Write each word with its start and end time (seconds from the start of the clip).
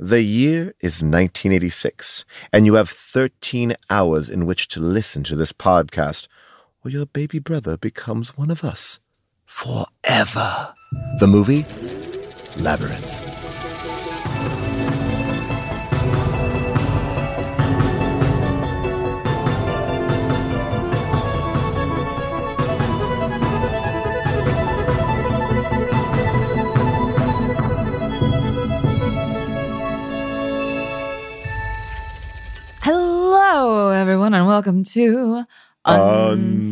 The 0.00 0.22
year 0.22 0.74
is 0.78 1.02
1986, 1.02 2.24
and 2.52 2.66
you 2.66 2.74
have 2.74 2.88
13 2.88 3.74
hours 3.90 4.30
in 4.30 4.46
which 4.46 4.68
to 4.68 4.80
listen 4.80 5.24
to 5.24 5.34
this 5.34 5.52
podcast, 5.52 6.28
or 6.84 6.90
your 6.92 7.06
baby 7.06 7.40
brother 7.40 7.76
becomes 7.76 8.36
one 8.36 8.52
of 8.52 8.62
us 8.62 9.00
forever. 9.44 10.72
The 11.18 11.26
movie 11.26 11.66
Labyrinth. 12.62 13.27
Hello, 33.60 33.88
everyone, 33.88 34.34
and 34.34 34.46
welcome 34.46 34.84
to 34.84 35.42
Unspooled. 35.84 36.68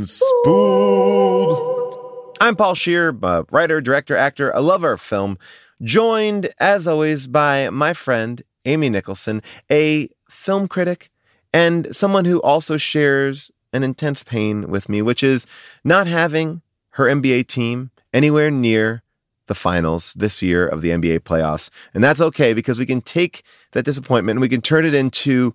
I'm 2.40 2.54
Paul 2.54 2.76
Scheer, 2.76 3.10
writer, 3.10 3.80
director, 3.80 4.16
actor, 4.16 4.52
a 4.52 4.60
lover 4.60 4.92
of 4.92 5.00
film, 5.00 5.36
joined 5.82 6.54
as 6.60 6.86
always 6.86 7.26
by 7.26 7.70
my 7.70 7.92
friend 7.92 8.40
Amy 8.66 8.88
Nicholson, 8.88 9.42
a 9.68 10.08
film 10.30 10.68
critic 10.68 11.10
and 11.52 11.92
someone 11.92 12.24
who 12.24 12.40
also 12.42 12.76
shares 12.76 13.50
an 13.72 13.82
intense 13.82 14.22
pain 14.22 14.70
with 14.70 14.88
me, 14.88 15.02
which 15.02 15.24
is 15.24 15.44
not 15.82 16.06
having 16.06 16.62
her 16.90 17.06
NBA 17.06 17.48
team 17.48 17.90
anywhere 18.14 18.48
near 18.48 19.02
the 19.48 19.56
finals 19.56 20.14
this 20.14 20.40
year 20.40 20.68
of 20.68 20.82
the 20.82 20.90
NBA 20.90 21.20
playoffs. 21.20 21.68
And 21.92 22.04
that's 22.04 22.20
okay 22.20 22.52
because 22.52 22.78
we 22.78 22.86
can 22.86 23.00
take 23.00 23.42
that 23.72 23.84
disappointment 23.84 24.36
and 24.36 24.40
we 24.40 24.48
can 24.48 24.60
turn 24.60 24.86
it 24.86 24.94
into 24.94 25.52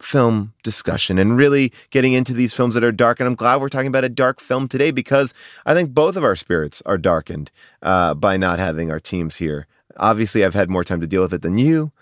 film 0.00 0.52
discussion 0.62 1.18
and 1.18 1.36
really 1.36 1.72
getting 1.90 2.12
into 2.12 2.32
these 2.32 2.54
films 2.54 2.74
that 2.74 2.84
are 2.84 2.92
dark. 2.92 3.20
And 3.20 3.26
I'm 3.26 3.34
glad 3.34 3.60
we're 3.60 3.68
talking 3.68 3.88
about 3.88 4.04
a 4.04 4.08
dark 4.08 4.40
film 4.40 4.68
today 4.68 4.90
because 4.90 5.34
I 5.64 5.74
think 5.74 5.94
both 5.94 6.16
of 6.16 6.24
our 6.24 6.36
spirits 6.36 6.82
are 6.86 6.98
darkened 6.98 7.50
uh, 7.82 8.14
by 8.14 8.36
not 8.36 8.58
having 8.58 8.90
our 8.90 9.00
teams 9.00 9.36
here. 9.36 9.66
Obviously, 9.96 10.44
I've 10.44 10.54
had 10.54 10.68
more 10.68 10.84
time 10.84 11.00
to 11.00 11.06
deal 11.06 11.22
with 11.22 11.32
it 11.32 11.42
than 11.42 11.56
you, 11.56 11.92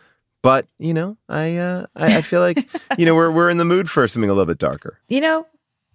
but 0.43 0.67
you 0.79 0.93
know, 0.93 1.17
I 1.29 1.57
uh, 1.57 1.87
I, 1.95 2.19
I 2.19 2.23
feel 2.23 2.41
like 2.41 2.59
you 2.99 3.07
know 3.07 3.15
we're 3.15 3.31
we're 3.31 3.51
in 3.51 3.57
the 3.57 3.65
mood 3.65 3.89
for 3.89 4.07
something 4.09 4.29
a 4.29 4.33
little 4.33 4.47
bit 4.47 4.59
darker. 4.59 4.99
You 5.09 5.21
know, 5.21 5.47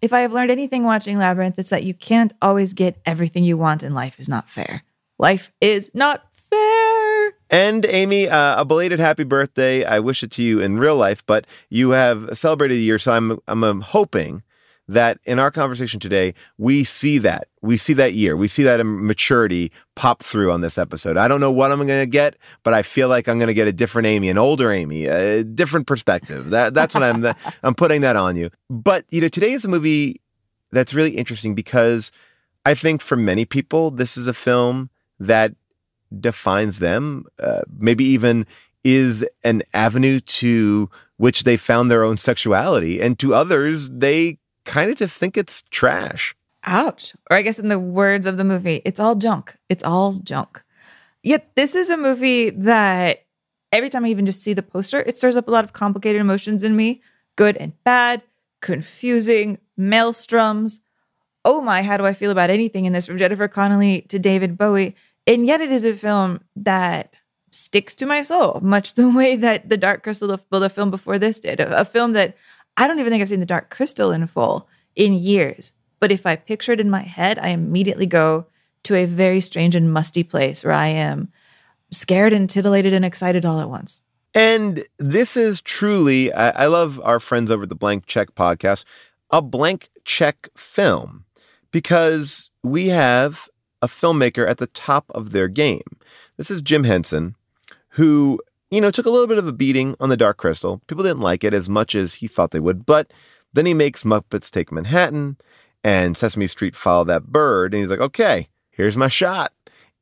if 0.02 0.14
I 0.14 0.22
have 0.22 0.32
learned 0.34 0.52
anything 0.52 0.84
watching 0.84 1.18
Labyrinth, 1.18 1.60
it's 1.60 1.70
that 1.72 1.84
you 1.84 1.94
can't 1.94 2.34
always 2.42 2.74
get 2.74 3.02
everything 3.06 3.44
you 3.44 3.58
want 3.58 3.84
and 3.84 3.94
life 3.94 4.20
is 4.20 4.30
not 4.30 4.50
fair. 4.50 4.84
Life 5.18 5.52
is 5.60 5.94
not 5.94 6.24
fair. 6.34 6.99
And 7.50 7.86
Amy, 7.86 8.30
uh, 8.30 8.62
a 8.62 8.66
belated 8.66 9.00
happy 9.00 9.24
birthday. 9.24 9.84
I 9.84 10.00
wish 10.00 10.22
it 10.24 10.32
to 10.32 10.44
you 10.44 10.60
in 10.60 10.80
real 10.80 10.96
life, 10.96 11.26
but 11.26 11.48
you 11.70 11.92
have 11.92 12.38
celebrated 12.38 12.76
a 12.76 12.82
year, 12.82 13.00
so 13.00 13.12
I'm 13.12 13.40
I'm 13.48 13.64
um, 13.64 13.82
hoping 13.82 14.44
that 14.90 15.20
in 15.24 15.38
our 15.38 15.52
conversation 15.52 16.00
today 16.00 16.34
we 16.58 16.84
see 16.84 17.20
that. 17.20 17.48
We 17.62 17.78
see 17.78 17.94
that 17.94 18.14
year. 18.14 18.36
We 18.36 18.48
see 18.48 18.64
that 18.64 18.84
maturity 18.84 19.72
pop 19.96 20.24
through 20.24 20.52
on 20.52 20.62
this 20.62 20.80
episode. 20.80 21.16
I 21.16 21.28
don't 21.28 21.40
know 21.40 21.52
what 21.52 21.72
i'm 21.72 21.78
going 21.78 22.02
to 22.02 22.06
get 22.08 22.36
but 22.64 22.74
i 22.74 22.82
feel 22.82 23.08
like 23.08 23.28
i'm 23.28 23.38
going 23.38 23.48
to 23.48 23.54
get 23.54 23.68
a 23.68 23.72
different 23.72 24.08
amy 24.08 24.30
an 24.30 24.38
older 24.38 24.72
amy 24.72 25.06
a 25.06 25.44
different 25.44 25.88
perspective. 25.88 26.50
That 26.50 26.74
that's 26.74 26.96
what 26.96 27.04
i'm 27.04 27.24
i'm 27.64 27.76
putting 27.76 28.02
that 28.02 28.16
on 28.16 28.36
you. 28.36 28.50
But 28.70 29.06
you 29.12 29.22
know 29.22 29.28
today 29.28 29.52
is 29.52 29.64
a 29.64 29.70
movie 29.70 30.22
that's 30.72 30.94
really 30.94 31.16
interesting 31.18 31.54
because 31.54 32.12
i 32.66 32.74
think 32.74 33.02
for 33.02 33.16
many 33.16 33.46
people 33.46 33.92
this 33.92 34.18
is 34.18 34.26
a 34.28 34.34
film 34.34 34.90
that 35.20 35.54
defines 36.18 36.80
them, 36.80 37.26
uh, 37.40 37.62
maybe 37.78 38.06
even 38.06 38.46
is 38.84 39.26
an 39.44 39.64
avenue 39.74 40.20
to 40.22 40.90
which 41.18 41.44
they 41.44 41.58
found 41.58 41.92
their 41.92 42.04
own 42.04 42.18
sexuality. 42.18 43.02
And 43.02 43.20
to 43.20 43.34
others, 43.36 43.90
they 43.90 44.38
kind 44.66 44.90
of 44.90 44.96
just 44.96 45.20
think 45.20 45.38
it's 45.38 45.64
trash. 45.70 46.36
Ouch. 46.66 47.16
Or 47.30 47.38
I 47.38 47.42
guess 47.42 47.60
in 47.60 47.68
the 47.68 47.80
words 47.80 48.26
of 48.26 48.38
the 48.38 48.44
movie, 48.44 48.82
it's 48.86 49.00
all 49.00 49.16
junk. 49.16 49.58
It's 49.68 49.84
all 49.84 50.14
junk. 50.14 50.64
Yet 51.24 51.52
this 51.56 51.76
is 51.76 51.90
a 51.90 51.98
movie 51.98 52.50
that 52.52 53.26
every 53.72 53.90
time 53.90 54.06
I 54.06 54.10
even 54.10 54.26
just 54.26 54.44
see 54.44 54.54
the 54.54 54.64
poster, 54.64 55.02
it 55.02 55.18
stirs 55.18 55.38
up 55.38 55.48
a 55.48 55.52
lot 55.52 55.64
of 55.64 55.74
complicated 55.74 56.22
emotions 56.22 56.64
in 56.64 56.76
me 56.76 57.02
good 57.36 57.56
and 57.58 57.82
bad, 57.86 58.22
confusing, 58.62 59.58
maelstroms. 59.80 60.80
Oh 61.46 61.62
my, 61.62 61.84
how 61.84 61.96
do 61.96 62.06
I 62.06 62.12
feel 62.12 62.32
about 62.32 62.50
anything 62.50 62.84
in 62.84 62.92
this 62.92 63.06
from 63.06 63.18
Jennifer 63.18 63.48
Connelly 63.48 64.02
to 64.10 64.20
David 64.20 64.58
Bowie? 64.58 64.96
And 65.30 65.46
yet 65.46 65.62
it 65.62 65.72
is 65.72 65.86
a 65.86 65.94
film 65.94 66.42
that 66.56 67.14
sticks 67.52 67.94
to 67.96 68.08
my 68.08 68.24
soul, 68.24 68.60
much 68.64 68.94
the 68.96 69.10
way 69.10 69.36
that 69.36 69.70
The 69.70 69.78
Dark 69.78 70.04
Crystal, 70.04 70.28
the, 70.28 70.60
the 70.60 70.70
film 70.70 70.90
before 70.90 71.20
this 71.20 71.40
did. 71.40 71.60
A, 71.60 71.82
a 71.82 71.86
film 71.86 72.14
that 72.14 72.36
I 72.76 72.88
don't 72.88 73.00
even 73.00 73.12
think 73.12 73.22
I've 73.22 73.30
seen 73.30 73.40
The 73.40 73.46
Dark 73.46 73.70
Crystal 73.70 74.12
in 74.12 74.26
full 74.28 74.68
in 74.96 75.14
years. 75.14 75.72
But 76.00 76.12
if 76.12 76.26
I 76.26 76.36
picture 76.36 76.72
it 76.72 76.82
in 76.82 76.90
my 76.90 77.04
head, 77.04 77.38
I 77.38 77.50
immediately 77.50 78.08
go 78.08 78.48
to 78.84 78.96
a 78.96 79.06
very 79.06 79.40
strange 79.40 79.76
and 79.76 79.94
musty 79.94 80.24
place 80.24 80.64
where 80.64 80.74
I 80.74 80.88
am 80.88 81.32
scared 81.92 82.34
and 82.34 82.50
titillated 82.50 82.94
and 82.94 83.06
excited 83.06 83.46
all 83.46 83.60
at 83.60 83.70
once. 83.70 84.02
And 84.34 84.86
this 84.98 85.36
is 85.38 85.62
truly, 85.62 86.32
I, 86.34 86.64
I 86.64 86.66
love 86.68 87.00
our 87.04 87.20
friends 87.20 87.52
over 87.52 87.66
the 87.66 87.76
Blank 87.76 88.06
Check 88.06 88.34
podcast, 88.36 88.84
a 89.30 89.42
blank 89.42 89.90
check 90.06 90.50
film 90.56 91.26
because 91.72 92.50
we 92.64 92.88
have 92.88 93.50
a 93.82 93.88
filmmaker 93.88 94.48
at 94.48 94.58
the 94.58 94.68
top 94.68 95.06
of 95.12 95.32
their 95.32 95.48
game. 95.48 95.98
This 96.38 96.52
is 96.52 96.62
Jim 96.62 96.84
Henson, 96.84 97.36
who, 97.90 98.40
you 98.72 98.82
know, 98.82 98.92
took 98.92 99.06
a 99.06 99.10
little 99.10 99.28
bit 99.28 99.38
of 99.38 99.48
a 99.48 99.54
beating 99.54 99.96
on 100.00 100.10
The 100.10 100.18
Dark 100.18 100.38
Crystal. 100.38 100.82
People 100.88 101.04
didn't 101.04 101.22
like 101.22 101.44
it 101.44 101.54
as 101.54 101.70
much 101.70 101.96
as 101.96 102.16
he 102.16 102.28
thought 102.28 102.52
they 102.52 102.60
would, 102.60 102.86
but 102.86 103.12
then 103.54 103.66
he 103.66 103.74
makes 103.74 104.04
Muppets 104.04 104.50
Take 104.50 104.72
Manhattan 104.72 105.38
and 105.84 106.16
Sesame 106.16 106.48
Street 106.48 106.76
Follow 106.76 107.04
That 107.06 107.28
Bird, 107.28 107.74
and 107.74 107.82
he's 107.82 107.90
like, 107.90 108.00
okay, 108.00 108.50
here's 108.72 108.98
my 108.98 109.08
shot. 109.08 109.54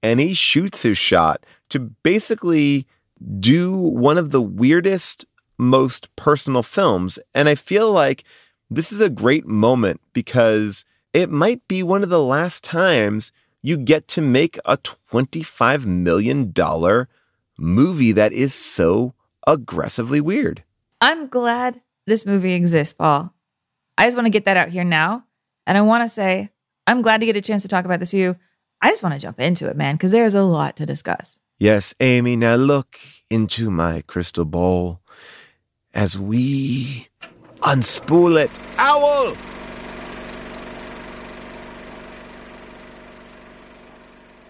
And 0.03 0.19
he 0.19 0.33
shoots 0.33 0.83
his 0.83 0.97
shot 0.97 1.45
to 1.69 1.79
basically 1.79 2.85
do 3.39 3.75
one 3.75 4.18
of 4.18 4.31
the 4.31 4.41
weirdest, 4.41 5.25
most 5.57 6.15
personal 6.15 6.63
films. 6.63 7.19
And 7.33 7.50
I 7.50 7.56
feel 7.56 7.91
like 7.91 8.24
this 8.69 8.91
is 8.91 9.01
a 9.01 9.09
great 9.09 9.47
moment 9.47 10.01
because 10.13 10.85
it 11.13 11.29
might 11.29 11.68
be 11.68 11.81
one 11.81 12.03
of 12.03 12.09
the 12.09 12.21
last 12.21 12.63
times 12.63 13.31
you 13.68 13.75
get 13.75 14.08
to 14.08 14.22
make 14.22 14.58
a 14.64 14.78
$25 14.78 15.86
million 15.86 16.54
movie 17.58 18.12
that 18.14 18.31
is 18.31 18.54
so 18.54 19.14
aggressively 19.46 20.22
weird. 20.22 20.64
I'm 21.02 21.28
glad 21.28 21.81
this 22.06 22.25
movie 22.25 22.54
exists, 22.54 22.94
Paul. 22.94 23.34
I 23.98 24.08
just 24.08 24.16
want 24.16 24.25
to 24.25 24.31
get 24.31 24.46
that 24.46 24.56
out 24.56 24.69
here 24.69 24.86
now. 24.86 25.25
And 25.66 25.78
I 25.78 25.81
want 25.81 26.06
to 26.06 26.10
say, 26.10 26.50
I'm 26.88 27.02
glad 27.02 27.19
to 27.19 27.25
get 27.25 27.36
a 27.36 27.42
chance 27.42 27.62
to 27.64 27.68
talk 27.68 27.84
about 27.84 28.00
this 28.00 28.14
with 28.14 28.22
you. 28.22 28.36
I 28.81 28.90
just 28.90 29.04
want 29.04 29.16
to 29.16 29.19
jump 29.19 29.38
into 29.42 29.70
it, 29.70 29.75
man, 29.75 29.96
because 29.96 30.12
there's 30.12 30.36
a 30.36 30.44
lot 30.44 30.78
to 30.78 30.86
discuss. 30.86 31.38
Yes, 31.60 31.94
Amy, 32.00 32.38
now 32.38 32.56
look 32.56 32.98
into 33.30 33.70
my 33.70 34.02
crystal 34.08 34.46
ball 34.46 35.02
as 35.94 36.18
we 36.18 37.10
unspool 37.60 38.42
it. 38.42 38.52
Owl! 38.78 39.36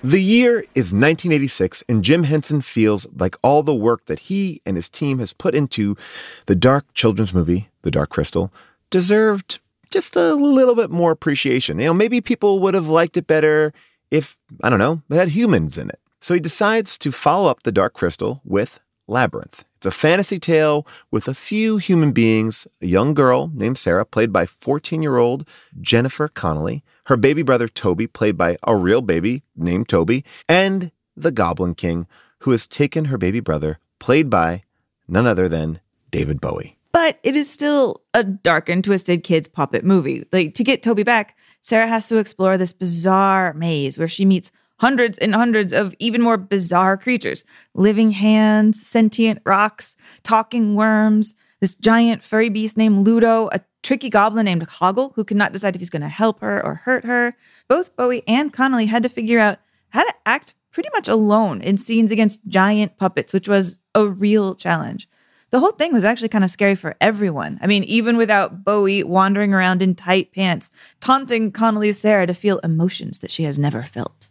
The 0.04 0.22
year 0.22 0.60
is 0.76 0.94
1986, 0.94 1.84
and 1.90 2.04
Jim 2.04 2.24
Henson 2.24 2.62
feels 2.62 3.08
like 3.16 3.36
all 3.42 3.64
the 3.64 3.74
work 3.74 4.06
that 4.06 4.20
he 4.20 4.62
and 4.64 4.76
his 4.76 4.90
team 4.90 5.18
has 5.18 5.34
put 5.34 5.56
into 5.56 5.98
the 6.46 6.56
dark 6.56 6.86
children's 6.94 7.34
movie, 7.34 7.70
The 7.82 7.90
Dark 7.90 8.10
Crystal, 8.10 8.54
deserved 8.92 9.60
just 9.90 10.16
a 10.16 10.36
little 10.36 10.76
bit 10.76 10.92
more 10.92 11.12
appreciation. 11.12 11.80
You 11.80 11.86
know, 11.86 11.94
maybe 11.96 12.22
people 12.22 12.60
would 12.60 12.76
have 12.76 12.88
liked 12.88 13.18
it 13.18 13.26
better 13.26 13.74
if, 14.12 14.38
I 14.64 14.70
don't 14.70 14.80
know, 14.80 15.02
it 15.10 15.16
had 15.16 15.30
humans 15.30 15.80
in 15.80 15.90
it. 15.90 16.00
So 16.22 16.36
he 16.36 16.40
decides 16.40 17.00
to 17.00 17.12
follow 17.12 17.50
up 17.50 17.64
The 17.64 17.72
Dark 17.72 17.94
Crystal 17.94 18.42
with 18.46 18.80
Labyrinth. 19.08 19.66
It's 19.78 19.88
a 19.88 19.92
fantasy 19.92 20.38
tale 20.38 20.86
with 21.10 21.28
a 21.28 21.34
few 21.34 21.78
human 21.78 22.12
beings, 22.12 22.68
a 22.82 22.86
young 22.88 23.16
girl 23.16 23.52
named 23.54 23.78
Sarah, 23.80 24.06
played 24.06 24.32
by 24.32 24.46
14 24.46 25.02
year 25.02 25.18
old 25.18 25.48
Jennifer 25.82 26.28
Connelly, 26.28 26.84
her 27.08 27.18
baby 27.18 27.42
brother 27.42 27.68
Toby, 27.68 28.06
played 28.06 28.38
by 28.38 28.58
a 28.64 28.76
real 28.76 29.02
baby 29.02 29.44
named 29.56 29.88
Toby, 29.88 30.24
and 30.48 30.92
the 31.16 31.32
Goblin 31.32 31.74
King, 31.74 32.06
who 32.40 32.52
has 32.52 32.68
taken 32.68 33.06
her 33.06 33.18
baby 33.18 33.40
brother, 33.40 33.80
played 34.00 34.30
by 34.30 34.64
none 35.08 35.26
other 35.26 35.48
than 35.50 35.80
David 36.12 36.42
Bowie. 36.42 36.78
But 36.92 37.20
it 37.24 37.36
is 37.36 37.50
still 37.50 38.02
a 38.14 38.24
dark 38.24 38.70
and 38.70 38.84
twisted 38.84 39.24
kids' 39.24 39.48
puppet 39.48 39.86
movie. 39.86 40.26
Like 40.32 40.54
to 40.56 40.64
get 40.64 40.84
Toby 40.84 41.04
back, 41.04 41.38
Sarah 41.62 41.88
has 41.88 42.08
to 42.10 42.18
explore 42.18 42.58
this 42.58 42.74
bizarre 42.74 43.54
maze 43.54 43.98
where 43.98 44.08
she 44.08 44.26
meets 44.26 44.52
hundreds 44.80 45.18
and 45.18 45.34
hundreds 45.34 45.72
of 45.72 45.96
even 46.00 46.22
more 46.22 46.38
bizarre 46.38 46.98
creatures 46.98 47.44
living 47.74 48.12
hands, 48.12 48.86
sentient 48.86 49.42
rocks, 49.46 49.96
talking 50.24 50.76
worms, 50.76 51.36
this 51.62 51.76
giant 51.76 52.22
furry 52.22 52.50
beast 52.50 52.78
named 52.78 53.06
Ludo, 53.08 53.50
a 53.52 53.62
tricky 53.88 54.10
goblin 54.10 54.44
named 54.44 54.68
Hoggle 54.68 55.14
who 55.16 55.24
cannot 55.24 55.54
decide 55.54 55.74
if 55.74 55.80
he's 55.80 55.90
going 55.90 56.02
to 56.02 56.10
help 56.10 56.42
her 56.42 56.64
or 56.64 56.76
hurt 56.76 57.06
her. 57.06 57.38
Both 57.70 57.96
Bowie 57.96 58.22
and 58.28 58.52
Connelly 58.52 58.88
had 58.88 59.02
to 59.04 59.10
figure 59.10 59.40
out 59.40 59.60
how 59.92 60.04
to 60.04 60.14
act 60.26 60.56
pretty 60.74 60.90
much 60.94 61.08
alone 61.08 61.62
in 61.62 61.78
scenes 61.78 62.12
against 62.12 62.46
giant 62.50 62.98
puppets, 62.98 63.32
which 63.32 63.48
was 63.48 63.80
a 63.96 64.06
real 64.06 64.56
challenge. 64.56 65.08
The 65.52 65.62
whole 65.62 65.72
thing 65.72 65.94
was 65.94 66.04
actually 66.04 66.28
kind 66.28 66.44
of 66.44 66.50
scary 66.50 66.76
for 66.76 66.96
everyone. 67.00 67.60
I 67.62 67.68
mean, 67.68 67.86
even 67.86 68.18
without 68.18 68.66
Bowie 68.66 69.06
wandering 69.06 69.54
around 69.54 69.82
in 69.82 69.96
tight 69.96 70.34
pants, 70.34 70.70
taunting 71.00 71.54
Connelly's 71.54 71.98
Sarah 71.98 72.28
to 72.28 72.34
feel 72.34 72.60
emotions 72.66 73.20
that 73.20 73.32
she 73.32 73.44
has 73.44 73.58
never 73.58 73.84
felt. 73.84 74.28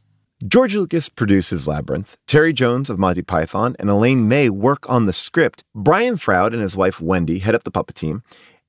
George 0.46 0.76
Lucas 0.76 1.08
produces 1.08 1.66
Labyrinth. 1.66 2.18
Terry 2.26 2.52
Jones 2.52 2.90
of 2.90 2.98
Monty 2.98 3.22
Python 3.22 3.74
and 3.78 3.88
Elaine 3.88 4.28
May 4.28 4.50
work 4.50 4.88
on 4.90 5.06
the 5.06 5.14
script. 5.14 5.64
Brian 5.74 6.18
Froud 6.18 6.52
and 6.52 6.60
his 6.60 6.76
wife 6.76 7.00
Wendy 7.00 7.38
head 7.38 7.54
up 7.54 7.64
the 7.64 7.70
puppet 7.70 7.96
team, 7.96 8.22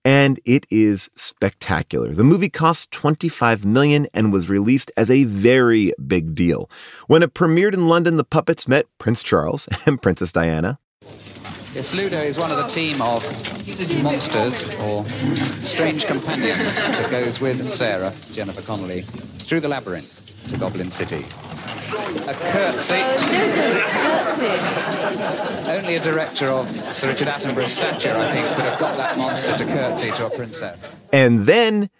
and 0.07 0.39
it 0.45 0.65
is 0.69 1.09
spectacular. 1.15 2.13
The 2.13 2.23
movie 2.23 2.47
cost 2.47 2.91
25 2.91 3.65
million 3.65 4.07
and 4.13 4.31
was 4.31 4.49
released 4.49 4.89
as 4.95 5.11
a 5.11 5.25
very 5.25 5.91
big 6.07 6.33
deal. 6.33 6.69
When 7.07 7.23
it 7.23 7.33
premiered 7.33 7.73
in 7.73 7.89
London, 7.89 8.15
the 8.15 8.23
puppets 8.23 8.69
met 8.69 8.85
Prince 8.99 9.21
Charles 9.21 9.67
and 9.85 10.01
Princess 10.01 10.31
Diana. 10.31 10.79
Yes, 11.77 11.93
Ludo 11.93 12.17
is 12.17 12.39
one 12.39 12.49
of 12.49 12.57
the 12.57 12.65
team 12.65 12.99
of 13.03 13.23
monsters 14.01 14.75
or 14.79 15.07
strange 15.07 16.07
companions 16.07 16.81
that 16.81 17.07
goes 17.11 17.39
with 17.39 17.69
Sarah, 17.69 18.11
Jennifer 18.31 18.63
Connelly, 18.63 19.01
through 19.01 19.59
the 19.59 19.67
labyrinth 19.67 20.49
to 20.49 20.57
Goblin 20.57 20.89
City. 20.89 21.17
A 22.27 22.33
curtsy. 22.33 22.95
Only 25.69 25.97
a 25.97 25.99
director 26.01 26.47
of 26.47 26.67
Sir 26.67 27.09
Richard 27.09 27.27
Attenborough's 27.27 27.73
stature, 27.73 28.11
I 28.11 28.31
think, 28.31 28.47
could 28.55 28.65
have 28.65 28.79
got 28.79 28.97
that 28.97 29.15
monster 29.19 29.55
to 29.55 29.65
curtsy 29.65 30.09
to 30.13 30.25
a 30.25 30.29
princess. 30.31 30.99
And 31.13 31.45
then 31.45 31.91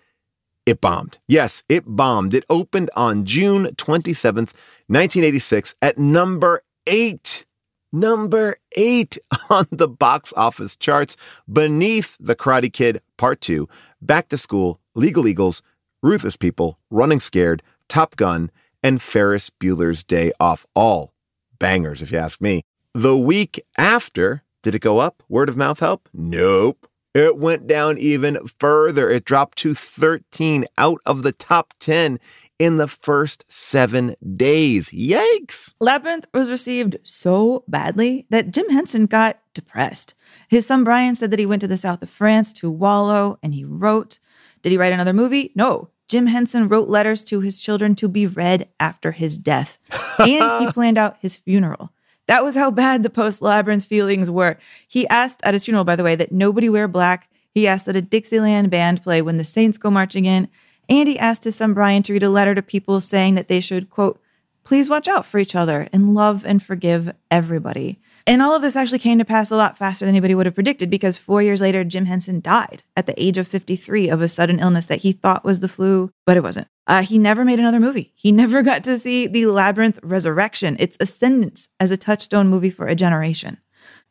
it 0.66 0.82
bombed. 0.82 1.20
Yes, 1.28 1.64
it 1.70 1.84
bombed. 1.86 2.34
It 2.34 2.46
opened 2.50 2.90
on 2.96 3.26
June 3.26 3.66
27th, 3.76 4.56
1986 4.88 5.76
at 5.84 6.00
number 6.00 6.64
eight. 6.88 7.46
Number 7.92 8.58
eight 8.74 9.18
on 9.50 9.68
the 9.72 9.88
box 9.88 10.34
office 10.36 10.76
charts 10.76 11.16
beneath 11.52 12.18
The 12.20 12.36
Karate 12.36 12.72
Kid 12.72 13.02
Part 13.18 13.42
2, 13.42 13.68
Back 14.02 14.30
to 14.30 14.38
School, 14.38 14.80
Legal 14.96 15.28
Eagles, 15.28 15.62
Ruthless 16.02 16.36
People, 16.36 16.78
Running 16.90 17.20
Scared, 17.20 17.64
Top 17.88 18.16
Gun, 18.16 18.52
and 18.84 19.02
Ferris 19.02 19.50
Bueller's 19.50 20.04
Day 20.04 20.32
Off. 20.40 20.66
All 20.76 21.14
bangers, 21.60 22.02
if 22.02 22.12
you 22.12 22.18
ask 22.18 22.42
me. 22.42 22.64
The 22.94 23.18
week 23.18 23.64
after, 23.78 24.44
did 24.64 24.76
it 24.76 24.80
go 24.80 25.00
up? 25.00 25.24
Word 25.30 25.50
of 25.50 25.58
mouth 25.58 25.80
help? 25.80 26.10
Nope. 26.14 26.88
It 27.14 27.38
went 27.38 27.66
down 27.66 27.98
even 27.98 28.38
further. 28.60 29.10
It 29.10 29.26
dropped 29.26 29.58
to 29.60 29.74
13 29.74 30.66
out 30.78 31.00
of 31.06 31.24
the 31.24 31.32
top 31.32 31.74
10 31.80 32.20
in 32.60 32.78
the 32.78 32.88
first 32.88 33.46
seven 33.48 34.16
days. 34.36 34.90
Yikes! 34.90 35.74
Labyrinth 35.80 36.28
was 36.34 36.50
received 36.50 36.98
so 37.04 37.64
badly 37.68 38.26
that 38.30 38.52
Jim 38.52 38.70
Henson 38.70 39.06
got 39.06 39.40
depressed. 39.54 40.16
His 40.48 40.66
son 40.66 40.84
Brian 40.84 41.16
said 41.16 41.32
that 41.32 41.40
he 41.40 41.46
went 41.46 41.62
to 41.62 41.68
the 41.68 41.78
south 41.78 42.02
of 42.02 42.10
France 42.10 42.54
to 42.54 42.72
wallow 42.72 43.38
and 43.44 43.54
he 43.54 43.64
wrote. 43.64 44.20
Did 44.62 44.72
he 44.72 44.78
write 44.78 44.94
another 44.94 45.14
movie? 45.14 45.52
No. 45.56 45.90
Jim 46.08 46.28
Henson 46.28 46.68
wrote 46.68 46.88
letters 46.88 47.24
to 47.26 47.42
his 47.42 47.60
children 47.60 47.94
to 47.96 48.08
be 48.08 48.26
read 48.26 48.70
after 48.80 49.12
his 49.12 49.38
death, 49.38 49.78
and 50.20 50.52
he 50.62 50.72
planned 50.72 50.98
out 50.98 51.18
his 51.20 51.36
funeral. 51.36 51.92
That 52.28 52.44
was 52.44 52.56
how 52.56 52.72
bad 52.72 53.04
the 53.04 53.10
post 53.10 53.42
Labyrinth 53.42 53.86
feelings 53.86 54.32
were. 54.32 54.58
He 54.88 55.08
asked 55.10 55.42
at 55.44 55.54
his 55.54 55.66
funeral, 55.66 55.84
by 55.84 55.96
the 55.96 56.04
way, 56.04 56.16
that 56.16 56.32
nobody 56.32 56.70
wear 56.70 56.88
black. 56.88 57.30
He 57.54 57.68
asked 57.68 57.86
that 57.88 57.96
a 57.96 58.02
Dixieland 58.02 58.70
band 58.70 59.02
play 59.04 59.22
when 59.22 59.38
the 59.38 59.46
Saints 59.46 59.78
go 59.78 59.90
marching 59.92 60.26
in. 60.26 60.48
And 60.90 61.08
he 61.08 61.20
asked 61.20 61.44
his 61.44 61.56
son 61.56 61.74
Brian 61.74 62.04
to 62.04 62.14
read 62.14 62.24
a 62.24 62.30
letter 62.30 62.56
to 62.56 62.62
people 62.62 63.02
saying 63.02 63.36
that 63.36 63.48
they 63.48 63.60
should, 63.60 63.90
quote, 63.90 64.22
please 64.64 64.90
watch 64.90 65.08
out 65.08 65.26
for 65.26 65.40
each 65.40 65.56
other 65.56 65.88
and 65.94 66.14
love 66.14 66.46
and 66.46 66.62
forgive 66.62 67.14
everybody. 67.32 68.00
And 68.28 68.42
all 68.42 68.54
of 68.54 68.62
this 68.62 68.76
actually 68.76 69.00
came 69.00 69.18
to 69.20 69.26
pass 69.26 69.50
a 69.50 69.56
lot 69.56 69.78
faster 69.78 70.04
than 70.04 70.14
anybody 70.14 70.36
would 70.36 70.46
have 70.46 70.56
predicted 70.56 70.90
because 70.90 71.18
four 71.18 71.42
years 71.42 71.62
later, 71.62 71.86
Jim 71.86 72.06
Henson 72.06 72.42
died 72.42 72.84
at 72.98 73.06
the 73.06 73.18
age 73.22 73.38
of 73.38 73.48
53 73.48 74.10
of 74.10 74.22
a 74.22 74.28
sudden 74.28 74.60
illness 74.60 74.86
that 74.88 75.04
he 75.04 75.14
thought 75.14 75.46
was 75.46 75.62
the 75.62 75.70
flu, 75.70 76.12
but 76.26 76.36
it 76.36 76.44
wasn't. 76.44 76.68
Uh, 76.86 77.04
he 77.04 77.18
never 77.18 77.46
made 77.46 77.60
another 77.60 77.80
movie. 77.80 78.12
He 78.16 78.32
never 78.34 78.62
got 78.62 78.84
to 78.84 79.00
see 79.00 79.28
the 79.28 79.46
Labyrinth 79.46 80.02
Resurrection, 80.04 80.76
its 80.78 80.98
ascendance 81.00 81.70
as 81.80 81.90
a 81.90 81.96
touchstone 81.96 82.50
movie 82.50 82.70
for 82.70 82.88
a 82.88 82.96
generation. 82.96 83.60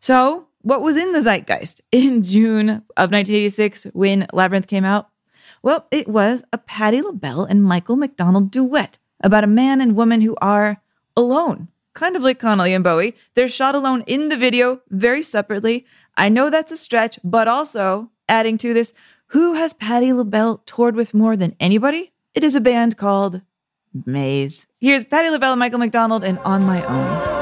So, 0.00 0.48
what 0.62 0.80
was 0.80 0.96
in 0.96 1.12
the 1.12 1.20
zeitgeist 1.20 1.82
in 1.92 2.22
June 2.22 2.68
of 2.70 3.12
1986 3.12 3.88
when 3.92 4.26
Labyrinth 4.32 4.66
came 4.66 4.86
out? 4.86 5.10
Well, 5.66 5.88
it 5.90 6.06
was 6.06 6.44
a 6.52 6.58
Patti 6.58 7.02
LaBelle 7.02 7.42
and 7.42 7.60
Michael 7.60 7.96
McDonald 7.96 8.52
duet 8.52 8.98
about 9.20 9.42
a 9.42 9.48
man 9.48 9.80
and 9.80 9.96
woman 9.96 10.20
who 10.20 10.36
are 10.40 10.80
alone 11.16 11.66
kind 11.92 12.14
of 12.14 12.22
like 12.22 12.38
Connelly 12.38 12.72
and 12.72 12.84
Bowie. 12.84 13.16
They're 13.34 13.48
shot 13.48 13.74
alone 13.74 14.04
in 14.06 14.28
the 14.28 14.36
video, 14.36 14.82
very 14.90 15.24
separately. 15.24 15.84
I 16.16 16.28
know 16.28 16.50
that's 16.50 16.70
a 16.70 16.76
stretch, 16.76 17.18
but 17.24 17.48
also 17.48 18.12
adding 18.28 18.58
to 18.58 18.74
this, 18.74 18.94
who 19.28 19.54
has 19.54 19.72
Patti 19.72 20.12
LaBelle 20.12 20.58
toured 20.66 20.94
with 20.94 21.14
more 21.14 21.36
than 21.36 21.56
anybody? 21.58 22.12
It 22.32 22.44
is 22.44 22.54
a 22.54 22.60
band 22.60 22.96
called 22.96 23.42
Maze. 23.92 24.68
Here's 24.80 25.02
Patti 25.02 25.30
LaBelle 25.30 25.54
and 25.54 25.58
Michael 25.58 25.80
McDonald 25.80 26.22
and 26.22 26.38
On 26.44 26.62
My 26.62 26.84
Own. 26.84 27.35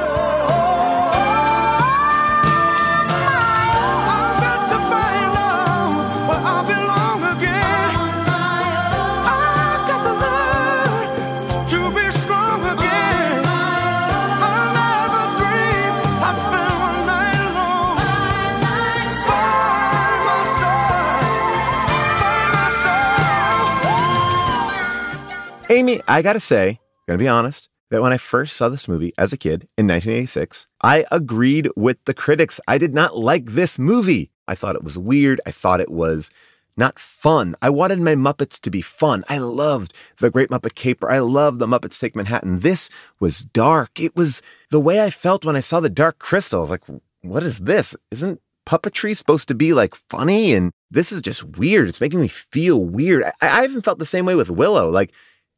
I 26.09 26.23
gotta 26.23 26.41
say, 26.41 26.81
gonna 27.07 27.19
be 27.19 27.29
honest, 27.29 27.69
that 27.91 28.03
when 28.03 28.13
I 28.13 28.19
first 28.19 28.57
saw 28.57 28.69
this 28.69 28.89
movie 28.89 29.13
as 29.19 29.33
a 29.33 29.37
kid 29.37 29.69
in 29.77 29.87
1986, 29.87 30.67
I 30.83 31.05
agreed 31.13 31.69
with 31.77 32.05
the 32.05 32.15
critics. 32.15 32.61
I 32.67 32.79
did 32.79 32.95
not 32.95 33.17
like 33.17 33.47
this 33.47 33.79
movie. 33.79 34.31
I 34.49 34.55
thought 34.55 34.77
it 34.77 34.85
was 34.85 34.99
weird. 34.99 35.41
I 35.47 35.51
thought 35.51 35.81
it 35.81 35.91
was 35.91 36.31
not 36.77 36.99
fun. 36.99 37.55
I 37.63 37.71
wanted 37.71 38.01
my 38.01 38.15
Muppets 38.15 38.61
to 38.61 38.71
be 38.71 38.81
fun. 38.81 39.23
I 39.29 39.39
loved 39.39 39.93
The 40.19 40.31
Great 40.31 40.51
Muppet 40.51 40.75
Caper. 40.75 41.11
I 41.11 41.21
loved 41.21 41.59
The 41.59 41.67
Muppets 41.67 42.01
Take 42.01 42.17
Manhattan. 42.17 42.61
This 42.61 42.91
was 43.21 43.41
dark. 43.41 44.01
It 44.01 44.17
was 44.17 44.43
the 44.71 44.81
way 44.81 45.03
I 45.03 45.11
felt 45.11 45.45
when 45.45 45.57
I 45.57 45.61
saw 45.61 45.81
the 45.81 45.89
Dark 45.89 46.19
Crystal. 46.19 46.59
I 46.59 46.63
was 46.63 46.71
like, 46.71 46.83
what 47.23 47.43
is 47.43 47.61
this? 47.61 47.95
Isn't 48.11 48.41
puppetry 48.67 49.17
supposed 49.17 49.47
to 49.49 49.55
be 49.55 49.73
like 49.73 49.95
funny? 49.95 50.53
And 50.55 50.73
this 50.91 51.13
is 51.13 51.23
just 51.23 51.45
weird. 51.59 51.89
It's 51.89 52.01
making 52.01 52.21
me 52.21 52.29
feel 52.29 52.85
weird. 52.85 53.25
I, 53.25 53.33
I 53.41 53.63
haven't 53.63 53.85
felt 53.85 53.99
the 53.99 54.07
same 54.07 54.27
way 54.27 54.35
with 54.35 54.51
Willow. 54.51 54.91
Like, 54.91 55.13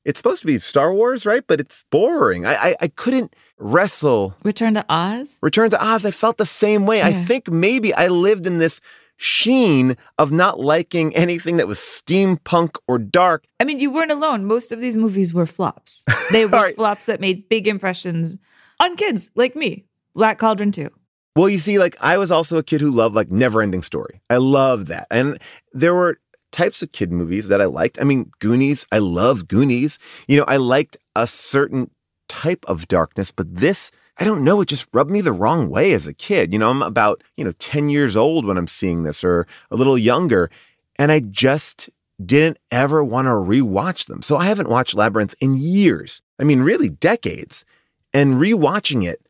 it's 0.07 0.21
supposed 0.21 0.41
to 0.41 0.47
be 0.47 0.59
Star 0.59 0.95
Wars, 0.95 1.27
right? 1.27 1.43
But 1.47 1.61
it's 1.61 1.85
boring. 1.91 2.47
I, 2.47 2.55
I, 2.55 2.77
I 2.83 2.89
couldn't 2.89 3.35
wrestle. 3.59 4.37
Return 4.45 4.75
to 4.75 4.87
Oz? 4.89 5.41
Return 5.43 5.69
to 5.71 5.85
Oz, 5.85 6.07
I 6.07 6.13
felt 6.13 6.39
the 6.39 6.47
same 6.47 6.87
way. 6.87 7.03
I 7.03 7.13
think 7.13 7.51
maybe 7.51 7.93
I 7.93 8.07
lived 8.07 8.47
in 8.47 8.59
this 8.59 8.81
sheen 9.17 9.97
of 10.17 10.31
not 10.31 10.61
liking 10.61 11.15
anything 11.17 11.57
that 11.57 11.67
was 11.67 11.79
steampunk 11.79 12.77
or 12.87 12.99
dark. 12.99 13.47
I 13.59 13.65
mean, 13.65 13.81
you 13.81 13.91
weren't 13.91 14.13
alone. 14.13 14.45
Most 14.45 14.71
of 14.71 14.81
these 14.81 14.97
movies 14.97 15.35
were 15.35 15.47
flops. 15.47 16.05
They 16.33 16.45
were 16.45 16.51
right. 16.51 16.75
flops 16.75 17.07
that 17.07 17.21
made 17.21 17.49
big 17.49 17.69
impressions 17.69 18.37
on 18.81 18.97
kids 18.97 19.31
like 19.35 19.55
me. 19.57 19.85
Black 20.15 20.39
Cauldron 20.39 20.73
too. 20.73 20.91
Well, 21.37 21.49
you 21.49 21.59
see, 21.59 21.79
like 21.79 21.97
I 22.01 22.17
was 22.17 22.33
also 22.33 22.59
a 22.59 22.63
kid 22.63 22.81
who 22.81 22.91
loved 22.91 23.15
like 23.15 23.31
never 23.31 23.61
ending 23.61 23.83
story. 23.83 24.23
I 24.31 24.39
loved 24.39 24.89
that. 24.89 25.07
And 25.11 25.39
there 25.73 25.95
were 25.95 26.19
types 26.57 26.83
of 26.83 26.91
kid 26.93 27.13
movies 27.13 27.49
that 27.49 27.61
I 27.61 27.67
liked. 27.67 28.01
I 28.01 28.05
mean, 28.05 28.33
Goonies, 28.39 28.87
I 28.91 28.99
love 28.99 29.47
Goonies. 29.47 29.99
You 30.27 30.39
know, 30.39 30.45
I 30.49 30.57
liked 30.57 30.97
a 31.15 31.27
certain 31.27 31.91
type 32.29 32.65
of 32.67 32.89
darkness, 32.89 33.31
but 33.31 33.55
this, 33.55 33.91
I 34.19 34.25
don't 34.25 34.43
know, 34.43 34.63
it 34.63 34.69
just 34.69 34.87
rubbed 34.95 35.11
me 35.11 35.21
the 35.21 35.33
wrong 35.33 35.69
way 35.69 35.93
as 35.93 36.07
a 36.07 36.15
kid. 36.15 36.55
You 36.55 36.59
know, 36.59 36.71
I'm 36.71 36.81
about, 36.81 37.23
you 37.37 37.45
know, 37.45 37.53
10 37.59 37.91
years 37.91 38.17
old 38.17 38.47
when 38.47 38.57
I'm 38.57 38.67
seeing 38.67 39.03
this 39.03 39.23
or 39.23 39.47
a 39.71 39.77
little 39.77 39.99
younger. 39.99 40.51
And 40.99 41.13
I 41.13 41.21
just 41.21 41.91
didn't 42.25 42.57
ever 42.71 43.05
want 43.05 43.27
to 43.27 43.33
rewatch 43.33 44.07
them. 44.07 44.23
So 44.23 44.39
I 44.39 44.47
haven't 44.47 44.71
watched 44.71 44.95
Labyrinth 44.95 45.35
in 45.43 45.59
years. 45.59 46.23
I 46.39 46.45
mean, 46.45 46.63
really 46.63 46.89
decades. 46.89 47.67
And 48.15 48.37
rewatching 48.37 49.07
it, 49.07 49.21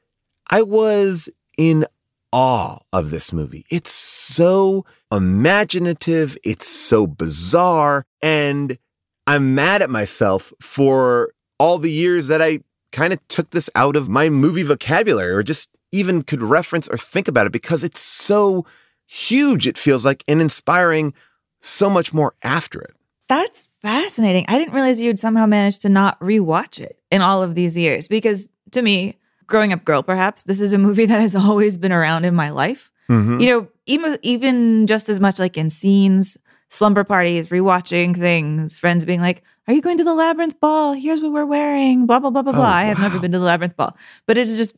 I 0.48 0.62
was 0.62 1.28
in 1.58 1.86
awe 2.30 2.78
of 2.92 3.10
this 3.10 3.32
movie. 3.32 3.66
It's 3.68 3.90
so 3.90 4.86
imaginative, 5.12 6.36
it's 6.44 6.66
so 6.66 7.06
bizarre, 7.06 8.04
and 8.22 8.78
I'm 9.26 9.54
mad 9.54 9.82
at 9.82 9.90
myself 9.90 10.52
for 10.60 11.32
all 11.58 11.78
the 11.78 11.90
years 11.90 12.28
that 12.28 12.42
I 12.42 12.60
kind 12.92 13.12
of 13.12 13.26
took 13.28 13.50
this 13.50 13.68
out 13.74 13.96
of 13.96 14.08
my 14.08 14.28
movie 14.28 14.62
vocabulary 14.62 15.32
or 15.32 15.42
just 15.42 15.70
even 15.92 16.22
could 16.22 16.42
reference 16.42 16.88
or 16.88 16.96
think 16.96 17.28
about 17.28 17.46
it 17.46 17.52
because 17.52 17.82
it's 17.82 18.00
so 18.00 18.64
huge, 19.06 19.66
it 19.66 19.78
feels 19.78 20.04
like, 20.04 20.24
and 20.28 20.40
inspiring 20.40 21.14
so 21.60 21.88
much 21.88 22.12
more 22.12 22.34
after 22.42 22.80
it. 22.80 22.94
That's 23.28 23.68
fascinating. 23.82 24.44
I 24.48 24.58
didn't 24.58 24.74
realize 24.74 25.00
you'd 25.00 25.18
somehow 25.18 25.46
managed 25.46 25.82
to 25.82 25.88
not 25.88 26.18
rewatch 26.20 26.80
it 26.80 26.98
in 27.10 27.22
all 27.22 27.42
of 27.42 27.54
these 27.54 27.76
years 27.76 28.06
because 28.06 28.48
to 28.72 28.82
me, 28.82 29.16
growing 29.46 29.72
up 29.72 29.84
girl, 29.84 30.02
perhaps, 30.02 30.42
this 30.44 30.60
is 30.60 30.72
a 30.72 30.78
movie 30.78 31.06
that 31.06 31.20
has 31.20 31.34
always 31.34 31.76
been 31.76 31.92
around 31.92 32.24
in 32.24 32.34
my 32.34 32.50
life. 32.50 32.92
Mhm. 33.08 33.40
You 33.40 33.50
know, 33.50 33.68
even, 33.86 34.16
even 34.22 34.86
just 34.86 35.08
as 35.08 35.20
much 35.20 35.38
like 35.38 35.56
in 35.56 35.70
scenes, 35.70 36.36
slumber 36.70 37.04
parties, 37.04 37.48
rewatching 37.48 38.16
things, 38.16 38.76
friends 38.76 39.04
being 39.04 39.20
like, 39.20 39.42
Are 39.68 39.74
you 39.74 39.82
going 39.82 39.98
to 39.98 40.04
the 40.04 40.14
Labyrinth 40.14 40.60
Ball? 40.60 40.92
Here's 40.92 41.22
what 41.22 41.32
we're 41.32 41.44
wearing, 41.46 42.06
blah, 42.06 42.20
blah, 42.20 42.30
blah, 42.30 42.42
blah, 42.42 42.52
blah. 42.52 42.62
Oh, 42.62 42.66
I 42.66 42.84
have 42.84 43.00
never 43.00 43.18
been 43.18 43.32
to 43.32 43.38
the 43.38 43.44
Labyrinth 43.44 43.76
Ball, 43.76 43.96
but 44.26 44.38
it's 44.38 44.56
just 44.56 44.76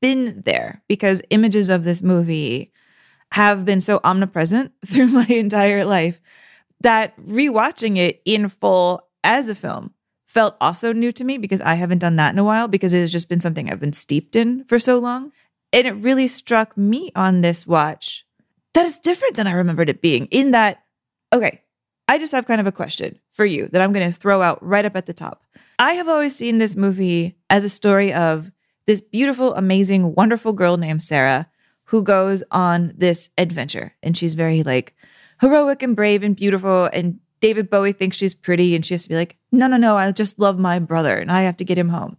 been 0.00 0.42
there 0.44 0.82
because 0.88 1.22
images 1.30 1.68
of 1.68 1.84
this 1.84 2.02
movie 2.02 2.72
have 3.32 3.64
been 3.64 3.80
so 3.80 4.00
omnipresent 4.04 4.72
through 4.86 5.08
my 5.08 5.26
entire 5.26 5.84
life 5.84 6.20
that 6.80 7.18
rewatching 7.20 7.96
it 7.96 8.22
in 8.24 8.48
full 8.48 9.02
as 9.24 9.48
a 9.48 9.54
film 9.54 9.92
felt 10.26 10.56
also 10.60 10.92
new 10.92 11.10
to 11.10 11.24
me 11.24 11.38
because 11.38 11.60
I 11.62 11.74
haven't 11.74 11.98
done 11.98 12.16
that 12.16 12.32
in 12.32 12.38
a 12.38 12.44
while 12.44 12.68
because 12.68 12.92
it 12.92 13.00
has 13.00 13.10
just 13.10 13.28
been 13.28 13.40
something 13.40 13.70
I've 13.70 13.80
been 13.80 13.92
steeped 13.94 14.36
in 14.36 14.64
for 14.64 14.78
so 14.78 14.98
long. 14.98 15.32
And 15.72 15.86
it 15.86 15.92
really 15.92 16.28
struck 16.28 16.76
me 16.76 17.10
on 17.14 17.40
this 17.40 17.66
watch 17.66 18.24
that 18.74 18.86
it's 18.86 18.98
different 18.98 19.36
than 19.36 19.46
I 19.46 19.52
remembered 19.52 19.88
it 19.88 20.00
being, 20.00 20.26
in 20.26 20.52
that, 20.52 20.82
okay, 21.32 21.62
I 22.06 22.18
just 22.18 22.32
have 22.32 22.46
kind 22.46 22.60
of 22.60 22.66
a 22.66 22.72
question 22.72 23.18
for 23.30 23.44
you 23.44 23.68
that 23.68 23.82
I'm 23.82 23.92
going 23.92 24.10
to 24.10 24.18
throw 24.18 24.40
out 24.40 24.64
right 24.64 24.84
up 24.84 24.96
at 24.96 25.06
the 25.06 25.12
top. 25.12 25.44
I 25.78 25.92
have 25.92 26.08
always 26.08 26.34
seen 26.34 26.58
this 26.58 26.74
movie 26.74 27.36
as 27.50 27.64
a 27.64 27.68
story 27.68 28.12
of 28.12 28.50
this 28.86 29.00
beautiful, 29.00 29.54
amazing, 29.54 30.14
wonderful 30.14 30.52
girl 30.52 30.76
named 30.76 31.02
Sarah 31.02 31.48
who 31.84 32.02
goes 32.02 32.42
on 32.50 32.92
this 32.96 33.30
adventure. 33.38 33.94
And 34.02 34.16
she's 34.16 34.34
very 34.34 34.62
like 34.62 34.94
heroic 35.40 35.82
and 35.82 35.94
brave 35.94 36.22
and 36.22 36.34
beautiful. 36.34 36.88
And 36.92 37.20
David 37.40 37.70
Bowie 37.70 37.92
thinks 37.92 38.16
she's 38.16 38.34
pretty. 38.34 38.74
And 38.74 38.84
she 38.84 38.94
has 38.94 39.04
to 39.04 39.08
be 39.08 39.14
like, 39.14 39.36
no, 39.52 39.66
no, 39.66 39.76
no, 39.76 39.96
I 39.96 40.10
just 40.12 40.38
love 40.38 40.58
my 40.58 40.78
brother 40.78 41.16
and 41.16 41.30
I 41.30 41.42
have 41.42 41.56
to 41.58 41.64
get 41.64 41.78
him 41.78 41.90
home. 41.90 42.16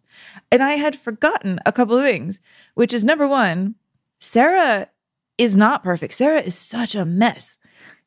And 0.52 0.64
I 0.64 0.74
had 0.74 0.96
forgotten 0.96 1.60
a 1.66 1.72
couple 1.72 1.98
of 1.98 2.04
things, 2.04 2.40
which 2.76 2.94
is 2.94 3.04
number 3.04 3.28
one, 3.28 3.76
Sarah 4.20 4.88
is 5.38 5.56
not 5.56 5.84
perfect. 5.84 6.14
Sarah 6.14 6.42
is 6.42 6.58
such 6.58 6.96
a 6.96 7.06
mess. 7.06 7.58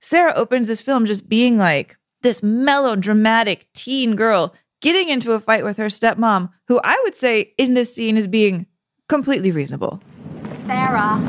Sarah 0.00 0.34
opens 0.34 0.68
this 0.68 0.82
film 0.82 1.06
just 1.06 1.28
being 1.28 1.56
like 1.56 1.96
this 2.22 2.42
melodramatic 2.42 3.72
teen 3.72 4.16
girl 4.16 4.54
getting 4.80 5.08
into 5.08 5.32
a 5.32 5.38
fight 5.38 5.64
with 5.64 5.76
her 5.78 5.86
stepmom, 5.86 6.50
who 6.68 6.80
I 6.82 7.00
would 7.04 7.14
say 7.14 7.54
in 7.56 7.74
this 7.74 7.94
scene 7.94 8.16
is 8.16 8.26
being 8.26 8.66
completely 9.08 9.50
reasonable. 9.50 10.02
Sarah, 10.66 11.20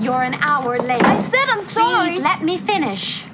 you're 0.00 0.22
an 0.22 0.34
hour 0.42 0.78
late. 0.78 1.04
I 1.04 1.20
said 1.20 1.48
I'm 1.48 1.62
sorry. 1.62 2.08
Please 2.10 2.20
let 2.22 2.42
me 2.42 2.58
finish. 2.58 3.24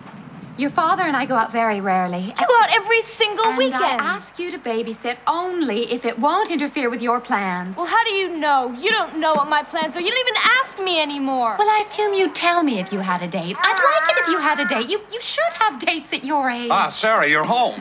Your 0.59 0.71
father 0.71 1.05
and 1.05 1.17
I 1.17 1.25
go 1.25 1.37
out 1.37 1.53
very 1.53 1.81
rarely. 1.81 2.19
You 2.19 2.33
go 2.35 2.59
out 2.61 2.75
every 2.75 3.01
single 3.03 3.47
and 3.47 3.57
weekend. 3.57 4.01
I 4.03 4.17
ask 4.17 4.41
you 4.41 4.51
to 4.51 4.59
babysit 4.59 5.19
only 5.29 5.93
if 5.93 6.05
it 6.05 6.19
won't 6.19 6.51
interfere 6.51 6.91
with 6.91 7.01
your 7.01 7.21
plans. 7.21 7.77
well, 7.77 7.87
how 7.87 8.05
do 8.05 8.11
you 8.11 8.37
know? 8.37 8.73
You 8.73 8.91
don't 8.91 9.19
know 9.19 9.35
what 9.35 9.49
my 9.49 9.63
plans 9.63 9.95
are. 9.95 10.01
You 10.01 10.09
don't 10.11 10.19
even 10.19 10.43
ask 10.61 10.81
me 10.81 11.01
anymore. 11.01 11.55
Well, 11.61 11.69
I 11.69 11.85
assume 11.87 12.13
you'd 12.13 12.35
tell 12.35 12.65
me 12.65 12.81
if 12.81 12.93
you 12.93 12.99
had 12.99 13.23
a 13.23 13.29
date. 13.29 13.55
I'd 13.57 14.01
like 14.01 14.17
it 14.17 14.23
if 14.23 14.29
you 14.29 14.39
had 14.41 14.59
a 14.59 14.67
date. 14.67 14.89
You 14.91 15.01
you 15.13 15.21
should 15.21 15.53
have 15.61 15.79
dates 15.79 16.13
at 16.13 16.25
your 16.25 16.51
age. 16.51 16.71
Ah, 16.73 16.91
Sarah, 16.91 17.29
you're 17.29 17.45
home. 17.45 17.81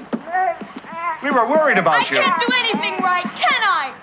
We 1.24 1.32
were 1.32 1.48
worried 1.48 1.78
I 1.78 1.82
about 1.82 2.12
you. 2.12 2.20
I 2.20 2.22
can't 2.22 2.40
do 2.40 2.56
anything 2.60 3.04
right, 3.04 3.26
can 3.36 3.64
I? 3.64 3.96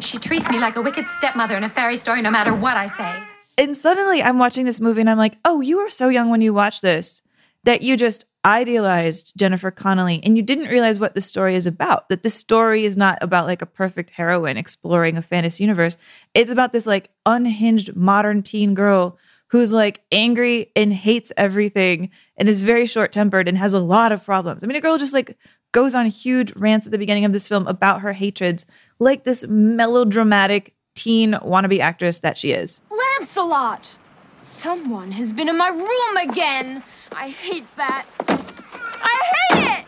She 0.00 0.18
treats 0.18 0.50
me 0.50 0.58
like 0.58 0.76
a 0.76 0.82
wicked 0.82 1.06
stepmother 1.16 1.56
in 1.56 1.64
a 1.64 1.70
fairy 1.70 1.96
story 1.96 2.20
no 2.20 2.30
matter 2.30 2.54
what 2.54 2.76
I 2.76 2.88
say. 2.88 3.31
And 3.58 3.76
suddenly 3.76 4.22
I'm 4.22 4.38
watching 4.38 4.64
this 4.64 4.80
movie 4.80 5.00
and 5.00 5.10
I'm 5.10 5.18
like, 5.18 5.38
oh, 5.44 5.60
you 5.60 5.78
were 5.78 5.90
so 5.90 6.08
young 6.08 6.30
when 6.30 6.40
you 6.40 6.54
watched 6.54 6.82
this 6.82 7.22
that 7.64 7.82
you 7.82 7.96
just 7.96 8.24
idealized 8.44 9.32
Jennifer 9.36 9.70
Connelly 9.70 10.20
and 10.24 10.36
you 10.36 10.42
didn't 10.42 10.70
realize 10.70 10.98
what 10.98 11.14
the 11.14 11.20
story 11.20 11.54
is 11.54 11.66
about. 11.66 12.08
That 12.08 12.22
the 12.22 12.30
story 12.30 12.84
is 12.84 12.96
not 12.96 13.18
about 13.20 13.46
like 13.46 13.62
a 13.62 13.66
perfect 13.66 14.10
heroine 14.10 14.56
exploring 14.56 15.16
a 15.16 15.22
fantasy 15.22 15.62
universe. 15.64 15.96
It's 16.34 16.50
about 16.50 16.72
this 16.72 16.86
like 16.86 17.10
unhinged 17.24 17.94
modern 17.94 18.42
teen 18.42 18.74
girl 18.74 19.18
who's 19.48 19.72
like 19.72 20.02
angry 20.10 20.72
and 20.74 20.92
hates 20.92 21.30
everything 21.36 22.10
and 22.36 22.48
is 22.48 22.62
very 22.62 22.86
short 22.86 23.12
tempered 23.12 23.46
and 23.46 23.58
has 23.58 23.74
a 23.74 23.78
lot 23.78 24.10
of 24.10 24.24
problems. 24.24 24.64
I 24.64 24.66
mean, 24.66 24.76
a 24.76 24.80
girl 24.80 24.98
just 24.98 25.12
like 25.12 25.36
goes 25.72 25.94
on 25.94 26.06
huge 26.06 26.54
rants 26.56 26.86
at 26.86 26.92
the 26.92 26.98
beginning 26.98 27.24
of 27.24 27.32
this 27.32 27.48
film 27.48 27.66
about 27.66 28.00
her 28.00 28.12
hatreds, 28.12 28.66
like 28.98 29.24
this 29.24 29.46
melodramatic 29.46 30.74
teen 30.94 31.32
wannabe 31.32 31.80
actress 31.80 32.20
that 32.20 32.36
she 32.36 32.52
is. 32.52 32.80
Lancelot! 33.22 33.96
Someone 34.40 35.12
has 35.12 35.32
been 35.32 35.48
in 35.48 35.56
my 35.56 35.68
room 35.68 36.28
again. 36.28 36.82
I 37.12 37.28
hate 37.28 37.64
that. 37.76 38.04
I 38.28 39.54
hate 39.54 39.78
it! 39.78 39.84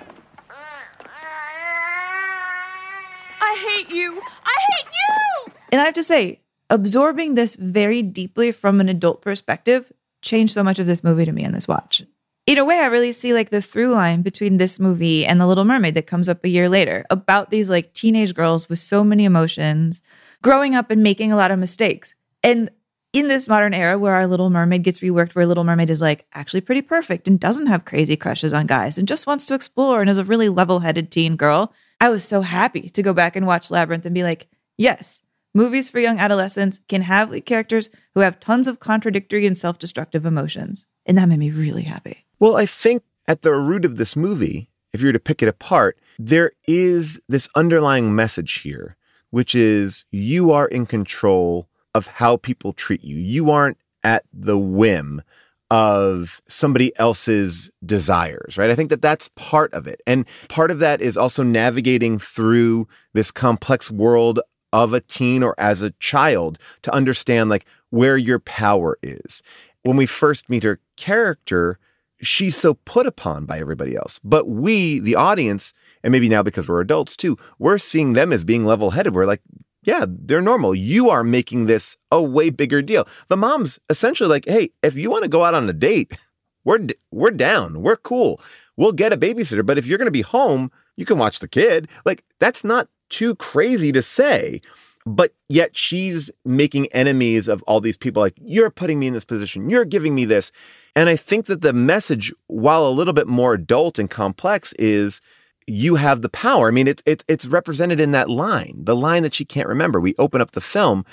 I 3.40 3.56
hate 3.66 3.90
you. 3.90 4.22
I 4.44 4.56
hate 4.70 4.86
you! 4.86 5.52
And 5.72 5.80
I 5.80 5.84
have 5.84 5.94
to 5.94 6.04
say, 6.04 6.42
absorbing 6.70 7.34
this 7.34 7.56
very 7.56 8.02
deeply 8.02 8.52
from 8.52 8.80
an 8.80 8.88
adult 8.88 9.20
perspective 9.20 9.92
changed 10.22 10.54
so 10.54 10.62
much 10.62 10.78
of 10.78 10.86
this 10.86 11.02
movie 11.02 11.24
to 11.24 11.32
me 11.32 11.44
on 11.44 11.50
this 11.50 11.66
watch. 11.66 12.04
In 12.46 12.58
a 12.58 12.64
way, 12.64 12.78
I 12.78 12.86
really 12.86 13.12
see 13.12 13.34
like 13.34 13.50
the 13.50 13.60
through 13.60 13.88
line 13.88 14.22
between 14.22 14.58
this 14.58 14.78
movie 14.78 15.26
and 15.26 15.40
The 15.40 15.46
Little 15.48 15.64
Mermaid 15.64 15.94
that 15.94 16.06
comes 16.06 16.28
up 16.28 16.44
a 16.44 16.48
year 16.48 16.68
later 16.68 17.04
about 17.10 17.50
these 17.50 17.68
like 17.68 17.94
teenage 17.94 18.32
girls 18.32 18.68
with 18.68 18.78
so 18.78 19.02
many 19.02 19.24
emotions, 19.24 20.04
growing 20.40 20.76
up 20.76 20.92
and 20.92 21.02
making 21.02 21.32
a 21.32 21.36
lot 21.36 21.50
of 21.50 21.58
mistakes. 21.58 22.14
And 22.44 22.70
in 23.14 23.28
this 23.28 23.48
modern 23.48 23.72
era 23.72 23.96
where 23.96 24.12
our 24.12 24.26
Little 24.26 24.50
Mermaid 24.50 24.82
gets 24.82 24.98
reworked, 24.98 25.34
where 25.34 25.46
Little 25.46 25.62
Mermaid 25.62 25.88
is 25.88 26.00
like 26.00 26.26
actually 26.34 26.60
pretty 26.60 26.82
perfect 26.82 27.28
and 27.28 27.38
doesn't 27.38 27.68
have 27.68 27.84
crazy 27.84 28.16
crushes 28.16 28.52
on 28.52 28.66
guys 28.66 28.98
and 28.98 29.06
just 29.06 29.26
wants 29.26 29.46
to 29.46 29.54
explore 29.54 30.00
and 30.00 30.10
is 30.10 30.18
a 30.18 30.24
really 30.24 30.48
level 30.48 30.80
headed 30.80 31.12
teen 31.12 31.36
girl, 31.36 31.72
I 32.00 32.10
was 32.10 32.24
so 32.24 32.40
happy 32.40 32.90
to 32.90 33.02
go 33.02 33.14
back 33.14 33.36
and 33.36 33.46
watch 33.46 33.70
Labyrinth 33.70 34.04
and 34.04 34.14
be 34.14 34.24
like, 34.24 34.48
yes, 34.76 35.22
movies 35.54 35.88
for 35.88 36.00
young 36.00 36.18
adolescents 36.18 36.80
can 36.88 37.02
have 37.02 37.44
characters 37.44 37.88
who 38.14 38.20
have 38.20 38.40
tons 38.40 38.66
of 38.66 38.80
contradictory 38.80 39.46
and 39.46 39.56
self 39.56 39.78
destructive 39.78 40.26
emotions. 40.26 40.86
And 41.06 41.16
that 41.16 41.28
made 41.28 41.38
me 41.38 41.52
really 41.52 41.84
happy. 41.84 42.26
Well, 42.40 42.56
I 42.56 42.66
think 42.66 43.04
at 43.28 43.42
the 43.42 43.54
root 43.54 43.84
of 43.84 43.96
this 43.96 44.16
movie, 44.16 44.70
if 44.92 45.00
you 45.00 45.06
were 45.06 45.12
to 45.12 45.20
pick 45.20 45.40
it 45.40 45.48
apart, 45.48 45.98
there 46.18 46.50
is 46.66 47.22
this 47.28 47.48
underlying 47.54 48.12
message 48.14 48.54
here, 48.62 48.96
which 49.30 49.54
is 49.54 50.04
you 50.10 50.50
are 50.50 50.66
in 50.66 50.86
control 50.86 51.68
of 51.94 52.06
how 52.06 52.36
people 52.36 52.72
treat 52.72 53.02
you. 53.04 53.16
You 53.16 53.50
aren't 53.50 53.78
at 54.02 54.24
the 54.32 54.58
whim 54.58 55.22
of 55.70 56.42
somebody 56.46 56.96
else's 56.98 57.70
desires, 57.84 58.58
right? 58.58 58.70
I 58.70 58.74
think 58.74 58.90
that 58.90 59.02
that's 59.02 59.28
part 59.34 59.72
of 59.72 59.86
it. 59.86 60.00
And 60.06 60.26
part 60.48 60.70
of 60.70 60.78
that 60.80 61.00
is 61.00 61.16
also 61.16 61.42
navigating 61.42 62.18
through 62.18 62.86
this 63.12 63.30
complex 63.30 63.90
world 63.90 64.40
of 64.72 64.92
a 64.92 65.00
teen 65.00 65.42
or 65.42 65.54
as 65.56 65.82
a 65.82 65.92
child 65.92 66.58
to 66.82 66.92
understand 66.92 67.48
like 67.48 67.64
where 67.90 68.16
your 68.16 68.40
power 68.40 68.98
is. 69.02 69.42
When 69.82 69.96
we 69.96 70.06
first 70.06 70.50
meet 70.50 70.64
her 70.64 70.80
character, 70.96 71.78
she's 72.20 72.56
so 72.56 72.74
put 72.74 73.06
upon 73.06 73.46
by 73.46 73.58
everybody 73.58 73.96
else. 73.96 74.20
But 74.22 74.48
we, 74.48 74.98
the 74.98 75.14
audience, 75.14 75.72
and 76.02 76.12
maybe 76.12 76.28
now 76.28 76.42
because 76.42 76.68
we're 76.68 76.80
adults 76.80 77.16
too, 77.16 77.36
we're 77.58 77.78
seeing 77.78 78.12
them 78.12 78.32
as 78.32 78.44
being 78.44 78.64
level 78.64 78.90
headed. 78.90 79.14
We're 79.14 79.26
like, 79.26 79.42
yeah, 79.84 80.04
they're 80.08 80.40
normal. 80.40 80.74
You 80.74 81.10
are 81.10 81.24
making 81.24 81.66
this 81.66 81.96
a 82.10 82.22
way 82.22 82.50
bigger 82.50 82.82
deal. 82.82 83.06
The 83.28 83.36
mom's 83.36 83.78
essentially 83.88 84.28
like, 84.28 84.46
hey, 84.46 84.70
if 84.82 84.96
you 84.96 85.10
want 85.10 85.24
to 85.24 85.30
go 85.30 85.44
out 85.44 85.54
on 85.54 85.68
a 85.68 85.72
date, 85.72 86.12
we're 86.64 86.86
we're 87.10 87.30
down. 87.30 87.82
We're 87.82 87.96
cool. 87.96 88.40
We'll 88.76 88.92
get 88.92 89.12
a 89.12 89.16
babysitter, 89.16 89.64
but 89.64 89.78
if 89.78 89.86
you're 89.86 89.98
going 89.98 90.06
to 90.06 90.12
be 90.12 90.22
home, 90.22 90.72
you 90.96 91.04
can 91.04 91.18
watch 91.18 91.38
the 91.38 91.48
kid. 91.48 91.88
Like 92.04 92.24
that's 92.40 92.64
not 92.64 92.88
too 93.08 93.34
crazy 93.36 93.92
to 93.92 94.02
say. 94.02 94.60
But 95.06 95.34
yet 95.50 95.76
she's 95.76 96.30
making 96.46 96.86
enemies 96.86 97.46
of 97.46 97.62
all 97.64 97.82
these 97.82 97.98
people 97.98 98.22
like 98.22 98.38
you're 98.40 98.70
putting 98.70 98.98
me 98.98 99.06
in 99.06 99.12
this 99.12 99.24
position. 99.26 99.68
You're 99.68 99.84
giving 99.84 100.14
me 100.14 100.24
this. 100.24 100.50
And 100.96 101.10
I 101.10 101.16
think 101.16 101.44
that 101.46 101.60
the 101.60 101.74
message 101.74 102.32
while 102.46 102.86
a 102.86 102.88
little 102.88 103.12
bit 103.12 103.28
more 103.28 103.52
adult 103.52 103.98
and 103.98 104.08
complex 104.08 104.72
is 104.74 105.20
you 105.66 105.96
have 105.96 106.22
the 106.22 106.28
power. 106.28 106.68
I 106.68 106.70
mean, 106.70 106.88
it's 106.88 107.02
it's 107.06 107.24
it's 107.28 107.46
represented 107.46 108.00
in 108.00 108.12
that 108.12 108.30
line, 108.30 108.74
the 108.78 108.96
line 108.96 109.22
that 109.22 109.34
she 109.34 109.44
can't 109.44 109.68
remember. 109.68 110.00
We 110.00 110.14
open 110.18 110.40
up 110.40 110.52
the 110.52 110.60
film 110.60 111.04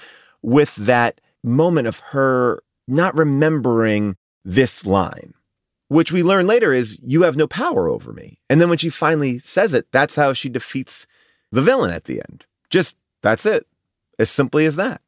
with 0.41 0.75
that 0.75 1.21
moment 1.43 1.87
of 1.87 1.99
her 1.99 2.61
not 2.87 3.15
remembering 3.15 4.17
this 4.43 4.85
line, 4.85 5.33
which 5.87 6.11
we 6.11 6.23
learn 6.23 6.47
later 6.47 6.73
is 6.73 6.99
you 7.03 7.23
have 7.23 7.37
no 7.37 7.47
power 7.47 7.87
over 7.87 8.11
me. 8.11 8.39
And 8.49 8.59
then 8.59 8.69
when 8.69 8.77
she 8.77 8.89
finally 8.89 9.39
says 9.39 9.73
it, 9.73 9.87
that's 9.91 10.15
how 10.15 10.33
she 10.33 10.49
defeats 10.49 11.07
the 11.51 11.61
villain 11.61 11.91
at 11.91 12.05
the 12.05 12.19
end. 12.19 12.45
Just 12.69 12.95
that's 13.21 13.45
it. 13.45 13.65
As 14.19 14.29
simply 14.29 14.65
as 14.65 14.75
that. 14.75 15.01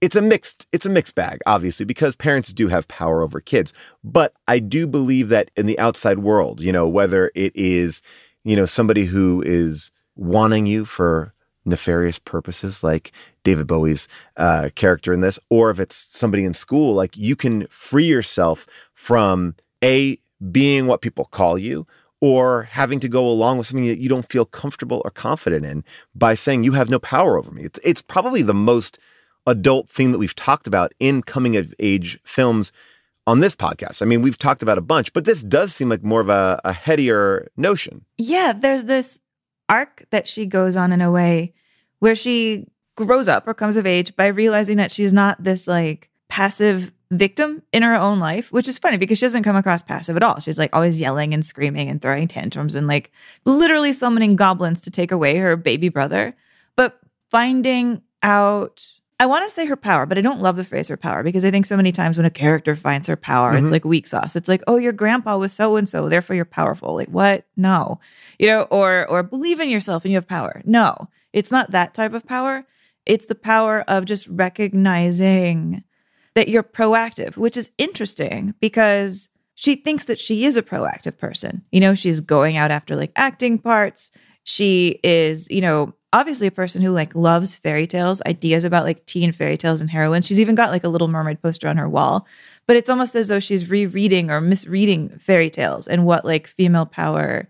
It's 0.00 0.16
a 0.16 0.22
mixed 0.22 0.66
it's 0.72 0.86
a 0.86 0.90
mixed 0.90 1.14
bag 1.14 1.40
obviously 1.44 1.84
because 1.84 2.16
parents 2.16 2.52
do 2.52 2.68
have 2.68 2.88
power 2.88 3.22
over 3.22 3.40
kids, 3.40 3.74
but 4.02 4.32
I 4.48 4.58
do 4.58 4.86
believe 4.86 5.28
that 5.28 5.50
in 5.56 5.66
the 5.66 5.78
outside 5.78 6.20
world, 6.20 6.62
you 6.62 6.72
know, 6.72 6.88
whether 6.88 7.30
it 7.34 7.52
is 7.54 8.00
you 8.44 8.56
know, 8.56 8.66
somebody 8.66 9.04
who 9.06 9.42
is 9.44 9.90
wanting 10.16 10.66
you 10.66 10.84
for 10.84 11.32
nefarious 11.64 12.18
purposes, 12.18 12.82
like 12.82 13.12
David 13.44 13.66
Bowie's 13.66 14.08
uh, 14.36 14.70
character 14.74 15.12
in 15.12 15.20
this, 15.20 15.38
or 15.48 15.70
if 15.70 15.78
it's 15.80 16.06
somebody 16.10 16.44
in 16.44 16.54
school, 16.54 16.94
like 16.94 17.16
you 17.16 17.36
can 17.36 17.66
free 17.68 18.06
yourself 18.06 18.66
from 18.94 19.54
a 19.82 20.18
being 20.50 20.86
what 20.86 21.02
people 21.02 21.26
call 21.26 21.58
you 21.58 21.86
or 22.20 22.64
having 22.64 23.00
to 23.00 23.08
go 23.08 23.26
along 23.26 23.58
with 23.58 23.66
something 23.66 23.86
that 23.86 23.98
you 23.98 24.08
don't 24.08 24.30
feel 24.30 24.44
comfortable 24.44 25.00
or 25.04 25.10
confident 25.10 25.64
in 25.64 25.84
by 26.14 26.34
saying 26.34 26.64
you 26.64 26.72
have 26.72 26.90
no 26.90 26.98
power 26.98 27.38
over 27.38 27.50
me. 27.50 27.62
It's 27.62 27.80
it's 27.82 28.02
probably 28.02 28.42
the 28.42 28.54
most 28.54 28.98
adult 29.46 29.88
thing 29.88 30.12
that 30.12 30.18
we've 30.18 30.36
talked 30.36 30.66
about 30.66 30.92
in 31.00 31.22
coming 31.22 31.56
of 31.56 31.74
age 31.78 32.18
films 32.24 32.72
on 33.26 33.40
this 33.40 33.54
podcast. 33.54 34.02
I 34.02 34.04
mean, 34.06 34.22
we've 34.22 34.38
talked 34.38 34.62
about 34.62 34.78
a 34.78 34.82
bunch, 34.82 35.12
but 35.12 35.24
this 35.24 35.42
does 35.42 35.74
seem 35.74 35.88
like 35.88 36.02
more 36.02 36.20
of 36.20 36.28
a, 36.28 36.60
a 36.64 36.72
headier 36.72 37.48
notion. 37.56 38.04
Yeah, 38.18 38.52
there's 38.52 38.84
this 38.84 39.20
arc 39.68 40.04
that 40.10 40.26
she 40.26 40.46
goes 40.46 40.76
on 40.76 40.92
in 40.92 41.00
a 41.00 41.10
way 41.10 41.54
where 42.00 42.14
she 42.14 42.66
grows 42.96 43.28
up 43.28 43.46
or 43.46 43.54
comes 43.54 43.76
of 43.76 43.86
age 43.86 44.16
by 44.16 44.26
realizing 44.26 44.76
that 44.78 44.90
she's 44.90 45.12
not 45.12 45.42
this 45.42 45.68
like 45.68 46.10
passive 46.28 46.92
victim 47.10 47.62
in 47.72 47.82
her 47.82 47.94
own 47.94 48.20
life, 48.20 48.52
which 48.52 48.68
is 48.68 48.78
funny 48.78 48.96
because 48.96 49.18
she 49.18 49.24
doesn't 49.24 49.42
come 49.42 49.56
across 49.56 49.82
passive 49.82 50.16
at 50.16 50.22
all. 50.22 50.38
She's 50.40 50.58
like 50.58 50.74
always 50.74 51.00
yelling 51.00 51.34
and 51.34 51.44
screaming 51.44 51.88
and 51.88 52.00
throwing 52.00 52.28
tantrums 52.28 52.74
and 52.74 52.86
like 52.86 53.10
literally 53.44 53.92
summoning 53.92 54.36
goblins 54.36 54.80
to 54.82 54.90
take 54.90 55.10
away 55.10 55.36
her 55.36 55.56
baby 55.56 55.88
brother. 55.88 56.36
But 56.76 56.98
finding 57.28 58.02
out 58.22 58.99
I 59.20 59.26
want 59.26 59.44
to 59.44 59.50
say 59.50 59.66
her 59.66 59.76
power, 59.76 60.06
but 60.06 60.16
I 60.16 60.22
don't 60.22 60.40
love 60.40 60.56
the 60.56 60.64
phrase 60.64 60.88
her 60.88 60.96
power 60.96 61.22
because 61.22 61.44
I 61.44 61.50
think 61.50 61.66
so 61.66 61.76
many 61.76 61.92
times 61.92 62.16
when 62.16 62.24
a 62.24 62.30
character 62.30 62.74
finds 62.74 63.06
her 63.06 63.16
power, 63.16 63.50
mm-hmm. 63.50 63.62
it's 63.62 63.70
like 63.70 63.84
weak 63.84 64.06
sauce. 64.06 64.34
It's 64.34 64.48
like, 64.48 64.62
oh, 64.66 64.78
your 64.78 64.94
grandpa 64.94 65.36
was 65.36 65.52
so 65.52 65.76
and 65.76 65.86
so, 65.86 66.08
therefore 66.08 66.36
you're 66.36 66.46
powerful. 66.46 66.94
Like 66.94 67.10
what? 67.10 67.44
No, 67.54 68.00
you 68.38 68.46
know, 68.46 68.62
or 68.70 69.06
or 69.08 69.22
believe 69.22 69.60
in 69.60 69.68
yourself 69.68 70.06
and 70.06 70.10
you 70.10 70.16
have 70.16 70.26
power. 70.26 70.62
No, 70.64 71.10
it's 71.34 71.50
not 71.50 71.70
that 71.72 71.92
type 71.92 72.14
of 72.14 72.26
power. 72.26 72.64
It's 73.04 73.26
the 73.26 73.34
power 73.34 73.82
of 73.86 74.06
just 74.06 74.26
recognizing 74.26 75.84
that 76.34 76.48
you're 76.48 76.62
proactive, 76.62 77.36
which 77.36 77.58
is 77.58 77.72
interesting 77.76 78.54
because 78.58 79.28
she 79.54 79.74
thinks 79.74 80.06
that 80.06 80.18
she 80.18 80.46
is 80.46 80.56
a 80.56 80.62
proactive 80.62 81.18
person. 81.18 81.62
You 81.70 81.80
know, 81.80 81.94
she's 81.94 82.22
going 82.22 82.56
out 82.56 82.70
after 82.70 82.96
like 82.96 83.12
acting 83.16 83.58
parts. 83.58 84.12
She 84.44 84.98
is, 85.04 85.50
you 85.50 85.60
know, 85.60 85.92
obviously 86.12 86.46
a 86.46 86.52
person 86.52 86.82
who 86.82 86.90
like 86.90 87.14
loves 87.14 87.54
fairy 87.54 87.86
tales, 87.86 88.20
ideas 88.26 88.64
about 88.64 88.84
like 88.84 89.06
teen 89.06 89.32
fairy 89.32 89.56
tales 89.56 89.80
and 89.80 89.90
heroines. 89.90 90.26
She's 90.26 90.40
even 90.40 90.54
got 90.54 90.70
like 90.70 90.84
a 90.84 90.88
little 90.88 91.08
mermaid 91.08 91.42
poster 91.42 91.68
on 91.68 91.76
her 91.76 91.88
wall. 91.88 92.26
But 92.66 92.76
it's 92.76 92.90
almost 92.90 93.14
as 93.14 93.28
though 93.28 93.40
she's 93.40 93.70
rereading 93.70 94.30
or 94.30 94.40
misreading 94.40 95.10
fairy 95.18 95.50
tales 95.50 95.88
and 95.88 96.04
what 96.04 96.24
like 96.24 96.46
female 96.46 96.86
power 96.86 97.48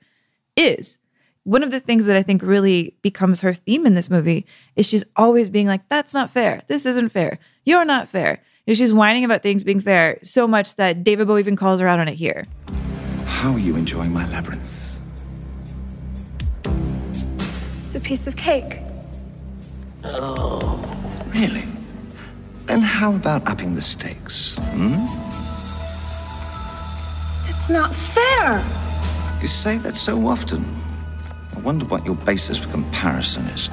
is. 0.57 0.99
One 1.44 1.62
of 1.62 1.70
the 1.70 1.81
things 1.81 2.07
that 2.07 2.16
I 2.16 2.23
think 2.23 2.42
really 2.42 2.96
becomes 3.03 3.40
her 3.40 3.55
theme 3.55 3.87
in 3.87 3.94
this 3.94 4.11
movie 4.11 4.46
is 4.77 4.87
she's 4.87 5.05
always 5.16 5.49
being 5.51 5.66
like, 5.66 5.88
that's 5.88 6.14
not 6.14 6.31
fair. 6.31 6.62
This 6.68 6.87
isn't 6.87 7.11
fair. 7.11 7.38
You're 7.64 7.85
not 7.85 8.09
fair. 8.09 8.42
You 8.66 8.73
know, 8.73 8.75
she's 8.75 8.92
whining 8.92 9.25
about 9.25 9.42
things 9.42 9.64
being 9.64 9.81
fair 9.81 10.18
so 10.23 10.46
much 10.46 10.77
that 10.77 11.03
David 11.03 11.27
Bowie 11.27 11.40
even 11.40 11.57
calls 11.57 11.81
her 11.81 11.88
out 11.88 11.99
on 11.99 12.09
it 12.09 12.14
here. 12.14 12.46
How 13.25 13.53
are 13.53 13.59
you 13.59 13.77
enjoying 13.77 14.12
my 14.12 14.29
labyrinth? 14.29 14.89
It's 17.90 17.96
a 17.96 18.00
piece 18.00 18.29
of 18.29 18.37
cake. 18.37 18.83
Oh, 20.05 20.81
really? 21.35 21.64
Then 22.66 22.83
how 22.83 23.16
about 23.16 23.48
upping 23.48 23.74
the 23.74 23.83
stakes? 23.83 24.55
Hmm? 24.59 25.07
It's 27.48 27.68
not 27.68 27.92
fair. 27.92 28.64
You 29.42 29.48
say 29.48 29.76
that 29.79 29.96
so 29.96 30.24
often. 30.29 30.64
I 31.57 31.59
wonder 31.62 31.85
what 31.87 32.07
your 32.07 32.14
basis 32.14 32.59
for 32.59 32.68
comparison 32.68 33.42
is. 33.46 33.68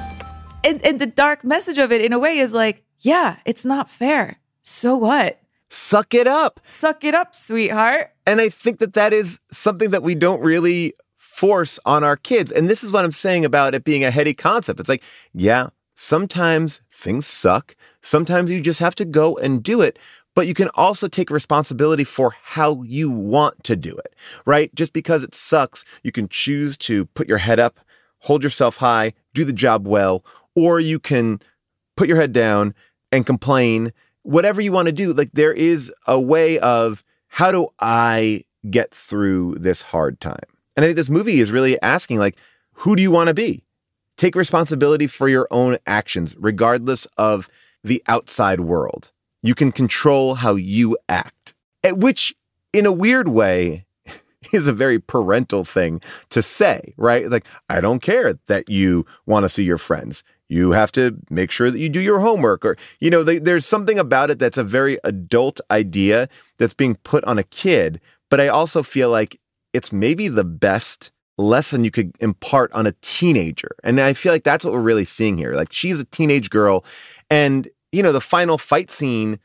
And, 0.66 0.84
and 0.84 1.00
the 1.00 1.06
dark 1.06 1.44
message 1.44 1.78
of 1.78 1.92
it, 1.92 2.00
in 2.00 2.12
a 2.12 2.18
way, 2.18 2.38
is 2.38 2.52
like, 2.52 2.82
yeah, 2.98 3.36
it's 3.46 3.64
not 3.64 3.88
fair. 3.88 4.40
So 4.62 4.96
what? 4.96 5.40
Suck 5.68 6.12
it 6.12 6.26
up. 6.26 6.58
Suck 6.66 7.04
it 7.04 7.14
up, 7.14 7.36
sweetheart. 7.36 8.10
And 8.26 8.40
I 8.40 8.48
think 8.48 8.80
that 8.80 8.94
that 8.94 9.12
is 9.12 9.38
something 9.52 9.90
that 9.90 10.02
we 10.02 10.16
don't 10.16 10.40
really 10.40 10.94
force 11.38 11.78
on 11.86 12.02
our 12.02 12.16
kids. 12.16 12.50
And 12.50 12.68
this 12.68 12.82
is 12.82 12.90
what 12.90 13.04
I'm 13.04 13.12
saying 13.12 13.44
about 13.44 13.72
it 13.72 13.84
being 13.84 14.02
a 14.02 14.10
heady 14.10 14.34
concept. 14.34 14.80
It's 14.80 14.88
like, 14.88 15.04
yeah, 15.32 15.68
sometimes 15.94 16.80
things 16.90 17.26
suck. 17.26 17.76
Sometimes 18.02 18.50
you 18.50 18.60
just 18.60 18.80
have 18.80 18.96
to 18.96 19.04
go 19.04 19.36
and 19.36 19.62
do 19.62 19.80
it. 19.80 20.00
But 20.34 20.48
you 20.48 20.54
can 20.54 20.68
also 20.74 21.06
take 21.06 21.30
responsibility 21.30 22.02
for 22.02 22.34
how 22.42 22.82
you 22.82 23.08
want 23.08 23.62
to 23.64 23.76
do 23.76 23.96
it, 23.96 24.16
right? 24.46 24.74
Just 24.74 24.92
because 24.92 25.22
it 25.22 25.32
sucks, 25.32 25.84
you 26.02 26.10
can 26.10 26.28
choose 26.28 26.76
to 26.78 27.06
put 27.06 27.28
your 27.28 27.38
head 27.38 27.60
up, 27.60 27.78
hold 28.18 28.42
yourself 28.42 28.78
high, 28.78 29.12
do 29.32 29.44
the 29.44 29.52
job 29.52 29.86
well, 29.86 30.24
or 30.56 30.80
you 30.80 30.98
can 30.98 31.40
put 31.96 32.08
your 32.08 32.18
head 32.18 32.32
down 32.32 32.74
and 33.12 33.24
complain. 33.24 33.92
Whatever 34.24 34.60
you 34.60 34.72
want 34.72 34.86
to 34.86 34.92
do, 34.92 35.12
like 35.12 35.30
there 35.34 35.52
is 35.52 35.92
a 36.08 36.20
way 36.20 36.58
of 36.58 37.04
how 37.28 37.52
do 37.52 37.68
I 37.78 38.44
get 38.68 38.92
through 38.92 39.56
this 39.60 39.82
hard 39.82 40.20
time? 40.20 40.57
And 40.78 40.84
I 40.84 40.88
think 40.90 40.96
this 40.96 41.10
movie 41.10 41.40
is 41.40 41.50
really 41.50 41.82
asking, 41.82 42.20
like, 42.20 42.36
who 42.72 42.94
do 42.94 43.02
you 43.02 43.10
want 43.10 43.26
to 43.26 43.34
be? 43.34 43.64
Take 44.16 44.36
responsibility 44.36 45.08
for 45.08 45.28
your 45.28 45.48
own 45.50 45.78
actions, 45.88 46.36
regardless 46.38 47.04
of 47.18 47.48
the 47.82 48.00
outside 48.06 48.60
world. 48.60 49.10
You 49.42 49.56
can 49.56 49.72
control 49.72 50.36
how 50.36 50.54
you 50.54 50.96
act, 51.08 51.56
which, 51.84 52.32
in 52.72 52.86
a 52.86 52.92
weird 52.92 53.26
way, 53.26 53.86
is 54.52 54.68
a 54.68 54.72
very 54.72 55.00
parental 55.00 55.64
thing 55.64 56.00
to 56.30 56.42
say, 56.42 56.94
right? 56.96 57.28
Like, 57.28 57.44
I 57.68 57.80
don't 57.80 58.00
care 58.00 58.38
that 58.46 58.70
you 58.70 59.04
want 59.26 59.42
to 59.42 59.48
see 59.48 59.64
your 59.64 59.78
friends. 59.78 60.22
You 60.48 60.70
have 60.70 60.92
to 60.92 61.16
make 61.28 61.50
sure 61.50 61.72
that 61.72 61.80
you 61.80 61.88
do 61.88 61.98
your 61.98 62.20
homework, 62.20 62.64
or, 62.64 62.76
you 63.00 63.10
know, 63.10 63.24
there's 63.24 63.66
something 63.66 63.98
about 63.98 64.30
it 64.30 64.38
that's 64.38 64.58
a 64.58 64.62
very 64.62 65.00
adult 65.02 65.60
idea 65.72 66.28
that's 66.56 66.72
being 66.72 66.94
put 66.94 67.24
on 67.24 67.36
a 67.36 67.42
kid. 67.42 68.00
But 68.30 68.40
I 68.40 68.46
also 68.46 68.84
feel 68.84 69.10
like 69.10 69.40
it's 69.78 69.92
maybe 69.92 70.28
the 70.28 70.44
best 70.44 71.12
lesson 71.38 71.84
you 71.84 71.90
could 71.90 72.12
impart 72.20 72.70
on 72.72 72.86
a 72.86 72.92
teenager. 73.00 73.76
And 73.84 74.00
I 74.00 74.12
feel 74.12 74.32
like 74.32 74.44
that's 74.44 74.64
what 74.64 74.74
we're 74.74 74.80
really 74.80 75.04
seeing 75.04 75.38
here. 75.38 75.54
Like 75.54 75.72
she's 75.72 76.00
a 76.00 76.04
teenage 76.04 76.50
girl 76.50 76.84
and 77.30 77.68
you 77.92 78.02
know 78.02 78.12
the 78.12 78.20
final 78.20 78.58
fight 78.58 78.90
scene 78.90 79.38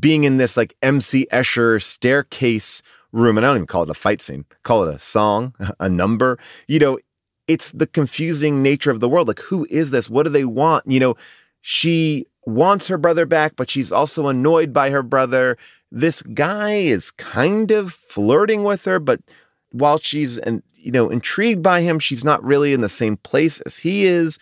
being 0.00 0.24
in 0.24 0.38
this 0.38 0.56
like 0.56 0.74
MC 0.82 1.26
Escher 1.30 1.80
staircase 1.80 2.82
room 3.12 3.36
and 3.36 3.46
I 3.46 3.50
don't 3.50 3.58
even 3.58 3.66
call 3.66 3.84
it 3.84 3.90
a 3.90 3.94
fight 3.94 4.20
scene. 4.22 4.46
Call 4.62 4.88
it 4.88 4.94
a 4.94 4.98
song, 4.98 5.54
a 5.80 5.88
number. 5.88 6.38
You 6.66 6.78
know, 6.78 6.98
it's 7.46 7.72
the 7.72 7.86
confusing 7.86 8.62
nature 8.62 8.90
of 8.90 9.00
the 9.00 9.08
world. 9.08 9.28
Like 9.28 9.40
who 9.40 9.66
is 9.70 9.90
this? 9.90 10.10
What 10.10 10.24
do 10.24 10.30
they 10.30 10.44
want? 10.44 10.90
You 10.90 10.98
know, 10.98 11.14
she 11.60 12.26
wants 12.46 12.88
her 12.88 12.96
brother 12.96 13.26
back, 13.26 13.54
but 13.54 13.68
she's 13.68 13.92
also 13.92 14.28
annoyed 14.28 14.72
by 14.72 14.88
her 14.90 15.02
brother 15.02 15.58
this 15.90 16.22
guy 16.22 16.72
is 16.74 17.10
kind 17.10 17.70
of 17.70 17.92
flirting 17.92 18.64
with 18.64 18.84
her, 18.84 18.98
but 18.98 19.20
while 19.70 19.98
she's 19.98 20.38
and 20.38 20.62
you 20.74 20.92
know 20.92 21.08
intrigued 21.10 21.62
by 21.62 21.80
him, 21.80 21.98
she's 21.98 22.24
not 22.24 22.42
really 22.44 22.72
in 22.72 22.80
the 22.80 22.88
same 22.88 23.16
place 23.16 23.60
as 23.62 23.78
he 23.78 24.04
is. 24.04 24.38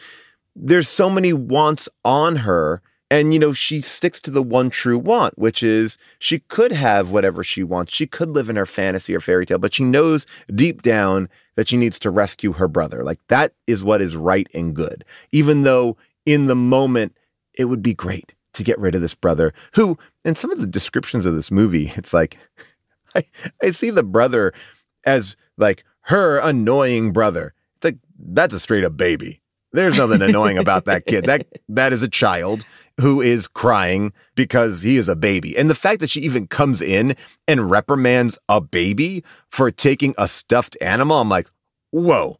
There's 0.54 0.88
so 0.88 1.10
many 1.10 1.32
wants 1.32 1.88
on 2.04 2.36
her. 2.36 2.82
And, 3.08 3.32
you 3.32 3.38
know, 3.38 3.52
she 3.52 3.82
sticks 3.82 4.20
to 4.22 4.32
the 4.32 4.42
one 4.42 4.68
true 4.68 4.98
want, 4.98 5.38
which 5.38 5.62
is 5.62 5.96
she 6.18 6.40
could 6.40 6.72
have 6.72 7.12
whatever 7.12 7.44
she 7.44 7.62
wants. 7.62 7.94
She 7.94 8.04
could 8.04 8.30
live 8.30 8.50
in 8.50 8.56
her 8.56 8.66
fantasy 8.66 9.14
or 9.14 9.20
fairy 9.20 9.46
tale, 9.46 9.58
but 9.58 9.74
she 9.74 9.84
knows 9.84 10.26
deep 10.52 10.82
down 10.82 11.28
that 11.54 11.68
she 11.68 11.76
needs 11.76 12.00
to 12.00 12.10
rescue 12.10 12.52
her 12.54 12.66
brother. 12.66 13.04
Like 13.04 13.20
that 13.28 13.52
is 13.68 13.84
what 13.84 14.00
is 14.00 14.16
right 14.16 14.48
and 14.52 14.74
good. 14.74 15.04
Even 15.30 15.62
though 15.62 15.96
in 16.24 16.46
the 16.46 16.56
moment, 16.56 17.16
it 17.54 17.66
would 17.66 17.82
be 17.82 17.94
great 17.94 18.34
to 18.54 18.64
get 18.64 18.78
rid 18.78 18.94
of 18.94 19.00
this 19.00 19.14
brother 19.14 19.54
who, 19.74 19.98
in 20.24 20.34
some 20.34 20.50
of 20.50 20.58
the 20.58 20.66
descriptions 20.66 21.26
of 21.26 21.34
this 21.34 21.50
movie, 21.50 21.92
it's 21.96 22.12
like, 22.12 22.38
I, 23.14 23.24
I 23.62 23.70
see 23.70 23.90
the 23.90 24.02
brother 24.02 24.52
as 25.06 25.36
like 25.56 25.84
her 26.02 26.38
annoying 26.38 27.12
brother. 27.12 27.54
It's 27.76 27.84
like, 27.84 27.98
that's 28.18 28.54
a 28.54 28.60
straight 28.60 28.84
up 28.84 28.96
baby. 28.96 29.40
There's 29.72 29.98
nothing 29.98 30.22
annoying 30.22 30.58
about 30.58 30.86
that 30.86 31.06
kid. 31.06 31.24
That 31.24 31.46
that 31.68 31.92
is 31.92 32.02
a 32.02 32.08
child 32.08 32.64
who 32.98 33.20
is 33.20 33.46
crying 33.46 34.12
because 34.34 34.82
he 34.82 34.96
is 34.96 35.08
a 35.08 35.16
baby. 35.16 35.56
And 35.56 35.68
the 35.68 35.74
fact 35.74 36.00
that 36.00 36.10
she 36.10 36.20
even 36.20 36.46
comes 36.46 36.80
in 36.80 37.14
and 37.46 37.70
reprimands 37.70 38.38
a 38.48 38.60
baby 38.60 39.22
for 39.50 39.70
taking 39.70 40.14
a 40.16 40.26
stuffed 40.28 40.76
animal, 40.80 41.20
I'm 41.20 41.28
like, 41.28 41.48
whoa, 41.90 42.38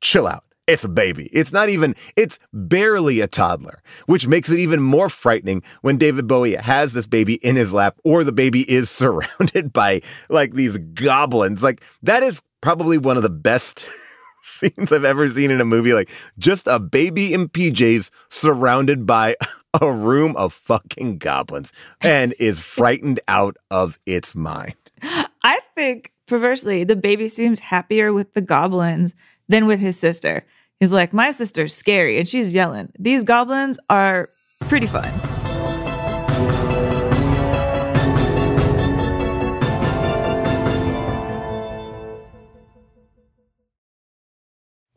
chill 0.00 0.26
out. 0.26 0.44
It's 0.68 0.84
a 0.84 0.88
baby. 0.88 1.30
It's 1.32 1.50
not 1.50 1.70
even, 1.70 1.96
it's 2.14 2.38
barely 2.52 3.20
a 3.20 3.26
toddler, 3.26 3.82
which 4.04 4.28
makes 4.28 4.50
it 4.50 4.58
even 4.58 4.82
more 4.82 5.08
frightening 5.08 5.62
when 5.80 5.96
David 5.96 6.28
Bowie 6.28 6.56
has 6.56 6.92
this 6.92 7.06
baby 7.06 7.34
in 7.36 7.56
his 7.56 7.72
lap 7.72 7.96
or 8.04 8.22
the 8.22 8.32
baby 8.32 8.70
is 8.70 8.90
surrounded 8.90 9.72
by 9.72 10.02
like 10.28 10.52
these 10.52 10.76
goblins. 10.76 11.62
Like, 11.62 11.82
that 12.02 12.22
is 12.22 12.42
probably 12.60 12.98
one 12.98 13.16
of 13.16 13.22
the 13.22 13.30
best 13.30 13.88
scenes 14.42 14.92
I've 14.92 15.04
ever 15.04 15.26
seen 15.28 15.50
in 15.50 15.62
a 15.62 15.64
movie. 15.64 15.94
Like 15.94 16.10
just 16.38 16.66
a 16.66 16.78
baby 16.78 17.32
in 17.32 17.48
PJs 17.48 18.10
surrounded 18.28 19.06
by 19.06 19.36
a 19.80 19.90
room 19.90 20.36
of 20.36 20.52
fucking 20.52 21.16
goblins 21.16 21.72
and 22.02 22.34
is 22.38 22.58
frightened 22.58 23.20
out 23.26 23.56
of 23.70 23.98
its 24.04 24.34
mind. 24.34 24.74
I 25.02 25.60
think 25.74 26.12
perversely, 26.26 26.84
the 26.84 26.96
baby 26.96 27.28
seems 27.28 27.60
happier 27.60 28.12
with 28.12 28.34
the 28.34 28.42
goblins 28.42 29.14
than 29.48 29.66
with 29.66 29.80
his 29.80 29.98
sister. 29.98 30.44
He's 30.80 30.92
like, 30.92 31.12
My 31.12 31.30
sister's 31.30 31.74
scary 31.74 32.18
and 32.18 32.28
she's 32.28 32.54
yelling. 32.54 32.92
These 32.98 33.24
goblins 33.24 33.78
are 33.90 34.28
pretty 34.68 34.86
fun. 34.86 35.10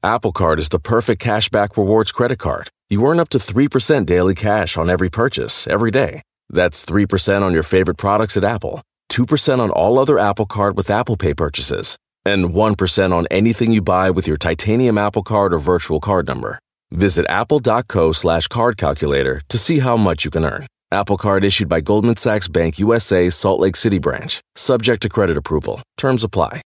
Apple 0.03 0.31
Card 0.31 0.57
is 0.57 0.69
the 0.69 0.79
perfect 0.79 1.21
cashback 1.21 1.77
rewards 1.77 2.11
credit 2.11 2.39
card. 2.39 2.69
You 2.89 3.05
earn 3.05 3.19
up 3.19 3.29
to 3.29 3.37
3% 3.37 4.07
daily 4.07 4.33
cash 4.33 4.75
on 4.75 4.89
every 4.89 5.11
purchase 5.11 5.67
every 5.67 5.91
day. 5.91 6.23
That's 6.49 6.83
3% 6.83 7.43
on 7.43 7.53
your 7.53 7.61
favorite 7.61 7.97
products 7.97 8.35
at 8.35 8.43
Apple, 8.43 8.81
2% 9.11 9.59
on 9.59 9.69
all 9.69 9.99
other 9.99 10.17
Apple 10.17 10.47
Card 10.47 10.75
with 10.75 10.89
Apple 10.89 11.17
Pay 11.17 11.35
purchases, 11.35 11.97
and 12.25 12.49
1% 12.49 13.13
on 13.13 13.27
anything 13.31 13.71
you 13.71 13.81
buy 13.81 14.11
with 14.11 14.27
your 14.27 14.37
titanium 14.37 14.97
Apple 14.97 15.23
Card 15.23 15.53
or 15.53 15.59
virtual 15.59 15.99
card 15.99 16.27
number. 16.27 16.59
Visit 16.91 17.25
apple.co 17.29 18.11
slash 18.11 18.47
card 18.47 18.77
calculator 18.77 19.41
to 19.49 19.57
see 19.57 19.79
how 19.79 19.95
much 19.97 20.25
you 20.25 20.31
can 20.31 20.43
earn. 20.45 20.67
Apple 20.91 21.17
Card 21.17 21.45
issued 21.45 21.69
by 21.69 21.79
Goldman 21.79 22.17
Sachs 22.17 22.49
Bank 22.49 22.77
USA, 22.77 23.29
Salt 23.29 23.61
Lake 23.61 23.77
City 23.77 23.97
branch, 23.97 24.41
subject 24.55 25.01
to 25.03 25.09
credit 25.09 25.37
approval. 25.37 25.81
Terms 25.97 26.23
apply. 26.23 26.61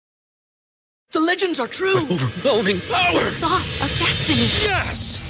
The 1.12 1.20
legends 1.20 1.58
are 1.58 1.66
true. 1.66 1.96
Overwhelming 1.96 2.80
power! 2.82 3.14
The 3.14 3.20
sauce 3.20 3.76
of 3.80 3.98
destiny. 3.98 4.40
Yes! 4.70 5.29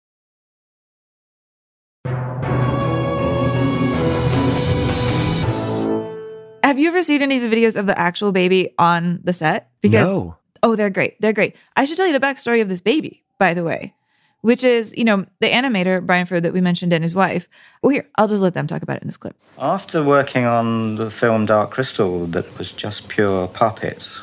Have 6.71 6.79
you 6.79 6.87
ever 6.87 7.03
seen 7.03 7.21
any 7.21 7.35
of 7.35 7.41
the 7.41 7.53
videos 7.53 7.77
of 7.77 7.85
the 7.85 7.99
actual 7.99 8.31
baby 8.31 8.73
on 8.79 9.19
the 9.25 9.33
set? 9.33 9.69
Because 9.81 10.09
no. 10.09 10.37
oh, 10.63 10.77
they're 10.77 10.89
great. 10.89 11.19
They're 11.19 11.33
great. 11.33 11.57
I 11.75 11.83
should 11.83 11.97
tell 11.97 12.07
you 12.07 12.17
the 12.17 12.25
backstory 12.25 12.61
of 12.61 12.69
this 12.69 12.79
baby, 12.79 13.25
by 13.37 13.53
the 13.53 13.65
way, 13.65 13.93
which 14.39 14.63
is, 14.63 14.95
you 14.97 15.03
know, 15.03 15.25
the 15.41 15.49
animator, 15.49 16.01
Brian 16.05 16.25
Froud, 16.25 16.43
that 16.43 16.53
we 16.53 16.61
mentioned 16.61 16.93
and 16.93 17.03
his 17.03 17.13
wife. 17.13 17.49
Well, 17.81 17.89
here, 17.89 18.07
I'll 18.15 18.29
just 18.29 18.41
let 18.41 18.53
them 18.53 18.67
talk 18.67 18.83
about 18.83 18.95
it 18.95 19.01
in 19.01 19.09
this 19.09 19.17
clip. 19.17 19.35
After 19.59 20.01
working 20.01 20.45
on 20.45 20.95
the 20.95 21.11
film 21.11 21.45
Dark 21.45 21.71
Crystal, 21.71 22.25
that 22.27 22.57
was 22.57 22.71
just 22.71 23.09
pure 23.09 23.49
puppets, 23.49 24.21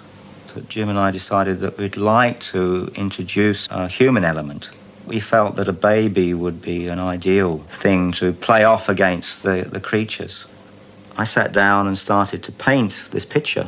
that 0.54 0.70
Jim 0.70 0.88
and 0.88 0.98
I 0.98 1.10
decided 1.10 1.60
that 1.60 1.76
we'd 1.76 1.98
like 1.98 2.40
to 2.44 2.90
introduce 2.94 3.68
a 3.70 3.88
human 3.88 4.24
element. 4.24 4.70
We 5.04 5.20
felt 5.20 5.56
that 5.56 5.68
a 5.68 5.74
baby 5.74 6.32
would 6.32 6.62
be 6.62 6.88
an 6.88 6.98
ideal 6.98 7.58
thing 7.58 8.12
to 8.12 8.32
play 8.32 8.64
off 8.64 8.88
against 8.88 9.42
the, 9.42 9.68
the 9.70 9.80
creatures. 9.80 10.46
I 11.18 11.24
sat 11.24 11.52
down 11.52 11.88
and 11.88 11.98
started 11.98 12.44
to 12.44 12.52
paint 12.52 13.08
this 13.10 13.24
picture. 13.24 13.66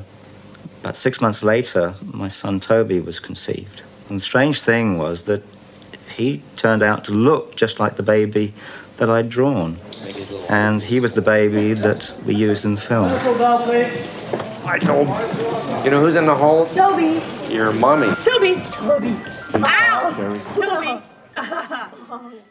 About 0.82 0.96
six 0.96 1.20
months 1.20 1.42
later, 1.42 1.94
my 2.00 2.28
son 2.28 2.60
Toby 2.60 3.00
was 3.00 3.18
conceived. 3.18 3.82
And 4.08 4.18
the 4.20 4.24
strange 4.24 4.62
thing 4.62 4.98
was 4.98 5.22
that 5.22 5.42
he 6.16 6.42
turned 6.54 6.84
out 6.84 7.02
to 7.04 7.12
look 7.12 7.56
just 7.56 7.80
like 7.80 7.96
the 7.96 8.04
baby 8.04 8.54
that 8.98 9.10
I'd 9.10 9.28
drawn. 9.28 9.78
And 10.48 10.80
he 10.80 11.00
was 11.00 11.14
the 11.14 11.22
baby 11.22 11.74
that 11.74 12.12
we 12.24 12.36
used 12.36 12.64
in 12.64 12.76
the 12.76 12.80
film. 12.80 13.08
Hi, 13.08 14.78
Toby. 14.78 15.10
You 15.84 15.90
know 15.90 16.00
who's 16.00 16.14
in 16.14 16.26
the 16.26 16.34
hole? 16.34 16.66
Toby. 16.66 17.20
Your 17.52 17.72
mommy. 17.72 18.14
Toby. 18.24 18.62
Toby. 18.70 19.16
Ow! 19.54 20.40
Toby. 20.54 21.02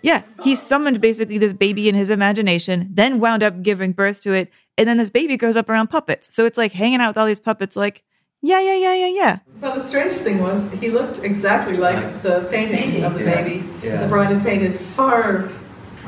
Yeah, 0.02 0.24
he 0.44 0.56
summoned 0.56 1.02
basically 1.02 1.38
this 1.38 1.52
baby 1.52 1.90
in 1.90 1.96
his 1.96 2.10
imagination, 2.10 2.88
then 2.90 3.20
wound 3.20 3.44
up 3.44 3.62
giving 3.62 3.92
birth 3.92 4.22
to 4.22 4.34
it, 4.34 4.50
and 4.80 4.88
then 4.88 4.98
this 4.98 5.10
baby 5.10 5.36
grows 5.38 5.58
up 5.58 5.70
around 5.70 5.88
puppets. 5.90 6.34
So 6.34 6.46
it's 6.46 6.58
like 6.58 6.72
hanging 6.72 7.02
out 7.02 7.10
with 7.10 7.18
all 7.18 7.26
these 7.28 7.40
puppets, 7.40 7.76
like, 7.76 8.04
yeah, 8.42 8.62
yeah, 8.62 8.76
yeah, 8.78 8.96
yeah, 8.96 9.08
yeah. 9.08 9.40
Well, 9.60 9.76
the 9.78 9.84
strangest 9.84 10.24
thing 10.24 10.42
was 10.42 10.72
he 10.80 10.90
looked 10.90 11.20
exactly 11.20 11.76
like 11.76 12.22
the 12.22 12.48
painting, 12.50 12.78
Painting. 12.78 13.04
of 13.04 13.14
the 13.16 13.26
Yeah. 13.26 13.42
baby. 13.44 13.70
Yeah. 13.84 14.02
The 14.02 14.08
bride 14.08 14.30
had 14.36 14.44
painted 14.46 14.80
far 14.80 15.50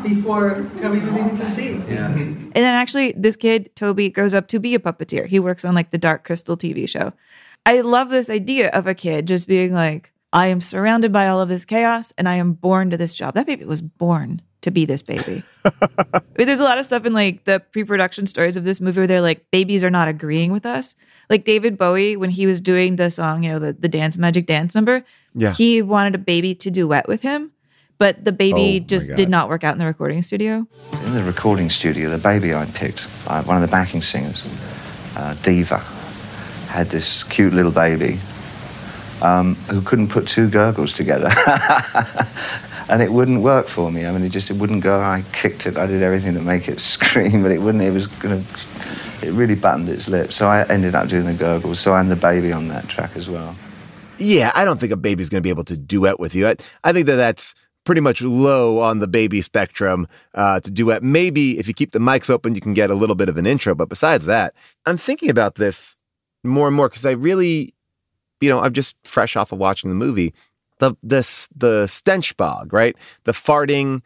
before 0.02 0.66
Toby 0.80 1.00
was 1.00 1.16
even 1.16 1.38
conceived. 1.38 1.90
Yeah. 1.90 2.08
Mm-hmm. 2.08 2.44
And 2.46 2.54
then 2.54 2.74
actually, 2.74 3.12
this 3.18 3.36
kid, 3.36 3.76
Toby, 3.76 4.10
grows 4.10 4.34
up 4.34 4.48
to 4.48 4.60
be 4.60 4.74
a 4.76 4.80
puppeteer. 4.80 5.28
He 5.28 5.40
works 5.40 5.66
on 5.66 5.76
like 5.76 5.92
the 5.92 5.98
Dark 5.98 6.24
Crystal 6.24 6.56
TV 6.58 6.88
show. 6.88 7.12
I 7.66 7.82
love 7.82 8.10
this 8.10 8.30
idea 8.30 8.70
of 8.70 8.88
a 8.88 8.96
kid 8.96 9.28
just 9.28 9.48
being 9.48 9.74
like, 9.74 10.12
I 10.34 10.48
am 10.48 10.62
surrounded 10.62 11.12
by 11.12 11.28
all 11.28 11.42
of 11.42 11.50
this 11.50 11.66
chaos 11.66 12.14
and 12.18 12.28
I 12.30 12.36
am 12.36 12.54
born 12.54 12.90
to 12.92 12.98
this 12.98 13.14
job. 13.14 13.36
That 13.36 13.46
baby 13.46 13.66
was 13.66 13.82
born 13.82 14.42
to 14.62 14.72
be 14.72 14.86
this 14.86 15.02
baby. 15.02 15.44
I 15.66 16.22
mean, 16.38 16.48
there's 16.48 16.60
a 16.60 16.64
lot 16.64 16.78
of 16.78 16.86
stuff 16.86 17.06
in 17.06 17.14
like 17.14 17.44
the 17.46 17.60
pre-production 17.72 18.26
stories 18.28 18.56
of 18.58 18.64
this 18.64 18.80
movie 18.80 19.00
where 19.02 19.08
they're 19.08 19.22
like, 19.22 19.50
babies 19.52 19.84
are 19.84 19.90
not 19.90 20.08
agreeing 20.08 20.52
with 20.52 20.66
us. 20.66 20.96
Like 21.30 21.44
David 21.46 21.78
Bowie, 21.78 22.16
when 22.16 22.30
he 22.30 22.46
was 22.46 22.62
doing 22.62 22.96
the 22.98 23.10
song, 23.12 23.44
you 23.44 23.52
know, 23.52 23.60
the, 23.60 23.74
the 23.74 23.90
dance 23.90 24.18
magic 24.18 24.46
dance 24.46 24.76
number, 24.76 25.04
Yeah. 25.34 25.54
he 25.54 25.82
wanted 25.82 26.16
a 26.16 26.20
baby 26.20 26.54
to 26.56 26.70
duet 26.72 27.08
with 27.08 27.22
him, 27.22 27.52
but 27.98 28.24
the 28.26 28.32
baby 28.32 28.80
Oh, 28.82 28.86
just 28.86 29.14
did 29.16 29.30
not 29.30 29.50
work 29.50 29.64
out 29.64 29.74
in 29.74 29.80
the 29.80 29.86
recording 29.86 30.22
studio. 30.22 30.68
In 31.06 31.14
the 31.14 31.24
recording 31.24 31.70
studio, 31.70 32.10
the 32.10 32.18
baby 32.18 32.54
I 32.54 32.66
picked, 32.66 33.08
uh, 33.28 33.42
one 33.44 33.56
of 33.56 33.62
the 33.62 33.68
backing 33.72 34.02
singers, 34.02 34.44
uh, 35.16 35.34
Diva, 35.42 35.80
had 36.68 36.90
this 36.90 37.24
cute 37.24 37.54
little 37.54 37.72
baby 37.72 38.20
um, 39.22 39.56
who 39.70 39.82
couldn't 39.82 40.08
put 40.10 40.28
two 40.28 40.50
gurgles 40.50 40.94
together. 40.94 41.30
and 42.92 43.02
it 43.02 43.14
wouldn't 43.14 43.42
work 43.42 43.68
for 43.68 43.90
me. 43.90 44.06
I 44.06 44.12
mean, 44.12 44.24
it 44.24 44.30
just 44.30 44.52
it 44.52 44.58
wouldn't 44.58 44.84
go. 44.84 45.00
I 45.00 45.24
kicked 45.32 45.66
it. 45.66 45.78
I 45.78 45.88
did 45.88 46.04
everything 46.04 46.34
to 46.34 46.42
make 46.42 46.68
it 46.68 46.80
scream, 46.94 47.42
but 47.42 47.52
it 47.52 47.62
wouldn't. 47.62 47.84
It 47.84 47.92
was 47.92 48.06
gonna. 48.08 48.44
It 49.24 49.32
really 49.32 49.56
buttoned 49.56 49.88
its 49.88 50.08
lips. 50.08 50.36
So 50.36 50.48
I 50.48 50.64
ended 50.64 50.94
up 50.94 51.08
doing 51.08 51.26
the 51.26 51.34
gurgles. 51.34 51.80
So 51.80 51.94
I'm 51.94 52.10
the 52.10 52.16
baby 52.16 52.52
on 52.52 52.68
that 52.68 52.88
track 52.90 53.16
as 53.16 53.30
well. 53.30 53.56
Yeah, 54.18 54.52
I 54.56 54.66
don't 54.66 54.80
think 54.80 54.92
a 54.92 54.98
baby's 54.98 55.30
going 55.30 55.42
to 55.42 55.44
be 55.44 55.52
able 55.52 55.64
to 55.66 55.78
duet 55.78 56.20
with 56.20 56.34
you. 56.34 56.48
I, 56.48 56.56
I 56.84 56.92
think 56.92 57.06
that 57.06 57.18
that's 57.18 57.54
pretty 57.86 58.02
much 58.02 58.24
low 58.24 58.80
on 58.80 58.98
the 58.98 59.08
baby 59.08 59.42
spectrum 59.42 60.08
uh, 60.34 60.60
to 60.62 60.72
duet. 60.72 61.04
Maybe 61.04 61.60
if 61.60 61.68
you 61.68 61.74
keep 61.76 61.92
the 61.92 62.00
mics 62.00 62.32
open, 62.32 62.56
you 62.56 62.62
can 62.62 62.74
get 62.74 62.90
a 62.90 62.96
little 62.96 63.16
bit 63.16 63.30
of 63.30 63.38
an 63.38 63.46
intro. 63.46 63.76
But 63.76 63.90
besides 63.90 64.26
that, 64.26 64.56
I'm 64.88 64.98
thinking 64.98 65.30
about 65.30 65.56
this 65.56 65.96
more 66.44 66.66
and 66.66 66.76
more 66.76 66.90
because 66.90 67.06
I 67.06 67.12
really 67.12 67.76
you 68.42 68.50
know, 68.50 68.60
I'm 68.60 68.74
just 68.74 68.96
fresh 69.06 69.36
off 69.36 69.52
of 69.52 69.60
watching 69.60 69.90
the 69.90 69.96
movie. 69.96 70.34
The 70.82 70.96
the 71.04 71.48
the 71.56 71.86
stench 71.86 72.36
bog, 72.38 72.74
right? 72.74 72.96
The 73.24 73.34
farting 73.34 74.02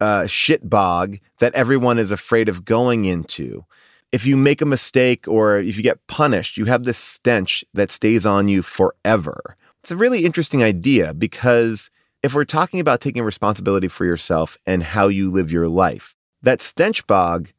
uh, 0.00 0.26
shit 0.26 0.70
bog 0.70 1.18
that 1.40 1.54
everyone 1.54 1.98
is 1.98 2.12
afraid 2.12 2.48
of 2.48 2.64
going 2.64 3.04
into. 3.04 3.64
If 4.12 4.24
you 4.26 4.36
make 4.36 4.62
a 4.62 4.66
mistake 4.66 5.26
or 5.26 5.58
if 5.58 5.76
you 5.76 5.82
get 5.82 6.06
punished, 6.06 6.56
you 6.56 6.66
have 6.66 6.84
this 6.84 6.98
stench 6.98 7.64
that 7.74 7.90
stays 7.90 8.24
on 8.26 8.46
you 8.46 8.62
forever. 8.62 9.56
It's 9.82 9.90
a 9.90 9.96
really 9.96 10.24
interesting 10.24 10.62
idea 10.62 11.14
because 11.14 11.90
if 12.22 12.32
we're 12.32 12.44
talking 12.44 12.78
about 12.78 13.00
taking 13.00 13.22
responsibility 13.24 13.88
for 13.88 14.04
yourself 14.04 14.56
and 14.66 14.82
how 14.84 15.08
you 15.08 15.30
live 15.30 15.50
your 15.50 15.68
life, 15.68 16.14
that 16.42 16.62
stench 16.62 17.06
bog 17.08 17.50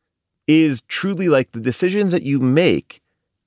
is 0.47 0.81
truly 0.87 1.27
like 1.27 1.51
the 1.51 1.59
decisions 1.59 2.11
that 2.13 2.23
you 2.23 2.39
make 2.39 3.00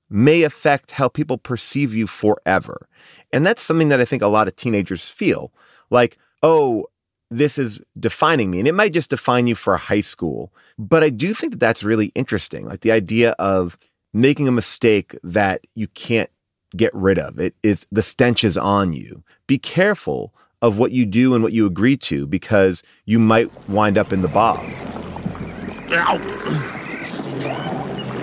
may 0.09 0.43
affect 0.43 0.91
how 0.91 1.07
people 1.07 1.37
perceive 1.37 1.93
you 1.93 2.07
forever. 2.07 2.87
And 3.33 3.45
that's 3.45 3.61
something 3.61 3.89
that 3.89 3.99
I 3.99 4.05
think 4.05 4.21
a 4.21 4.27
lot 4.27 4.47
of 4.47 4.55
teenagers 4.55 5.09
feel 5.09 5.51
like, 5.89 6.17
oh, 6.43 6.85
this 7.31 7.57
is 7.57 7.81
defining 7.99 8.51
me. 8.51 8.59
And 8.59 8.67
it 8.67 8.75
might 8.75 8.93
just 8.93 9.09
define 9.09 9.47
you 9.47 9.55
for 9.55 9.77
high 9.77 10.01
school. 10.01 10.53
But 10.77 11.03
I 11.03 11.09
do 11.09 11.33
think 11.33 11.53
that 11.53 11.59
that's 11.59 11.83
really 11.83 12.07
interesting. 12.15 12.67
Like 12.67 12.81
the 12.81 12.91
idea 12.91 13.31
of 13.31 13.77
making 14.13 14.47
a 14.47 14.51
mistake 14.51 15.17
that 15.23 15.61
you 15.75 15.87
can't 15.89 16.29
get 16.75 16.93
rid 16.93 17.19
of. 17.19 17.39
It 17.39 17.55
is 17.63 17.87
the 17.91 18.01
stench 18.01 18.43
is 18.43 18.57
on 18.57 18.93
you. 18.93 19.23
Be 19.47 19.57
careful 19.57 20.33
of 20.61 20.79
what 20.79 20.91
you 20.91 21.05
do 21.05 21.33
and 21.33 21.43
what 21.43 21.53
you 21.53 21.65
agree 21.65 21.97
to 21.97 22.25
because 22.25 22.81
you 23.05 23.19
might 23.19 23.51
wind 23.69 23.97
up 23.97 24.13
in 24.13 24.21
the 24.21 24.27
bog. 24.27 24.59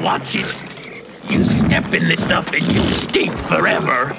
Watch 0.03 0.35
it. 0.37 0.72
You 1.29 1.45
step 1.45 1.93
in 1.93 2.09
this 2.09 2.23
stuff 2.23 2.53
and 2.53 2.63
you 2.63 2.85
stink 2.85 3.33
forever. 3.33 4.15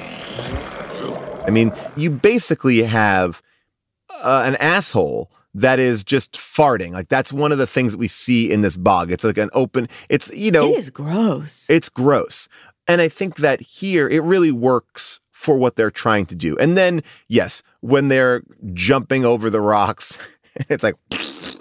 I 1.45 1.49
mean, 1.49 1.73
you 1.95 2.09
basically 2.09 2.83
have 2.83 3.41
uh, 4.21 4.43
an 4.45 4.55
asshole 4.55 5.29
that 5.53 5.79
is 5.79 6.03
just 6.03 6.33
farting. 6.33 6.91
Like 6.91 7.09
that's 7.09 7.31
one 7.31 7.51
of 7.51 7.57
the 7.57 7.67
things 7.67 7.91
that 7.91 7.97
we 7.97 8.07
see 8.07 8.51
in 8.51 8.61
this 8.61 8.77
bog. 8.77 9.11
It's 9.11 9.23
like 9.23 9.37
an 9.37 9.49
open. 9.53 9.89
It's 10.09 10.31
you 10.33 10.51
know. 10.51 10.69
It 10.69 10.79
is 10.79 10.89
gross. 10.89 11.67
It's 11.69 11.89
gross, 11.89 12.47
and 12.87 13.01
I 13.01 13.09
think 13.09 13.37
that 13.37 13.61
here 13.61 14.07
it 14.09 14.23
really 14.23 14.51
works 14.51 15.19
for 15.31 15.57
what 15.57 15.75
they're 15.75 15.91
trying 15.91 16.25
to 16.27 16.35
do. 16.35 16.57
And 16.57 16.77
then 16.77 17.03
yes, 17.27 17.63
when 17.81 18.07
they're 18.07 18.43
jumping 18.73 19.25
over 19.25 19.49
the 19.49 19.61
rocks, 19.61 20.17
it's 20.69 20.83
like. 20.83 20.95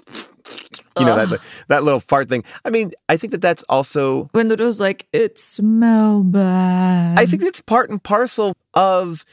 You 0.99 1.05
know 1.05 1.25
that 1.25 1.39
that 1.69 1.83
little 1.83 1.99
fart 1.99 2.29
thing. 2.29 2.43
I 2.65 2.69
mean, 2.69 2.91
I 3.09 3.17
think 3.17 3.31
that 3.31 3.41
that's 3.41 3.63
also 3.63 4.29
when 4.31 4.51
it 4.51 4.59
was 4.59 4.79
like 4.79 5.07
it 5.11 5.39
smell 5.39 6.23
bad. 6.23 7.17
I 7.17 7.25
think 7.25 7.43
it's 7.43 7.61
part 7.61 7.89
and 7.89 8.01
parcel 8.01 8.55
of 8.73 9.25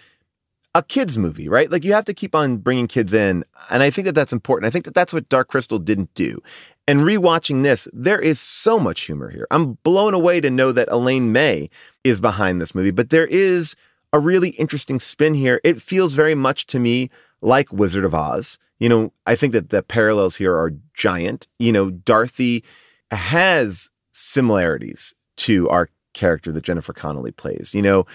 a 0.75 0.83
kids 0.83 1.19
movie, 1.19 1.49
right? 1.49 1.71
Like 1.71 1.85
you 1.85 1.93
have 1.93 2.05
to 2.07 2.15
keep 2.15 2.35
on 2.35 2.59
bringing 2.59 2.87
kids 2.87 3.13
in, 3.13 3.45
and 3.69 3.83
I 3.83 3.91
think 3.91 4.07
that 4.07 4.15
that's 4.15 4.33
important. 4.33 4.67
I 4.69 4.71
think 4.71 4.85
that 4.85 4.95
that's 4.95 5.13
what 5.13 5.29
Dark 5.29 5.49
Crystal 5.49 5.79
didn't 5.79 6.15
do. 6.15 6.41
And 6.87 7.01
rewatching 7.01 7.63
this, 7.63 7.89
there 7.93 8.19
is 8.19 8.41
so 8.41 8.79
much 8.79 9.03
humor 9.03 9.31
here. 9.31 9.47
I'm 9.51 9.75
blown 9.85 10.15
away 10.15 10.41
to 10.41 10.51
know 10.51 10.73
that 10.73 10.89
Elaine 10.91 11.31
May 11.33 11.71
is 12.05 12.21
behind 12.21 12.61
this 12.61 12.75
movie, 12.75 12.91
but 12.91 13.11
there 13.11 13.27
is 13.27 13.77
a 14.13 14.19
really 14.19 14.51
interesting 14.51 14.99
spin 14.99 15.35
here. 15.35 15.61
It 15.63 15.81
feels 15.81 16.15
very 16.15 16.35
much 16.35 16.67
to 16.69 16.81
me 16.81 17.11
like 17.43 17.73
Wizard 17.73 18.05
of 18.05 18.15
Oz. 18.15 18.59
You 18.79 18.89
know, 18.89 19.13
I 19.27 19.35
think 19.35 19.53
that 19.53 19.71
the 19.71 19.83
parallels 19.83 20.37
here 20.37 20.55
are 20.55 20.73
giant. 20.95 21.47
You 21.59 21.73
know, 21.73 21.91
Dorothy 21.91 22.65
has 23.11 23.91
similarities 24.13 25.15
to 25.39 25.69
our 25.69 25.89
character 26.15 26.53
that 26.53 26.65
Jennifer 26.65 26.93
Connelly 26.93 27.33
plays. 27.33 27.75
You 27.75 27.83
know, 27.83 28.07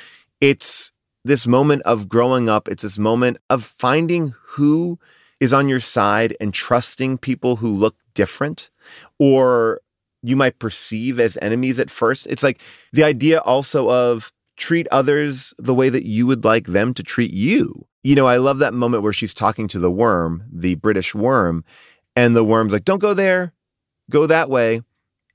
it's 0.41 0.91
this 1.23 1.47
moment 1.47 1.81
of 1.83 2.07
growing 2.07 2.49
up, 2.49 2.67
it's 2.67 2.83
this 2.83 2.99
moment 2.99 3.37
of 3.49 3.63
finding 3.63 4.33
who 4.43 4.99
is 5.39 5.53
on 5.53 5.67
your 5.67 5.79
side 5.79 6.35
and 6.39 6.53
trusting 6.53 7.17
people 7.17 7.57
who 7.57 7.69
look 7.69 7.95
different 8.13 8.69
or 9.19 9.81
you 10.21 10.35
might 10.35 10.59
perceive 10.59 11.19
as 11.19 11.37
enemies 11.41 11.79
at 11.79 11.89
first. 11.89 12.27
It's 12.27 12.43
like 12.43 12.61
the 12.93 13.03
idea 13.03 13.39
also 13.39 13.91
of 13.91 14.31
treat 14.57 14.87
others 14.91 15.53
the 15.57 15.73
way 15.73 15.89
that 15.89 16.05
you 16.05 16.25
would 16.25 16.45
like 16.45 16.67
them 16.67 16.93
to 16.93 17.03
treat 17.03 17.31
you. 17.31 17.85
You 18.05 18.13
know, 18.13 18.27
I 18.27 18.37
love 18.37 18.59
that 18.59 18.75
moment 18.75 19.01
where 19.01 19.11
she's 19.11 19.33
talking 19.33 19.67
to 19.69 19.79
the 19.79 19.89
worm, 19.89 20.43
the 20.53 20.75
British 20.75 21.15
worm, 21.15 21.65
and 22.15 22.35
the 22.35 22.43
worm's 22.43 22.71
like, 22.71 22.85
don't 22.85 23.01
go 23.01 23.15
there, 23.15 23.51
go 24.11 24.27
that 24.27 24.47
way. 24.47 24.81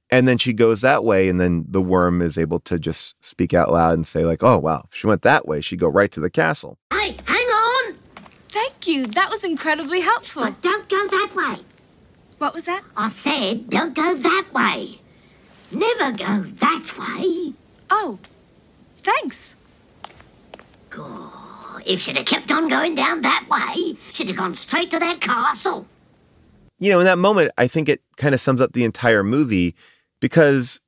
And 0.09 0.28
then 0.28 0.38
she 0.38 0.52
goes 0.52 0.80
that 0.83 1.02
way, 1.02 1.28
and 1.28 1.40
then 1.40 1.64
the 1.68 1.83
worm 1.83 2.22
is 2.22 2.38
able 2.38 2.61
to 2.61 2.78
just 2.78 3.16
speak 3.24 3.54
out 3.54 3.72
loud 3.72 3.94
and 3.94 4.06
say, 4.06 4.24
like, 4.24 4.44
oh, 4.44 4.56
wow, 4.59 4.85
if 4.88 4.96
she 4.96 5.09
went 5.09 5.22
that 5.22 5.48
way, 5.48 5.61
she'd 5.61 5.80
go 5.80 5.88
right 5.88 6.12
to 6.12 6.20
the 6.20 6.30
castle. 6.30 6.78
Hey, 6.92 7.16
hang 7.26 7.46
on! 7.46 7.96
Thank 8.50 8.87
you. 8.87 9.09
That 9.09 9.30
was 9.30 9.42
incredibly 9.42 10.00
helpful. 10.00 10.44
But 10.44 10.62
don't 10.62 10.88
go 10.88 11.09
that 11.09 11.30
way. 11.35 11.64
What 12.38 12.54
was 12.54 12.66
that? 12.66 12.85
I 12.96 13.09
said, 13.09 13.68
don't 13.68 13.96
go 13.96 14.14
that 14.14 14.46
way. 14.54 15.00
Never 15.72 16.12
go 16.12 16.42
that 16.42 16.92
way. 16.96 17.52
Oh, 17.90 18.20
thanks. 18.98 19.56
If 21.86 22.00
she'd 22.00 22.16
have 22.16 22.26
kept 22.26 22.50
on 22.50 22.68
going 22.68 22.94
down 22.94 23.22
that 23.22 23.46
way, 23.48 23.96
she'd 24.10 24.28
have 24.28 24.36
gone 24.36 24.54
straight 24.54 24.90
to 24.90 24.98
that 24.98 25.20
castle. 25.20 25.86
You 26.78 26.90
know, 26.92 27.00
in 27.00 27.04
that 27.06 27.18
moment, 27.18 27.52
I 27.58 27.66
think 27.66 27.88
it 27.88 28.02
kind 28.16 28.34
of 28.34 28.40
sums 28.40 28.60
up 28.60 28.72
the 28.72 28.84
entire 28.84 29.22
movie 29.22 29.74
because 30.20 30.80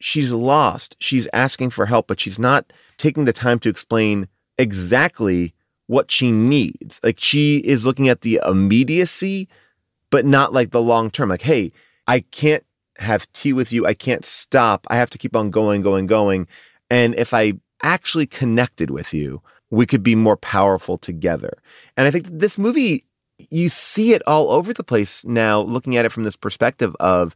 she's 0.00 0.32
lost. 0.32 0.96
She's 0.98 1.28
asking 1.32 1.70
for 1.70 1.86
help, 1.86 2.06
but 2.06 2.20
she's 2.20 2.38
not 2.38 2.72
taking 2.98 3.24
the 3.24 3.32
time 3.32 3.58
to 3.60 3.68
explain 3.68 4.28
exactly 4.58 5.54
what 5.86 6.10
she 6.10 6.30
needs. 6.30 7.00
Like 7.02 7.18
she 7.18 7.58
is 7.58 7.86
looking 7.86 8.08
at 8.08 8.20
the 8.20 8.40
immediacy, 8.46 9.48
but 10.10 10.26
not 10.26 10.52
like 10.52 10.70
the 10.70 10.82
long 10.82 11.10
term. 11.10 11.28
Like, 11.28 11.42
hey, 11.42 11.72
I 12.06 12.20
can't 12.20 12.64
have 12.98 13.32
tea 13.32 13.52
with 13.52 13.72
you. 13.72 13.86
I 13.86 13.94
can't 13.94 14.24
stop. 14.24 14.86
I 14.90 14.96
have 14.96 15.10
to 15.10 15.18
keep 15.18 15.34
on 15.34 15.50
going, 15.50 15.82
going, 15.82 16.06
going. 16.06 16.46
And 16.90 17.14
if 17.14 17.32
I 17.32 17.54
actually 17.82 18.26
connected 18.26 18.90
with 18.90 19.14
you, 19.14 19.42
we 19.70 19.86
could 19.86 20.02
be 20.02 20.14
more 20.14 20.36
powerful 20.36 20.98
together. 20.98 21.58
And 21.96 22.06
I 22.06 22.10
think 22.10 22.26
this 22.26 22.58
movie, 22.58 23.04
you 23.50 23.68
see 23.68 24.12
it 24.12 24.22
all 24.26 24.50
over 24.50 24.72
the 24.72 24.84
place 24.84 25.24
now, 25.24 25.60
looking 25.60 25.96
at 25.96 26.04
it 26.04 26.12
from 26.12 26.24
this 26.24 26.36
perspective 26.36 26.94
of 27.00 27.34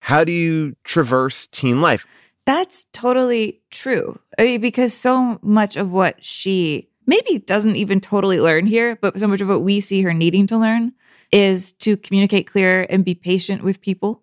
how 0.00 0.24
do 0.24 0.32
you 0.32 0.76
traverse 0.84 1.46
teen 1.46 1.80
life? 1.80 2.06
That's 2.46 2.84
totally 2.92 3.62
true. 3.70 4.18
I 4.38 4.42
mean, 4.42 4.60
because 4.60 4.92
so 4.92 5.38
much 5.42 5.76
of 5.76 5.92
what 5.92 6.22
she 6.22 6.88
maybe 7.06 7.38
doesn't 7.38 7.76
even 7.76 8.00
totally 8.00 8.40
learn 8.40 8.66
here, 8.66 8.96
but 8.96 9.18
so 9.18 9.26
much 9.26 9.40
of 9.40 9.48
what 9.48 9.62
we 9.62 9.80
see 9.80 10.02
her 10.02 10.12
needing 10.12 10.46
to 10.48 10.58
learn 10.58 10.92
is 11.32 11.72
to 11.72 11.96
communicate 11.96 12.46
clear 12.46 12.86
and 12.90 13.04
be 13.04 13.14
patient 13.14 13.62
with 13.62 13.80
people. 13.80 14.22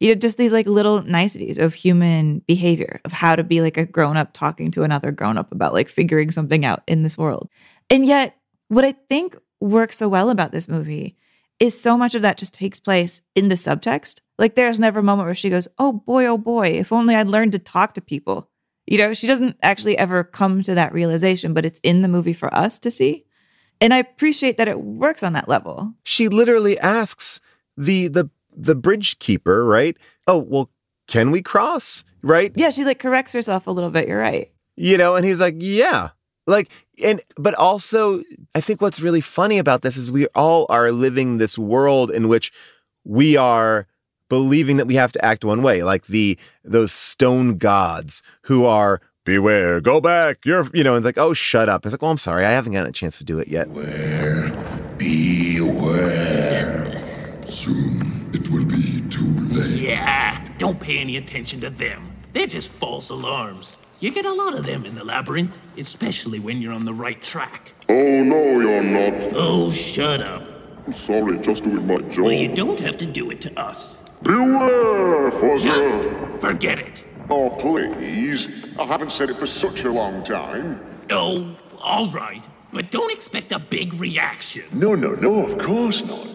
You 0.00 0.10
know, 0.10 0.14
just 0.14 0.36
these 0.36 0.52
like 0.52 0.66
little 0.66 1.02
niceties 1.02 1.58
of 1.58 1.74
human 1.74 2.40
behavior, 2.40 3.00
of 3.04 3.12
how 3.12 3.36
to 3.36 3.44
be 3.44 3.62
like 3.62 3.76
a 3.76 3.86
grown 3.86 4.16
up 4.16 4.32
talking 4.32 4.70
to 4.72 4.82
another 4.82 5.10
grown 5.10 5.38
up 5.38 5.52
about 5.52 5.72
like 5.72 5.88
figuring 5.88 6.30
something 6.30 6.64
out 6.64 6.82
in 6.86 7.02
this 7.02 7.16
world. 7.16 7.48
And 7.88 8.04
yet, 8.04 8.36
what 8.68 8.84
I 8.84 8.92
think 9.08 9.36
works 9.60 9.96
so 9.96 10.08
well 10.08 10.28
about 10.30 10.52
this 10.52 10.68
movie 10.68 11.16
is 11.58 11.80
so 11.80 11.96
much 11.96 12.14
of 12.14 12.22
that 12.22 12.38
just 12.38 12.52
takes 12.52 12.78
place 12.78 13.22
in 13.34 13.48
the 13.48 13.54
subtext. 13.54 14.20
Like 14.38 14.54
there's 14.54 14.78
never 14.78 14.98
a 15.00 15.02
moment 15.02 15.26
where 15.26 15.34
she 15.34 15.50
goes, 15.50 15.68
"Oh 15.78 15.92
boy, 15.92 16.26
oh 16.26 16.38
boy, 16.38 16.68
if 16.68 16.92
only 16.92 17.14
I'd 17.14 17.28
learned 17.28 17.52
to 17.52 17.58
talk 17.58 17.94
to 17.94 18.00
people." 18.00 18.50
You 18.86 18.98
know, 18.98 19.14
she 19.14 19.26
doesn't 19.26 19.56
actually 19.62 19.98
ever 19.98 20.22
come 20.22 20.62
to 20.62 20.74
that 20.74 20.92
realization, 20.92 21.54
but 21.54 21.64
it's 21.64 21.80
in 21.82 22.02
the 22.02 22.08
movie 22.08 22.32
for 22.32 22.52
us 22.54 22.78
to 22.80 22.90
see. 22.90 23.24
And 23.80 23.92
I 23.92 23.98
appreciate 23.98 24.56
that 24.58 24.68
it 24.68 24.80
works 24.80 25.22
on 25.22 25.32
that 25.32 25.48
level. 25.48 25.94
She 26.04 26.28
literally 26.28 26.78
asks 26.78 27.40
the 27.76 28.08
the 28.08 28.30
the 28.56 28.74
bridge 28.74 29.18
keeper, 29.18 29.64
right? 29.64 29.96
Oh, 30.26 30.38
well, 30.38 30.70
can 31.06 31.30
we 31.30 31.42
cross? 31.42 32.04
Right? 32.22 32.52
Yeah, 32.56 32.70
she 32.70 32.84
like 32.84 32.98
corrects 32.98 33.32
herself 33.32 33.66
a 33.66 33.70
little 33.70 33.90
bit. 33.90 34.08
You're 34.08 34.20
right. 34.20 34.50
You 34.76 34.98
know, 34.98 35.14
and 35.14 35.24
he's 35.24 35.40
like, 35.40 35.54
"Yeah." 35.58 36.10
Like 36.46 36.70
and 37.02 37.20
but 37.36 37.54
also 37.54 38.22
I 38.54 38.60
think 38.60 38.80
what's 38.80 39.00
really 39.00 39.20
funny 39.20 39.58
about 39.58 39.82
this 39.82 39.96
is 39.96 40.12
we 40.12 40.26
all 40.28 40.66
are 40.68 40.92
living 40.92 41.38
this 41.38 41.58
world 41.58 42.10
in 42.10 42.28
which 42.28 42.52
we 43.04 43.36
are 43.36 43.86
believing 44.28 44.76
that 44.76 44.86
we 44.86 44.94
have 44.96 45.12
to 45.12 45.24
act 45.24 45.44
one 45.44 45.62
way, 45.62 45.82
like 45.82 46.06
the 46.06 46.38
those 46.64 46.92
stone 46.92 47.58
gods 47.58 48.22
who 48.42 48.64
are 48.64 49.00
beware, 49.24 49.80
go 49.80 50.00
back. 50.00 50.44
You're 50.44 50.66
you 50.72 50.84
know, 50.84 50.94
and 50.94 51.04
it's 51.04 51.16
like, 51.16 51.18
oh 51.18 51.32
shut 51.32 51.68
up. 51.68 51.84
It's 51.84 51.92
like, 51.92 52.02
oh 52.02 52.08
I'm 52.08 52.18
sorry, 52.18 52.46
I 52.46 52.50
haven't 52.50 52.72
gotten 52.72 52.88
a 52.88 52.92
chance 52.92 53.18
to 53.18 53.24
do 53.24 53.40
it 53.40 53.48
yet. 53.48 53.68
Beware, 53.68 54.52
beware. 54.96 56.92
Soon 57.46 58.05
it 58.46 58.52
will 58.52 58.64
be 58.64 59.00
too 59.08 59.24
late. 59.24 59.80
Yeah, 59.80 60.44
don't 60.58 60.78
pay 60.78 60.98
any 60.98 61.16
attention 61.16 61.60
to 61.60 61.70
them. 61.70 62.10
They're 62.32 62.46
just 62.46 62.68
false 62.68 63.10
alarms. 63.10 63.76
You 63.98 64.10
get 64.12 64.26
a 64.26 64.32
lot 64.32 64.54
of 64.54 64.64
them 64.64 64.84
in 64.84 64.94
the 64.94 65.04
labyrinth, 65.04 65.78
especially 65.78 66.38
when 66.38 66.60
you're 66.60 66.72
on 66.72 66.84
the 66.84 66.92
right 66.92 67.20
track. 67.22 67.72
Oh 67.88 68.22
no, 68.22 68.60
you're 68.60 68.82
not. 68.82 69.32
Oh, 69.34 69.72
shut 69.72 70.20
up. 70.20 70.46
I'm 70.86 70.92
sorry, 70.92 71.38
just 71.38 71.64
doing 71.64 71.86
my 71.86 71.96
job. 71.96 72.26
Well, 72.26 72.32
you 72.32 72.54
don't 72.54 72.78
have 72.78 72.96
to 72.98 73.06
do 73.06 73.30
it 73.30 73.40
to 73.42 73.58
us. 73.58 73.98
Beware 74.22 75.30
for 75.30 75.56
Just 75.56 75.98
forget 76.40 76.78
it. 76.78 77.04
Oh, 77.28 77.50
please. 77.50 78.48
I 78.78 78.84
haven't 78.84 79.12
said 79.12 79.30
it 79.30 79.36
for 79.36 79.46
such 79.46 79.82
a 79.84 79.90
long 79.90 80.22
time. 80.22 80.80
Oh, 81.10 81.56
all 81.80 82.10
right, 82.10 82.44
but 82.72 82.90
don't 82.90 83.12
expect 83.12 83.50
a 83.52 83.58
big 83.58 83.94
reaction. 83.94 84.64
No, 84.72 84.94
no, 84.94 85.12
no, 85.14 85.46
of 85.46 85.58
course 85.58 86.04
not. 86.04 86.28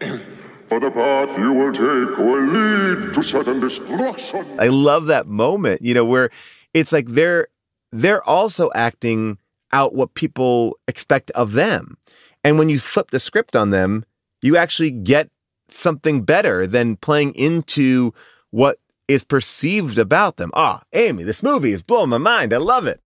For 0.74 0.80
the 0.80 0.90
path 0.90 1.38
you 1.38 1.52
will 1.52 1.72
take 1.72 2.18
will 2.18 2.46
lead 2.46 3.14
to 3.14 3.22
sudden 3.22 3.60
destruction. 3.60 4.44
I 4.58 4.66
love 4.66 5.06
that 5.06 5.28
moment, 5.28 5.82
you 5.82 5.94
know, 5.94 6.04
where 6.04 6.30
it's 6.72 6.92
like 6.92 7.06
they're 7.06 7.46
they're 7.92 8.24
also 8.24 8.72
acting 8.74 9.38
out 9.72 9.94
what 9.94 10.14
people 10.14 10.76
expect 10.88 11.30
of 11.30 11.52
them. 11.52 11.96
And 12.42 12.58
when 12.58 12.70
you 12.70 12.80
flip 12.80 13.12
the 13.12 13.20
script 13.20 13.54
on 13.54 13.70
them, 13.70 14.04
you 14.42 14.56
actually 14.56 14.90
get 14.90 15.30
something 15.68 16.22
better 16.22 16.66
than 16.66 16.96
playing 16.96 17.36
into 17.36 18.12
what 18.50 18.80
is 19.06 19.22
perceived 19.22 19.96
about 19.96 20.38
them. 20.38 20.50
Ah, 20.54 20.82
Amy, 20.92 21.22
this 21.22 21.40
movie 21.40 21.70
is 21.70 21.84
blowing 21.84 22.10
my 22.10 22.18
mind. 22.18 22.52
I 22.52 22.56
love 22.56 22.88
it. 22.88 23.00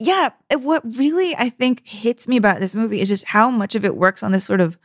Yeah. 0.00 0.30
What 0.52 0.82
really 0.96 1.36
I 1.36 1.48
think 1.48 1.86
hits 1.86 2.26
me 2.26 2.36
about 2.36 2.58
this 2.58 2.74
movie 2.74 3.00
is 3.00 3.08
just 3.08 3.26
how 3.26 3.52
much 3.52 3.76
of 3.76 3.84
it 3.84 3.94
works 3.94 4.24
on 4.24 4.32
this 4.32 4.44
sort 4.44 4.60
of 4.60 4.76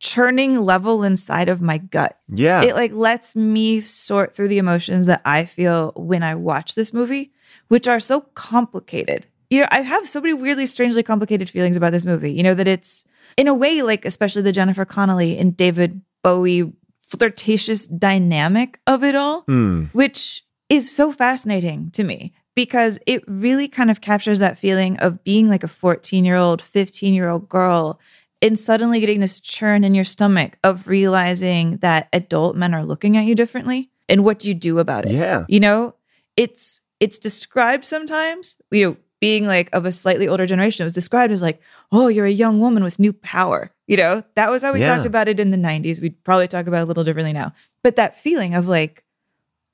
churning 0.00 0.60
level 0.60 1.02
inside 1.04 1.48
of 1.48 1.60
my 1.60 1.78
gut. 1.78 2.18
Yeah. 2.28 2.62
It 2.62 2.74
like 2.74 2.92
lets 2.92 3.34
me 3.34 3.80
sort 3.80 4.32
through 4.32 4.48
the 4.48 4.58
emotions 4.58 5.06
that 5.06 5.20
I 5.24 5.44
feel 5.44 5.92
when 5.96 6.22
I 6.22 6.34
watch 6.34 6.74
this 6.74 6.92
movie, 6.92 7.32
which 7.68 7.88
are 7.88 8.00
so 8.00 8.20
complicated. 8.34 9.26
You 9.50 9.60
know, 9.62 9.68
I 9.70 9.80
have 9.80 10.08
so 10.08 10.20
many 10.20 10.34
weirdly, 10.34 10.66
strangely 10.66 11.02
complicated 11.02 11.48
feelings 11.48 11.76
about 11.76 11.92
this 11.92 12.04
movie. 12.06 12.32
You 12.32 12.42
know, 12.42 12.54
that 12.54 12.68
it's 12.68 13.04
in 13.36 13.48
a 13.48 13.54
way 13.54 13.82
like, 13.82 14.04
especially 14.04 14.42
the 14.42 14.52
Jennifer 14.52 14.84
Connelly 14.84 15.38
and 15.38 15.56
David 15.56 16.00
Bowie 16.22 16.72
flirtatious 17.00 17.86
dynamic 17.86 18.78
of 18.86 19.02
it 19.02 19.14
all, 19.14 19.42
Hmm. 19.42 19.84
which 19.92 20.44
is 20.68 20.94
so 20.94 21.10
fascinating 21.10 21.90
to 21.92 22.04
me 22.04 22.34
because 22.54 22.98
it 23.06 23.24
really 23.26 23.66
kind 23.68 23.90
of 23.90 24.00
captures 24.02 24.38
that 24.40 24.58
feeling 24.58 24.98
of 24.98 25.24
being 25.24 25.48
like 25.48 25.64
a 25.64 25.68
14 25.68 26.24
year 26.24 26.36
old, 26.36 26.60
15 26.60 27.14
year 27.14 27.28
old 27.30 27.48
girl 27.48 27.98
and 28.42 28.58
suddenly 28.58 29.00
getting 29.00 29.20
this 29.20 29.40
churn 29.40 29.84
in 29.84 29.94
your 29.94 30.04
stomach 30.04 30.58
of 30.62 30.86
realizing 30.86 31.78
that 31.78 32.08
adult 32.12 32.56
men 32.56 32.74
are 32.74 32.84
looking 32.84 33.16
at 33.16 33.24
you 33.24 33.34
differently 33.34 33.90
and 34.08 34.24
what 34.24 34.38
do 34.38 34.48
you 34.48 34.54
do 34.54 34.78
about 34.78 35.04
it? 35.06 35.12
Yeah. 35.12 35.44
You 35.48 35.60
know, 35.60 35.94
it's 36.36 36.80
it's 37.00 37.18
described 37.18 37.84
sometimes, 37.84 38.56
you 38.70 38.84
know, 38.88 38.96
being 39.20 39.46
like 39.46 39.68
of 39.72 39.84
a 39.84 39.90
slightly 39.92 40.28
older 40.28 40.46
generation, 40.46 40.82
it 40.82 40.86
was 40.86 40.92
described 40.92 41.32
as 41.32 41.42
like, 41.42 41.60
oh, 41.90 42.06
you're 42.08 42.26
a 42.26 42.30
young 42.30 42.60
woman 42.60 42.84
with 42.84 42.98
new 42.98 43.12
power. 43.12 43.70
You 43.88 43.96
know, 43.96 44.22
that 44.36 44.50
was 44.50 44.62
how 44.62 44.72
we 44.72 44.80
Yeah. 44.80 44.94
talked 44.94 45.06
about 45.06 45.28
it 45.28 45.40
in 45.40 45.50
the 45.50 45.56
90s. 45.56 46.00
We'd 46.00 46.22
probably 46.24 46.46
talk 46.48 46.66
about 46.66 46.80
it 46.80 46.82
a 46.82 46.86
little 46.86 47.04
differently 47.04 47.32
now. 47.32 47.52
But 47.82 47.96
that 47.96 48.16
feeling 48.16 48.54
of 48.54 48.68
like, 48.68 49.04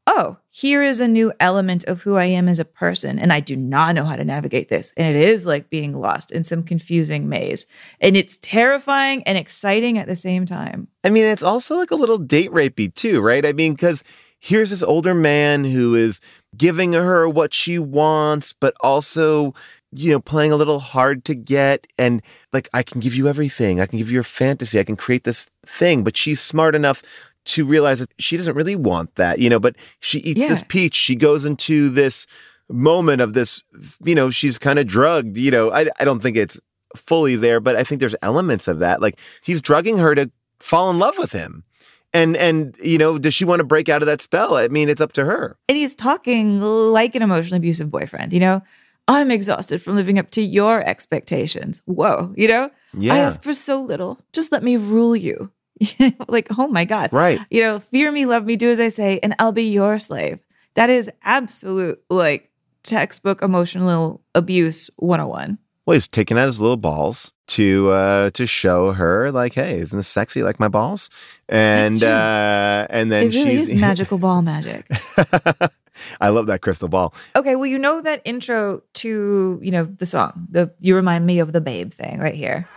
oh, 0.07 0.37
here 0.51 0.83
is 0.83 1.01
a 1.01 1.09
new 1.09 1.33
element 1.41 1.85
of 1.85 2.03
who 2.03 2.17
I 2.17 2.27
am 2.27 2.49
as 2.49 2.59
a 2.59 2.65
person. 2.65 3.19
And 3.19 3.33
I 3.33 3.41
do 3.41 3.57
not 3.57 3.95
know 3.95 4.05
how 4.05 4.17
to 4.17 4.25
navigate 4.25 4.69
this. 4.69 4.93
And 4.97 5.15
it 5.15 5.21
is 5.21 5.47
like 5.47 5.71
being 5.71 5.95
lost 5.95 6.31
in 6.31 6.45
some 6.45 6.63
confusing 6.63 7.29
maze. 7.29 7.67
And 8.01 8.17
it's 8.17 8.37
terrifying 8.39 9.23
and 9.25 9.39
exciting 9.39 9.99
at 9.99 10.07
the 10.07 10.17
same 10.17 10.47
time. 10.47 10.89
I 11.03 11.11
mean, 11.11 11.25
it's 11.25 11.43
also 11.43 11.77
like 11.77 11.91
a 11.91 11.97
little 11.97 12.19
date 12.19 12.51
rapey 12.51 12.95
too, 12.95 13.21
right? 13.21 13.45
I 13.45 13.53
mean, 13.53 13.73
because 13.73 14.05
here's 14.39 14.71
this 14.71 14.83
older 14.83 15.15
man 15.15 15.65
who 15.65 15.95
is 15.95 16.21
giving 16.57 16.93
her 16.93 17.29
what 17.29 17.55
she 17.55 17.79
wants, 17.79 18.53
but 18.53 18.75
also, 18.81 19.55
you 19.91 20.13
know, 20.13 20.21
playing 20.21 20.53
a 20.53 20.57
little 20.57 20.81
hard 20.81 21.25
to 21.25 21.35
get. 21.35 21.87
And 21.99 22.23
like, 22.53 22.69
I 22.75 22.83
can 22.83 23.01
give 23.01 23.15
you 23.15 23.27
everything. 23.27 23.81
I 23.81 23.87
can 23.87 23.99
give 23.99 24.09
you 24.09 24.15
your 24.15 24.23
fantasy. 24.23 24.79
I 24.79 24.85
can 24.85 24.97
create 24.97 25.25
this 25.25 25.49
thing. 25.67 26.05
But 26.05 26.17
she's 26.17 26.41
smart 26.41 26.75
enough 26.75 27.03
to 27.47 27.65
realize 27.67 28.01
that 28.01 28.11
she 28.19 28.37
doesn't 28.37 28.57
really 28.57 28.77
want 28.77 29.15
that, 29.17 29.39
you 29.39 29.51
know, 29.51 29.59
but 29.61 29.77
she 30.01 30.19
eats 30.21 30.41
Yeah. 30.41 30.49
this 30.49 30.65
peach. 30.67 30.95
She 30.95 31.15
goes 31.15 31.45
into 31.45 31.89
this 31.91 32.27
moment 32.71 33.21
of 33.21 33.35
this, 33.35 33.63
you 34.03 34.15
know, 34.15 34.31
she's 34.31 34.59
kind 34.59 34.79
of 34.79 34.87
drugged, 34.87 35.37
you 35.37 35.51
know, 35.51 35.71
I, 35.73 35.87
I 35.99 36.05
don't 36.05 36.21
think 36.21 36.37
it's 36.37 36.59
fully 36.97 37.37
there, 37.37 37.61
but 37.61 37.77
I 37.77 37.85
think 37.85 38.01
there's 38.01 38.17
elements 38.23 38.69
of 38.69 38.79
that. 38.79 39.03
Like 39.03 39.19
he's 39.43 39.61
drugging 39.61 39.99
her 39.99 40.15
to 40.15 40.31
fall 40.61 40.91
in 40.91 40.99
love 40.99 41.19
with 41.19 41.33
him. 41.33 41.65
And 42.13 42.37
and 42.37 42.77
you 42.83 42.97
know, 42.97 43.19
does 43.19 43.35
she 43.35 43.45
want 43.45 43.59
to 43.59 43.65
break 43.65 43.89
out 43.89 44.01
of 44.01 44.07
that 44.07 44.23
spell? 44.23 44.55
I 44.57 44.69
mean, 44.69 44.89
it's 44.89 45.01
up 45.01 45.13
to 45.15 45.25
her. 45.25 45.57
And 45.69 45.77
he's 45.77 45.97
talking 45.97 46.61
like 46.61 47.15
an 47.17 47.23
emotionally 47.23 47.59
abusive 47.59 47.91
boyfriend, 47.91 48.33
you 48.33 48.39
know? 48.41 48.63
I'm 49.09 49.31
exhausted 49.31 49.83
from 49.83 49.97
living 49.97 50.19
up 50.19 50.31
to 50.31 50.41
your 50.41 50.81
expectations. 50.89 51.83
Whoa, 51.87 52.33
you 52.37 52.49
know? 52.49 52.71
I 53.03 53.19
ask 53.19 53.43
for 53.43 53.53
so 53.53 53.83
little. 53.83 54.21
Just 54.33 54.53
let 54.53 54.63
me 54.63 54.77
rule 54.77 55.15
you. 55.17 55.51
like, 56.29 56.49
oh 56.59 56.69
my 56.69 56.85
God. 56.85 57.13
Right. 57.13 57.41
You 57.51 57.63
know, 57.63 57.81
fear 57.81 58.11
me, 58.11 58.27
love 58.27 58.45
me, 58.45 58.57
do 58.57 58.71
as 58.71 58.81
I 58.81 58.89
say, 58.89 59.19
and 59.23 59.35
I'll 59.39 59.53
be 59.53 59.65
your 59.65 59.99
slave. 59.99 60.39
That 60.75 60.91
is 60.91 61.11
absolute, 61.23 62.03
like, 62.11 62.51
textbook 62.83 63.43
emotional 63.43 64.23
abuse 64.35 64.91
101. 64.97 65.59
Well, 65.87 65.95
he's 65.95 66.09
taking 66.09 66.39
out 66.39 66.47
his 66.47 66.61
little 66.61 66.77
balls 66.77 67.33
to 67.47 67.91
uh 67.91 68.31
to 68.31 68.47
show 68.47 68.93
her 68.93 69.31
like, 69.31 69.55
hey, 69.55 69.79
isn't 69.81 69.99
this 69.99 70.09
sexy 70.09 70.43
like 70.43 70.59
my 70.59 70.69
balls? 70.69 71.11
And 71.47 72.03
uh 72.03 72.87
and 72.89 73.13
then 73.13 73.25
it 73.25 73.35
really 73.35 73.57
she's 73.57 73.73
is 73.73 73.81
magical 73.81 74.17
ball 74.17 74.41
magic. 74.41 74.87
I 76.21 76.31
love 76.31 76.47
that 76.47 76.61
crystal 76.63 76.89
ball. 76.89 77.15
Okay, 77.37 77.55
well, 77.55 77.67
you 77.67 77.79
know 77.79 78.01
that 78.01 78.23
intro 78.25 78.83
to, 78.95 79.59
you 79.63 79.71
know, 79.71 79.85
the 79.85 80.07
song, 80.07 80.47
the 80.51 80.73
You 80.81 80.97
Remind 80.97 81.27
Me 81.27 81.39
of 81.39 81.53
the 81.53 81.61
Babe 81.61 81.93
thing 81.93 82.19
right 82.19 82.35
here. 82.35 82.69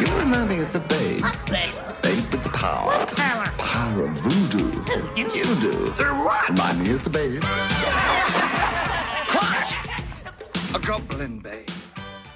You 0.00 0.06
remind 0.18 0.48
me 0.48 0.60
of 0.60 0.72
the 0.72 0.80
babe. 0.80 1.22
Babe 2.02 2.32
with 2.32 2.42
the 2.42 2.50
power. 2.50 3.06
Power 3.58 4.04
of 4.04 4.10
voodoo. 4.18 4.66
You 5.14 5.54
do. 5.60 5.70
They're 5.96 6.12
what? 6.14 6.48
Remind 6.50 6.82
me 6.82 6.90
of 6.92 7.04
the 7.04 7.10
babe. 7.10 7.42
A 10.74 10.78
goblin 10.80 11.38
babe. 11.38 11.68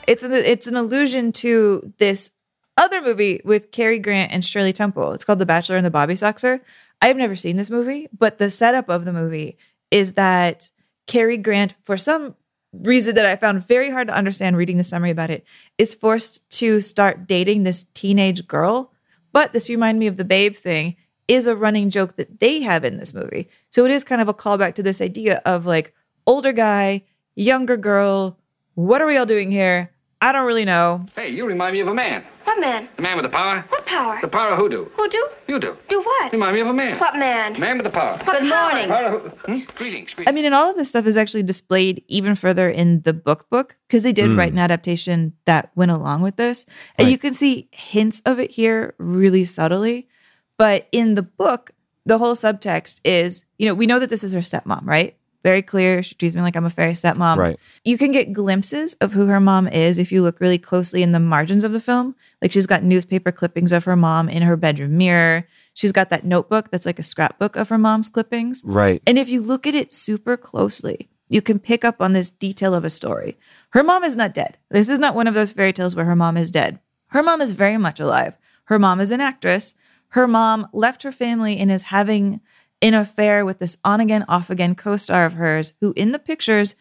It's 0.06 0.22
an, 0.22 0.32
it's 0.32 0.68
an 0.68 0.76
allusion 0.76 1.32
to 1.32 1.92
this 1.98 2.30
other 2.76 3.02
movie 3.02 3.40
with 3.44 3.72
Cary 3.72 3.98
Grant 3.98 4.32
and 4.32 4.44
Shirley 4.44 4.72
Temple. 4.72 5.12
It's 5.12 5.24
called 5.24 5.40
The 5.40 5.46
Bachelor 5.46 5.76
and 5.76 5.84
the 5.84 5.90
Bobby 5.90 6.14
Soxer. 6.14 6.60
I've 7.02 7.16
never 7.16 7.34
seen 7.34 7.56
this 7.56 7.70
movie, 7.70 8.08
but 8.16 8.38
the 8.38 8.50
setup 8.50 8.88
of 8.88 9.04
the 9.04 9.12
movie 9.12 9.58
is 9.90 10.12
that 10.12 10.70
Cary 11.08 11.36
Grant, 11.38 11.74
for 11.82 11.96
some 11.96 12.36
reason 12.72 13.14
that 13.14 13.26
I 13.26 13.36
found 13.36 13.66
very 13.66 13.90
hard 13.90 14.08
to 14.08 14.16
understand 14.16 14.56
reading 14.56 14.76
the 14.76 14.84
summary 14.84 15.10
about 15.10 15.30
it, 15.30 15.44
is 15.78 15.94
forced 15.94 16.48
to 16.58 16.80
start 16.80 17.26
dating 17.26 17.62
this 17.62 17.84
teenage 17.94 18.46
girl. 18.46 18.92
But 19.32 19.52
this 19.52 19.70
remind 19.70 19.98
me 19.98 20.06
of 20.06 20.16
the 20.16 20.24
babe 20.24 20.54
thing 20.54 20.96
is 21.28 21.46
a 21.46 21.56
running 21.56 21.90
joke 21.90 22.16
that 22.16 22.40
they 22.40 22.62
have 22.62 22.84
in 22.84 22.98
this 22.98 23.12
movie. 23.12 23.48
So 23.70 23.84
it 23.84 23.90
is 23.90 24.04
kind 24.04 24.22
of 24.22 24.28
a 24.28 24.34
callback 24.34 24.74
to 24.74 24.82
this 24.82 25.00
idea 25.00 25.42
of 25.44 25.66
like 25.66 25.94
older 26.26 26.52
guy, 26.52 27.04
younger 27.34 27.76
girl. 27.76 28.38
What 28.74 29.02
are 29.02 29.06
we 29.06 29.16
all 29.16 29.26
doing 29.26 29.52
here? 29.52 29.92
I 30.20 30.32
don't 30.32 30.46
really 30.46 30.64
know. 30.64 31.06
Hey, 31.14 31.28
you 31.28 31.46
remind 31.46 31.74
me 31.74 31.80
of 31.80 31.86
a 31.88 31.94
man. 31.94 32.24
What 32.42 32.58
man? 32.58 32.88
The 32.96 33.02
man 33.02 33.16
with 33.16 33.24
the 33.24 33.28
power. 33.28 33.64
What 33.68 33.86
power? 33.86 34.18
The 34.20 34.26
power 34.26 34.50
of 34.50 34.58
hoodoo. 34.58 34.86
Who 34.86 35.08
do? 35.08 35.28
You 35.46 35.60
do. 35.60 35.76
Do 35.88 36.00
what? 36.00 36.32
You 36.32 36.38
Remind 36.38 36.54
me 36.56 36.60
of 36.60 36.66
a 36.66 36.72
man. 36.74 36.98
What 36.98 37.16
man? 37.16 37.52
The 37.52 37.58
Man 37.60 37.76
with 37.76 37.84
the 37.84 37.90
power. 37.92 38.16
What 38.24 38.40
Good 38.40 38.48
morning. 38.48 38.88
Power 38.88 39.16
of, 39.18 39.32
hmm? 39.42 39.58
Greetings. 39.76 40.10
I 40.26 40.32
mean, 40.32 40.44
and 40.44 40.54
all 40.54 40.70
of 40.70 40.76
this 40.76 40.88
stuff 40.88 41.06
is 41.06 41.16
actually 41.16 41.44
displayed 41.44 42.02
even 42.08 42.34
further 42.34 42.68
in 42.68 43.02
the 43.02 43.12
book 43.12 43.48
book 43.50 43.76
because 43.86 44.02
they 44.02 44.12
did 44.12 44.30
Mm. 44.30 44.38
write 44.38 44.52
an 44.52 44.58
adaptation 44.58 45.34
that 45.44 45.70
went 45.76 45.92
along 45.92 46.22
with 46.22 46.34
this. 46.36 46.64
And 46.96 47.06
Right. 47.06 47.12
you 47.12 47.18
can 47.18 47.32
see 47.32 47.68
hints 47.70 48.20
of 48.26 48.40
it 48.40 48.50
here 48.50 48.94
really 48.98 49.44
subtly. 49.44 50.08
But 50.56 50.88
in 50.90 51.14
the 51.14 51.22
book, 51.22 51.70
the 52.06 52.18
whole 52.18 52.34
subtext 52.34 53.00
is, 53.04 53.44
you 53.58 53.66
know, 53.66 53.74
we 53.74 53.86
know 53.86 53.98
that 54.00 54.08
this 54.10 54.24
is 54.24 54.32
her 54.32 54.40
stepmom, 54.40 54.84
right? 54.84 55.14
Very 55.44 55.62
clear. 55.62 56.02
She 56.02 56.14
treats 56.14 56.34
me 56.34 56.42
like 56.42 56.56
I'm 56.56 56.64
a 56.64 56.70
fairy 56.70 56.92
stepmom. 56.92 57.36
Right. 57.36 57.58
You 57.84 57.96
can 57.96 58.10
get 58.10 58.32
glimpses 58.32 58.94
of 58.94 59.12
who 59.12 59.26
her 59.26 59.40
mom 59.40 59.68
is 59.68 59.98
if 59.98 60.10
you 60.10 60.22
look 60.22 60.40
really 60.40 60.58
closely 60.58 61.02
in 61.02 61.12
the 61.12 61.20
margins 61.20 61.64
of 61.64 61.72
the 61.72 61.80
film. 61.80 62.16
Like 62.42 62.50
she's 62.50 62.66
got 62.66 62.82
newspaper 62.82 63.30
clippings 63.30 63.72
of 63.72 63.84
her 63.84 63.96
mom 63.96 64.28
in 64.28 64.42
her 64.42 64.56
bedroom 64.56 64.96
mirror. 64.96 65.46
She's 65.74 65.92
got 65.92 66.10
that 66.10 66.24
notebook 66.24 66.70
that's 66.70 66.86
like 66.86 66.98
a 66.98 67.04
scrapbook 67.04 67.56
of 67.56 67.68
her 67.68 67.78
mom's 67.78 68.08
clippings. 68.08 68.62
Right. 68.64 69.00
And 69.06 69.18
if 69.18 69.28
you 69.28 69.40
look 69.40 69.66
at 69.66 69.74
it 69.74 69.92
super 69.92 70.36
closely, 70.36 71.08
you 71.28 71.40
can 71.40 71.58
pick 71.58 71.84
up 71.84 72.00
on 72.00 72.14
this 72.14 72.30
detail 72.30 72.74
of 72.74 72.84
a 72.84 72.90
story. 72.90 73.38
Her 73.70 73.84
mom 73.84 74.02
is 74.02 74.16
not 74.16 74.34
dead. 74.34 74.58
This 74.70 74.88
is 74.88 74.98
not 74.98 75.14
one 75.14 75.26
of 75.26 75.34
those 75.34 75.52
fairy 75.52 75.72
tales 75.72 75.94
where 75.94 76.06
her 76.06 76.16
mom 76.16 76.36
is 76.36 76.50
dead. 76.50 76.80
Her 77.08 77.22
mom 77.22 77.40
is 77.40 77.52
very 77.52 77.78
much 77.78 78.00
alive. 78.00 78.36
Her 78.64 78.78
mom 78.78 79.00
is 79.00 79.10
an 79.10 79.20
actress. 79.20 79.74
Her 80.08 80.26
mom 80.26 80.68
left 80.72 81.02
her 81.02 81.12
family 81.12 81.58
and 81.58 81.70
is 81.70 81.84
having 81.84 82.40
an 82.82 82.94
affair 82.94 83.44
with 83.44 83.58
this 83.58 83.76
on 83.84 84.00
again, 84.00 84.24
off 84.28 84.50
again 84.50 84.74
co 84.74 84.96
star 84.96 85.26
of 85.26 85.34
hers, 85.34 85.74
who 85.80 85.92
in 85.96 86.12
the 86.12 86.18
pictures 86.18 86.76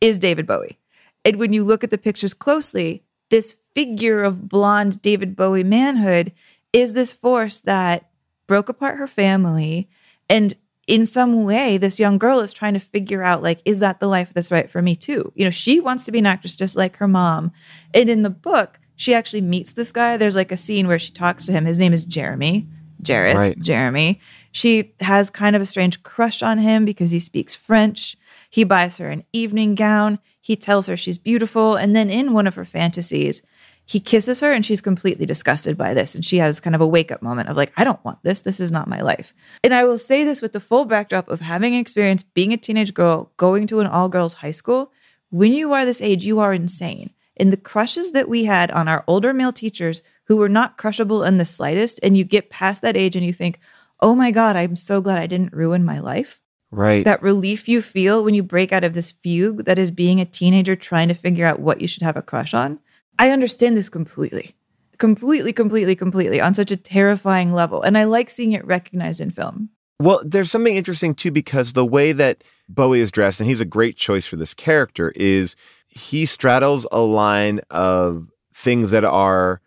is 0.00 0.18
David 0.18 0.46
Bowie. 0.46 0.78
And 1.24 1.36
when 1.36 1.52
you 1.52 1.64
look 1.64 1.82
at 1.82 1.90
the 1.90 1.98
pictures 1.98 2.34
closely, 2.34 3.02
this 3.30 3.56
figure 3.74 4.22
of 4.22 4.48
blonde 4.48 5.02
David 5.02 5.36
Bowie 5.36 5.64
manhood 5.64 6.32
is 6.72 6.92
this 6.92 7.12
force 7.12 7.60
that 7.62 8.10
broke 8.46 8.68
apart 8.68 8.98
her 8.98 9.06
family. 9.06 9.88
And 10.30 10.54
in 10.86 11.04
some 11.04 11.44
way, 11.44 11.76
this 11.76 12.00
young 12.00 12.16
girl 12.18 12.40
is 12.40 12.52
trying 12.52 12.74
to 12.74 12.80
figure 12.80 13.22
out, 13.22 13.42
like, 13.42 13.60
is 13.64 13.80
that 13.80 14.00
the 14.00 14.06
life 14.06 14.32
that's 14.32 14.50
right 14.50 14.70
for 14.70 14.80
me 14.80 14.96
too? 14.96 15.32
You 15.34 15.44
know, 15.44 15.50
she 15.50 15.80
wants 15.80 16.04
to 16.04 16.12
be 16.12 16.18
an 16.18 16.26
actress 16.26 16.56
just 16.56 16.76
like 16.76 16.96
her 16.96 17.08
mom. 17.08 17.52
And 17.92 18.08
in 18.08 18.22
the 18.22 18.30
book, 18.30 18.80
she 18.96 19.14
actually 19.14 19.42
meets 19.42 19.74
this 19.74 19.92
guy. 19.92 20.16
There's 20.16 20.36
like 20.36 20.50
a 20.50 20.56
scene 20.56 20.88
where 20.88 20.98
she 20.98 21.12
talks 21.12 21.46
to 21.46 21.52
him. 21.52 21.66
His 21.66 21.78
name 21.78 21.92
is 21.92 22.06
Jeremy. 22.06 22.66
Jareth, 23.02 23.34
Right. 23.34 23.58
Jeremy. 23.60 24.20
She 24.52 24.94
has 25.00 25.30
kind 25.30 25.54
of 25.54 25.62
a 25.62 25.66
strange 25.66 26.02
crush 26.02 26.42
on 26.42 26.58
him 26.58 26.84
because 26.84 27.10
he 27.10 27.20
speaks 27.20 27.54
French. 27.54 28.16
He 28.50 28.64
buys 28.64 28.96
her 28.96 29.10
an 29.10 29.24
evening 29.32 29.74
gown. 29.74 30.18
He 30.40 30.56
tells 30.56 30.86
her 30.86 30.96
she's 30.96 31.18
beautiful. 31.18 31.76
And 31.76 31.94
then 31.94 32.08
in 32.08 32.32
one 32.32 32.46
of 32.46 32.54
her 32.54 32.64
fantasies, 32.64 33.42
he 33.84 34.00
kisses 34.00 34.40
her 34.40 34.52
and 34.52 34.64
she's 34.64 34.80
completely 34.80 35.24
disgusted 35.24 35.76
by 35.76 35.94
this. 35.94 36.14
And 36.14 36.24
she 36.24 36.38
has 36.38 36.60
kind 36.60 36.74
of 36.74 36.80
a 36.80 36.86
wake 36.86 37.10
up 37.10 37.22
moment 37.22 37.48
of 37.48 37.56
like, 37.56 37.72
I 37.76 37.84
don't 37.84 38.04
want 38.04 38.22
this. 38.22 38.42
This 38.42 38.60
is 38.60 38.70
not 38.70 38.88
my 38.88 39.00
life. 39.00 39.32
And 39.64 39.72
I 39.72 39.84
will 39.84 39.98
say 39.98 40.24
this 40.24 40.42
with 40.42 40.52
the 40.52 40.60
full 40.60 40.84
backdrop 40.84 41.28
of 41.28 41.40
having 41.40 41.74
an 41.74 41.80
experience 41.80 42.22
being 42.22 42.52
a 42.52 42.58
teenage 42.58 42.92
girl, 42.92 43.32
going 43.36 43.66
to 43.68 43.80
an 43.80 43.86
all 43.86 44.08
girls 44.08 44.34
high 44.34 44.50
school. 44.50 44.92
When 45.30 45.52
you 45.52 45.72
are 45.72 45.84
this 45.84 46.02
age, 46.02 46.26
you 46.26 46.38
are 46.38 46.52
insane. 46.52 47.10
And 47.38 47.52
the 47.52 47.56
crushes 47.56 48.12
that 48.12 48.28
we 48.28 48.44
had 48.44 48.70
on 48.72 48.88
our 48.88 49.04
older 49.06 49.32
male 49.32 49.52
teachers 49.52 50.02
who 50.24 50.36
were 50.36 50.48
not 50.48 50.76
crushable 50.76 51.22
in 51.24 51.38
the 51.38 51.44
slightest, 51.44 51.98
and 52.02 52.16
you 52.16 52.24
get 52.24 52.50
past 52.50 52.82
that 52.82 52.96
age 52.96 53.16
and 53.16 53.24
you 53.24 53.32
think, 53.32 53.58
oh 54.00 54.14
my 54.14 54.30
God, 54.30 54.56
I'm 54.56 54.76
so 54.76 55.00
glad 55.00 55.18
I 55.18 55.26
didn't 55.26 55.52
ruin 55.52 55.84
my 55.84 55.98
life. 55.98 56.40
Right. 56.70 57.04
That 57.04 57.22
relief 57.22 57.68
you 57.68 57.80
feel 57.80 58.22
when 58.22 58.34
you 58.34 58.42
break 58.42 58.72
out 58.72 58.84
of 58.84 58.94
this 58.94 59.10
fugue 59.10 59.64
that 59.64 59.78
is 59.78 59.90
being 59.90 60.20
a 60.20 60.26
teenager 60.26 60.76
trying 60.76 61.08
to 61.08 61.14
figure 61.14 61.46
out 61.46 61.60
what 61.60 61.80
you 61.80 61.88
should 61.88 62.02
have 62.02 62.16
a 62.16 62.22
crush 62.22 62.52
on. 62.52 62.78
I 63.18 63.30
understand 63.30 63.76
this 63.76 63.88
completely. 63.88 64.54
Completely, 64.98 65.52
completely, 65.52 65.94
completely 65.96 66.40
on 66.40 66.54
such 66.54 66.70
a 66.70 66.76
terrifying 66.76 67.52
level. 67.52 67.82
And 67.82 67.96
I 67.96 68.04
like 68.04 68.28
seeing 68.28 68.52
it 68.52 68.66
recognized 68.66 69.20
in 69.20 69.30
film. 69.30 69.70
Well, 70.00 70.20
there's 70.24 70.50
something 70.50 70.74
interesting 70.74 71.14
too 71.14 71.30
because 71.30 71.72
the 71.72 71.86
way 71.86 72.12
that 72.12 72.44
Bowie 72.68 73.00
is 73.00 73.10
dressed, 73.10 73.40
and 73.40 73.48
he's 73.48 73.60
a 73.60 73.66
great 73.66 73.96
choice 73.96 74.26
for 74.26 74.36
this 74.36 74.54
character, 74.54 75.10
is 75.16 75.56
he 75.88 76.26
straddles 76.26 76.86
a 76.92 77.00
line 77.00 77.60
of 77.70 78.28
things 78.52 78.90
that 78.90 79.04
are 79.04 79.60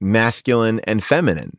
masculine 0.00 0.80
and 0.80 1.02
feminine. 1.02 1.58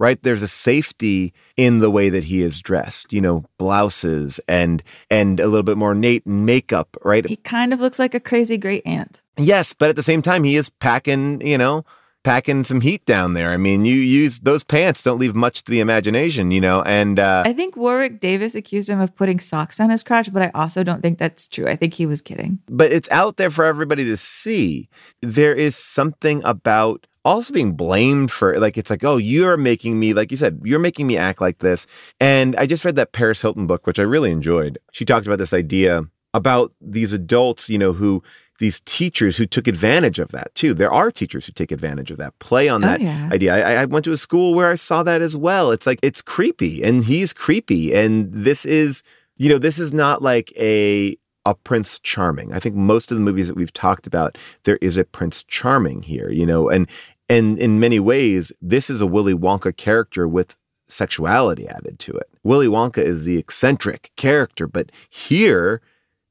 Right? 0.00 0.20
There's 0.22 0.42
a 0.42 0.48
safety 0.48 1.34
in 1.58 1.80
the 1.80 1.90
way 1.90 2.08
that 2.08 2.24
he 2.24 2.40
is 2.40 2.62
dressed, 2.62 3.12
you 3.12 3.20
know, 3.20 3.44
blouses 3.58 4.40
and 4.48 4.82
and 5.10 5.38
a 5.38 5.46
little 5.46 5.62
bit 5.62 5.76
more 5.76 5.94
Nate 5.94 6.26
makeup, 6.26 6.96
right? 7.04 7.28
He 7.28 7.36
kind 7.36 7.74
of 7.74 7.80
looks 7.80 7.98
like 7.98 8.14
a 8.14 8.20
crazy 8.20 8.56
great 8.56 8.82
aunt. 8.86 9.22
Yes, 9.36 9.74
but 9.74 9.90
at 9.90 9.96
the 9.96 10.02
same 10.02 10.22
time 10.22 10.42
he 10.44 10.56
is 10.56 10.70
packing, 10.70 11.46
you 11.46 11.58
know, 11.58 11.84
packing 12.22 12.64
some 12.64 12.80
heat 12.80 13.04
down 13.06 13.34
there. 13.34 13.50
I 13.50 13.56
mean, 13.56 13.84
you 13.84 13.94
use 13.94 14.40
those 14.40 14.62
pants 14.62 15.02
don't 15.02 15.18
leave 15.18 15.34
much 15.34 15.64
to 15.64 15.70
the 15.70 15.80
imagination, 15.80 16.50
you 16.50 16.60
know. 16.60 16.82
And 16.82 17.18
uh, 17.18 17.42
I 17.46 17.52
think 17.52 17.76
Warwick 17.76 18.20
Davis 18.20 18.54
accused 18.54 18.88
him 18.88 19.00
of 19.00 19.14
putting 19.14 19.40
socks 19.40 19.80
on 19.80 19.90
his 19.90 20.02
crotch, 20.02 20.32
but 20.32 20.42
I 20.42 20.50
also 20.54 20.82
don't 20.82 21.02
think 21.02 21.18
that's 21.18 21.48
true. 21.48 21.66
I 21.66 21.76
think 21.76 21.94
he 21.94 22.06
was 22.06 22.20
kidding. 22.20 22.60
But 22.68 22.92
it's 22.92 23.08
out 23.10 23.36
there 23.36 23.50
for 23.50 23.64
everybody 23.64 24.04
to 24.06 24.16
see. 24.16 24.88
There 25.22 25.54
is 25.54 25.76
something 25.76 26.42
about 26.44 27.06
also 27.24 27.52
being 27.52 27.72
blamed 27.72 28.30
for 28.30 28.58
like 28.58 28.78
it's 28.78 28.90
like 28.90 29.04
oh 29.04 29.16
you're 29.16 29.56
making 29.56 29.98
me 29.98 30.12
like 30.14 30.30
you 30.30 30.36
said 30.36 30.60
you're 30.64 30.78
making 30.78 31.06
me 31.06 31.16
act 31.16 31.40
like 31.40 31.58
this 31.58 31.86
and 32.18 32.56
i 32.56 32.64
just 32.66 32.84
read 32.84 32.96
that 32.96 33.12
paris 33.12 33.42
hilton 33.42 33.66
book 33.66 33.86
which 33.86 33.98
i 33.98 34.02
really 34.02 34.30
enjoyed 34.30 34.78
she 34.92 35.04
talked 35.04 35.26
about 35.26 35.38
this 35.38 35.52
idea 35.52 36.04
about 36.32 36.72
these 36.80 37.12
adults 37.12 37.68
you 37.68 37.76
know 37.78 37.92
who 37.92 38.22
these 38.58 38.80
teachers 38.80 39.38
who 39.38 39.46
took 39.46 39.66
advantage 39.66 40.18
of 40.18 40.32
that 40.32 40.54
too. 40.54 40.74
There 40.74 40.92
are 40.92 41.10
teachers 41.10 41.46
who 41.46 41.52
take 41.52 41.72
advantage 41.72 42.10
of 42.10 42.18
that, 42.18 42.38
play 42.40 42.68
on 42.68 42.84
Oh, 42.84 42.88
that 42.88 43.00
yeah. 43.00 43.30
idea. 43.32 43.54
I, 43.54 43.80
I 43.80 43.84
went 43.86 44.04
to 44.04 44.12
a 44.12 44.18
school 44.18 44.52
where 44.52 44.70
I 44.70 44.74
saw 44.74 45.02
that 45.02 45.22
as 45.22 45.34
well. 45.34 45.70
It's 45.70 45.86
like 45.86 45.98
it's 46.02 46.20
creepy, 46.20 46.82
and 46.84 47.02
he's 47.02 47.32
creepy, 47.32 47.94
and 47.94 48.30
this 48.30 48.66
is, 48.66 49.02
you 49.38 49.48
know, 49.48 49.56
this 49.56 49.78
is 49.78 49.94
not 49.94 50.20
like 50.20 50.52
a 50.58 51.16
a 51.44 51.54
Prince 51.54 51.98
Charming. 51.98 52.52
I 52.52 52.58
think 52.58 52.74
most 52.74 53.10
of 53.10 53.16
the 53.18 53.24
movies 53.24 53.48
that 53.48 53.56
we've 53.56 53.72
talked 53.72 54.06
about, 54.06 54.36
there 54.64 54.78
is 54.82 54.96
a 54.96 55.04
Prince 55.04 55.42
Charming 55.42 56.02
here, 56.02 56.30
you 56.30 56.46
know, 56.46 56.68
and 56.68 56.88
and 57.28 57.58
in 57.58 57.78
many 57.78 58.00
ways, 58.00 58.52
this 58.60 58.90
is 58.90 59.00
a 59.00 59.06
Willy 59.06 59.34
Wonka 59.34 59.76
character 59.76 60.26
with 60.26 60.56
sexuality 60.88 61.68
added 61.68 62.00
to 62.00 62.12
it. 62.12 62.28
Willy 62.42 62.66
Wonka 62.66 63.02
is 63.02 63.24
the 63.24 63.38
eccentric 63.38 64.10
character, 64.16 64.66
but 64.66 64.90
here 65.08 65.80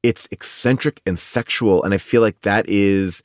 it's 0.02 0.28
eccentric 0.30 1.00
and 1.06 1.18
sexual 1.18 1.82
and 1.82 1.92
i 1.94 1.98
feel 1.98 2.20
like 2.20 2.40
that 2.42 2.68
is 2.68 3.22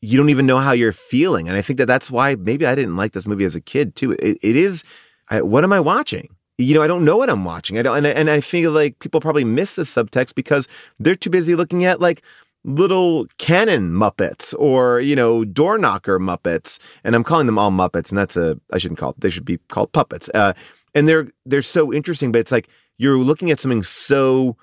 you 0.00 0.16
don't 0.16 0.30
even 0.30 0.46
know 0.46 0.58
how 0.58 0.72
you're 0.72 0.92
feeling 0.92 1.48
and 1.48 1.56
i 1.56 1.62
think 1.62 1.78
that 1.78 1.86
that's 1.86 2.10
why 2.10 2.34
maybe 2.34 2.66
i 2.66 2.74
didn't 2.74 2.96
like 2.96 3.12
this 3.12 3.26
movie 3.26 3.44
as 3.44 3.56
a 3.56 3.60
kid 3.60 3.94
too 3.94 4.12
it, 4.12 4.38
it 4.42 4.56
is 4.56 4.84
I, 5.28 5.42
what 5.42 5.64
am 5.64 5.72
i 5.72 5.80
watching 5.80 6.35
you 6.58 6.74
know 6.74 6.82
i 6.82 6.86
don't 6.86 7.04
know 7.04 7.16
what 7.16 7.30
i'm 7.30 7.44
watching 7.44 7.78
i 7.78 7.82
don't 7.82 7.96
and 7.96 8.06
I, 8.06 8.10
and 8.10 8.30
I 8.30 8.40
feel 8.40 8.72
like 8.72 8.98
people 8.98 9.20
probably 9.20 9.44
miss 9.44 9.76
the 9.76 9.82
subtext 9.82 10.34
because 10.34 10.68
they're 10.98 11.14
too 11.14 11.30
busy 11.30 11.54
looking 11.54 11.84
at 11.84 12.00
like 12.00 12.22
little 12.64 13.26
cannon 13.38 13.92
muppets 13.92 14.54
or 14.58 15.00
you 15.00 15.14
know 15.14 15.44
door 15.44 15.78
knocker 15.78 16.18
muppets 16.18 16.78
and 17.04 17.14
i'm 17.14 17.24
calling 17.24 17.46
them 17.46 17.58
all 17.58 17.70
muppets 17.70 18.10
and 18.10 18.18
that's 18.18 18.36
a 18.36 18.58
i 18.72 18.78
shouldn't 18.78 18.98
call 18.98 19.14
they 19.18 19.28
should 19.30 19.44
be 19.44 19.58
called 19.68 19.92
puppets 19.92 20.28
uh, 20.34 20.52
and 20.94 21.08
they're 21.08 21.28
they're 21.44 21.62
so 21.62 21.92
interesting 21.92 22.32
but 22.32 22.38
it's 22.40 22.52
like 22.52 22.68
you're 22.98 23.18
looking 23.18 23.50
at 23.50 23.60
something 23.60 23.82
so 23.82 24.56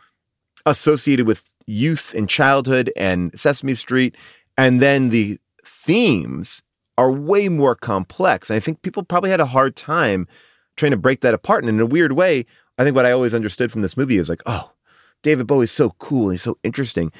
associated 0.65 1.27
with 1.27 1.49
youth 1.65 2.13
and 2.13 2.29
childhood 2.29 2.91
and 2.95 3.37
Sesame 3.37 3.73
Street. 3.73 4.15
And 4.57 4.81
then 4.81 5.09
the 5.09 5.39
themes 5.65 6.61
are 6.97 7.11
way 7.11 7.49
more 7.49 7.75
complex. 7.75 8.49
And 8.49 8.57
I 8.57 8.59
think 8.59 8.81
people 8.81 9.03
probably 9.03 9.29
had 9.29 9.39
a 9.39 9.45
hard 9.45 9.75
time 9.75 10.27
trying 10.75 10.91
to 10.91 10.97
break 10.97 11.21
that 11.21 11.33
apart. 11.33 11.63
And 11.63 11.69
in 11.69 11.79
a 11.79 11.85
weird 11.85 12.13
way, 12.13 12.45
I 12.77 12.83
think 12.83 12.95
what 12.95 13.05
I 13.05 13.11
always 13.11 13.35
understood 13.35 13.71
from 13.71 13.81
this 13.81 13.97
movie 13.97 14.17
is 14.17 14.29
like, 14.29 14.41
oh, 14.45 14.71
David 15.21 15.47
Bowie's 15.47 15.71
so 15.71 15.91
cool. 15.99 16.29
He's 16.29 16.41
so 16.41 16.57
interesting. 16.63 17.11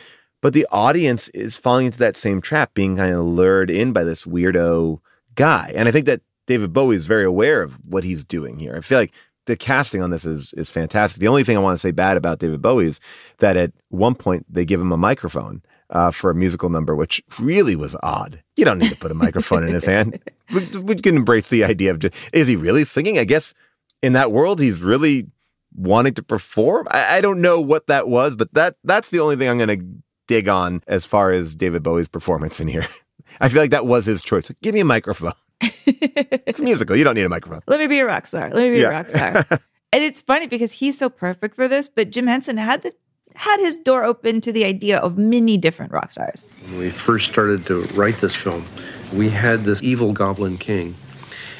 But 0.41 0.53
the 0.53 0.67
audience 0.71 1.29
is 1.29 1.55
falling 1.55 1.85
into 1.85 1.99
that 1.99 2.17
same 2.17 2.41
trap, 2.41 2.73
being 2.73 2.97
kind 2.97 3.13
of 3.13 3.23
lured 3.23 3.69
in 3.69 3.93
by 3.93 4.03
this 4.03 4.25
weirdo 4.25 4.99
guy. 5.35 5.71
And 5.73 5.87
I 5.87 5.91
think 5.91 6.05
that 6.05 6.21
David 6.47 6.73
Bowie 6.73 6.97
is 6.97 7.05
very 7.05 7.23
aware 7.23 7.61
of 7.61 7.79
what 7.85 8.03
he's 8.03 8.25
doing 8.25 8.59
here. 8.59 8.75
I 8.75 8.81
feel 8.81 8.99
like 8.99 9.13
the 9.45 9.55
casting 9.55 10.01
on 10.01 10.09
this 10.09 10.25
is 10.25 10.53
is 10.53 10.69
fantastic. 10.69 11.19
The 11.21 11.27
only 11.27 11.43
thing 11.43 11.57
I 11.57 11.61
want 11.61 11.75
to 11.75 11.79
say 11.79 11.91
bad 11.91 12.17
about 12.17 12.39
David 12.39 12.61
Bowie 12.61 12.87
is 12.87 12.99
that 13.39 13.57
at 13.57 13.71
one 13.89 14.15
point 14.15 14.45
they 14.49 14.65
give 14.65 14.81
him 14.81 14.91
a 14.91 14.97
microphone 14.97 15.61
uh, 15.93 16.11
for 16.11 16.29
a 16.29 16.35
musical 16.35 16.69
number, 16.69 16.95
which 16.95 17.23
really 17.39 17.75
was 17.77 17.95
odd. 18.03 18.43
You 18.57 18.65
don't 18.65 18.79
need 18.79 18.89
to 18.89 18.97
put 18.97 19.11
a 19.11 19.15
microphone 19.15 19.63
in 19.65 19.73
his 19.73 19.85
hand. 19.85 20.19
We, 20.53 20.65
we 20.77 20.95
can 20.95 21.15
embrace 21.15 21.49
the 21.49 21.63
idea 21.63 21.89
of 21.89 21.99
just, 21.99 22.13
is 22.31 22.47
he 22.47 22.55
really 22.57 22.83
singing? 22.85 23.17
I 23.17 23.23
guess 23.23 23.55
in 24.03 24.13
that 24.13 24.31
world 24.31 24.59
he's 24.59 24.81
really 24.81 25.25
wanting 25.73 26.13
to 26.15 26.21
perform. 26.21 26.87
I, 26.91 27.17
I 27.17 27.21
don't 27.21 27.41
know 27.41 27.59
what 27.59 27.87
that 27.87 28.07
was, 28.07 28.35
but 28.35 28.53
that 28.53 28.75
that's 28.83 29.09
the 29.09 29.19
only 29.21 29.35
thing 29.35 29.49
I'm 29.49 29.57
going 29.57 29.79
to 29.79 29.85
dig 30.27 30.47
on 30.47 30.83
as 30.85 31.05
far 31.05 31.31
as 31.31 31.55
David 31.55 31.81
Bowie's 31.81 32.07
performance 32.09 32.59
in 32.59 32.67
here. 32.67 32.85
I 33.39 33.49
feel 33.49 33.61
like 33.61 33.71
that 33.71 33.87
was 33.87 34.05
his 34.05 34.21
choice. 34.21 34.51
Give 34.61 34.75
me 34.75 34.81
a 34.81 34.85
microphone. 34.85 35.33
it's 35.61 36.61
musical. 36.61 36.95
You 36.95 37.03
don't 37.03 37.15
need 37.15 37.23
a 37.25 37.29
microphone. 37.29 37.61
Let 37.65 37.79
me 37.79 37.87
be 37.87 37.99
a 37.99 38.05
rock 38.05 38.27
star. 38.27 38.49
Let 38.49 38.63
me 38.63 38.71
be 38.71 38.79
Yeah. 38.81 38.89
a 38.89 38.91
rock 38.91 39.09
star. 39.09 39.45
and 39.91 40.03
it's 40.03 40.21
funny 40.21 40.45
because 40.45 40.73
he's 40.73 40.97
so 40.99 41.09
perfect 41.09 41.55
for 41.55 41.67
this, 41.67 41.87
but 41.89 42.11
Jim 42.11 42.27
Henson 42.27 42.57
had 42.57 42.83
the 42.83 42.93
had 43.35 43.59
his 43.59 43.77
door 43.77 44.03
open 44.03 44.41
to 44.41 44.51
the 44.51 44.65
idea 44.65 44.97
of 44.99 45.17
many 45.17 45.57
different 45.57 45.91
rock 45.91 46.11
stars. 46.11 46.45
When 46.65 46.79
we 46.79 46.89
first 46.89 47.27
started 47.27 47.65
to 47.67 47.83
write 47.93 48.17
this 48.17 48.35
film, 48.35 48.65
we 49.13 49.29
had 49.29 49.63
this 49.63 49.83
evil 49.83 50.13
goblin 50.13 50.57
king. 50.57 50.95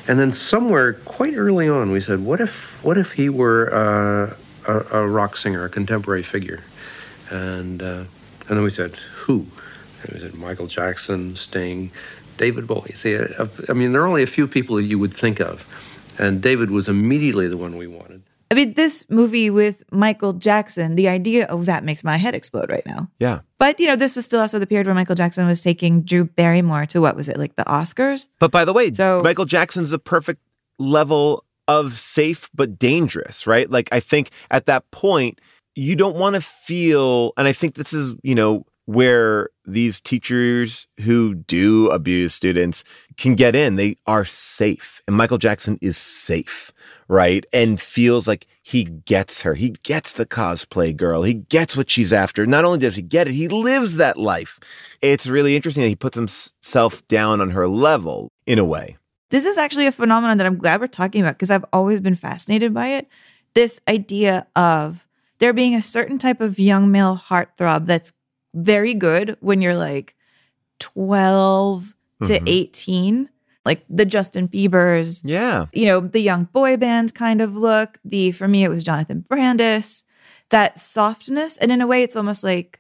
And 0.08 0.20
then 0.20 0.32
somewhere 0.32 0.94
quite 0.94 1.36
early 1.36 1.70
on, 1.70 1.92
we 1.92 2.02
said, 2.02 2.20
what 2.20 2.42
if, 2.42 2.54
what 2.84 2.98
if 2.98 3.14
he 3.14 3.30
were 3.30 3.74
uh, 3.74 4.36
a, 4.68 5.00
a 5.00 5.08
rock 5.08 5.38
singer, 5.38 5.64
a 5.64 5.70
contemporary 5.70 6.24
figure? 6.24 6.64
And, 7.30 7.82
uh, 7.82 8.04
and 8.48 8.58
then 8.58 8.64
we 8.64 8.70
said, 8.70 8.96
who? 8.96 9.48
And 10.04 10.14
we 10.14 10.20
said, 10.20 10.34
Michael 10.34 10.68
Jackson, 10.68 11.36
Sting, 11.36 11.92
David 12.38 12.68
Bowie. 12.68 12.92
See, 12.94 13.16
uh, 13.16 13.48
I 13.70 13.74
mean, 13.74 13.94
there 13.94 14.02
are 14.02 14.08
only 14.08 14.24
a 14.24 14.28
few 14.28 14.48
people 14.48 14.76
that 14.76 14.84
you 14.84 15.00
would 15.00 15.14
think 15.14 15.40
of. 15.40 15.66
And 16.18 16.42
David 16.42 16.70
was 16.70 16.90
immediately 16.90 17.48
the 17.48 17.58
one 17.58 17.78
we 17.78 17.88
wanted. 17.88 18.23
I 18.54 18.56
mean, 18.56 18.74
this 18.74 19.10
movie 19.10 19.50
with 19.50 19.84
Michael 19.92 20.34
Jackson, 20.34 20.96
the 20.96 21.08
idea 21.08 21.48
of 21.48 21.66
that 21.66 21.84
makes 21.84 22.04
my 22.04 22.18
head 22.18 22.36
explode 22.36 22.70
right 22.70 22.86
now. 22.86 23.10
Yeah. 23.18 23.40
But 23.58 23.80
you 23.80 23.88
know, 23.88 23.96
this 23.96 24.16
was 24.16 24.26
still 24.26 24.42
also 24.42 24.60
the 24.60 24.68
period 24.68 24.86
where 24.86 24.94
Michael 24.94 25.16
Jackson 25.16 25.48
was 25.48 25.64
taking 25.64 26.04
Drew 26.04 26.26
Barrymore 26.26 26.86
to 26.88 27.02
what 27.02 27.16
was 27.16 27.28
it, 27.28 27.38
like 27.38 27.56
the 27.56 27.64
Oscars? 27.64 28.28
But 28.38 28.52
by 28.52 28.64
the 28.64 28.72
way, 28.72 28.92
Michael 29.24 29.46
Jackson's 29.46 29.90
the 29.90 29.98
perfect 29.98 30.40
level 30.78 31.46
of 31.68 31.98
safe 31.98 32.48
but 32.54 32.78
dangerous, 32.78 33.48
right? 33.48 33.68
Like 33.72 33.90
I 33.92 34.00
think 34.00 34.30
at 34.52 34.68
that 34.68 34.92
point 34.92 35.42
you 35.74 35.96
don't 35.96 36.16
want 36.16 36.36
to 36.36 36.42
feel 36.42 37.34
and 37.38 37.48
I 37.48 37.54
think 37.54 37.74
this 37.74 37.92
is, 37.92 38.14
you 38.22 38.36
know, 38.36 38.68
where 38.86 39.50
these 39.66 40.00
teachers 40.00 40.88
who 41.02 41.34
do 41.34 41.88
abuse 41.88 42.34
students 42.34 42.84
can 43.18 43.36
get 43.36 43.56
in. 43.56 43.76
They 43.76 43.98
are 44.06 44.26
safe. 44.26 45.02
And 45.08 45.16
Michael 45.16 45.38
Jackson 45.38 45.80
is 45.82 45.96
safe, 45.98 46.73
right? 47.08 47.46
And 47.54 47.80
feels 47.80 48.28
like 48.28 48.48
he 48.62 48.84
gets 48.84 49.42
her. 49.42 49.56
He 49.56 49.72
gets 49.84 50.14
the 50.14 50.26
cosplay 50.26 50.96
girl. 50.96 51.24
He 51.24 51.34
gets 51.34 51.76
what 51.76 51.90
she's 51.90 52.14
after. 52.14 52.46
Not 52.46 52.66
only 52.66 52.80
does 52.80 52.96
he 52.96 53.02
get 53.02 53.28
it, 53.28 53.34
he 53.34 53.48
lives 53.48 53.98
that 53.98 54.18
life. 54.18 54.60
It's 55.02 55.28
really 55.28 55.56
interesting 55.56 55.84
that 55.84 55.90
he 55.90 55.96
puts 55.96 56.18
himself 56.18 57.06
down 57.08 57.42
on 57.42 57.52
her 57.52 57.68
level 57.68 58.32
in 58.46 58.60
a 58.60 58.66
way. 58.66 58.98
This 59.30 59.46
is 59.46 59.58
actually 59.58 59.88
a 59.88 59.92
phenomenon 59.92 60.38
that 60.38 60.46
I'm 60.46 60.58
glad 60.58 60.80
we're 60.80 60.88
talking 60.88 61.22
about 61.22 61.36
because 61.36 61.50
I've 61.50 61.66
always 61.74 62.00
been 62.00 62.16
fascinated 62.16 62.74
by 62.74 62.88
it. 62.90 63.08
This 63.56 63.80
idea 63.88 64.48
of 64.56 65.08
there 65.40 65.54
being 65.54 65.76
a 65.76 65.82
certain 65.82 66.18
type 66.18 66.40
of 66.40 66.60
young 66.60 66.92
male 66.92 67.18
heartthrob 67.18 67.86
that's 67.86 68.14
very 68.54 68.94
good 68.94 69.36
when 69.40 69.62
you're 69.62 69.76
like 69.76 70.16
12 70.80 71.96
to 72.24 72.40
Mhm. 72.40 72.48
18, 72.48 73.30
like 73.66 73.84
the 73.90 74.06
Justin 74.06 74.48
Biebers, 74.48 75.22
Yeah. 75.24 75.66
you 75.74 75.86
know, 75.86 76.00
the 76.02 76.20
young 76.20 76.46
boy 76.46 76.78
band 76.78 77.14
kind 77.16 77.42
of 77.42 77.56
look. 77.56 77.98
The 78.04 78.32
for 78.32 78.48
me, 78.48 78.64
it 78.64 78.70
was 78.70 78.84
Jonathan 78.84 79.22
Brandis. 79.28 80.04
that 80.50 80.78
softness. 80.78 81.58
And 81.58 81.72
in 81.72 81.82
a 81.82 81.88
way, 81.88 82.04
it's 82.04 82.16
almost 82.16 82.44
like 82.44 82.80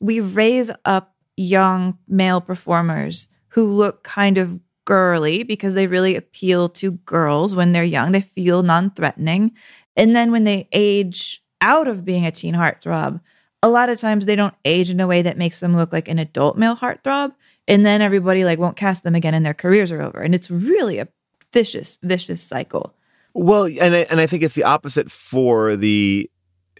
we 0.00 0.18
raise 0.20 0.70
up 0.84 1.14
young 1.36 1.98
male 2.08 2.40
performers 2.40 3.28
who 3.48 3.64
look 3.70 4.02
kind 4.02 4.38
of 4.38 4.58
girly 4.86 5.42
because 5.44 5.74
they 5.74 5.86
really 5.86 6.16
appeal 6.16 6.68
to 6.68 6.92
girls 6.92 7.54
when 7.54 7.72
they're 7.72 7.84
young. 7.84 8.10
They 8.12 8.20
feel 8.22 8.62
non 8.62 8.90
threatening. 8.90 9.52
And 9.96 10.16
then 10.16 10.32
when 10.32 10.44
they 10.44 10.68
age 10.72 11.42
out 11.60 11.86
of 11.86 12.04
being 12.04 12.26
a 12.26 12.30
teen 12.32 12.54
heartthrob, 12.54 13.20
a 13.62 13.68
lot 13.68 13.88
of 13.90 13.98
times 13.98 14.24
they 14.26 14.34
don't 14.36 14.54
age 14.64 14.88
in 14.90 14.98
a 15.00 15.06
way 15.06 15.22
that 15.22 15.36
makes 15.38 15.60
them 15.60 15.76
look 15.76 15.92
like 15.92 16.08
an 16.08 16.18
adult 16.18 16.56
male 16.56 16.74
heartthrob. 16.76 17.34
And 17.70 17.86
then 17.86 18.02
everybody 18.02 18.44
like 18.44 18.58
won't 18.58 18.76
cast 18.76 19.04
them 19.04 19.14
again 19.14 19.32
and 19.32 19.46
their 19.46 19.54
careers 19.54 19.92
are 19.92 20.02
over. 20.02 20.20
And 20.20 20.34
it's 20.34 20.50
really 20.50 20.98
a 20.98 21.08
vicious, 21.52 21.98
vicious 22.02 22.42
cycle. 22.42 22.94
Well, 23.32 23.64
and 23.64 23.94
I, 23.94 24.06
and 24.10 24.20
I 24.20 24.26
think 24.26 24.42
it's 24.42 24.56
the 24.56 24.64
opposite 24.64 25.10
for 25.10 25.76
the 25.76 26.28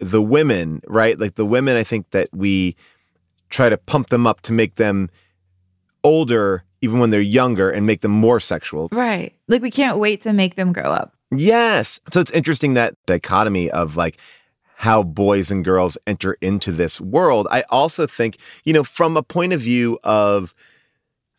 the 0.00 0.22
women, 0.22 0.80
right? 0.86 1.18
Like 1.18 1.34
the 1.34 1.44
women, 1.44 1.76
I 1.76 1.84
think 1.84 2.10
that 2.10 2.28
we 2.32 2.74
try 3.50 3.68
to 3.68 3.76
pump 3.76 4.08
them 4.08 4.26
up 4.26 4.40
to 4.42 4.52
make 4.52 4.76
them 4.76 5.10
older, 6.02 6.64
even 6.80 6.98
when 6.98 7.10
they're 7.10 7.20
younger, 7.20 7.70
and 7.70 7.86
make 7.86 8.00
them 8.00 8.10
more 8.10 8.40
sexual. 8.40 8.88
Right. 8.90 9.34
Like 9.46 9.62
we 9.62 9.70
can't 9.70 9.98
wait 9.98 10.22
to 10.22 10.32
make 10.32 10.54
them 10.54 10.72
grow 10.72 10.90
up. 10.90 11.14
Yes. 11.30 12.00
So 12.12 12.20
it's 12.20 12.30
interesting 12.30 12.74
that 12.74 12.94
dichotomy 13.06 13.70
of 13.70 13.96
like 13.96 14.16
how 14.76 15.02
boys 15.02 15.50
and 15.50 15.64
girls 15.64 15.98
enter 16.06 16.38
into 16.40 16.72
this 16.72 17.00
world. 17.00 17.46
I 17.50 17.62
also 17.70 18.06
think, 18.06 18.38
you 18.64 18.72
know, 18.72 18.82
from 18.82 19.16
a 19.16 19.22
point 19.22 19.52
of 19.52 19.60
view 19.60 19.98
of, 20.02 20.54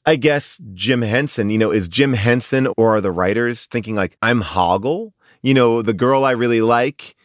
I 0.05 0.15
guess, 0.15 0.59
Jim 0.73 1.01
Henson, 1.03 1.49
you 1.49 1.57
know, 1.57 1.71
is 1.71 1.87
Jim 1.87 2.13
Henson 2.13 2.67
or 2.77 2.95
are 2.95 3.01
the 3.01 3.11
writers 3.11 3.67
thinking 3.67 3.95
like, 3.95 4.17
I'm 4.21 4.41
Hoggle? 4.41 5.13
You 5.43 5.53
know, 5.53 5.81
the 5.81 5.93
girl 5.93 6.25
I 6.25 6.31
really 6.31 6.61
like 6.61 7.15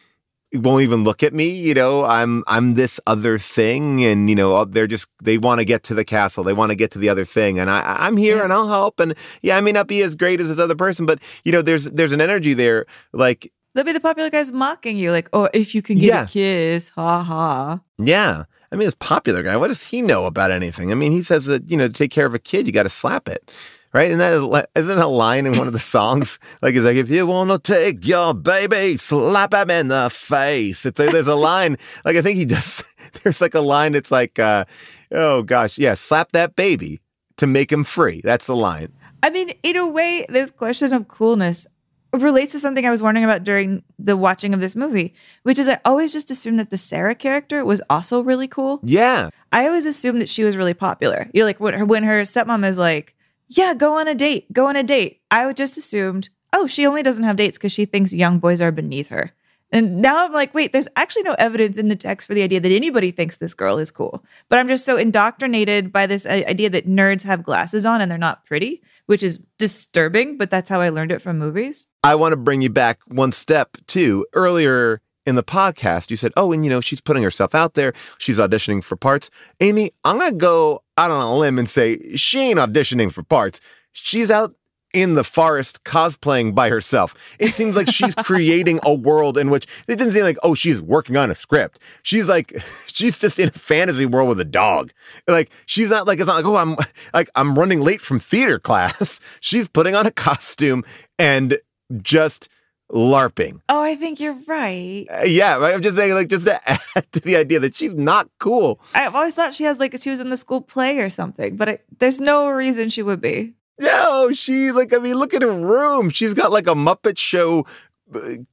won't 0.53 0.81
even 0.81 1.03
look 1.03 1.23
at 1.23 1.33
me 1.33 1.49
you 1.49 1.73
know 1.73 2.05
i'm 2.05 2.43
i'm 2.47 2.75
this 2.75 2.99
other 3.05 3.37
thing 3.37 4.03
and 4.05 4.29
you 4.29 4.35
know 4.35 4.63
they're 4.63 4.87
just 4.87 5.09
they 5.21 5.37
want 5.37 5.59
to 5.59 5.65
get 5.65 5.83
to 5.83 5.93
the 5.93 6.05
castle 6.05 6.43
they 6.43 6.53
want 6.53 6.69
to 6.69 6.75
get 6.75 6.89
to 6.89 6.99
the 6.99 7.09
other 7.09 7.25
thing 7.25 7.59
and 7.59 7.69
i 7.69 7.81
i'm 7.99 8.15
here 8.15 8.37
yeah. 8.37 8.43
and 8.45 8.53
i'll 8.53 8.69
help 8.69 8.99
and 8.99 9.13
yeah 9.41 9.57
i 9.57 9.61
may 9.61 9.73
not 9.73 9.87
be 9.87 10.01
as 10.01 10.15
great 10.15 10.39
as 10.39 10.47
this 10.47 10.59
other 10.59 10.75
person 10.75 11.05
but 11.05 11.19
you 11.43 11.51
know 11.51 11.61
there's 11.61 11.85
there's 11.85 12.13
an 12.13 12.21
energy 12.21 12.53
there 12.53 12.85
like 13.11 13.51
they'll 13.75 13.83
be 13.83 13.91
the 13.91 13.99
popular 13.99 14.29
guys 14.29 14.51
mocking 14.51 14.97
you 14.97 15.11
like 15.11 15.29
oh 15.33 15.49
if 15.53 15.75
you 15.75 15.81
can 15.81 15.97
get 15.97 16.07
yeah. 16.07 16.23
a 16.23 16.27
kiss 16.27 16.89
ha 16.89 17.21
ha 17.23 17.81
yeah 17.97 18.45
I 18.71 18.75
mean, 18.75 18.85
this 18.85 18.95
popular 18.95 19.43
guy, 19.43 19.55
what 19.57 19.67
does 19.67 19.85
he 19.85 20.01
know 20.01 20.25
about 20.25 20.51
anything? 20.51 20.91
I 20.91 20.95
mean, 20.95 21.11
he 21.11 21.23
says 21.23 21.45
that, 21.45 21.69
you 21.69 21.77
know, 21.77 21.87
to 21.87 21.93
take 21.93 22.11
care 22.11 22.25
of 22.25 22.33
a 22.33 22.39
kid, 22.39 22.67
you 22.67 22.73
got 22.73 22.83
to 22.83 22.89
slap 22.89 23.29
it 23.29 23.51
right? 23.93 24.11
And 24.11 24.21
that 24.21 24.33
is, 24.33 24.83
isn't 24.83 24.99
a 24.99 25.07
line 25.07 25.45
in 25.45 25.57
one 25.57 25.67
of 25.67 25.73
the 25.73 25.79
songs? 25.95 26.39
like, 26.61 26.75
it's 26.75 26.85
like, 26.85 26.97
if 26.97 27.09
you 27.09 27.25
want 27.25 27.49
to 27.49 27.59
take 27.59 28.05
your 28.07 28.33
baby, 28.33 28.97
slap 28.97 29.53
him 29.53 29.69
in 29.69 29.87
the 29.87 30.09
face. 30.09 30.85
It's 30.85 30.97
there's 30.97 31.27
a 31.27 31.35
line, 31.35 31.77
like, 32.05 32.15
I 32.15 32.21
think 32.21 32.37
he 32.37 32.45
does, 32.45 32.83
there's 33.23 33.41
like 33.41 33.55
a 33.55 33.59
line, 33.59 33.95
it's 33.95 34.11
like, 34.11 34.39
uh, 34.39 34.65
oh 35.11 35.43
gosh, 35.43 35.77
yeah, 35.77 35.93
slap 35.93 36.31
that 36.33 36.55
baby 36.55 37.01
to 37.37 37.47
make 37.47 37.71
him 37.71 37.83
free. 37.83 38.21
That's 38.23 38.47
the 38.47 38.55
line. 38.55 38.93
I 39.23 39.29
mean, 39.29 39.51
in 39.63 39.75
a 39.75 39.87
way, 39.87 40.25
this 40.29 40.51
question 40.51 40.93
of 40.93 41.07
coolness 41.07 41.67
relates 42.13 42.51
to 42.53 42.59
something 42.59 42.85
I 42.85 42.91
was 42.91 43.01
wondering 43.01 43.23
about 43.23 43.43
during 43.43 43.83
the 43.99 44.17
watching 44.17 44.53
of 44.53 44.61
this 44.61 44.75
movie, 44.75 45.13
which 45.43 45.59
is 45.59 45.67
I 45.67 45.79
always 45.85 46.13
just 46.13 46.31
assumed 46.31 46.59
that 46.59 46.69
the 46.69 46.77
Sarah 46.77 47.15
character 47.15 47.65
was 47.65 47.81
also 47.89 48.21
really 48.21 48.47
cool. 48.47 48.79
Yeah. 48.83 49.29
I 49.51 49.67
always 49.67 49.85
assumed 49.85 50.21
that 50.21 50.29
she 50.29 50.43
was 50.43 50.57
really 50.57 50.73
popular. 50.73 51.29
You're 51.33 51.45
like 51.45 51.59
when 51.59 51.73
her 51.73 51.85
when 51.85 52.03
her 52.03 52.21
stepmom 52.21 52.67
is 52.67 52.77
like, 52.77 53.15
yeah, 53.49 53.73
go 53.73 53.97
on 53.97 54.07
a 54.07 54.15
date, 54.15 54.51
go 54.51 54.67
on 54.67 54.75
a 54.75 54.83
date. 54.83 55.21
I 55.31 55.45
would 55.45 55.57
just 55.57 55.77
assumed, 55.77 56.29
oh, 56.53 56.67
she 56.67 56.85
only 56.85 57.03
doesn't 57.03 57.23
have 57.23 57.35
dates 57.35 57.57
because 57.57 57.71
she 57.71 57.85
thinks 57.85 58.13
young 58.13 58.39
boys 58.39 58.61
are 58.61 58.71
beneath 58.71 59.09
her. 59.09 59.33
And 59.71 60.01
now 60.01 60.23
I'm 60.23 60.31
like, 60.31 60.53
wait, 60.53 60.71
there's 60.71 60.87
actually 60.95 61.23
no 61.23 61.35
evidence 61.37 61.77
in 61.77 61.89
the 61.89 61.95
text 61.95 62.27
for 62.27 62.33
the 62.33 62.41
idea 62.41 62.61
that 62.61 62.71
anybody 62.71 63.11
thinks 63.11 63.37
this 63.37 63.53
girl 63.53 63.77
is 63.77 63.91
cool. 63.91 64.23
But 64.47 64.59
I'm 64.59 64.67
just 64.67 64.85
so 64.85 64.95
indoctrinated 64.95 65.91
by 65.91 66.07
this 66.07 66.25
uh, 66.25 66.43
idea 66.47 66.69
that 66.69 66.87
nerds 66.87 67.23
have 67.23 67.43
glasses 67.43 67.85
on 67.85 67.99
and 67.99 68.09
they're 68.09 68.17
not 68.17 68.45
pretty, 68.45 68.81
which 69.07 69.23
is 69.23 69.39
disturbing, 69.57 70.37
but 70.37 70.49
that's 70.49 70.69
how 70.69 70.79
I 70.79 70.89
learned 70.89 71.11
it 71.11 71.21
from 71.21 71.37
movies. 71.37 71.87
I 72.07 72.15
want 72.15 72.31
to 72.31 72.37
bring 72.37 72.61
you 72.61 72.69
back 72.69 73.01
one 73.07 73.33
step 73.33 73.75
too. 73.85 74.25
Earlier 74.31 75.01
in 75.25 75.35
the 75.35 75.43
podcast, 75.43 76.09
you 76.09 76.15
said, 76.15 76.31
oh, 76.37 76.53
and 76.53 76.63
you 76.63 76.69
know, 76.69 76.79
she's 76.79 77.01
putting 77.01 77.21
herself 77.21 77.53
out 77.53 77.73
there. 77.73 77.91
She's 78.17 78.39
auditioning 78.39 78.81
for 78.81 78.95
parts. 78.95 79.29
Amy, 79.59 79.91
I'm 80.05 80.17
going 80.17 80.31
to 80.31 80.37
go 80.37 80.83
out 80.97 81.11
on 81.11 81.21
a 81.21 81.35
limb 81.35 81.59
and 81.59 81.69
say 81.69 82.15
she 82.15 82.39
ain't 82.39 82.59
auditioning 82.59 83.11
for 83.11 83.23
parts. 83.23 83.59
She's 83.91 84.31
out 84.31 84.55
in 84.93 85.15
the 85.15 85.23
forest 85.25 85.83
cosplaying 85.83 86.55
by 86.55 86.69
herself. 86.69 87.13
It 87.39 87.53
seems 87.53 87.75
like 87.75 87.89
she's 87.91 88.15
creating 88.23 88.79
a 88.83 88.93
world 88.93 89.37
in 89.37 89.49
which 89.49 89.65
it 89.87 89.97
didn't 89.97 90.13
seem 90.13 90.23
like, 90.23 90.37
oh, 90.43 90.55
she's 90.55 90.81
working 90.81 91.17
on 91.17 91.29
a 91.29 91.35
script. 91.35 91.79
She's 92.03 92.29
like, 92.29 92.57
she's 92.87 93.17
just 93.17 93.37
in 93.37 93.49
a 93.49 93.51
fantasy 93.51 94.05
world 94.05 94.29
with 94.29 94.39
a 94.39 94.45
dog. 94.45 94.91
Like, 95.27 95.51
she's 95.65 95.89
not 95.89 96.07
like, 96.07 96.19
it's 96.19 96.27
not 96.27 96.37
like, 96.37 96.45
oh, 96.45 96.55
I'm 96.55 96.77
like, 97.13 97.29
I'm 97.35 97.59
running 97.59 97.81
late 97.81 98.01
from 98.01 98.19
theater 98.19 98.59
class. 98.59 99.19
she's 99.41 99.67
putting 99.67 99.93
on 99.93 100.05
a 100.05 100.11
costume 100.11 100.85
and 101.19 101.57
just 102.01 102.49
LARPing. 102.91 103.61
Oh, 103.69 103.81
I 103.81 103.95
think 103.95 104.19
you're 104.19 104.37
right. 104.47 105.05
Uh, 105.11 105.23
yeah, 105.25 105.57
I'm 105.57 105.81
just 105.81 105.97
saying, 105.97 106.13
like, 106.13 106.29
just 106.29 106.45
to 106.45 106.69
add 106.69 107.11
to 107.11 107.19
the 107.19 107.35
idea 107.35 107.59
that 107.59 107.75
she's 107.75 107.93
not 107.93 108.29
cool. 108.39 108.79
I've 108.93 109.15
always 109.15 109.35
thought 109.35 109.53
she 109.53 109.65
has, 109.65 109.79
like, 109.79 109.95
she 109.99 110.09
was 110.09 110.19
in 110.19 110.29
the 110.29 110.37
school 110.37 110.61
play 110.61 110.99
or 110.99 111.09
something, 111.09 111.55
but 111.57 111.69
I, 111.69 111.79
there's 111.99 112.21
no 112.21 112.49
reason 112.49 112.89
she 112.89 113.01
would 113.01 113.21
be. 113.21 113.53
No, 113.79 114.31
she, 114.33 114.71
like, 114.71 114.93
I 114.93 114.97
mean, 114.97 115.15
look 115.15 115.33
at 115.33 115.41
her 115.43 115.51
room. 115.51 116.09
She's 116.09 116.33
got, 116.33 116.51
like, 116.51 116.65
a 116.65 116.73
Muppet 116.73 117.17
Show 117.17 117.65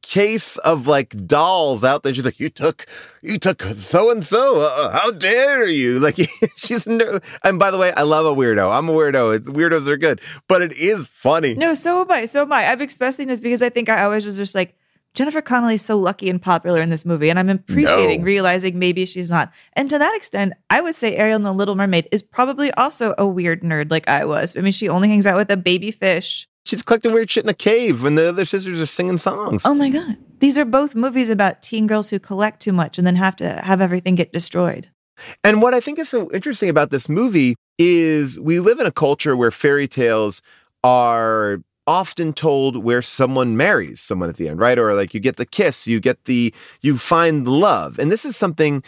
case 0.03 0.57
of 0.59 0.87
like 0.87 1.27
dolls 1.27 1.85
out 1.85 2.03
there. 2.03 2.13
She's 2.13 2.25
like, 2.25 2.41
you 2.41 2.49
took, 2.49 2.87
you 3.23 3.39
took 3.39 3.63
so 3.63 4.11
and 4.11 4.25
so. 4.25 4.91
How 4.93 5.11
dare 5.11 5.67
you? 5.67 5.95
Like 6.05 6.19
she's 6.57 6.87
no. 6.87 7.19
And 7.43 7.59
by 7.59 7.71
the 7.71 7.79
way, 7.79 7.91
I 7.93 8.03
love 8.03 8.27
a 8.27 8.35
weirdo. 8.39 8.77
I'm 8.77 8.91
a 8.91 8.93
weirdo. 8.93 9.39
Weirdos 9.39 9.89
are 9.89 9.97
good, 9.97 10.21
but 10.49 10.61
it 10.61 10.75
is 10.75 11.07
funny. 11.07 11.55
No, 11.55 11.73
so 11.73 12.03
am 12.03 12.11
I. 12.11 12.27
So 12.27 12.43
am 12.43 12.53
I. 12.53 12.67
I'm 12.67 12.83
expressing 12.83 13.29
this 13.29 13.41
because 13.41 13.63
I 13.63 13.71
think 13.71 13.89
I 13.89 14.03
always 14.03 14.27
was 14.27 14.37
just 14.37 14.55
like. 14.55 14.77
Jennifer 15.15 15.41
Connelly 15.41 15.77
is 15.77 15.83
so 15.85 15.97
lucky 15.97 16.29
and 16.29 16.43
popular 16.43 16.81
in 16.81 16.91
this 16.91 17.07
movie, 17.07 17.31
and 17.31 17.39
I'm 17.39 17.49
appreciating 17.49 18.23
no. 18.23 18.25
realizing 18.25 18.81
maybe 18.81 19.07
she's 19.07 19.31
not. 19.31 19.53
And 19.75 19.89
to 19.89 19.97
that 19.97 20.17
extent, 20.17 20.55
I 20.71 20.81
would 20.81 20.97
say 20.97 21.15
Ariel 21.15 21.37
and 21.37 21.47
the 21.47 21.53
Little 21.53 21.77
Mermaid 21.77 22.09
is 22.11 22.21
probably 22.21 22.73
also 22.73 23.15
a 23.17 23.25
weird 23.25 23.63
nerd 23.63 23.93
like 23.93 24.09
I 24.09 24.25
was. 24.25 24.57
I 24.57 24.61
mean, 24.61 24.73
she 24.73 24.89
only 24.89 25.09
hangs 25.09 25.25
out 25.25 25.37
with 25.37 25.53
a 25.53 25.57
baby 25.57 25.93
fish 25.93 26.49
She's 26.65 26.83
collecting 26.83 27.13
weird 27.13 27.31
shit 27.31 27.45
in 27.45 27.51
a 27.51 27.55
cave 27.55 28.03
when 28.03 28.15
the 28.15 28.29
other 28.29 28.45
sisters 28.45 28.81
are 28.81 28.87
singing 28.87 29.19
songs. 29.19 29.65
Oh 29.67 29.75
my 29.75 29.91
God. 29.91 30.17
These 30.39 30.57
are 30.57 30.65
both 30.65 30.95
movies 30.95 31.29
about 31.29 31.63
teen 31.63 31.87
girls 31.87 32.11
who 32.11 32.19
collect 32.19 32.61
too 32.61 32.73
much 32.73 32.99
and 32.99 33.07
then 33.07 33.17
have 33.17 33.37
to 33.37 33.61
have 33.63 33.81
everything 33.81 34.15
get 34.15 34.33
destroyed. 34.33 34.89
And 35.43 35.63
what 35.63 35.75
I 35.75 35.81
think 35.81 35.99
is 35.99 36.09
so 36.09 36.31
interesting 36.33 36.69
about 36.69 36.91
this 36.91 37.09
movie 37.09 37.55
is 37.79 38.41
we 38.41 38.61
live 38.61 38.81
in 38.81 38.87
a 38.87 38.93
culture 38.93 39.37
where 39.37 39.51
fairy 39.51 39.87
tales 39.87 40.43
are 40.83 41.61
often 41.87 42.33
told 42.33 42.83
where 42.83 43.03
someone 43.03 43.57
marries 43.57 44.01
someone 44.01 44.31
at 44.31 44.37
the 44.37 44.49
end, 44.49 44.59
right? 44.59 44.79
Or 44.79 44.95
like 44.95 45.13
you 45.13 45.21
get 45.21 45.37
the 45.37 45.47
kiss, 45.47 45.87
you 45.87 46.01
get 46.01 46.25
the, 46.25 46.53
you 46.81 46.97
find 46.97 47.47
love. 47.47 47.99
And 47.99 48.11
this 48.11 48.25
is 48.25 48.37
something 48.37 48.83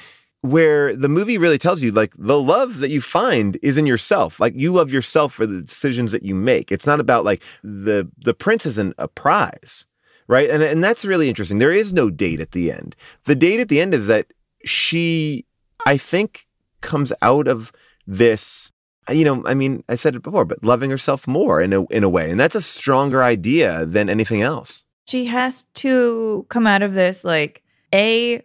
where 0.51 0.95
the 0.95 1.09
movie 1.09 1.39
really 1.39 1.59
tells 1.59 1.83
you 1.83 1.93
like 1.93 2.15
the 2.17 2.41
love 2.41 2.79
that 2.79 2.91
you 2.91 3.01
find 3.01 3.59
is 3.63 3.77
in 3.77 3.87
yourself. 3.87 4.41
Like 4.41 4.55
you 4.57 4.73
love 4.73 4.93
yourself 4.93 5.35
for 5.35 5.47
the 5.47 5.63
decisions 5.63 6.13
that 6.13 6.23
you 6.23 6.35
make. 6.35 6.73
It's 6.73 6.87
not 6.87 7.01
about 7.01 7.25
like 7.25 7.43
the 7.63 8.11
the 8.19 8.35
prince 8.35 8.67
isn't 8.67 8.95
a 8.99 9.09
prize 9.09 9.87
right? 10.29 10.51
And 10.51 10.61
and 10.61 10.83
that's 10.83 11.05
really 11.05 11.29
interesting. 11.29 11.59
There 11.59 11.71
is 11.71 11.93
no 11.93 12.11
date 12.11 12.41
at 12.41 12.51
the 12.51 12.73
end. 12.73 12.97
The 13.27 13.37
date 13.37 13.61
at 13.61 13.69
the 13.69 13.81
end 13.81 13.95
is 13.95 14.09
that 14.09 14.27
she 14.67 15.45
i 15.87 15.97
think 15.97 16.47
comes 16.81 17.13
out 17.23 17.49
of 17.49 17.73
this 18.07 18.73
you 19.11 19.25
know 19.25 19.43
i 19.47 19.55
mean 19.55 19.85
i 19.89 19.95
said 19.95 20.15
it 20.17 20.23
before 20.23 20.45
but 20.45 20.63
loving 20.65 20.91
herself 20.91 21.27
more 21.27 21.61
in 21.61 21.73
a 21.73 21.85
in 21.87 22.05
a 22.05 22.09
way. 22.09 22.31
And 22.31 22.39
that's 22.39 22.55
a 22.55 22.63
stronger 22.63 23.23
idea 23.23 23.87
than 23.87 24.11
anything 24.11 24.43
else. 24.43 24.85
She 25.09 25.27
has 25.27 25.65
to 25.75 26.45
come 26.49 26.67
out 26.67 26.83
of 26.83 26.95
this 26.95 27.25
like 27.25 27.63
a 27.95 28.43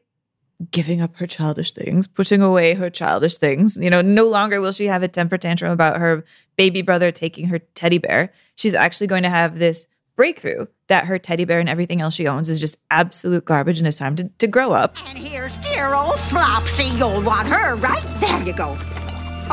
giving 0.69 1.01
up 1.01 1.15
her 1.17 1.27
childish 1.27 1.71
things, 1.71 2.07
putting 2.07 2.41
away 2.41 2.73
her 2.75 2.89
childish 2.89 3.37
things. 3.37 3.77
You 3.77 3.89
know, 3.89 4.01
no 4.01 4.27
longer 4.27 4.61
will 4.61 4.71
she 4.71 4.85
have 4.85 5.03
a 5.03 5.07
temper 5.07 5.37
tantrum 5.37 5.71
about 5.71 5.97
her 5.99 6.23
baby 6.57 6.81
brother 6.81 7.11
taking 7.11 7.47
her 7.47 7.59
teddy 7.59 7.97
bear. 7.97 8.33
She's 8.55 8.75
actually 8.75 9.07
going 9.07 9.23
to 9.23 9.29
have 9.29 9.57
this 9.57 9.87
breakthrough 10.15 10.67
that 10.87 11.05
her 11.05 11.17
teddy 11.17 11.45
bear 11.45 11.59
and 11.59 11.69
everything 11.69 12.01
else 12.01 12.13
she 12.13 12.27
owns 12.27 12.49
is 12.49 12.59
just 12.59 12.77
absolute 12.91 13.45
garbage 13.45 13.79
and 13.79 13.87
it's 13.87 13.97
time 13.97 14.15
to, 14.17 14.29
to 14.37 14.47
grow 14.47 14.71
up. 14.73 14.95
And 15.07 15.17
here's 15.17 15.57
dear 15.57 15.93
old 15.93 16.19
Flopsy. 16.19 16.95
You'll 16.97 17.21
want 17.21 17.47
her, 17.47 17.75
right? 17.75 18.03
There 18.19 18.41
you 18.45 18.53
go. 18.53 18.77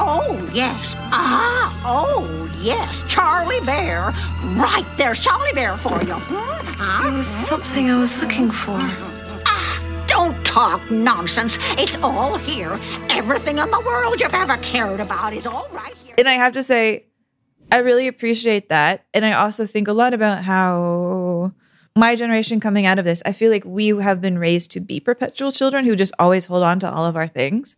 Oh, 0.01 0.51
yes. 0.53 0.95
Ah, 1.11 1.81
oh, 1.85 2.51
yes. 2.61 3.03
Charlie 3.09 3.65
Bear. 3.65 4.13
Right, 4.55 4.85
there's 4.97 5.19
Charlie 5.19 5.53
Bear 5.55 5.77
for 5.77 6.03
you. 6.05 6.15
Hmm? 6.15 7.09
It 7.09 7.17
was 7.17 7.27
something 7.27 7.91
I 7.91 7.99
was 7.99 8.23
looking 8.23 8.51
for. 8.51 8.79
Talk 10.49 10.91
nonsense. 10.91 11.59
It's 11.73 11.95
all 11.97 12.39
here. 12.39 12.81
Everything 13.11 13.59
in 13.59 13.71
the 13.71 13.81
world 13.81 14.19
you've 14.19 14.33
ever 14.33 14.57
cared 14.57 14.99
about 14.99 15.35
is 15.35 15.47
all 15.47 15.69
right 15.73 15.95
here. 15.99 16.15
And 16.17 16.27
I 16.27 16.33
have 16.33 16.55
to 16.55 16.63
say, 16.63 17.05
I 17.71 17.79
really 17.81 18.09
appreciate 18.09 18.71
that. 18.71 19.05
And 19.13 19.27
I 19.27 19.35
also 19.35 19.67
think 19.67 19.89
a 19.89 19.93
lot 19.93 20.15
about 20.15 20.45
how 20.45 21.53
my 21.95 22.17
generation 22.17 22.61
coming 22.61 22.87
out 22.87 22.99
of 22.99 23.05
this, 23.05 23.23
I 23.27 23.33
feel 23.33 23.51
like 23.51 23.67
we 23.67 23.89
have 23.89 24.23
been 24.23 24.39
raised 24.39 24.71
to 24.71 24.81
be 24.81 25.01
perpetual 25.01 25.53
children 25.53 25.85
who 25.85 25.95
just 25.95 26.15
always 26.19 26.47
hold 26.47 26.63
on 26.63 26.81
to 26.81 26.91
all 26.91 27.05
of 27.05 27.15
our 27.15 27.27
things. 27.27 27.77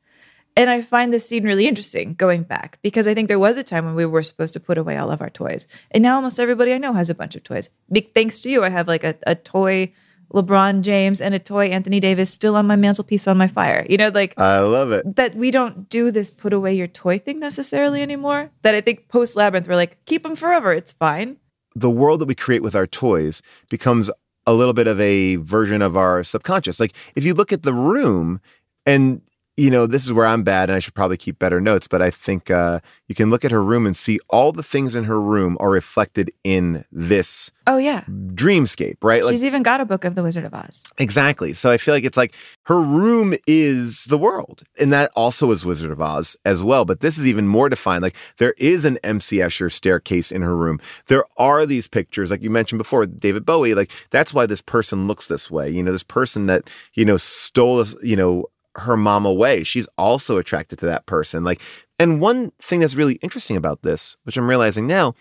And 0.57 0.71
I 0.71 0.81
find 0.81 1.12
this 1.12 1.29
scene 1.29 1.43
really 1.43 1.66
interesting 1.66 2.14
going 2.14 2.45
back 2.45 2.79
because 2.83 3.09
I 3.09 3.14
think 3.14 3.27
there 3.27 3.39
was 3.39 3.57
a 3.57 3.64
time 3.64 3.85
when 3.85 3.97
we 3.97 4.07
were 4.07 4.23
supposed 4.23 4.55
to 4.55 4.61
put 4.61 4.79
away 4.79 4.97
all 4.97 5.11
of 5.11 5.21
our 5.21 5.31
toys. 5.31 5.66
And 5.91 6.05
now 6.05 6.14
almost 6.14 6.39
everybody 6.39 6.73
I 6.73 6.79
know 6.79 6.93
has 6.93 7.11
a 7.11 7.16
bunch 7.16 7.35
of 7.35 7.43
toys. 7.43 7.68
Big 7.91 8.14
thanks 8.14 8.39
to 8.41 8.51
you, 8.51 8.62
I 8.62 8.68
have 8.68 8.87
like 8.87 9.03
a, 9.03 9.16
a 9.27 9.35
toy 9.35 9.93
LeBron 10.33 10.83
James 10.83 11.20
and 11.20 11.35
a 11.35 11.39
toy 11.39 11.66
Anthony 11.66 12.01
Davis 12.01 12.33
still 12.33 12.57
on 12.57 12.66
my 12.66 12.76
mantelpiece 12.76 13.26
on 13.26 13.37
my 13.37 13.49
fire. 13.49 13.87
You 13.89 13.97
know, 13.97 14.11
like 14.14 14.39
I 14.39 14.61
love 14.61 14.93
it. 14.93 15.16
that 15.16 15.35
we 15.35 15.51
don't 15.51 15.89
do 15.89 16.11
this 16.11 16.31
put 16.31 16.53
away 16.53 16.74
your 16.74 16.87
toy 16.87 17.18
thing 17.18 17.41
necessarily 17.41 18.03
anymore. 18.03 18.51
That 18.62 18.74
I 18.74 18.81
think 18.81 19.09
post 19.09 19.37
Labyrinth, 19.37 19.66
we're 19.68 19.74
like, 19.74 20.05
keep 20.07 20.22
them 20.22 20.37
forever. 20.37 20.72
It's 20.72 20.93
fine. 20.93 21.37
the 21.76 21.91
world 21.91 22.20
that 22.20 22.26
we 22.26 22.35
create 22.35 22.62
with 22.62 22.74
our 22.74 22.87
toys 22.87 23.43
becomes 23.68 24.11
a 24.47 24.55
little 24.55 24.72
bit 24.72 24.87
of 24.87 24.99
a 25.01 25.37
version 25.37 25.83
of 25.83 25.97
our 25.97 26.24
subconscious. 26.24 26.81
Like 26.81 26.95
if 27.14 27.24
you 27.24 27.35
look 27.35 27.53
at 27.53 27.62
the 27.62 27.74
room 27.74 28.41
and 28.87 29.20
you 29.61 29.70
know, 29.70 29.86
this 29.86 30.06
is 30.06 30.12
where 30.12 30.24
I'm 30.24 30.42
bad 30.42 30.70
and 30.70 30.76
I 30.76 30.78
should 30.78 30.94
probably 30.94 31.18
keep 31.18 31.38
better 31.38 31.61
notes, 31.61 31.86
but 31.86 32.00
I 32.00 32.11
think 32.11 32.50
uh, 32.50 32.80
you 33.08 33.14
can 33.14 33.28
look 33.28 33.44
at 33.44 33.50
her 33.50 33.62
room 33.62 33.84
and 33.86 33.94
see 33.96 34.18
all 34.30 34.52
the 34.52 34.62
things 34.62 34.94
in 34.94 35.04
her 35.04 35.20
room 35.20 35.56
are 35.61 35.68
reflected 35.70 36.32
in 36.44 36.84
this 36.90 37.50
Oh, 37.66 37.76
yeah. 37.76 38.02
dreamscape, 38.08 38.96
right? 39.02 39.22
She's 39.24 39.44
even 39.44 39.62
got 39.62 39.80
a 39.80 39.84
book 39.84 40.04
of 40.04 40.14
The 40.14 40.22
Wizard 40.22 40.44
of 40.44 40.54
Oz. 40.54 40.84
Exactly. 40.98 41.52
So 41.52 41.70
I 41.70 41.76
feel 41.76 41.94
like 41.94 42.04
it's 42.04 42.16
like 42.16 42.34
her 42.64 42.80
room 42.80 43.34
is 43.46 44.04
the 44.06 44.16
world. 44.18 44.62
And 44.78 44.92
that 44.92 45.11
also 45.14 45.50
is 45.50 45.64
Wizard 45.64 45.90
of 45.90 46.00
Oz 46.00 46.36
as 46.44 46.62
well. 46.62 46.84
But 46.86 47.00
this 47.00 47.18
is 47.18 47.28
even 47.28 47.46
more 47.46 47.68
defined. 47.68 48.02
Like 48.02 48.16
there 48.38 48.54
is 48.56 48.84
an 48.86 48.98
MC 49.04 49.36
Escher 49.38 49.70
staircase 49.70 50.32
in 50.32 50.40
her 50.42 50.56
room. 50.56 50.80
There 51.06 51.24
are 51.36 51.66
these 51.66 51.86
pictures, 51.86 52.30
like 52.30 52.42
you 52.42 52.50
mentioned 52.50 52.78
before, 52.78 53.04
David 53.06 53.44
Bowie. 53.44 53.74
Like 53.74 53.90
that's 54.11 54.32
why 54.32 54.46
this 54.46 54.62
person 54.62 55.06
looks 55.06 55.28
this 55.28 55.50
way. 55.50 55.68
You 55.70 55.82
know, 55.82 55.92
this 55.92 56.02
person 56.02 56.46
that, 56.46 56.70
you 56.94 57.04
know, 57.04 57.18
stole 57.18 57.76
this, 57.76 57.94
you 58.02 58.16
know, 58.16 58.46
her 58.77 58.97
mom 58.97 59.25
away. 59.27 59.64
She's 59.64 59.89
also 59.99 60.39
attracted 60.39 60.79
to 60.81 60.87
that 60.87 61.07
person. 61.07 61.45
Like, 61.45 61.61
and 61.99 62.21
one 62.21 62.53
thing 62.61 62.81
that's 62.81 62.95
really 62.95 63.14
interesting 63.16 63.57
about 63.57 63.83
this, 63.83 64.16
which 64.25 64.37
I'm 64.37 64.49
realizing 64.49 64.87
now, 64.87 65.14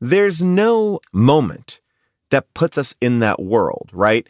there's 0.00 0.42
no 0.42 1.00
moment 1.12 1.80
that 2.30 2.52
puts 2.54 2.76
us 2.76 2.94
in 3.00 3.20
that 3.20 3.40
world, 3.40 3.90
right? 3.92 4.26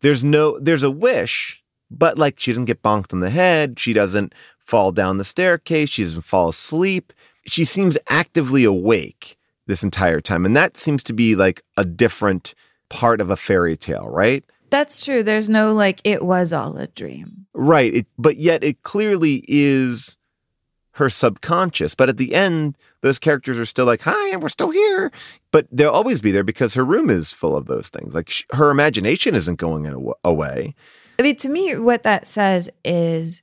There's 0.00 0.22
no, 0.22 0.58
there's 0.58 0.82
a 0.82 0.90
wish, 0.90 1.62
but 1.90 2.18
like 2.18 2.38
she 2.38 2.50
doesn't 2.50 2.66
get 2.66 2.82
bonked 2.82 3.12
on 3.12 3.20
the 3.20 3.30
head. 3.30 3.80
She 3.80 3.92
doesn't 3.92 4.34
fall 4.58 4.92
down 4.92 5.18
the 5.18 5.24
staircase. 5.24 5.88
She 5.88 6.02
doesn't 6.02 6.22
fall 6.22 6.48
asleep. 6.48 7.12
She 7.46 7.64
seems 7.64 7.96
actively 8.08 8.64
awake 8.64 9.36
this 9.66 9.82
entire 9.82 10.20
time. 10.20 10.44
And 10.44 10.56
that 10.56 10.76
seems 10.76 11.02
to 11.04 11.12
be 11.12 11.36
like 11.36 11.62
a 11.76 11.84
different 11.84 12.54
part 12.88 13.20
of 13.20 13.30
a 13.30 13.36
fairy 13.36 13.76
tale, 13.76 14.08
right? 14.08 14.44
That's 14.74 15.04
true. 15.04 15.22
There's 15.22 15.48
no 15.48 15.72
like, 15.72 16.00
it 16.02 16.24
was 16.24 16.52
all 16.52 16.76
a 16.78 16.88
dream. 16.88 17.46
Right. 17.52 17.94
It, 17.94 18.06
but 18.18 18.38
yet 18.38 18.64
it 18.64 18.82
clearly 18.82 19.44
is 19.46 20.18
her 20.94 21.08
subconscious. 21.08 21.94
But 21.94 22.08
at 22.08 22.16
the 22.16 22.34
end, 22.34 22.76
those 23.00 23.20
characters 23.20 23.56
are 23.56 23.66
still 23.66 23.86
like, 23.86 24.00
hi, 24.02 24.30
and 24.30 24.42
we're 24.42 24.48
still 24.48 24.70
here. 24.70 25.12
But 25.52 25.68
they'll 25.70 25.90
always 25.90 26.20
be 26.20 26.32
there 26.32 26.42
because 26.42 26.74
her 26.74 26.84
room 26.84 27.08
is 27.08 27.30
full 27.30 27.54
of 27.54 27.66
those 27.66 27.88
things. 27.88 28.16
Like 28.16 28.28
sh- 28.28 28.46
her 28.52 28.70
imagination 28.70 29.36
isn't 29.36 29.60
going 29.60 29.86
aw- 29.86 30.14
away. 30.24 30.74
I 31.20 31.22
mean, 31.22 31.36
to 31.36 31.48
me, 31.48 31.78
what 31.78 32.02
that 32.02 32.26
says 32.26 32.68
is 32.84 33.42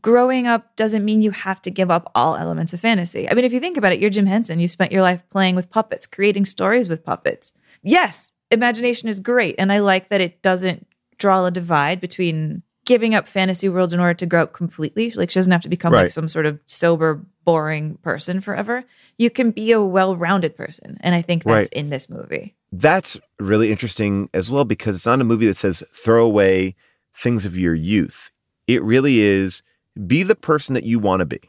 growing 0.00 0.46
up 0.46 0.74
doesn't 0.76 1.04
mean 1.04 1.20
you 1.20 1.32
have 1.32 1.60
to 1.62 1.70
give 1.70 1.90
up 1.90 2.10
all 2.14 2.34
elements 2.34 2.72
of 2.72 2.80
fantasy. 2.80 3.28
I 3.28 3.34
mean, 3.34 3.44
if 3.44 3.52
you 3.52 3.60
think 3.60 3.76
about 3.76 3.92
it, 3.92 4.00
you're 4.00 4.08
Jim 4.08 4.24
Henson. 4.24 4.58
You 4.58 4.68
spent 4.68 4.90
your 4.90 5.02
life 5.02 5.22
playing 5.28 5.54
with 5.54 5.68
puppets, 5.68 6.06
creating 6.06 6.46
stories 6.46 6.88
with 6.88 7.04
puppets. 7.04 7.52
Yes, 7.82 8.32
imagination 8.52 9.08
is 9.08 9.20
great. 9.20 9.54
And 9.58 9.72
I 9.72 9.78
like 9.80 10.08
that 10.10 10.20
it 10.20 10.42
doesn't 10.42 10.86
draw 11.18 11.44
a 11.44 11.50
divide 11.50 12.00
between 12.00 12.62
giving 12.84 13.14
up 13.14 13.28
fantasy 13.28 13.68
worlds 13.68 13.94
in 13.94 14.00
order 14.00 14.14
to 14.14 14.26
grow 14.26 14.42
up 14.42 14.52
completely. 14.52 15.10
Like 15.12 15.30
she 15.30 15.38
doesn't 15.38 15.52
have 15.52 15.62
to 15.62 15.68
become 15.68 15.92
like 15.92 16.10
some 16.10 16.28
sort 16.28 16.46
of 16.46 16.58
sober, 16.66 17.24
boring 17.44 17.96
person 17.98 18.40
forever. 18.40 18.84
You 19.18 19.30
can 19.30 19.52
be 19.52 19.70
a 19.72 19.80
well 19.80 20.16
rounded 20.16 20.56
person. 20.56 20.98
And 21.00 21.14
I 21.14 21.22
think 21.22 21.44
that's 21.44 21.70
Right. 21.70 21.72
in 21.72 21.90
this 21.90 22.10
movie. 22.10 22.56
That's 22.72 23.18
really 23.38 23.70
interesting 23.70 24.30
as 24.34 24.50
well 24.50 24.64
because 24.64 24.96
it's 24.96 25.06
not 25.06 25.20
a 25.20 25.24
movie 25.24 25.46
that 25.46 25.56
says 25.56 25.84
throw 25.92 26.24
away 26.24 26.74
things 27.14 27.46
of 27.46 27.56
your 27.56 27.74
youth. 27.74 28.30
It 28.66 28.82
really 28.82 29.20
is 29.20 29.62
be 30.06 30.22
the 30.22 30.34
person 30.34 30.74
that 30.74 30.84
you 30.84 30.98
want 30.98 31.20
to 31.20 31.26
be. 31.26 31.40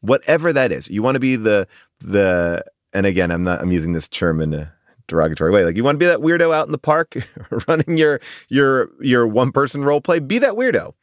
Whatever 0.00 0.52
that 0.52 0.72
is. 0.72 0.90
You 0.90 1.02
want 1.02 1.14
to 1.14 1.20
be 1.20 1.36
the 1.36 1.68
the 2.00 2.64
and 2.92 3.06
again, 3.06 3.30
I'm 3.30 3.44
not 3.44 3.62
I'm 3.62 3.72
using 3.72 3.92
this 3.94 4.08
term 4.08 4.40
in 4.40 4.52
a 4.52 4.72
derogatory 5.12 5.52
way. 5.52 5.64
Like 5.64 5.76
you 5.76 5.84
want 5.84 5.96
to 5.96 5.98
be 5.98 6.06
that 6.06 6.20
weirdo 6.20 6.54
out 6.54 6.66
in 6.66 6.72
the 6.72 6.78
park 6.78 7.14
running 7.68 7.96
your 7.96 8.20
your 8.48 8.90
your 9.00 9.26
one 9.26 9.52
person 9.52 9.84
role 9.84 10.00
play, 10.00 10.18
be 10.18 10.38
that 10.38 10.54
weirdo. 10.54 10.94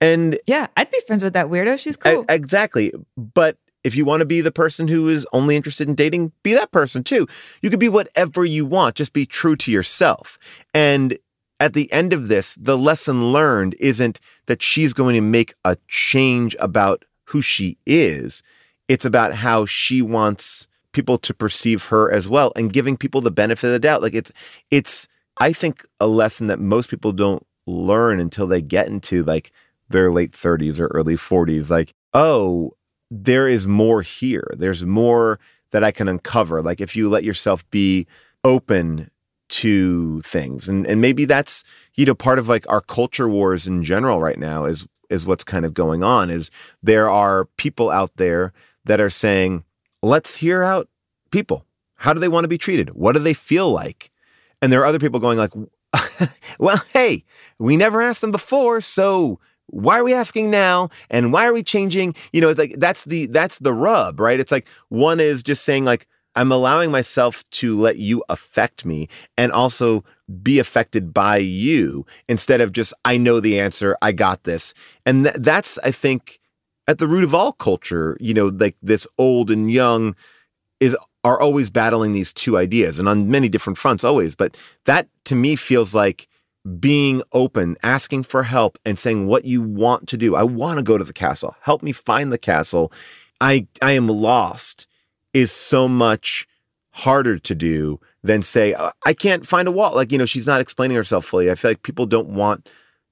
And 0.00 0.38
Yeah, 0.46 0.66
I'd 0.76 0.90
be 0.90 1.00
friends 1.06 1.22
with 1.22 1.32
that 1.32 1.46
weirdo. 1.46 1.78
She's 1.78 1.96
cool. 1.96 2.22
E- 2.22 2.24
exactly. 2.28 2.92
But 3.16 3.56
if 3.84 3.96
you 3.96 4.04
want 4.04 4.20
to 4.20 4.26
be 4.26 4.40
the 4.40 4.52
person 4.52 4.88
who 4.88 5.08
is 5.08 5.26
only 5.32 5.56
interested 5.56 5.88
in 5.88 5.94
dating, 5.94 6.32
be 6.42 6.54
that 6.54 6.72
person 6.72 7.02
too. 7.04 7.26
You 7.62 7.70
could 7.70 7.80
be 7.80 7.88
whatever 7.88 8.44
you 8.44 8.66
want, 8.66 8.96
just 8.96 9.12
be 9.12 9.26
true 9.26 9.56
to 9.56 9.72
yourself. 9.72 10.38
And 10.74 11.18
at 11.58 11.74
the 11.74 11.92
end 11.92 12.12
of 12.12 12.28
this, 12.28 12.56
the 12.60 12.76
lesson 12.76 13.32
learned 13.32 13.76
isn't 13.78 14.20
that 14.46 14.62
she's 14.62 14.92
going 14.92 15.14
to 15.14 15.20
make 15.20 15.54
a 15.64 15.76
change 15.88 16.56
about 16.58 17.04
who 17.26 17.40
she 17.40 17.78
is. 17.86 18.42
It's 18.88 19.04
about 19.04 19.34
how 19.34 19.66
she 19.66 20.02
wants 20.02 20.66
people 20.92 21.18
to 21.18 21.34
perceive 21.34 21.86
her 21.86 22.10
as 22.10 22.28
well 22.28 22.52
and 22.56 22.72
giving 22.72 22.96
people 22.96 23.20
the 23.20 23.30
benefit 23.30 23.66
of 23.66 23.72
the 23.72 23.78
doubt. 23.78 24.02
Like 24.02 24.14
it's 24.14 24.32
it's 24.70 25.08
I 25.38 25.52
think 25.52 25.86
a 26.00 26.06
lesson 26.06 26.46
that 26.48 26.60
most 26.60 26.90
people 26.90 27.12
don't 27.12 27.46
learn 27.66 28.20
until 28.20 28.46
they 28.46 28.60
get 28.60 28.88
into 28.88 29.22
like 29.24 29.52
their 29.88 30.10
late 30.10 30.32
30s 30.32 30.80
or 30.80 30.86
early 30.88 31.14
40s 31.14 31.70
like 31.70 31.94
oh 32.14 32.72
there 33.10 33.46
is 33.46 33.68
more 33.68 34.00
here. 34.00 34.50
There's 34.56 34.86
more 34.86 35.38
that 35.70 35.84
i 35.84 35.90
can 35.90 36.08
uncover. 36.08 36.62
Like 36.62 36.80
if 36.80 36.96
you 36.96 37.08
let 37.08 37.24
yourself 37.24 37.68
be 37.70 38.06
open 38.44 39.10
to 39.52 40.22
things. 40.22 40.68
And 40.68 40.86
and 40.86 41.00
maybe 41.00 41.26
that's 41.26 41.62
you 41.94 42.06
know 42.06 42.14
part 42.14 42.38
of 42.38 42.48
like 42.48 42.64
our 42.70 42.80
culture 42.80 43.28
wars 43.28 43.68
in 43.68 43.84
general 43.84 44.20
right 44.20 44.38
now 44.38 44.64
is 44.64 44.86
is 45.10 45.26
what's 45.26 45.44
kind 45.44 45.66
of 45.66 45.74
going 45.74 46.02
on 46.02 46.30
is 46.30 46.50
there 46.82 47.10
are 47.10 47.44
people 47.58 47.90
out 47.90 48.12
there 48.16 48.54
that 48.86 48.98
are 48.98 49.10
saying 49.10 49.62
let's 50.02 50.36
hear 50.36 50.62
out 50.62 50.88
people. 51.30 51.66
How 51.94 52.12
do 52.12 52.20
they 52.20 52.28
want 52.28 52.44
to 52.44 52.48
be 52.48 52.58
treated? 52.58 52.90
What 52.90 53.12
do 53.12 53.20
they 53.20 53.34
feel 53.34 53.70
like? 53.70 54.10
And 54.60 54.72
there 54.72 54.80
are 54.80 54.86
other 54.86 54.98
people 54.98 55.20
going 55.20 55.38
like 55.38 55.52
well 56.58 56.80
hey 56.94 57.22
we 57.58 57.76
never 57.76 58.00
asked 58.00 58.22
them 58.22 58.32
before 58.32 58.80
so 58.80 59.38
why 59.66 59.98
are 59.98 60.04
we 60.04 60.12
asking 60.12 60.50
now? 60.50 60.90
And 61.10 61.32
why 61.32 61.46
are 61.46 61.52
we 61.52 61.62
changing? 61.62 62.14
You 62.32 62.40
know 62.40 62.50
it's 62.50 62.58
like 62.58 62.74
that's 62.78 63.04
the 63.04 63.26
that's 63.26 63.58
the 63.58 63.72
rub 63.72 64.20
right? 64.20 64.38
It's 64.38 64.52
like 64.52 64.68
one 64.88 65.20
is 65.20 65.42
just 65.42 65.64
saying 65.64 65.84
like 65.84 66.06
i'm 66.34 66.50
allowing 66.50 66.90
myself 66.90 67.44
to 67.50 67.78
let 67.78 67.98
you 67.98 68.24
affect 68.30 68.86
me 68.86 69.06
and 69.36 69.52
also 69.52 70.02
be 70.42 70.58
affected 70.58 71.12
by 71.12 71.36
you 71.36 72.06
instead 72.26 72.60
of 72.62 72.72
just 72.72 72.94
i 73.04 73.18
know 73.18 73.38
the 73.38 73.58
answer 73.58 73.96
i 74.02 74.12
got 74.12 74.44
this. 74.44 74.74
And 75.06 75.24
th- 75.24 75.36
that's 75.38 75.78
i 75.78 75.90
think 75.90 76.40
at 76.88 76.98
the 76.98 77.06
root 77.06 77.24
of 77.24 77.34
all 77.34 77.52
culture 77.52 78.16
you 78.20 78.34
know 78.34 78.46
like 78.46 78.76
this 78.82 79.06
old 79.18 79.50
and 79.50 79.70
young 79.70 80.14
is 80.80 80.96
are 81.24 81.40
always 81.40 81.70
battling 81.70 82.12
these 82.12 82.32
two 82.32 82.58
ideas 82.58 82.98
and 82.98 83.08
on 83.08 83.30
many 83.30 83.48
different 83.48 83.78
fronts 83.78 84.04
always 84.04 84.34
but 84.34 84.56
that 84.84 85.08
to 85.24 85.34
me 85.34 85.54
feels 85.56 85.94
like 85.94 86.28
being 86.78 87.22
open 87.32 87.76
asking 87.82 88.22
for 88.22 88.42
help 88.44 88.78
and 88.84 88.98
saying 88.98 89.26
what 89.26 89.44
you 89.44 89.60
want 89.60 90.08
to 90.08 90.16
do. 90.16 90.36
I 90.36 90.42
want 90.42 90.78
to 90.78 90.82
go 90.82 90.96
to 90.96 91.04
the 91.04 91.12
castle. 91.12 91.56
Help 91.60 91.82
me 91.82 91.92
find 91.92 92.32
the 92.32 92.38
castle. 92.38 92.92
I 93.40 93.66
i 93.80 93.92
am 93.92 94.08
lost 94.08 94.86
is 95.34 95.50
so 95.50 95.88
much 95.88 96.46
harder 96.90 97.38
to 97.38 97.54
do 97.54 97.98
than 98.22 98.42
say 98.42 98.74
"Uh, 98.74 98.90
i 99.06 99.14
can't 99.14 99.46
find 99.46 99.66
a 99.66 99.72
wall. 99.72 99.94
Like 99.94 100.12
you 100.12 100.18
know 100.18 100.26
she's 100.26 100.46
not 100.46 100.60
explaining 100.60 100.96
herself 100.96 101.24
fully. 101.24 101.50
I 101.50 101.54
feel 101.56 101.72
like 101.72 101.82
people 101.82 102.06
don't 102.06 102.28
want 102.28 102.68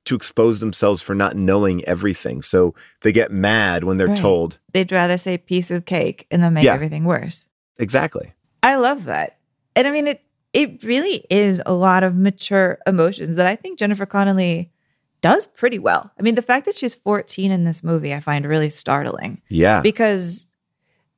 to 0.07 0.15
expose 0.15 0.61
themselves 0.61 1.03
for 1.03 1.15
not 1.15 1.37
knowing 1.37 1.85
everything 1.85 2.41
so 2.43 2.75
they 3.03 3.13
get 3.13 3.31
mad 3.31 3.85
when 3.85 3.97
they're 3.97 4.09
Right. 4.09 4.19
told 4.19 4.59
They'd 4.73 4.91
rather 4.93 5.19
say 5.19 5.37
piece 5.39 5.71
of 5.71 5.85
cake 5.85 6.27
and 6.31 6.43
then 6.43 6.55
make 6.55 6.65
Yeah. 6.65 6.75
everything 6.75 7.05
worse. 7.05 7.49
exactly 7.79 8.33
I 8.63 8.77
love 8.77 9.05
that. 9.05 9.39
And 9.77 9.87
I 9.87 9.91
mean 9.91 10.07
it 10.07 10.23
it 10.53 10.83
really 10.83 11.25
is 11.31 11.63
a 11.65 11.73
lot 11.73 12.03
of 12.03 12.17
mature 12.17 12.79
emotions 12.87 13.37
that 13.37 13.47
I 13.47 13.55
think 13.57 13.79
Jennifer 13.79 14.05
Connelly 14.07 14.73
does 15.21 15.47
pretty 15.47 15.79
well. 15.79 16.11
I 16.19 16.23
mean, 16.23 16.35
the 16.35 16.43
fact 16.43 16.65
that 16.67 16.75
she's 16.75 16.95
14 16.95 17.53
in 17.53 17.63
this 17.65 17.85
movie 17.85 18.13
I 18.13 18.21
find 18.21 18.45
really 18.47 18.71
startling. 18.71 19.41
Yeah. 19.49 19.81
Because 19.81 20.49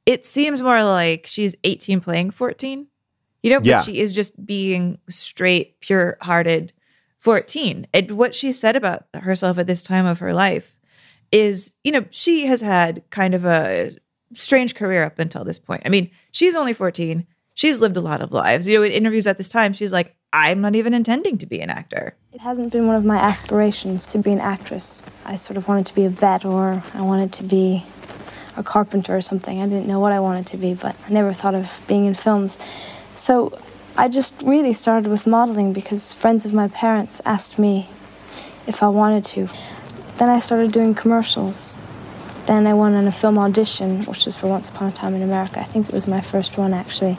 it 0.07 0.27
seems 0.27 0.61
more 0.63 0.83
like 0.85 1.25
she's 1.27 1.55
18 1.65 2.01
playing 2.01 2.33
14. 2.33 2.89
You 3.43 3.51
know, 3.51 3.59
but 3.61 3.67
Yeah. 3.67 3.81
she 3.81 3.99
is 4.01 4.13
just 4.13 4.45
being 4.45 4.99
straight, 5.09 5.81
pure-hearted 5.81 6.73
14. 7.23 7.87
And 7.95 8.11
what 8.11 8.35
she 8.35 8.51
said 8.51 8.75
about 8.75 9.05
herself 9.15 9.57
at 9.57 9.69
this 9.69 9.85
time 9.85 10.07
of 10.07 10.19
her 10.19 10.35
life 10.35 10.77
is, 11.31 11.75
you 11.85 11.93
know, 11.93 12.05
she 12.11 12.47
has 12.47 12.61
had 12.61 13.09
kind 13.11 13.33
of 13.33 13.47
a 13.47 13.93
strange 14.35 14.75
career 14.75 15.05
up 15.05 15.21
until 15.21 15.45
this 15.45 15.61
point. 15.61 15.83
I 15.87 15.89
mean, 15.89 16.11
she's 16.33 16.57
only 16.57 16.73
14. 16.73 17.25
She's 17.55 17.81
lived 17.81 17.97
a 17.97 18.01
lot 18.01 18.23
of 18.23 18.33
lives. 18.33 18.67
You 18.67 18.77
know, 18.77 18.83
in 18.83 18.91
interviews 18.91 19.29
at 19.29 19.39
this 19.39 19.49
time, 19.49 19.73
she's 19.73 19.93
like, 19.93 20.17
I'm 20.33 20.61
not 20.61 20.75
even 20.75 20.95
intending 20.95 21.39
to 21.39 21.47
be 21.47 21.61
an 21.61 21.71
actor. 21.71 22.17
It 22.33 22.41
hasn't 22.41 22.73
been 22.73 22.89
one 22.89 22.97
of 22.97 23.05
my 23.05 23.19
aspirations 23.19 24.05
to 24.07 24.19
be 24.19 24.33
an 24.33 24.41
actress. 24.41 25.01
I 25.25 25.37
sort 25.37 25.57
of 25.57 25.69
wanted 25.69 25.87
to 25.87 25.95
be 25.95 26.05
a 26.05 26.09
vet 26.09 26.45
or 26.45 26.83
I 26.93 27.03
wanted 27.03 27.33
to 27.35 27.45
be 27.45 27.85
a 28.57 28.65
carpenter 28.65 29.17
or 29.17 29.21
something. 29.21 29.63
I 29.63 29.67
didn't 29.67 29.87
know 29.87 30.01
what 30.01 30.11
I 30.11 30.19
wanted 30.19 30.49
to 30.49 30.57
be, 30.57 30.75
but 30.75 30.97
I 31.07 31.11
never 31.11 31.33
thought 31.33 31.55
of 31.55 31.83
being 31.87 32.05
in 32.05 32.17
films. 32.17 32.59
So 33.15 33.57
I 33.97 34.09
just 34.09 34.43
really 34.43 34.73
started 34.73 35.11
with 35.11 35.27
modeling 35.27 35.73
because 35.73 36.15
friends 36.15 36.47
of 36.47 36.55
my 36.55 36.69
parents 36.69 37.21
asked 37.27 37.59
me 37.59 37.89
if 38.67 38.83
I 38.83 38.89
wanted 38.89 39.25
to. 39.27 39.49
Then 40.19 40.31
I 40.31 40.39
started 40.39 40.73
doing 40.73 40.95
commercials. 40.95 41.75
Then 42.47 42.67
I 42.67 42.75
went 42.75 42.97
on 42.97 43.07
a 43.07 43.13
film 43.13 43.39
audition, 43.39 44.05
which 44.05 44.25
was 44.25 44.37
for 44.37 44.47
Once 44.47 44.69
Upon 44.69 44.89
a 44.89 44.93
Time 44.93 45.15
in 45.15 45.23
America. 45.23 45.61
I 45.61 45.65
think 45.65 45.89
it 45.89 45.95
was 45.95 46.07
my 46.07 46.21
first 46.21 46.57
one, 46.57 46.73
actually. 46.73 47.19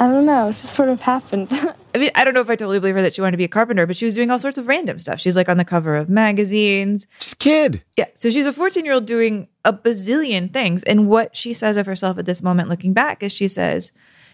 I 0.00 0.06
don't 0.06 0.26
know, 0.26 0.48
it 0.48 0.52
just 0.52 0.74
sort 0.74 0.90
of 0.90 1.00
happened. 1.00 1.48
I 1.94 1.98
mean, 1.98 2.10
I 2.14 2.22
don't 2.22 2.34
know 2.34 2.40
if 2.40 2.48
I 2.48 2.54
totally 2.54 2.78
believe 2.78 2.94
her 2.94 3.02
that 3.02 3.14
she 3.14 3.20
wanted 3.20 3.32
to 3.32 3.36
be 3.38 3.44
a 3.44 3.48
carpenter, 3.48 3.84
but 3.84 3.96
she 3.96 4.04
was 4.04 4.14
doing 4.14 4.30
all 4.30 4.38
sorts 4.38 4.58
of 4.58 4.68
random 4.68 5.00
stuff. 5.00 5.18
She's 5.18 5.34
like 5.34 5.48
on 5.48 5.56
the 5.56 5.64
cover 5.64 5.96
of 5.96 6.08
magazines. 6.08 7.08
Just 7.18 7.40
kid. 7.40 7.82
Yeah. 7.96 8.06
So 8.14 8.30
she's 8.30 8.46
a 8.46 8.52
14 8.52 8.84
year 8.84 8.94
old 8.94 9.06
doing 9.06 9.48
a 9.64 9.72
bazillion 9.72 10.52
things. 10.52 10.84
And 10.84 11.08
what 11.08 11.34
she 11.34 11.52
says 11.52 11.76
of 11.76 11.86
herself 11.86 12.16
at 12.16 12.26
this 12.26 12.42
moment, 12.42 12.68
looking 12.68 12.92
back, 12.92 13.24
is 13.24 13.32
she 13.32 13.48
says, 13.48 13.90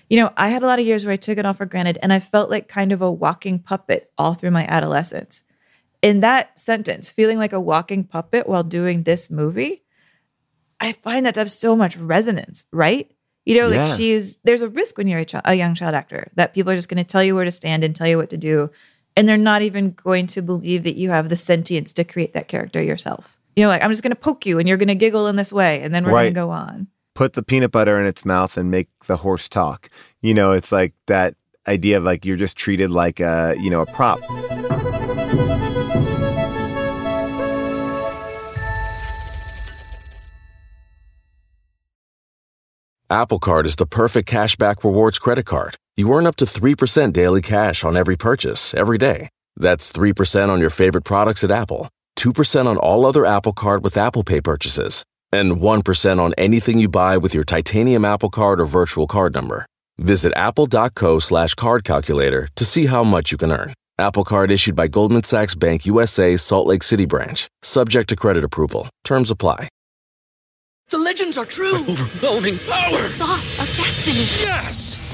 you 0.09 0.19
know, 0.19 0.33
I 0.37 0.49
had 0.49 0.63
a 0.63 0.67
lot 0.67 0.79
of 0.79 0.87
years 0.87 1.05
where 1.05 1.13
I 1.13 1.17
took 1.17 1.39
it 1.39 1.47
all 1.47 1.55
for 1.55 1.67
granted 1.67 1.99
and 2.03 2.13
I 2.13 2.21
felt 2.21 2.51
like 2.51 2.69
kind 2.69 2.93
of 2.93 3.03
a 3.03 3.11
walking 3.11 3.59
puppet 3.59 4.13
all 4.19 4.35
through 4.35 4.51
my 4.51 4.65
adolescence. 4.67 5.43
In 6.03 6.21
that 6.21 6.59
sentence, 6.59 7.09
feeling 7.09 7.39
like 7.39 7.53
a 7.53 7.61
walking 7.61 8.05
puppet 8.05 8.47
while 8.47 8.63
doing 8.63 9.03
this 9.03 9.31
movie, 9.31 9.83
I 10.81 10.93
find 10.93 11.25
that 11.25 11.35
to 11.35 11.41
have 11.41 11.51
so 11.51 11.75
much 11.75 11.97
resonance, 11.97 12.67
right? 12.73 13.11
You 13.47 13.59
know, 13.59 13.69
like 13.69 13.81
she's 13.97 14.39
there's 14.45 14.63
a 14.63 14.69
risk 14.69 14.99
when 14.99 15.07
you're 15.07 15.21
a, 15.21 15.25
chi- 15.25 15.41
a 15.45 15.55
young 15.55 15.75
child 15.75 15.95
actor 15.95 16.31
that 16.35 16.55
people 16.55 16.73
are 16.73 16.77
just 16.77 16.89
going 16.89 17.03
to 17.03 17.05
tell 17.05 17.23
you 17.23 17.35
where 17.35 17.45
to 17.45 17.51
stand 17.51 17.85
and 17.85 17.95
tell 17.95 18.07
you 18.07 18.17
what 18.19 18.31
to 18.31 18.37
do, 18.37 18.71
and 19.17 19.29
they're 19.29 19.37
not 19.37 19.63
even 19.63 19.91
going 19.93 20.27
to 20.29 20.43
believe 20.43 20.83
that 20.85 20.97
you 20.97 21.11
have 21.11 21.29
the 21.29 21.37
sentience 21.37 21.93
to 21.95 22.05
create 22.05 22.33
that 22.33 22.49
character 22.49 22.83
yourself. 22.83 23.39
You 23.57 23.63
know, 23.65 23.69
like 23.69 23.83
I'm 23.83 23.91
just 23.91 24.03
going 24.03 24.11
to 24.11 24.17
poke 24.17 24.47
you 24.47 24.59
and 24.59 24.67
you're 24.67 24.79
going 24.79 24.89
to 24.89 24.95
giggle 24.95 25.27
in 25.27 25.37
this 25.37 25.53
way, 25.53 25.81
and 25.83 25.95
then 25.95 26.05
we're 26.05 26.13
going 26.25 26.35
to 26.35 26.41
go 26.41 26.51
on. 26.51 26.89
Put 27.15 27.35
the 27.35 27.45
peanut 27.45 27.71
butter 27.71 28.01
in 28.01 28.07
its 28.07 28.25
mouth 28.25 28.57
and 28.57 28.73
make 28.73 28.89
the 29.07 29.19
horse 29.19 29.49
talk. 29.49 29.89
You 30.21 30.35
know, 30.35 30.51
it's 30.51 30.73
like 30.73 30.95
that 31.07 31.37
idea 31.69 31.99
of 31.99 32.05
like 32.05 32.25
you're 32.25 32.37
just 32.37 32.57
treated 32.57 32.91
like 32.91 33.21
a, 33.21 33.55
you 33.59 33.71
know, 33.71 33.83
a 33.83 33.87
prop. 33.87 34.21
Apple 43.11 43.39
Card 43.39 43.67
is 43.67 43.77
the 43.77 43.87
perfect 43.87 44.29
cashback 44.29 44.83
rewards 44.83 45.21
credit 45.21 45.47
card. 45.47 45.77
You 45.97 46.13
earn 46.13 46.27
up 46.27 46.35
to 46.37 46.45
3% 46.45 47.13
daily 47.13 47.43
cash 47.43 47.85
on 47.85 47.97
every 47.97 48.17
purchase 48.17 48.75
every 48.75 48.99
day. 48.99 49.29
That's 49.57 49.93
3% 49.93 50.49
on 50.49 50.59
your 50.59 50.71
favorite 50.71 51.05
products 51.05 51.45
at 51.45 51.53
Apple, 51.53 51.89
2% 52.17 52.67
on 52.67 52.77
all 52.77 53.07
other 53.07 53.25
Apple 53.25 53.53
Card 53.53 53.85
with 53.85 53.97
Apple 53.97 54.25
Pay 54.25 54.41
purchases, 54.41 55.05
and 55.35 55.57
1% 55.57 56.21
on 56.21 56.35
anything 56.39 56.79
you 56.79 56.89
buy 56.89 57.19
with 57.19 57.35
your 57.35 57.45
titanium 57.45 58.05
Apple 58.05 58.31
Card 58.31 58.61
or 58.61 58.67
virtual 58.67 59.07
card 59.07 59.35
number. 59.35 59.67
Visit 59.99 60.33
apple.co 60.37 61.19
slash 61.19 61.55
card 61.55 61.85
calculator 61.85 62.49
to 62.57 62.65
see 62.65 62.87
how 62.87 63.05
much 63.05 63.31
you 63.31 63.39
can 63.39 63.53
earn. 63.53 63.75
Apple 63.99 64.25
Card 64.25 64.51
issued 64.51 64.75
by 64.75 64.89
Goldman 64.89 65.23
Sachs 65.23 65.55
Bank 65.55 65.87
USA 65.87 66.37
Salt 66.37 66.67
Lake 66.67 66.83
City 66.83 67.05
branch, 67.05 67.47
subject 67.63 68.09
to 68.09 68.17
credit 68.17 68.43
approval. 68.43 68.89
Terms 69.05 69.31
apply. 69.31 69.69
The 70.89 70.99
legends 70.99 71.39
are 71.39 71.45
true. 71.45 71.77
overwhelming 71.89 72.59
power! 72.59 72.91
The 72.91 72.99
sauce 72.99 73.55
of 73.55 73.77
destiny. 73.77 74.27
Yes! 74.47 75.14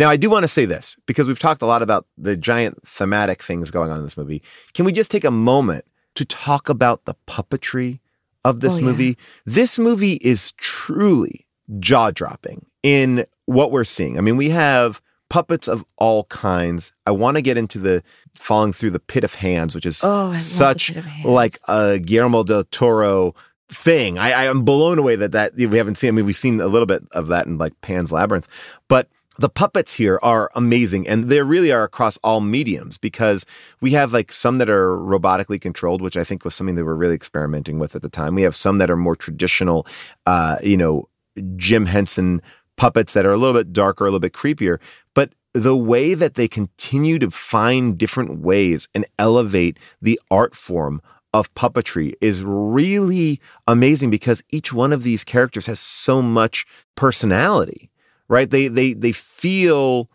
Now, 0.00 0.08
I 0.08 0.16
do 0.16 0.30
want 0.30 0.44
to 0.44 0.48
say 0.48 0.64
this 0.64 0.96
because 1.04 1.28
we've 1.28 1.38
talked 1.38 1.60
a 1.60 1.66
lot 1.66 1.82
about 1.82 2.06
the 2.16 2.34
giant 2.34 2.80
thematic 2.88 3.42
things 3.42 3.70
going 3.70 3.90
on 3.90 3.98
in 3.98 4.02
this 4.02 4.16
movie. 4.16 4.42
Can 4.72 4.86
we 4.86 4.92
just 4.92 5.10
take 5.10 5.24
a 5.24 5.30
moment 5.30 5.84
to 6.14 6.24
talk 6.24 6.70
about 6.70 7.04
the 7.04 7.14
puppetry 7.26 8.00
of 8.42 8.60
this 8.60 8.76
Oh, 8.76 8.78
yeah. 8.78 8.84
movie? 8.86 9.18
This 9.44 9.78
movie 9.78 10.14
is 10.14 10.52
truly 10.52 11.46
jaw 11.78 12.12
dropping 12.12 12.64
in 12.82 13.26
what 13.44 13.70
we're 13.72 13.84
seeing. 13.84 14.16
I 14.16 14.22
mean, 14.22 14.38
we 14.38 14.48
have 14.48 15.02
puppets 15.28 15.68
of 15.68 15.84
all 15.98 16.24
kinds. 16.24 16.94
I 17.04 17.10
want 17.10 17.36
to 17.36 17.42
get 17.42 17.58
into 17.58 17.78
the 17.78 18.02
falling 18.34 18.72
through 18.72 18.92
the 18.92 19.00
pit 19.00 19.22
of 19.22 19.34
hands, 19.34 19.74
which 19.74 19.84
is 19.84 20.02
Oh, 20.02 20.08
I 20.08 20.12
love 20.22 20.32
the 20.32 20.38
such 20.38 20.86
Pit 20.88 20.96
of 20.96 21.04
Hands. 21.04 21.26
like 21.28 21.52
a 21.68 21.98
Guillermo 21.98 22.42
del 22.42 22.64
Toro 22.64 23.34
thing. 23.68 24.18
I, 24.18 24.32
I 24.32 24.44
am 24.46 24.62
blown 24.62 24.98
away 24.98 25.14
that 25.16 25.32
that 25.32 25.54
we 25.56 25.76
haven't 25.76 25.96
seen. 25.96 26.08
I 26.08 26.12
mean, 26.12 26.24
we've 26.24 26.34
seen 26.34 26.58
a 26.62 26.68
little 26.68 26.86
bit 26.86 27.02
of 27.12 27.26
that 27.26 27.46
in 27.46 27.58
like 27.58 27.78
Pan's 27.82 28.12
Labyrinth, 28.12 28.48
but 28.88 29.06
the 29.40 29.48
puppets 29.48 29.94
here 29.94 30.20
are 30.22 30.50
amazing, 30.54 31.08
and 31.08 31.30
they 31.30 31.40
really 31.40 31.72
are 31.72 31.82
across 31.82 32.18
all 32.18 32.42
mediums 32.42 32.98
because 32.98 33.46
we 33.80 33.92
have 33.92 34.12
like 34.12 34.30
some 34.30 34.58
that 34.58 34.68
are 34.68 34.90
robotically 34.90 35.58
controlled, 35.58 36.02
which 36.02 36.18
I 36.18 36.24
think 36.24 36.44
was 36.44 36.54
something 36.54 36.74
they 36.74 36.82
were 36.82 36.94
really 36.94 37.14
experimenting 37.14 37.78
with 37.78 37.96
at 37.96 38.02
the 38.02 38.10
time. 38.10 38.34
We 38.34 38.42
have 38.42 38.54
some 38.54 38.76
that 38.78 38.90
are 38.90 38.96
more 38.96 39.16
traditional, 39.16 39.86
uh, 40.26 40.58
you 40.62 40.76
know, 40.76 41.08
Jim 41.56 41.86
Henson 41.86 42.42
puppets 42.76 43.14
that 43.14 43.24
are 43.24 43.32
a 43.32 43.38
little 43.38 43.58
bit 43.58 43.72
darker, 43.72 44.04
a 44.04 44.08
little 44.08 44.20
bit 44.20 44.34
creepier, 44.34 44.78
but 45.14 45.32
the 45.54 45.76
way 45.76 46.12
that 46.12 46.34
they 46.34 46.46
continue 46.46 47.18
to 47.18 47.30
find 47.30 47.96
different 47.96 48.40
ways 48.40 48.88
and 48.94 49.06
elevate 49.18 49.78
the 50.02 50.20
art 50.30 50.54
form 50.54 51.00
of 51.32 51.52
puppetry 51.54 52.12
is 52.20 52.42
really 52.44 53.40
amazing 53.66 54.10
because 54.10 54.42
each 54.50 54.70
one 54.70 54.92
of 54.92 55.02
these 55.02 55.24
characters 55.24 55.64
has 55.64 55.80
so 55.80 56.20
much 56.20 56.66
personality 56.94 57.89
right 58.30 58.50
they 58.50 58.68
they 58.68 58.94
they 58.94 59.12
feel 59.12 60.08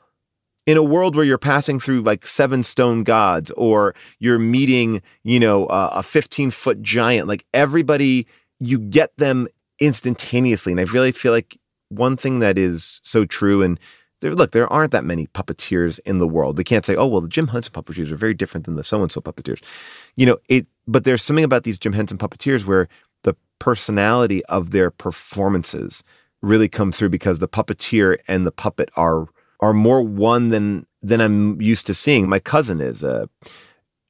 in 0.66 0.78
a 0.78 0.84
world 0.84 1.16
where 1.16 1.26
you're 1.26 1.38
passing 1.38 1.80
through 1.80 2.02
like 2.02 2.26
seven 2.26 2.64
stone 2.64 3.04
gods 3.04 3.52
or 3.52 3.94
you're 4.18 4.40
meeting 4.40 5.02
you 5.24 5.40
know 5.40 5.68
uh, 5.68 5.92
a 5.94 6.02
15 6.02 6.50
foot 6.50 6.82
giant 6.82 7.28
like 7.28 7.46
everybody 7.54 8.26
you 8.60 8.80
get 8.80 9.16
them 9.18 9.48
instantaneously 9.80 10.74
and 10.74 10.80
i 10.80 10.84
really 10.86 11.12
feel 11.12 11.32
like 11.32 11.60
one 11.90 12.18
thing 12.18 12.40
that 12.40 12.58
is 12.58 13.00
so 13.04 13.26
true 13.26 13.62
and 13.62 13.80
there, 14.22 14.34
look, 14.34 14.52
there 14.52 14.72
aren't 14.72 14.92
that 14.92 15.04
many 15.04 15.28
puppeteers 15.28 16.00
in 16.06 16.20
the 16.20 16.28
world. 16.28 16.58
We 16.58 16.64
can't 16.64 16.86
say, 16.86 16.96
oh, 16.96 17.06
well, 17.06 17.22
the 17.22 17.28
Jim 17.28 17.48
Henson 17.48 17.74
puppeteers 17.74 18.12
are 18.12 18.16
very 18.16 18.34
different 18.34 18.66
than 18.66 18.76
the 18.76 18.84
so 18.84 19.02
and 19.02 19.12
so 19.12 19.22
puppeteers. 19.22 19.62
You 20.16 20.26
know, 20.26 20.38
it, 20.48 20.66
but 20.88 21.04
there's 21.04 21.22
something 21.22 21.44
about 21.44 21.64
these 21.64 21.78
Jim 21.78 21.94
Henson 21.94 22.18
puppeteers 22.18 22.66
where 22.66 22.88
the 23.24 23.36
personality 23.60 24.44
of 24.46 24.72
their 24.72 24.90
performances 24.90 26.04
really 26.46 26.70
come 26.70 26.92
through 26.92 27.10
because 27.10 27.40
the 27.40 27.48
puppeteer 27.48 28.18
and 28.28 28.46
the 28.46 28.52
puppet 28.52 28.90
are 28.96 29.28
are 29.60 29.74
more 29.74 30.02
one 30.02 30.50
than 30.50 30.86
than 31.02 31.22
I'm 31.22 31.62
used 31.62 31.88
to 31.88 31.94
seeing. 31.94 32.28
My 32.30 32.40
cousin 32.40 32.82
is 32.82 33.04
uh, 33.04 33.26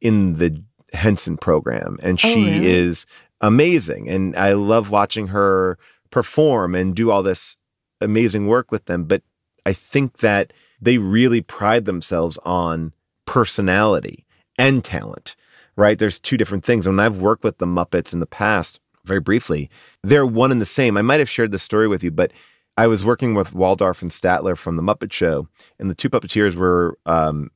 in 0.01 0.35
the 0.37 0.61
Henson 0.93 1.37
program, 1.37 1.97
and 2.01 2.19
Oh, 2.23 2.27
she 2.27 2.45
really? 2.45 2.65
is 2.67 3.05
amazing, 3.41 4.09
and 4.09 4.35
I 4.35 4.53
love 4.53 4.89
watching 4.91 5.27
her 5.27 5.77
perform 6.09 6.75
and 6.75 6.95
do 6.95 7.11
all 7.11 7.23
this 7.23 7.57
amazing 8.01 8.47
work 8.47 8.71
with 8.71 8.85
them. 8.85 9.03
But 9.05 9.23
I 9.65 9.73
think 9.73 10.17
that 10.19 10.53
they 10.81 10.97
really 10.97 11.41
pride 11.41 11.85
themselves 11.85 12.37
on 12.45 12.93
personality 13.25 14.25
and 14.57 14.83
talent, 14.83 15.35
right? 15.75 15.99
There's 15.99 16.19
two 16.19 16.37
different 16.37 16.63
things. 16.63 16.87
When 16.87 16.99
I've 16.99 17.17
worked 17.17 17.43
with 17.43 17.57
the 17.57 17.65
Muppets 17.65 18.13
in 18.13 18.19
the 18.19 18.25
past, 18.25 18.79
very 19.05 19.19
briefly, 19.19 19.69
they're 20.03 20.25
one 20.25 20.51
and 20.51 20.61
the 20.61 20.65
same. 20.65 20.97
I 20.97 21.01
might 21.01 21.19
have 21.19 21.29
shared 21.29 21.51
this 21.51 21.63
story 21.63 21.87
with 21.87 22.03
you, 22.03 22.11
but 22.11 22.31
I 22.77 22.87
was 22.87 23.05
working 23.05 23.33
with 23.33 23.53
Waldorf 23.53 24.01
and 24.01 24.11
Statler 24.11 24.57
from 24.57 24.75
the 24.75 24.83
Muppet 24.83 25.13
Show, 25.13 25.47
and 25.79 25.89
the 25.89 25.95
two 25.95 26.09
puppeteers 26.09 26.55
were 26.55 26.97
um, 27.05 27.51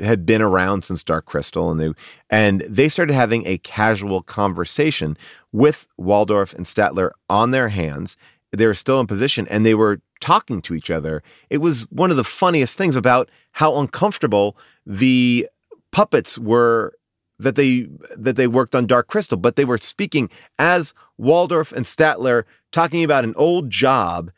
had 0.00 0.24
been 0.24 0.40
around 0.40 0.84
since 0.84 1.02
Dark 1.02 1.26
Crystal, 1.26 1.70
and 1.70 1.80
they 1.80 1.92
and 2.30 2.62
they 2.62 2.88
started 2.88 3.12
having 3.12 3.46
a 3.46 3.58
casual 3.58 4.22
conversation 4.22 5.16
with 5.52 5.86
Waldorf 5.98 6.54
and 6.54 6.64
Statler 6.64 7.10
on 7.28 7.50
their 7.50 7.68
hands. 7.68 8.16
They 8.52 8.66
were 8.66 8.74
still 8.74 9.00
in 9.00 9.06
position, 9.06 9.46
and 9.48 9.64
they 9.66 9.74
were 9.74 10.00
talking 10.20 10.62
to 10.62 10.74
each 10.74 10.90
other. 10.90 11.22
It 11.50 11.58
was 11.58 11.82
one 11.90 12.10
of 12.10 12.16
the 12.16 12.24
funniest 12.24 12.78
things 12.78 12.96
about 12.96 13.30
how 13.52 13.76
uncomfortable 13.76 14.56
the 14.86 15.48
puppets 15.90 16.38
were 16.38 16.94
that 17.38 17.56
they 17.56 17.88
that 18.16 18.36
they 18.36 18.46
worked 18.46 18.74
on 18.74 18.86
Dark 18.86 19.08
Crystal, 19.08 19.38
but 19.38 19.56
they 19.56 19.64
were 19.64 19.78
speaking 19.78 20.30
as 20.58 20.94
Waldorf 21.18 21.72
and 21.72 21.84
Statler 21.84 22.44
talking 22.70 23.02
about 23.04 23.24
an 23.24 23.34
old 23.36 23.70
job 23.70 24.30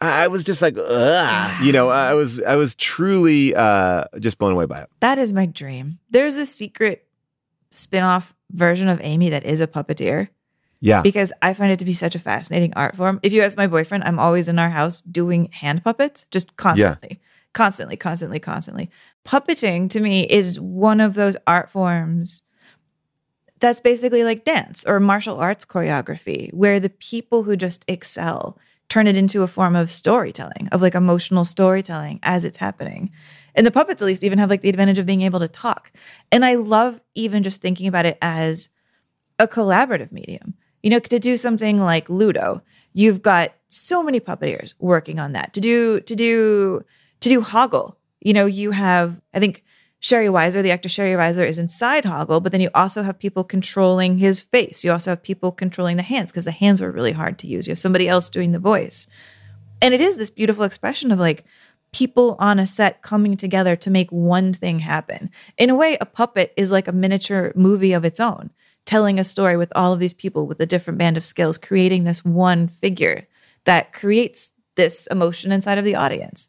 I 0.00 0.28
was 0.28 0.44
just 0.44 0.62
like, 0.62 0.76
Ugh. 0.78 1.64
you 1.64 1.72
know, 1.72 1.88
I 1.88 2.14
was 2.14 2.40
I 2.40 2.56
was 2.56 2.74
truly 2.74 3.54
uh, 3.54 4.04
just 4.18 4.38
blown 4.38 4.52
away 4.52 4.66
by 4.66 4.80
it. 4.80 4.90
That 5.00 5.18
is 5.18 5.32
my 5.32 5.46
dream. 5.46 5.98
There's 6.10 6.36
a 6.36 6.46
secret 6.46 7.06
spin-off 7.70 8.34
version 8.50 8.88
of 8.88 9.00
Amy 9.02 9.30
that 9.30 9.44
is 9.44 9.60
a 9.60 9.66
puppeteer. 9.66 10.28
Yeah. 10.80 11.02
Because 11.02 11.32
I 11.42 11.54
find 11.54 11.72
it 11.72 11.80
to 11.80 11.84
be 11.84 11.92
such 11.92 12.14
a 12.14 12.20
fascinating 12.20 12.72
art 12.74 12.94
form. 12.94 13.18
If 13.24 13.32
you 13.32 13.42
ask 13.42 13.58
my 13.58 13.66
boyfriend, 13.66 14.04
I'm 14.04 14.20
always 14.20 14.46
in 14.46 14.60
our 14.60 14.70
house 14.70 15.00
doing 15.00 15.50
hand 15.50 15.82
puppets, 15.82 16.26
just 16.30 16.56
constantly, 16.56 17.20
constantly, 17.52 17.96
constantly, 17.96 18.38
constantly. 18.38 18.90
Puppeting 19.24 19.90
to 19.90 20.00
me 20.00 20.24
is 20.24 20.60
one 20.60 21.00
of 21.00 21.14
those 21.14 21.36
art 21.46 21.70
forms 21.70 22.42
that's 23.60 23.80
basically 23.80 24.24
like 24.24 24.44
dance 24.44 24.84
or 24.86 25.00
martial 25.00 25.38
arts 25.38 25.64
choreography, 25.64 26.52
where 26.54 26.78
the 26.78 26.90
people 26.90 27.42
who 27.42 27.56
just 27.56 27.84
excel 27.88 28.58
turn 28.88 29.06
it 29.06 29.16
into 29.16 29.42
a 29.42 29.48
form 29.48 29.76
of 29.76 29.90
storytelling, 29.90 30.68
of 30.72 30.80
like 30.80 30.94
emotional 30.94 31.44
storytelling 31.44 32.20
as 32.22 32.44
it's 32.44 32.58
happening. 32.58 33.10
And 33.54 33.66
the 33.66 33.70
puppets, 33.70 34.00
at 34.00 34.06
least, 34.06 34.24
even 34.24 34.38
have 34.38 34.50
like 34.50 34.60
the 34.60 34.68
advantage 34.68 34.98
of 34.98 35.06
being 35.06 35.22
able 35.22 35.40
to 35.40 35.48
talk. 35.48 35.92
And 36.30 36.44
I 36.44 36.54
love 36.54 37.00
even 37.14 37.42
just 37.42 37.60
thinking 37.60 37.86
about 37.86 38.06
it 38.06 38.16
as 38.22 38.70
a 39.38 39.48
collaborative 39.48 40.12
medium. 40.12 40.54
You 40.82 40.90
know, 40.90 41.00
to 41.00 41.18
do 41.18 41.36
something 41.36 41.80
like 41.80 42.08
Ludo, 42.08 42.62
you've 42.92 43.20
got 43.20 43.52
so 43.68 44.02
many 44.02 44.20
puppeteers 44.20 44.74
working 44.78 45.18
on 45.18 45.32
that. 45.32 45.52
To 45.54 45.60
do 45.60 46.00
to 46.00 46.14
do 46.16 46.84
to 47.20 47.28
do 47.28 47.40
Hoggle, 47.40 47.96
you 48.20 48.32
know, 48.32 48.46
you 48.46 48.72
have 48.72 49.20
I 49.34 49.40
think 49.40 49.64
Shari 50.00 50.26
Weiser, 50.26 50.62
the 50.62 50.70
actor 50.70 50.88
Shari 50.88 51.12
Weiser, 51.12 51.46
is 51.46 51.58
inside 51.58 52.04
Hoggle, 52.04 52.42
but 52.42 52.52
then 52.52 52.60
you 52.60 52.70
also 52.74 53.02
have 53.02 53.18
people 53.18 53.42
controlling 53.42 54.18
his 54.18 54.40
face. 54.40 54.84
You 54.84 54.92
also 54.92 55.10
have 55.10 55.22
people 55.22 55.50
controlling 55.50 55.96
the 55.96 56.04
hands 56.04 56.30
because 56.30 56.44
the 56.44 56.52
hands 56.52 56.80
were 56.80 56.92
really 56.92 57.12
hard 57.12 57.38
to 57.40 57.48
use. 57.48 57.66
You 57.66 57.72
have 57.72 57.80
somebody 57.80 58.08
else 58.08 58.30
doing 58.30 58.52
the 58.52 58.60
voice. 58.60 59.08
And 59.82 59.94
it 59.94 60.00
is 60.00 60.16
this 60.16 60.30
beautiful 60.30 60.64
expression 60.64 61.10
of 61.10 61.18
like 61.18 61.44
people 61.92 62.36
on 62.38 62.58
a 62.58 62.66
set 62.66 63.02
coming 63.02 63.36
together 63.36 63.74
to 63.76 63.90
make 63.90 64.10
one 64.10 64.52
thing 64.52 64.80
happen. 64.80 65.30
In 65.56 65.70
a 65.70 65.74
way, 65.74 65.96
a 66.00 66.06
puppet 66.06 66.52
is 66.56 66.70
like 66.70 66.86
a 66.86 66.92
miniature 66.92 67.52
movie 67.56 67.92
of 67.92 68.04
its 68.04 68.20
own, 68.20 68.50
telling 68.84 69.18
a 69.18 69.24
story 69.24 69.56
with 69.56 69.72
all 69.74 69.92
of 69.92 69.98
these 69.98 70.14
people 70.14 70.46
with 70.46 70.60
a 70.60 70.66
different 70.66 70.98
band 70.98 71.16
of 71.16 71.24
skills, 71.24 71.58
creating 71.58 72.04
this 72.04 72.24
one 72.24 72.68
figure 72.68 73.26
that 73.64 73.92
creates 73.92 74.52
this 74.76 75.08
emotion 75.08 75.50
inside 75.50 75.78
of 75.78 75.84
the 75.84 75.96
audience 75.96 76.48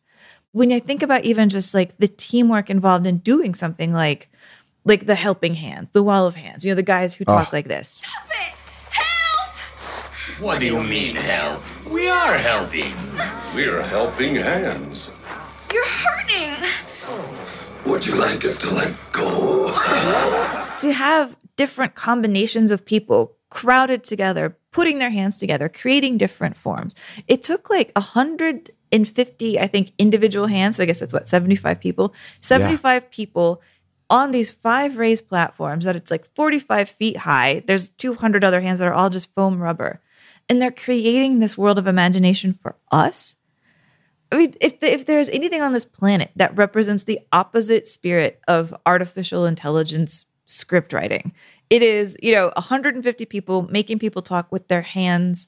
when 0.51 0.71
I 0.71 0.79
think 0.79 1.03
about 1.03 1.25
even 1.25 1.49
just 1.49 1.73
like 1.73 1.97
the 1.97 2.07
teamwork 2.07 2.69
involved 2.69 3.05
in 3.05 3.17
doing 3.19 3.53
something 3.53 3.93
like 3.93 4.29
like 4.85 5.05
the 5.05 5.15
helping 5.15 5.53
hands, 5.55 5.89
the 5.91 6.01
wall 6.01 6.25
of 6.25 6.35
hands, 6.35 6.65
you 6.65 6.71
know, 6.71 6.75
the 6.75 6.83
guys 6.83 7.13
who 7.13 7.25
talk 7.25 7.47
Oh. 7.47 7.55
like 7.55 7.67
this. 7.67 7.89
Stop 8.03 8.27
it! 8.31 8.57
Help! 8.91 10.41
What 10.41 10.59
do 10.59 10.65
you 10.65 10.81
mean, 10.81 11.15
help? 11.15 11.61
We 11.89 12.07
are 12.07 12.35
helping. 12.37 12.93
We're 13.53 13.81
helping 13.83 14.35
hands. 14.35 15.13
You're 15.73 15.85
hurting. 15.85 16.55
Would 17.85 18.05
you 18.07 18.15
like 18.15 18.43
us 18.45 18.57
to 18.61 18.73
let 18.73 18.93
go? 19.11 19.67
to 20.77 20.93
have 20.93 21.37
different 21.57 21.93
combinations 21.95 22.71
of 22.71 22.85
people 22.85 23.35
crowded 23.49 24.03
together, 24.03 24.57
putting 24.71 24.97
their 24.99 25.09
hands 25.09 25.37
together, 25.39 25.67
creating 25.67 26.17
different 26.17 26.55
forms. 26.55 26.95
It 27.27 27.41
took 27.41 27.69
like 27.69 27.91
150, 28.91 29.59
I 29.59 29.67
think, 29.67 29.91
individual 29.97 30.47
hands. 30.47 30.77
So 30.77 30.83
I 30.83 30.85
guess 30.85 30.99
that's 30.99 31.13
what, 31.13 31.27
75 31.27 31.79
people? 31.79 32.13
75 32.41 33.09
people 33.11 33.61
on 34.09 34.31
these 34.31 34.49
five 34.49 34.97
raised 34.97 35.29
platforms 35.29 35.85
that 35.85 35.95
it's 35.95 36.11
like 36.11 36.25
45 36.35 36.89
feet 36.89 37.17
high. 37.17 37.63
There's 37.65 37.89
200 37.89 38.43
other 38.43 38.61
hands 38.61 38.79
that 38.79 38.87
are 38.87 38.93
all 38.93 39.09
just 39.09 39.33
foam 39.33 39.59
rubber. 39.59 40.01
And 40.47 40.61
they're 40.61 40.71
creating 40.71 41.39
this 41.39 41.57
world 41.57 41.77
of 41.77 41.85
imagination 41.85 42.53
for 42.53 42.75
us. 42.91 43.35
I 44.31 44.37
mean, 44.37 44.53
if 44.61 44.81
if 44.83 45.05
there's 45.05 45.29
anything 45.29 45.61
on 45.61 45.73
this 45.73 45.85
planet 45.85 46.31
that 46.35 46.55
represents 46.55 47.03
the 47.03 47.19
opposite 47.31 47.87
spirit 47.87 48.39
of 48.47 48.75
artificial 48.85 49.45
intelligence 49.45 50.25
script 50.45 50.93
writing, 50.93 51.33
it 51.69 51.81
is 51.81 52.15
you 52.21 52.31
know 52.33 52.51
150 52.55 53.25
people 53.25 53.63
making 53.63 53.97
people 53.99 54.21
talk 54.21 54.51
with 54.51 54.67
their 54.67 54.83
hands, 54.83 55.47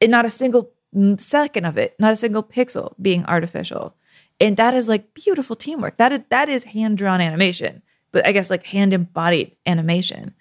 and 0.00 0.10
not 0.10 0.24
a 0.24 0.30
single 0.30 0.72
second 1.18 1.64
of 1.64 1.78
it, 1.78 1.94
not 1.98 2.12
a 2.12 2.16
single 2.16 2.42
pixel 2.42 2.94
being 3.00 3.24
artificial, 3.26 3.94
and 4.40 4.56
that 4.56 4.74
is 4.74 4.88
like 4.88 5.14
beautiful 5.14 5.56
teamwork. 5.56 5.96
That 5.96 6.12
is 6.12 6.20
that 6.28 6.48
is 6.48 6.64
hand 6.64 6.98
drawn 6.98 7.20
animation, 7.20 7.82
but 8.10 8.26
I 8.26 8.32
guess 8.32 8.50
like 8.50 8.66
hand 8.66 8.92
embodied 8.92 9.56
animation. 9.66 10.34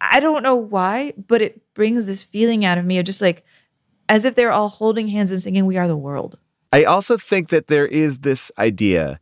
I 0.00 0.20
don't 0.20 0.42
know 0.42 0.56
why, 0.56 1.12
but 1.28 1.40
it 1.40 1.74
brings 1.74 2.06
this 2.06 2.22
feeling 2.24 2.64
out 2.64 2.78
of 2.78 2.84
me 2.84 2.98
of 2.98 3.04
just 3.04 3.22
like 3.22 3.44
as 4.08 4.24
if 4.24 4.34
they're 4.34 4.52
all 4.52 4.68
holding 4.68 5.08
hands 5.08 5.30
and 5.30 5.42
singing 5.42 5.66
"We 5.66 5.76
Are 5.76 5.88
the 5.88 5.96
World." 5.96 6.38
I 6.72 6.84
also 6.84 7.16
think 7.16 7.50
that 7.50 7.68
there 7.68 7.86
is 7.86 8.20
this 8.20 8.50
idea. 8.58 9.20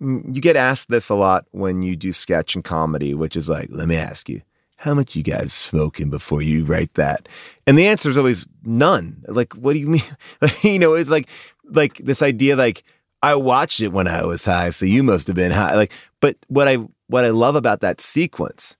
You 0.00 0.40
get 0.40 0.56
asked 0.56 0.88
this 0.88 1.08
a 1.08 1.14
lot 1.14 1.46
when 1.52 1.82
you 1.82 1.94
do 1.96 2.12
sketch 2.12 2.54
and 2.54 2.64
comedy, 2.64 3.14
which 3.14 3.36
is 3.36 3.48
like, 3.48 3.68
let 3.70 3.88
me 3.88 3.96
ask 3.96 4.28
you, 4.28 4.42
how 4.76 4.94
much 4.94 5.16
you 5.16 5.22
guys 5.22 5.52
smoking 5.52 6.10
before 6.10 6.42
you 6.42 6.64
write 6.64 6.94
that? 6.94 7.28
And 7.66 7.78
the 7.78 7.86
answer 7.86 8.10
is 8.10 8.18
always 8.18 8.46
none. 8.64 9.24
Like, 9.26 9.54
what 9.54 9.72
do 9.72 9.78
you 9.78 9.88
mean? 9.88 10.02
you 10.62 10.78
know, 10.78 10.94
it's 10.94 11.10
like 11.10 11.28
like 11.64 11.98
this 11.98 12.22
idea 12.22 12.56
like 12.56 12.84
I 13.22 13.34
watched 13.34 13.80
it 13.80 13.88
when 13.88 14.06
I 14.06 14.24
was 14.24 14.44
high, 14.44 14.68
so 14.68 14.86
you 14.86 15.02
must 15.02 15.26
have 15.26 15.36
been 15.36 15.50
high. 15.50 15.74
Like, 15.74 15.92
but 16.20 16.36
what 16.48 16.68
I 16.68 16.78
what 17.08 17.24
I 17.24 17.30
love 17.30 17.56
about 17.56 17.80
that 17.80 18.00
sequence 18.00 18.76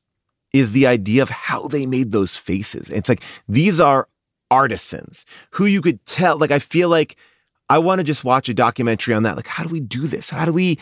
is 0.53 0.73
the 0.73 0.87
idea 0.87 1.23
of 1.23 1.31
how 1.31 1.69
they 1.69 1.87
made 1.87 2.13
those 2.13 2.37
faces. 2.37 2.91
It's 2.91 3.09
like 3.09 3.23
these 3.49 3.81
are 3.81 4.09
artisans 4.51 5.27
who 5.53 5.67
you 5.67 5.81
could 5.81 6.05
tell. 6.07 6.39
Like, 6.39 6.51
I 6.51 6.59
feel 6.59 6.89
like 6.89 7.17
I 7.69 7.79
want 7.79 7.99
to 7.99 8.05
just 8.05 8.25
watch 8.25 8.49
a 8.49 8.55
documentary 8.55 9.15
on 9.15 9.23
that. 9.25 9.37
Like, 9.37 9.49
how 9.49 9.65
do 9.65 9.71
we 9.71 9.81
do 9.81 10.07
this? 10.07 10.31
How 10.31 10.45
do 10.45 10.53
we, 10.53 10.79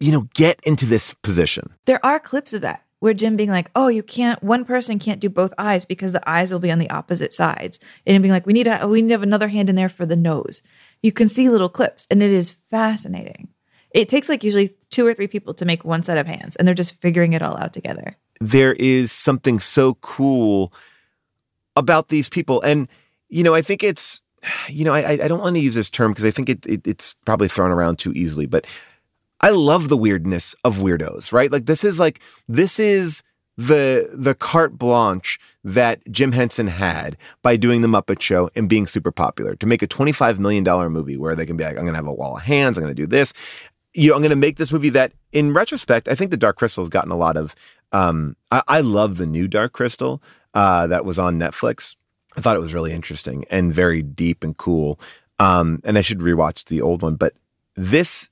you 0.00 0.10
know, 0.10 0.28
get 0.34 0.58
into 0.64 0.86
this 0.86 1.14
position? 1.14 1.72
There 1.84 2.04
are 2.04 2.18
clips 2.18 2.52
of 2.52 2.62
that 2.62 2.82
where 3.00 3.14
Jim 3.14 3.36
being 3.36 3.50
like, 3.50 3.70
"Oh, 3.74 3.88
you 3.88 4.02
can't. 4.02 4.42
One 4.42 4.64
person 4.64 4.98
can't 4.98 5.20
do 5.20 5.28
both 5.28 5.52
eyes 5.58 5.84
because 5.84 6.12
the 6.12 6.28
eyes 6.28 6.52
will 6.52 6.60
be 6.60 6.72
on 6.72 6.78
the 6.78 6.90
opposite 6.90 7.32
sides," 7.34 7.80
and 8.06 8.22
being 8.22 8.32
like, 8.32 8.46
"We 8.46 8.52
need 8.52 8.64
to. 8.64 8.86
We 8.88 9.02
need 9.02 9.08
to 9.08 9.14
have 9.14 9.22
another 9.22 9.48
hand 9.48 9.68
in 9.68 9.76
there 9.76 9.88
for 9.88 10.06
the 10.06 10.16
nose." 10.16 10.62
You 11.02 11.12
can 11.12 11.28
see 11.28 11.50
little 11.50 11.68
clips, 11.68 12.06
and 12.10 12.22
it 12.22 12.30
is 12.30 12.50
fascinating. 12.50 13.48
It 13.90 14.08
takes 14.08 14.28
like 14.28 14.42
usually 14.42 14.70
two 14.90 15.06
or 15.06 15.14
three 15.14 15.28
people 15.28 15.54
to 15.54 15.64
make 15.64 15.84
one 15.84 16.02
set 16.02 16.18
of 16.18 16.26
hands, 16.26 16.56
and 16.56 16.66
they're 16.66 16.74
just 16.74 17.00
figuring 17.00 17.32
it 17.32 17.42
all 17.42 17.56
out 17.56 17.72
together. 17.72 18.16
There 18.40 18.72
is 18.74 19.12
something 19.12 19.60
so 19.60 19.94
cool 19.94 20.72
about 21.76 22.08
these 22.08 22.28
people. 22.28 22.60
And, 22.62 22.88
you 23.28 23.42
know, 23.42 23.54
I 23.54 23.62
think 23.62 23.82
it's, 23.82 24.22
you 24.68 24.84
know, 24.84 24.94
I, 24.94 25.12
I 25.12 25.28
don't 25.28 25.40
want 25.40 25.56
to 25.56 25.62
use 25.62 25.74
this 25.74 25.90
term 25.90 26.12
because 26.12 26.24
I 26.24 26.30
think 26.30 26.48
it, 26.48 26.66
it 26.66 26.86
it's 26.86 27.14
probably 27.24 27.48
thrown 27.48 27.70
around 27.70 27.98
too 27.98 28.12
easily, 28.12 28.46
but 28.46 28.66
I 29.44 29.50
love 29.50 29.90
the 29.90 29.96
weirdness 29.98 30.54
of 30.64 30.78
weirdos, 30.78 31.30
right? 31.30 31.52
Like 31.52 31.66
this 31.66 31.84
is 31.84 32.00
like, 32.00 32.18
this 32.48 32.78
is 32.78 33.22
the 33.58 34.08
the 34.14 34.34
carte 34.34 34.78
blanche 34.78 35.38
that 35.62 36.00
Jim 36.10 36.32
Henson 36.32 36.66
had 36.66 37.18
by 37.42 37.56
doing 37.56 37.82
the 37.82 37.88
Muppet 37.88 38.22
Show 38.22 38.48
and 38.56 38.70
being 38.70 38.86
super 38.86 39.12
popular 39.12 39.54
to 39.56 39.66
make 39.66 39.82
a 39.82 39.86
$25 39.86 40.38
million 40.38 40.64
movie 40.90 41.18
where 41.18 41.34
they 41.34 41.44
can 41.44 41.58
be 41.58 41.64
like, 41.64 41.76
I'm 41.76 41.84
gonna 41.84 41.98
have 41.98 42.06
a 42.06 42.12
wall 42.12 42.38
of 42.38 42.42
hands, 42.42 42.78
I'm 42.78 42.84
gonna 42.84 42.94
do 42.94 43.06
this. 43.06 43.34
You 43.92 44.08
know, 44.08 44.16
I'm 44.16 44.22
gonna 44.22 44.34
make 44.34 44.56
this 44.56 44.72
movie 44.72 44.88
that 44.88 45.12
in 45.30 45.52
retrospect, 45.52 46.08
I 46.08 46.14
think 46.14 46.30
the 46.30 46.38
Dark 46.38 46.56
Crystal 46.56 46.82
has 46.82 46.88
gotten 46.88 47.12
a 47.12 47.16
lot 47.16 47.36
of 47.36 47.54
um 47.92 48.36
I, 48.50 48.62
I 48.66 48.80
love 48.80 49.18
the 49.18 49.26
new 49.26 49.46
Dark 49.46 49.74
Crystal 49.74 50.22
uh 50.54 50.86
that 50.86 51.04
was 51.04 51.18
on 51.18 51.38
Netflix. 51.38 51.96
I 52.34 52.40
thought 52.40 52.56
it 52.56 52.60
was 52.60 52.72
really 52.72 52.92
interesting 52.92 53.44
and 53.50 53.74
very 53.74 54.00
deep 54.00 54.42
and 54.42 54.56
cool. 54.56 54.98
Um, 55.38 55.82
and 55.84 55.98
I 55.98 56.00
should 56.00 56.20
rewatch 56.20 56.64
the 56.64 56.80
old 56.80 57.02
one, 57.02 57.16
but 57.16 57.34
this 57.76 58.30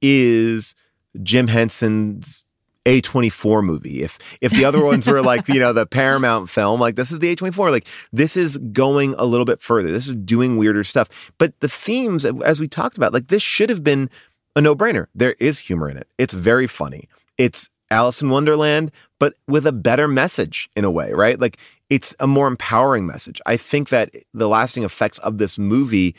is 0.00 0.74
Jim 1.22 1.48
Henson's 1.48 2.44
A24 2.84 3.64
movie. 3.64 4.02
If 4.02 4.18
if 4.40 4.52
the 4.52 4.64
other 4.64 4.84
ones 4.84 5.06
were 5.06 5.20
like, 5.22 5.48
you 5.48 5.60
know, 5.60 5.72
the 5.72 5.86
Paramount 5.86 6.48
film, 6.48 6.80
like 6.80 6.96
this 6.96 7.12
is 7.12 7.18
the 7.18 7.34
A24. 7.34 7.70
Like 7.70 7.86
this 8.12 8.36
is 8.36 8.56
going 8.58 9.14
a 9.18 9.24
little 9.24 9.44
bit 9.44 9.60
further. 9.60 9.92
This 9.92 10.08
is 10.08 10.14
doing 10.16 10.56
weirder 10.56 10.84
stuff. 10.84 11.08
But 11.38 11.58
the 11.60 11.68
themes, 11.68 12.24
as 12.24 12.60
we 12.60 12.68
talked 12.68 12.96
about, 12.96 13.12
like 13.12 13.28
this 13.28 13.42
should 13.42 13.70
have 13.70 13.84
been 13.84 14.10
a 14.56 14.60
no-brainer. 14.60 15.06
There 15.14 15.36
is 15.38 15.58
humor 15.58 15.88
in 15.90 15.96
it. 15.96 16.08
It's 16.18 16.34
very 16.34 16.66
funny. 16.66 17.08
It's 17.36 17.70
Alice 17.90 18.22
in 18.22 18.30
Wonderland, 18.30 18.90
but 19.18 19.34
with 19.46 19.66
a 19.66 19.72
better 19.72 20.08
message 20.08 20.68
in 20.74 20.84
a 20.84 20.90
way, 20.90 21.12
right? 21.12 21.38
Like 21.38 21.58
it's 21.90 22.14
a 22.20 22.26
more 22.26 22.46
empowering 22.46 23.06
message. 23.06 23.40
I 23.46 23.56
think 23.56 23.88
that 23.90 24.14
the 24.34 24.48
lasting 24.48 24.84
effects 24.84 25.18
of 25.18 25.38
this 25.38 25.58
movie, 25.58 26.14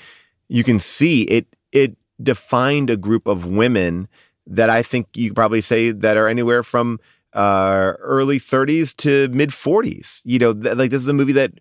you 0.47 0.63
can 0.63 0.79
see 0.79 1.23
it 1.23 1.47
it 1.71 1.95
defined 2.21 2.89
a 2.89 2.97
group 2.97 3.27
of 3.27 3.45
women 3.45 4.07
that 4.47 4.69
I 4.69 4.81
think 4.81 5.07
you 5.15 5.33
probably 5.33 5.61
say 5.61 5.91
that 5.91 6.17
are 6.17 6.27
anywhere 6.27 6.63
from 6.63 6.99
uh, 7.33 7.93
early 7.99 8.39
30s 8.39 8.95
to 8.97 9.29
mid 9.29 9.49
40s. 9.49 10.21
You 10.25 10.39
know, 10.39 10.53
th- 10.53 10.75
like 10.75 10.91
this 10.91 11.01
is 11.01 11.07
a 11.07 11.13
movie 11.13 11.33
that 11.33 11.53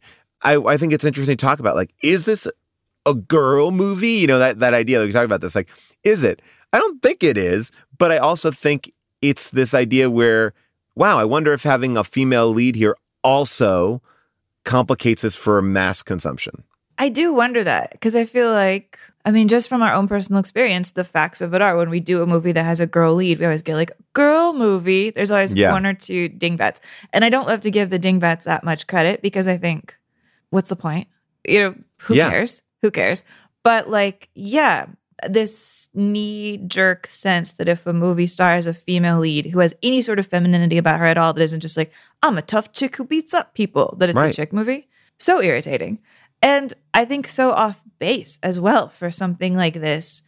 I, 0.42 0.56
I 0.56 0.76
think 0.76 0.92
it's 0.92 1.04
interesting 1.04 1.36
to 1.36 1.44
talk 1.44 1.60
about. 1.60 1.76
Like, 1.76 1.92
is 2.02 2.24
this 2.24 2.48
a 3.06 3.14
girl 3.14 3.70
movie? 3.70 4.12
You 4.12 4.26
know, 4.26 4.38
that 4.38 4.60
that 4.60 4.74
idea 4.74 4.98
that 4.98 5.06
we 5.06 5.12
talk 5.12 5.24
about 5.24 5.40
this. 5.40 5.54
Like, 5.54 5.68
is 6.04 6.22
it? 6.22 6.40
I 6.72 6.78
don't 6.78 7.02
think 7.02 7.22
it 7.22 7.38
is, 7.38 7.72
but 7.96 8.10
I 8.10 8.18
also 8.18 8.50
think 8.50 8.92
it's 9.22 9.50
this 9.50 9.74
idea 9.74 10.10
where, 10.10 10.52
wow, 10.94 11.18
I 11.18 11.24
wonder 11.24 11.52
if 11.52 11.62
having 11.62 11.96
a 11.96 12.04
female 12.04 12.50
lead 12.50 12.76
here 12.76 12.96
also 13.24 14.02
complicates 14.64 15.22
this 15.22 15.36
for 15.36 15.62
mass 15.62 16.02
consumption. 16.02 16.62
I 16.98 17.08
do 17.08 17.32
wonder 17.32 17.62
that 17.64 17.92
because 17.92 18.16
I 18.16 18.24
feel 18.24 18.50
like, 18.50 18.98
I 19.24 19.30
mean, 19.30 19.46
just 19.48 19.68
from 19.68 19.82
our 19.82 19.92
own 19.94 20.08
personal 20.08 20.40
experience, 20.40 20.90
the 20.90 21.04
facts 21.04 21.40
of 21.40 21.54
it 21.54 21.62
are 21.62 21.76
when 21.76 21.90
we 21.90 22.00
do 22.00 22.22
a 22.22 22.26
movie 22.26 22.52
that 22.52 22.64
has 22.64 22.80
a 22.80 22.86
girl 22.86 23.14
lead, 23.14 23.38
we 23.38 23.44
always 23.44 23.62
get 23.62 23.76
like, 23.76 23.92
girl 24.14 24.52
movie. 24.52 25.10
There's 25.10 25.30
always 25.30 25.52
Yeah. 25.52 25.72
one 25.72 25.86
or 25.86 25.94
two 25.94 26.28
dingbats. 26.28 26.80
And 27.12 27.24
I 27.24 27.28
don't 27.28 27.46
love 27.46 27.60
to 27.62 27.70
give 27.70 27.90
the 27.90 27.98
dingbats 28.00 28.44
that 28.46 28.64
much 28.64 28.86
credit 28.88 29.22
because 29.22 29.46
I 29.46 29.58
think, 29.58 29.96
what's 30.50 30.70
the 30.70 30.76
point? 30.76 31.06
You 31.46 31.60
know, 31.60 31.74
who 32.02 32.14
Yeah. 32.16 32.30
cares? 32.30 32.62
Who 32.82 32.90
cares? 32.90 33.22
But 33.62 33.88
like, 33.88 34.28
yeah, 34.34 34.86
this 35.28 35.88
knee 35.94 36.56
jerk 36.66 37.06
sense 37.06 37.52
that 37.54 37.68
if 37.68 37.86
a 37.86 37.92
movie 37.92 38.26
stars 38.26 38.66
a 38.66 38.74
female 38.74 39.18
lead 39.18 39.46
who 39.46 39.60
has 39.60 39.74
any 39.82 40.00
sort 40.00 40.18
of 40.18 40.26
femininity 40.26 40.78
about 40.78 41.00
her 41.00 41.06
at 41.06 41.18
all, 41.18 41.32
that 41.32 41.42
isn't 41.42 41.60
just 41.60 41.76
like, 41.76 41.92
I'm 42.22 42.38
a 42.38 42.42
tough 42.42 42.72
chick 42.72 42.96
who 42.96 43.04
beats 43.04 43.34
up 43.34 43.54
people, 43.54 43.94
that 43.98 44.08
it's 44.08 44.16
Right. 44.16 44.32
a 44.32 44.36
chick 44.36 44.52
movie. 44.52 44.88
So 45.18 45.40
irritating. 45.42 45.98
And 46.42 46.74
I 46.94 47.04
think 47.04 47.26
so 47.28 47.52
off 47.52 47.82
base 47.98 48.38
as 48.42 48.60
well 48.60 48.88
for 48.88 49.10
something 49.10 49.56
like 49.56 49.74
this 49.74 50.22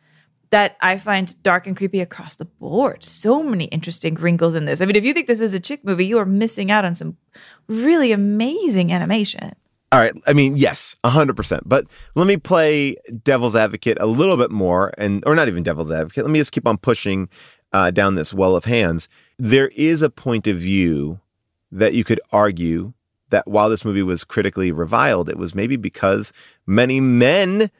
that 0.51 0.77
I 0.81 0.99
find 0.99 1.41
dark 1.43 1.67
and 1.67 1.77
creepy 1.77 2.01
across 2.01 2.37
the 2.37 2.45
board. 2.45 3.05
So 3.05 3.43
many 3.43 3.67
interesting 3.67 4.17
wrinkles 4.17 4.57
in 4.57 4.65
this. 4.65 4.81
I 4.81 4.85
mean, 4.85 4.97
if 4.97 5.05
you 5.05 5.13
think 5.13 5.29
this 5.29 5.41
is 5.41 5.55
a 5.55 5.61
chick 5.61 5.85
movie, 5.85 6.07
you 6.07 6.19
are 6.19 6.27
missing 6.27 6.71
out 6.73 6.85
on 6.85 6.95
some 6.97 7.17
really 7.69 8.11
amazing 8.11 8.93
animation. 8.93 9.53
All 9.93 10.01
right. 10.01 10.13
I 10.27 10.33
mean, 10.33 10.57
yes, 10.57 10.97
100%. 11.05 11.63
But 11.67 11.87
let 12.15 12.27
me 12.27 12.37
play 12.37 12.97
devil's 13.23 13.57
advocate 13.57 13.99
a 14.01 14.07
little 14.07 14.37
bit 14.37 14.51
more, 14.51 14.93
and 14.99 15.23
or 15.27 15.35
not 15.35 15.49
even 15.49 15.63
devil's 15.63 15.91
advocate. 15.91 16.25
Let 16.25 16.31
me 16.31 16.39
just 16.39 16.53
keep 16.53 16.67
on 16.67 16.79
pushing 16.79 17.29
uh, 17.73 17.91
down 17.91 18.15
this 18.15 18.35
well 18.35 18.55
of 18.57 18.65
hands. 18.65 19.09
There 19.39 19.69
is 19.69 20.03
a 20.03 20.11
point 20.11 20.47
of 20.47 20.59
view 20.59 21.21
that 21.73 21.95
you 21.95 22.05
could 22.05 22.21
argue 22.33 22.93
that 23.31 23.47
while 23.49 23.69
this 23.69 23.85
movie 23.85 24.03
was 24.03 24.25
critically 24.25 24.73
reviled, 24.73 25.29
it 25.29 25.39
was 25.39 25.55
maybe 25.55 25.77
because 25.77 26.33
many 26.67 27.01
men 27.01 27.71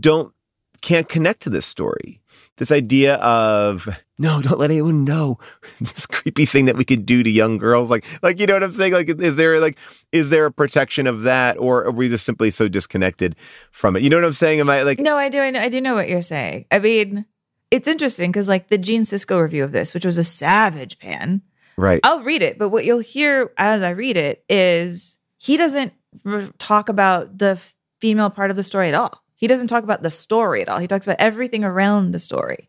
don't 0.00 0.32
can't 0.80 1.08
connect 1.08 1.40
to 1.42 1.50
this 1.50 1.64
story. 1.64 2.20
This 2.56 2.70
idea 2.70 3.16
of 3.16 3.88
no, 4.18 4.40
don't 4.40 4.60
let 4.60 4.70
anyone 4.70 5.04
know 5.04 5.38
this 5.80 6.06
creepy 6.06 6.46
thing 6.46 6.66
that 6.66 6.76
we 6.76 6.84
could 6.84 7.04
do 7.04 7.22
to 7.22 7.30
young 7.30 7.58
girls. 7.58 7.90
Like, 7.90 8.04
like 8.22 8.38
you 8.38 8.46
know 8.46 8.54
what 8.54 8.62
I'm 8.62 8.72
saying? 8.72 8.92
Like, 8.92 9.08
is 9.08 9.36
there 9.36 9.58
like 9.60 9.76
is 10.12 10.30
there 10.30 10.46
a 10.46 10.52
protection 10.52 11.06
of 11.06 11.22
that, 11.22 11.58
or 11.58 11.84
are 11.84 11.90
we 11.90 12.08
just 12.08 12.24
simply 12.24 12.50
so 12.50 12.68
disconnected 12.68 13.34
from 13.70 13.96
it? 13.96 14.02
You 14.02 14.10
know 14.10 14.16
what 14.16 14.24
I'm 14.24 14.32
saying? 14.32 14.60
Am 14.60 14.70
I 14.70 14.82
like 14.82 15.00
No, 15.00 15.16
I 15.16 15.28
do. 15.28 15.40
I, 15.40 15.50
know, 15.50 15.60
I 15.60 15.68
do 15.68 15.80
know 15.80 15.94
what 15.94 16.08
you're 16.08 16.22
saying. 16.22 16.66
I 16.70 16.78
mean, 16.78 17.26
it's 17.70 17.88
interesting 17.88 18.30
because, 18.30 18.48
like, 18.48 18.68
the 18.68 18.78
Gene 18.78 19.02
Siskel 19.02 19.42
review 19.42 19.64
of 19.64 19.72
this, 19.72 19.94
which 19.94 20.04
was 20.04 20.16
a 20.16 20.22
savage 20.22 21.00
pan, 21.00 21.42
right? 21.76 22.00
I'll 22.04 22.22
read 22.22 22.42
it, 22.42 22.58
but 22.58 22.68
what 22.70 22.84
you'll 22.84 22.98
hear 22.98 23.52
as 23.56 23.82
I 23.82 23.90
read 23.90 24.16
it 24.16 24.44
is 24.48 25.18
he 25.38 25.56
doesn't 25.56 25.92
r- 26.24 26.48
talk 26.58 26.88
about 26.88 27.38
the 27.38 27.60
female 28.00 28.30
part 28.30 28.50
of 28.50 28.56
the 28.56 28.62
story 28.62 28.88
at 28.88 28.94
all. 28.94 29.22
He 29.36 29.46
doesn't 29.46 29.66
talk 29.66 29.84
about 29.84 30.02
the 30.02 30.10
story 30.10 30.62
at 30.62 30.68
all. 30.68 30.78
He 30.78 30.86
talks 30.86 31.06
about 31.06 31.20
everything 31.20 31.64
around 31.64 32.12
the 32.12 32.20
story. 32.20 32.68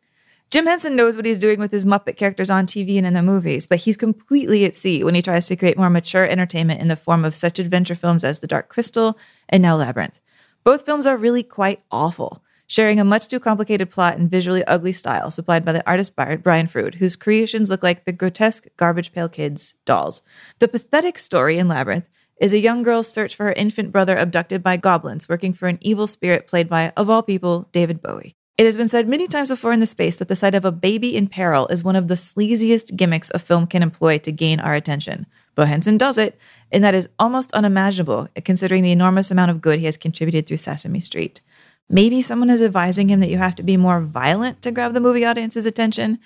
Jim 0.51 0.67
Henson 0.67 0.95
knows 0.95 1.17
what 1.17 1.25
he's 1.25 1.39
doing 1.39 1.59
with 1.59 1.71
his 1.71 1.85
Muppet 1.85 2.17
characters 2.17 2.49
on 2.49 2.65
TV 2.65 2.97
and 2.97 3.05
in 3.05 3.13
the 3.13 3.21
movies, 3.21 3.67
but 3.67 3.79
he's 3.79 3.97
completely 3.97 4.63
at 4.63 4.75
sea 4.75 5.03
when 5.03 5.15
he 5.15 5.21
tries 5.21 5.47
to 5.47 5.55
create 5.55 5.77
more 5.77 5.89
mature 5.89 6.25
entertainment 6.25 6.81
in 6.81 6.87
the 6.87 6.95
form 6.95 7.25
of 7.25 7.35
such 7.35 7.59
adventure 7.59 7.95
films 7.95 8.23
as 8.23 8.39
The 8.39 8.47
Dark 8.47 8.69
Crystal 8.69 9.17
and 9.49 9.61
now 9.61 9.75
Labyrinth. 9.75 10.19
Both 10.63 10.85
films 10.85 11.07
are 11.07 11.17
really 11.17 11.43
quite 11.43 11.81
awful, 11.91 12.43
sharing 12.67 12.99
a 12.99 13.03
much 13.03 13.27
too 13.27 13.39
complicated 13.39 13.89
plot 13.89 14.17
and 14.17 14.29
visually 14.29 14.63
ugly 14.65 14.93
style 14.93 15.31
supplied 15.31 15.63
by 15.65 15.71
the 15.71 15.87
artist 15.87 16.15
Brian 16.15 16.67
Froud, 16.67 16.95
whose 16.95 17.15
creations 17.15 17.69
look 17.69 17.83
like 17.83 18.05
the 18.05 18.11
grotesque 18.11 18.67
Garbage 18.77 19.11
Pail 19.11 19.29
Kids 19.29 19.75
dolls. 19.85 20.21
The 20.59 20.67
pathetic 20.67 21.17
story 21.17 21.57
in 21.57 21.67
Labyrinth 21.67 22.09
is 22.37 22.53
a 22.53 22.59
young 22.59 22.83
girl's 22.83 23.11
search 23.11 23.35
for 23.35 23.45
her 23.45 23.53
infant 23.53 23.91
brother 23.91 24.17
abducted 24.17 24.61
by 24.61 24.77
goblins 24.77 25.29
working 25.29 25.53
for 25.53 25.67
an 25.67 25.79
evil 25.81 26.07
spirit 26.07 26.47
played 26.47 26.67
by, 26.67 26.91
of 26.97 27.09
all 27.09 27.23
people, 27.23 27.69
David 27.71 28.01
Bowie. 28.01 28.35
It 28.57 28.65
has 28.65 28.77
been 28.77 28.87
said 28.87 29.09
many 29.09 29.27
times 29.27 29.49
before 29.49 29.73
in 29.73 29.81
the 29.81 29.85
space 29.85 30.15
that 30.15 30.29
the 30.29 30.35
sight 30.35 30.55
of 30.55 30.63
a 30.63 30.71
baby 30.71 31.15
in 31.15 31.27
peril 31.27 31.67
is 31.67 31.83
one 31.83 31.97
of 31.97 32.07
the 32.07 32.15
sleaziest 32.15 32.95
gimmicks 32.95 33.29
a 33.33 33.39
film 33.39 33.67
can 33.67 33.83
employ 33.83 34.17
to 34.19 34.31
gain 34.31 34.61
our 34.61 34.75
attention. 34.75 35.25
But 35.55 35.67
Henson 35.67 35.97
does 35.97 36.17
it, 36.17 36.37
and 36.71 36.81
that 36.83 36.95
is 36.95 37.09
almost 37.19 37.53
unimaginable 37.53 38.29
considering 38.45 38.83
the 38.83 38.93
enormous 38.93 39.29
amount 39.29 39.51
of 39.51 39.61
good 39.61 39.79
he 39.79 39.85
has 39.85 39.97
contributed 39.97 40.47
through 40.47 40.57
Sesame 40.57 41.01
Street. 41.01 41.41
Maybe 41.89 42.21
someone 42.21 42.49
is 42.49 42.61
advising 42.61 43.09
him 43.09 43.19
that 43.19 43.29
you 43.29 43.37
have 43.37 43.55
to 43.55 43.63
be 43.63 43.77
more 43.77 43.99
violent 43.99 44.61
to 44.63 44.71
grab 44.71 44.93
the 44.93 44.99
movie 44.99 45.25
audience's 45.25 45.65
attention. 45.65 46.19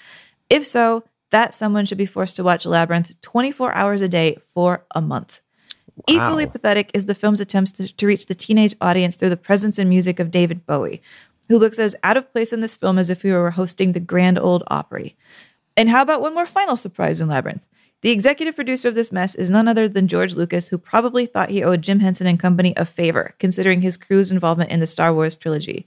If 0.49 0.65
so, 0.65 1.03
that 1.31 1.53
someone 1.53 1.85
should 1.85 1.97
be 1.97 2.05
forced 2.05 2.35
to 2.37 2.43
watch 2.43 2.65
Labyrinth 2.65 3.19
24 3.21 3.73
hours 3.73 4.01
a 4.01 4.09
day 4.09 4.37
for 4.47 4.85
a 4.95 5.01
month. 5.01 5.41
Equally 6.07 6.47
pathetic 6.47 6.91
is 6.93 7.05
the 7.05 7.15
film's 7.15 7.41
attempts 7.41 7.71
to, 7.73 7.93
to 7.93 8.07
reach 8.07 8.25
the 8.25 8.35
teenage 8.35 8.73
audience 8.79 9.15
through 9.15 9.29
the 9.29 9.37
presence 9.37 9.77
and 9.77 9.89
music 9.89 10.19
of 10.19 10.31
David 10.31 10.65
Bowie, 10.65 11.01
who 11.49 11.59
looks 11.59 11.77
as 11.77 11.95
out 12.03 12.17
of 12.17 12.31
place 12.31 12.53
in 12.53 12.61
this 12.61 12.75
film 12.75 12.97
as 12.97 13.09
if 13.09 13.23
we 13.23 13.31
were 13.31 13.51
hosting 13.51 13.91
the 13.91 13.99
Grand 13.99 14.39
Old 14.39 14.63
Opry. 14.67 15.17
And 15.75 15.89
how 15.89 16.01
about 16.01 16.21
one 16.21 16.33
more 16.33 16.45
final 16.45 16.77
surprise 16.77 17.19
in 17.21 17.27
Labyrinth? 17.27 17.67
The 18.01 18.11
executive 18.11 18.55
producer 18.55 18.87
of 18.87 18.95
this 18.95 19.11
mess 19.11 19.35
is 19.35 19.49
none 19.49 19.67
other 19.67 19.89
than 19.89 20.07
George 20.07 20.35
Lucas, 20.35 20.69
who 20.69 20.77
probably 20.77 21.25
thought 21.25 21.49
he 21.49 21.63
owed 21.63 21.81
Jim 21.81 21.99
Henson 21.99 22.27
and 22.27 22.39
company 22.39 22.73
a 22.77 22.85
favor, 22.85 23.35
considering 23.39 23.81
his 23.81 23.97
crew's 23.97 24.31
involvement 24.31 24.71
in 24.71 24.79
the 24.79 24.87
Star 24.87 25.13
Wars 25.13 25.35
trilogy. 25.35 25.85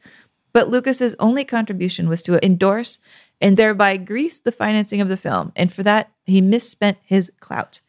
But 0.52 0.68
Lucas's 0.68 1.16
only 1.18 1.44
contribution 1.44 2.10
was 2.10 2.20
to 2.22 2.44
endorse 2.44 3.00
and 3.40 3.56
thereby 3.56 3.96
grease 3.96 4.38
the 4.38 4.52
financing 4.52 5.00
of 5.00 5.08
the 5.08 5.16
film, 5.16 5.52
and 5.56 5.72
for 5.72 5.82
that, 5.84 6.10
he 6.26 6.40
misspent 6.42 6.98
his 7.02 7.32
clout. 7.40 7.80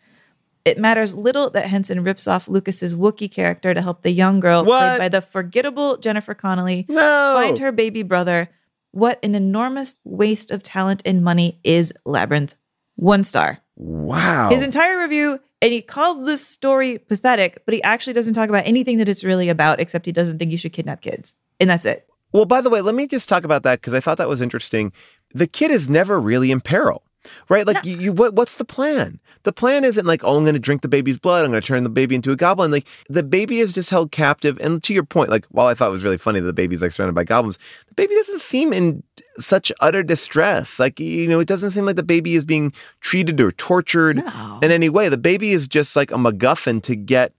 It 0.63 0.79
matters 0.79 1.13
little 1.13 1.49
that 1.49 1.67
Henson 1.67 2.03
rips 2.05 2.25
off 2.25 2.47
Lucas's 2.47 2.95
Wookiee 2.95 3.29
character 3.29 3.73
to 3.73 3.81
help 3.81 4.01
the 4.01 4.11
young 4.11 4.39
girl 4.39 4.63
What? 4.63 4.79
played 4.79 4.99
by 4.99 5.09
the 5.09 5.21
forgettable 5.21 5.97
Jennifer 5.97 6.33
Connelly 6.33 6.85
No. 6.87 7.33
find 7.35 7.59
her 7.59 7.73
baby 7.73 8.01
brother. 8.03 8.49
What 8.91 9.19
an 9.21 9.35
enormous 9.35 9.95
waste 10.05 10.49
of 10.51 10.63
talent 10.63 11.01
and 11.05 11.21
money 11.23 11.59
is 11.65 11.93
Labyrinth. 12.05 12.55
One 12.95 13.25
star. 13.25 13.59
Wow. 13.75 14.49
His 14.49 14.63
entire 14.63 14.99
review, 14.99 15.39
and 15.61 15.73
he 15.73 15.81
calls 15.81 16.25
this 16.25 16.45
story 16.45 16.97
pathetic, 16.97 17.63
but 17.65 17.73
he 17.73 17.81
actually 17.83 18.13
doesn't 18.13 18.33
talk 18.33 18.49
about 18.49 18.67
anything 18.67 18.97
that 18.97 19.09
it's 19.09 19.23
really 19.23 19.49
about, 19.49 19.79
except 19.79 20.05
he 20.05 20.11
doesn't 20.11 20.37
think 20.37 20.51
you 20.51 20.57
should 20.57 20.73
kidnap 20.73 21.01
kids. 21.01 21.35
And 21.59 21.69
that's 21.69 21.85
it. 21.85 22.07
Well, 22.31 22.45
by 22.45 22.61
the 22.61 22.69
way, 22.69 22.81
let 22.81 22.95
me 22.95 23.07
just 23.07 23.29
talk 23.29 23.43
about 23.43 23.63
that 23.63 23.79
because 23.79 23.93
I 23.93 23.99
thought 23.99 24.17
that 24.17 24.27
was 24.27 24.41
interesting. 24.41 24.91
The 25.33 25.47
kid 25.47 25.71
is 25.71 25.87
never 25.87 26.19
really 26.19 26.51
in 26.51 26.61
peril, 26.61 27.03
right? 27.47 27.65
Like, 27.65 27.85
you, 27.85 27.97
you 27.97 28.11
what, 28.11 28.33
what's 28.33 28.55
the 28.55 28.65
plan? 28.65 29.19
The 29.43 29.53
plan 29.53 29.83
isn't 29.83 30.05
like, 30.05 30.23
oh, 30.23 30.37
I'm 30.37 30.43
going 30.43 30.53
to 30.55 30.59
drink 30.59 30.81
the 30.81 30.87
baby's 30.87 31.19
blood. 31.19 31.45
I'm 31.45 31.51
going 31.51 31.61
to 31.61 31.67
turn 31.67 31.83
the 31.83 31.89
baby 31.89 32.15
into 32.15 32.31
a 32.31 32.35
goblin. 32.35 32.71
Like, 32.71 32.87
the 33.07 33.23
baby 33.23 33.59
is 33.59 33.71
just 33.71 33.89
held 33.89 34.11
captive. 34.11 34.59
And 34.59 34.81
to 34.83 34.93
your 34.93 35.03
point, 35.03 35.29
like, 35.29 35.45
while 35.47 35.67
I 35.67 35.73
thought 35.73 35.89
it 35.89 35.93
was 35.93 36.03
really 36.03 36.17
funny 36.17 36.39
that 36.39 36.45
the 36.45 36.53
baby's 36.53 36.81
like 36.81 36.91
surrounded 36.91 37.13
by 37.13 37.23
goblins, 37.23 37.59
the 37.87 37.93
baby 37.93 38.15
doesn't 38.15 38.41
seem 38.41 38.73
in 38.73 39.03
such 39.39 39.71
utter 39.79 40.03
distress. 40.03 40.79
Like, 40.79 40.99
you 40.99 41.27
know, 41.27 41.39
it 41.39 41.47
doesn't 41.47 41.71
seem 41.71 41.85
like 41.85 41.95
the 41.95 42.03
baby 42.03 42.35
is 42.35 42.45
being 42.45 42.73
treated 43.01 43.39
or 43.41 43.51
tortured 43.51 44.17
in 44.61 44.71
any 44.71 44.89
way. 44.89 45.09
The 45.09 45.17
baby 45.17 45.51
is 45.51 45.67
just 45.67 45.95
like 45.95 46.11
a 46.11 46.15
MacGuffin 46.15 46.81
to 46.83 46.95
get 46.95 47.33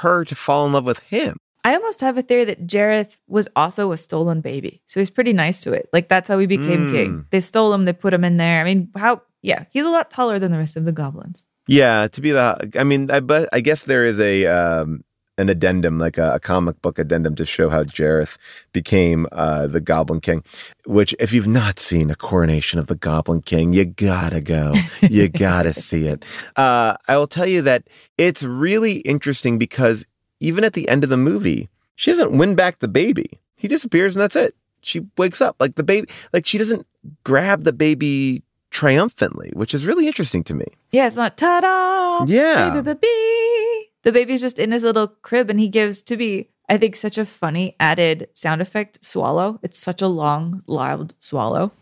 her 0.00 0.24
to 0.24 0.34
fall 0.34 0.66
in 0.66 0.72
love 0.72 0.84
with 0.84 0.98
him. 1.00 1.38
I 1.64 1.74
almost 1.74 2.00
have 2.00 2.16
a 2.16 2.22
theory 2.22 2.44
that 2.44 2.66
Jareth 2.66 3.18
was 3.26 3.48
also 3.56 3.90
a 3.90 3.96
stolen 3.96 4.40
baby. 4.40 4.80
So 4.86 5.00
he's 5.00 5.10
pretty 5.10 5.32
nice 5.32 5.60
to 5.62 5.72
it. 5.72 5.88
Like 5.92 6.08
that's 6.08 6.28
how 6.28 6.38
he 6.38 6.46
became 6.46 6.86
Mm. 6.86 6.90
king. 6.92 7.24
They 7.30 7.40
stole 7.40 7.72
him, 7.74 7.86
they 7.86 7.92
put 7.92 8.14
him 8.14 8.22
in 8.24 8.36
there. 8.36 8.60
I 8.60 8.64
mean, 8.64 8.88
how 8.96 9.22
yeah, 9.42 9.64
he's 9.72 9.84
a 9.84 9.90
lot 9.90 10.10
taller 10.10 10.38
than 10.38 10.52
the 10.52 10.58
rest 10.58 10.76
of 10.76 10.84
the 10.84 10.92
goblins. 10.92 11.44
Yeah, 11.68 12.06
to 12.08 12.20
be 12.20 12.30
the, 12.30 12.70
I 12.78 12.84
mean, 12.84 13.10
I 13.10 13.18
but 13.20 13.48
I 13.52 13.60
guess 13.60 13.84
there 13.84 14.04
is 14.04 14.20
a 14.20 14.46
um, 14.46 15.02
an 15.38 15.48
addendum, 15.48 15.98
like 15.98 16.18
a, 16.18 16.34
a 16.34 16.40
comic 16.40 16.80
book 16.82 16.98
addendum, 16.98 17.34
to 17.36 17.46
show 17.46 17.68
how 17.68 17.84
Jareth 17.84 18.38
became 18.72 19.26
uh, 19.32 19.66
the 19.66 19.80
Goblin 19.80 20.20
King. 20.20 20.42
Which, 20.86 21.14
if 21.18 21.32
you've 21.32 21.46
not 21.46 21.78
seen 21.78 22.10
a 22.10 22.14
coronation 22.14 22.78
of 22.78 22.86
the 22.86 22.94
Goblin 22.94 23.42
King, 23.42 23.72
you 23.72 23.84
gotta 23.84 24.40
go, 24.40 24.72
you 25.02 25.28
gotta 25.46 25.72
see 25.72 26.06
it. 26.06 26.24
Uh, 26.56 26.96
I 27.08 27.16
will 27.16 27.26
tell 27.26 27.46
you 27.46 27.62
that 27.62 27.84
it's 28.16 28.42
really 28.42 28.98
interesting 28.98 29.58
because 29.58 30.06
even 30.40 30.64
at 30.64 30.72
the 30.72 30.88
end 30.88 31.04
of 31.04 31.10
the 31.10 31.16
movie, 31.16 31.68
she 31.96 32.10
doesn't 32.10 32.36
win 32.36 32.54
back 32.54 32.78
the 32.78 32.88
baby. 32.88 33.40
He 33.56 33.68
disappears, 33.68 34.16
and 34.16 34.22
that's 34.22 34.36
it. 34.36 34.54
She 34.82 35.06
wakes 35.16 35.40
up 35.40 35.56
like 35.58 35.74
the 35.74 35.82
baby, 35.82 36.08
like 36.32 36.46
she 36.46 36.58
doesn't 36.58 36.86
grab 37.24 37.64
the 37.64 37.72
baby 37.72 38.42
triumphantly, 38.70 39.50
which 39.54 39.74
is 39.74 39.86
really 39.86 40.06
interesting 40.06 40.44
to 40.44 40.54
me. 40.54 40.66
Yeah, 40.92 41.06
it's 41.06 41.16
not 41.16 41.36
ta-da. 41.36 42.26
Yeah. 42.26 42.70
baby, 42.80 42.94
baby. 42.94 43.75
The 44.06 44.12
baby's 44.12 44.40
just 44.40 44.60
in 44.60 44.70
his 44.70 44.84
little 44.84 45.08
crib 45.08 45.50
and 45.50 45.58
he 45.58 45.66
gives 45.66 46.00
to 46.02 46.16
be, 46.16 46.50
I 46.68 46.76
think, 46.76 46.94
such 46.94 47.18
a 47.18 47.24
funny 47.24 47.74
added 47.80 48.28
sound 48.34 48.62
effect 48.62 49.04
swallow. 49.04 49.58
It's 49.64 49.80
such 49.80 50.00
a 50.00 50.06
long, 50.06 50.62
loud 50.68 51.14
swallow. 51.18 51.72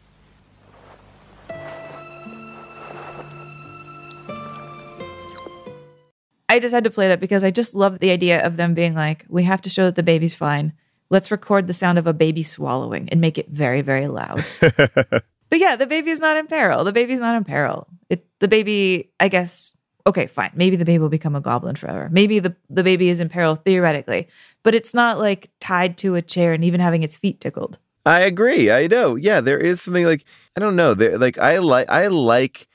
I 6.49 6.59
just 6.59 6.73
had 6.73 6.85
to 6.85 6.91
play 6.91 7.09
that 7.09 7.21
because 7.21 7.45
I 7.45 7.51
just 7.51 7.75
love 7.75 7.99
the 7.99 8.11
idea 8.11 8.43
of 8.43 8.57
them 8.57 8.73
being 8.73 8.95
like, 8.95 9.27
we 9.29 9.43
have 9.43 9.61
to 9.61 9.69
show 9.69 9.85
that 9.85 9.97
the 9.97 10.03
baby's 10.03 10.35
fine. 10.35 10.73
Let's 11.11 11.31
record 11.31 11.67
the 11.67 11.75
sound 11.75 11.99
of 11.99 12.07
a 12.07 12.15
baby 12.15 12.43
swallowing 12.43 13.11
and 13.11 13.21
make 13.21 13.37
it 13.37 13.51
very, 13.51 13.83
very 13.83 14.07
loud. 14.07 14.43
But 15.51 15.61
yeah, 15.61 15.77
the 15.77 15.87
baby 15.87 16.11
is 16.11 16.19
not 16.19 16.37
in 16.37 16.49
peril. 16.49 16.83
The 16.83 16.93
baby's 16.93 17.21
not 17.21 17.37
in 17.37 17.45
peril. 17.45 17.87
It 18.11 18.27
the 18.41 18.49
baby, 18.49 19.13
I 19.21 19.29
guess, 19.29 19.73
okay, 20.07 20.27
fine. 20.27 20.51
Maybe 20.55 20.77
the 20.77 20.85
baby 20.85 20.99
will 20.99 21.09
become 21.09 21.35
a 21.35 21.41
goblin 21.41 21.77
forever. 21.77 22.09
Maybe 22.13 22.39
the, 22.39 22.55
the 22.69 22.85
baby 22.85 23.09
is 23.09 23.21
in 23.21 23.29
peril 23.29 23.57
theoretically. 23.57 24.29
but 24.63 24.75
it's 24.75 24.95
not 24.95 25.19
like 25.19 25.51
tied 25.61 25.99
to 25.99 26.15
a 26.15 26.23
chair 26.23 26.53
and 26.53 26.65
even 26.65 26.81
having 26.81 27.03
its 27.03 27.17
feet 27.17 27.41
tickled. 27.41 27.79
I 28.07 28.21
agree. 28.21 28.71
I 28.71 28.87
know. 28.87 29.15
Yeah, 29.17 29.41
there 29.41 29.59
is 29.59 29.81
something 29.81 30.05
like 30.05 30.25
I 30.57 30.61
don't 30.61 30.77
know. 30.77 30.95
There 30.95 31.17
like 31.17 31.39
I 31.39 31.59
like 31.59 31.89
I 31.89 32.09
like 32.09 32.69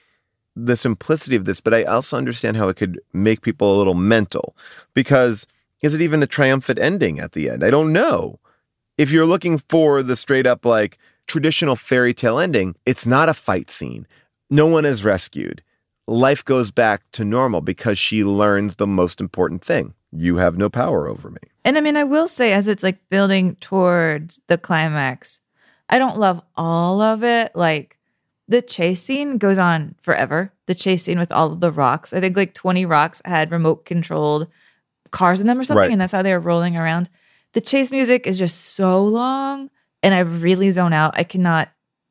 the 0.55 0.75
simplicity 0.75 1.35
of 1.35 1.45
this, 1.45 1.61
but 1.61 1.73
I 1.73 1.83
also 1.83 2.17
understand 2.17 2.57
how 2.57 2.67
it 2.67 2.75
could 2.77 2.99
make 3.13 3.41
people 3.41 3.73
a 3.73 3.77
little 3.77 3.93
mental 3.93 4.55
because 4.93 5.47
is 5.81 5.95
it 5.95 6.01
even 6.01 6.23
a 6.23 6.27
triumphant 6.27 6.79
ending 6.79 7.19
at 7.19 7.33
the 7.33 7.49
end? 7.49 7.63
I 7.63 7.69
don't 7.69 7.93
know. 7.93 8.39
If 8.97 9.11
you're 9.11 9.25
looking 9.25 9.57
for 9.59 10.03
the 10.03 10.15
straight 10.15 10.47
up 10.47 10.65
like 10.65 10.97
traditional 11.27 11.75
fairy 11.75 12.13
tale 12.13 12.39
ending, 12.39 12.75
it's 12.85 13.05
not 13.05 13.29
a 13.29 13.33
fight 13.33 13.69
scene. 13.69 14.07
No 14.49 14.65
one 14.65 14.83
is 14.83 15.03
rescued. 15.03 15.61
Life 16.09 16.43
goes 16.43 16.71
back 16.71 17.03
to 17.13 17.23
normal 17.23 17.61
because 17.61 17.99
she 17.99 18.23
learns 18.23 18.75
the 18.75 18.87
most 18.87 19.21
important 19.21 19.63
thing. 19.63 19.93
You 20.11 20.37
have 20.37 20.57
no 20.57 20.69
power 20.69 21.07
over 21.07 21.29
me. 21.29 21.39
And 21.63 21.77
I 21.77 21.81
mean, 21.81 21.95
I 21.95 22.03
will 22.03 22.27
say, 22.27 22.51
as 22.51 22.67
it's 22.67 22.81
like 22.81 22.97
building 23.09 23.55
towards 23.57 24.39
the 24.47 24.57
climax, 24.57 25.39
I 25.87 25.99
don't 25.99 26.17
love 26.17 26.41
all 26.55 26.99
of 26.99 27.23
it. 27.23 27.55
Like 27.55 27.99
the 28.47 28.61
chase 28.63 29.03
scene 29.03 29.37
goes 29.37 29.59
on 29.59 29.93
forever. 30.01 30.51
The 30.65 30.73
chase 30.73 31.03
scene 31.03 31.19
with 31.19 31.31
all 31.31 31.51
of 31.51 31.59
the 31.59 31.71
rocks. 31.71 32.11
I 32.11 32.19
think 32.19 32.35
like 32.35 32.55
20 32.55 32.85
rocks 32.85 33.21
had 33.23 33.51
remote 33.51 33.85
controlled 33.85 34.47
cars 35.11 35.41
in 35.41 35.47
them 35.47 35.59
or 35.59 35.63
something. 35.63 35.81
Right. 35.81 35.91
And 35.91 36.01
that's 36.01 36.13
how 36.13 36.23
they 36.23 36.33
were 36.33 36.39
rolling 36.39 36.75
around. 36.75 37.09
The 37.53 37.61
chase 37.61 37.91
music 37.91 38.25
is 38.25 38.39
just 38.39 38.59
so 38.59 39.03
long 39.03 39.69
and 40.01 40.15
I 40.15 40.19
really 40.19 40.71
zone 40.71 40.93
out. 40.93 41.13
I 41.15 41.23
cannot 41.23 41.69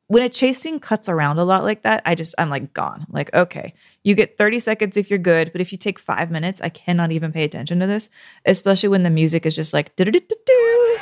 when 0.09 0.23
a 0.23 0.29
chase 0.29 0.59
scene 0.59 0.79
cuts 0.79 1.07
around 1.07 1.37
a 1.37 1.43
lot 1.43 1.63
like 1.63 1.83
that, 1.83 2.01
I 2.03 2.15
just 2.15 2.33
I'm 2.39 2.49
like 2.49 2.73
gone. 2.73 3.05
Like, 3.09 3.31
okay, 3.31 3.75
you 4.03 4.15
get 4.15 4.39
30 4.39 4.57
seconds 4.57 4.97
if 4.97 5.07
you're 5.07 5.19
good, 5.19 5.51
but 5.51 5.61
if 5.61 5.71
you 5.71 5.77
take 5.77 5.99
five 5.99 6.31
minutes, 6.31 6.59
I 6.61 6.69
cannot 6.69 7.11
even 7.11 7.31
pay 7.31 7.43
attention 7.43 7.79
to 7.79 7.85
this, 7.85 8.09
especially 8.43 8.89
when 8.89 9.03
the 9.03 9.11
music 9.11 9.45
is 9.45 9.55
just 9.55 9.71
like 9.71 9.95
do-do-do-do-do. 9.95 10.97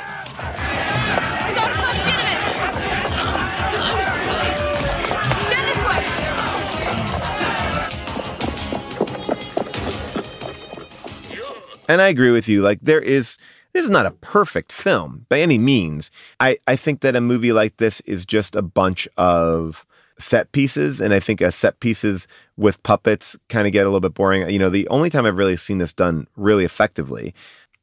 And 11.88 12.02
I 12.02 12.08
agree 12.08 12.30
with 12.30 12.46
you. 12.46 12.60
Like 12.60 12.80
there 12.82 13.00
is 13.00 13.38
this 13.78 13.84
is 13.84 13.90
not 13.90 14.06
a 14.06 14.10
perfect 14.10 14.72
film 14.72 15.24
by 15.28 15.40
any 15.40 15.56
means. 15.56 16.10
I, 16.40 16.58
I 16.66 16.74
think 16.74 17.00
that 17.02 17.14
a 17.14 17.20
movie 17.20 17.52
like 17.52 17.76
this 17.76 18.00
is 18.00 18.26
just 18.26 18.56
a 18.56 18.62
bunch 18.62 19.06
of 19.16 19.86
set 20.18 20.50
pieces. 20.50 21.00
And 21.00 21.14
I 21.14 21.20
think 21.20 21.40
a 21.40 21.52
set 21.52 21.78
pieces 21.78 22.26
with 22.56 22.82
puppets 22.82 23.38
kind 23.48 23.68
of 23.68 23.72
get 23.72 23.82
a 23.82 23.88
little 23.88 24.00
bit 24.00 24.14
boring. 24.14 24.50
You 24.50 24.58
know, 24.58 24.68
the 24.68 24.88
only 24.88 25.10
time 25.10 25.26
I've 25.26 25.36
really 25.36 25.56
seen 25.56 25.78
this 25.78 25.92
done 25.92 26.26
really 26.34 26.64
effectively, 26.64 27.36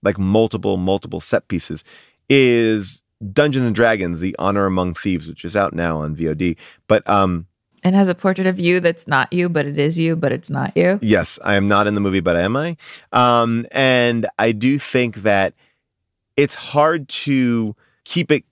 like 0.04 0.18
multiple, 0.20 0.76
multiple 0.76 1.22
set 1.22 1.48
pieces, 1.48 1.86
is 2.28 3.02
Dungeons 3.32 3.66
and 3.66 3.74
Dragons, 3.74 4.20
The 4.20 4.36
Honor 4.38 4.66
Among 4.66 4.96
Thieves, 4.96 5.30
which 5.30 5.46
is 5.46 5.56
out 5.56 5.74
now 5.74 6.00
on 6.00 6.14
VOD. 6.14 6.58
But 6.90 7.10
um 7.10 7.48
And 7.86 7.96
has 7.96 8.10
a 8.10 8.16
portrait 8.16 8.48
of 8.48 8.60
you 8.60 8.82
that's 8.82 9.08
not 9.08 9.32
you, 9.32 9.48
but 9.48 9.66
it 9.66 9.80
is 9.80 9.98
you, 9.98 10.18
but 10.18 10.34
it's 10.34 10.50
not 10.50 10.76
you. 10.76 11.00
Yes, 11.02 11.40
I 11.42 11.56
am 11.56 11.70
not 11.70 11.88
in 11.88 11.94
the 11.94 12.02
movie, 12.02 12.20
but 12.20 12.36
am 12.36 12.58
I? 12.58 12.76
Um, 13.14 13.66
and 13.72 14.28
I 14.38 14.52
do 14.52 14.78
think 14.78 15.24
that 15.24 15.54
it's 16.38 16.56
hard 16.56 17.08
to 17.10 17.76
keep 18.04 18.32
it 18.32 18.44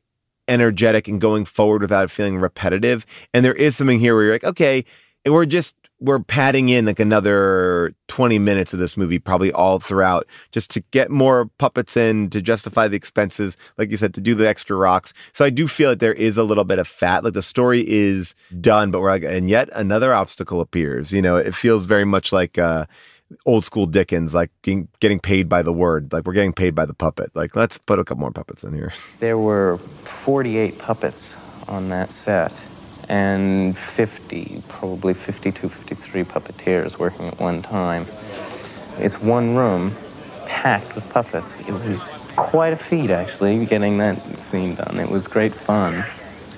energetic 0.48 1.08
and 1.08 1.22
going 1.22 1.46
forward 1.46 1.82
without 1.82 2.12
feeling 2.12 2.38
repetitive. 2.38 3.06
And 3.34 3.46
there 3.46 3.54
is 3.54 3.76
something 3.76 4.00
here 4.00 4.16
where 4.16 4.26
you're 4.26 4.34
like, 4.34 4.44
okay, 4.44 4.86
we're 5.26 5.46
just 5.46 5.76
we're 6.04 6.20
padding 6.20 6.68
in 6.68 6.86
like 6.86 7.00
another 7.00 7.96
20 8.10 8.38
minutes 8.38 8.74
of 8.74 8.80
this 8.80 8.98
movie 8.98 9.20
probably 9.20 9.54
all 9.54 9.80
throughout 9.80 10.28
just 10.52 10.70
to 10.70 10.82
get 10.92 11.10
more 11.10 11.46
puppets 11.58 11.96
in 11.96 12.30
to 12.30 12.42
justify 12.42 12.90
the 12.90 12.98
expenses 12.98 13.56
like 13.78 13.90
you 13.90 13.96
said 13.96 14.14
to 14.14 14.20
do 14.20 14.36
the 14.36 14.48
extra 14.48 14.76
rocks 14.76 15.14
so 15.32 15.46
i 15.46 15.50
do 15.50 15.66
feel 15.66 15.92
that 15.92 16.02
there 16.02 16.14
is 16.14 16.36
a 16.36 16.44
little 16.44 16.66
bit 16.66 16.78
of 16.78 16.88
fat 16.88 17.24
like 17.24 17.34
the 17.34 17.42
story 17.42 17.88
is 17.88 18.36
done 18.60 18.92
but 18.92 19.00
we're 19.00 19.12
like 19.12 19.24
and 19.24 19.50
yet 19.50 19.70
another 19.74 20.14
obstacle 20.14 20.60
appears 20.60 21.14
you 21.14 21.22
know 21.22 21.38
it 21.38 21.56
feels 21.56 21.84
very 21.84 22.06
much 22.06 22.34
like 22.34 22.58
uh 22.58 22.86
old 23.46 23.66
school 23.66 23.86
Dickens, 23.86 24.34
like 24.34 24.52
getting, 24.62 24.88
getting 25.00 25.20
paid 25.20 25.50
by 25.50 25.62
the 25.62 25.74
word. 25.74 26.14
Like 26.14 26.26
we're 26.26 26.34
getting 26.34 26.54
paid 26.54 26.76
by 26.76 26.86
the 26.86 26.94
puppet. 26.94 27.32
Like 27.34 27.56
let's 27.56 27.78
put 27.78 28.00
a 28.00 28.04
couple 28.04 28.22
more 28.22 28.32
puppets 28.32 28.64
in 28.64 28.74
here. 28.74 28.94
There 29.20 29.38
were 29.38 29.78
48 29.78 30.78
puppets 30.80 31.38
on 31.68 31.90
that 31.90 32.12
set 32.12 32.62
and 33.10 33.78
50, 33.78 34.64
probably 34.68 35.14
52, 35.14 35.70
53 35.70 36.24
puppeteers 36.24 36.98
working 36.98 37.28
at 37.28 37.40
one 37.40 37.62
time. 37.62 38.06
It's 38.98 39.22
one 39.22 39.56
room 39.56 39.96
packed 40.46 40.96
with 40.96 41.10
puppets. 41.10 41.56
It 41.62 41.72
was 41.72 42.04
quite 42.36 42.74
a 42.74 42.78
feat, 42.78 43.12
actually, 43.12 43.66
getting 43.66 43.98
that 44.00 44.42
scene 44.42 44.76
done. 44.76 45.00
It 45.00 45.10
was 45.10 45.28
great 45.28 45.54
fun, 45.54 46.06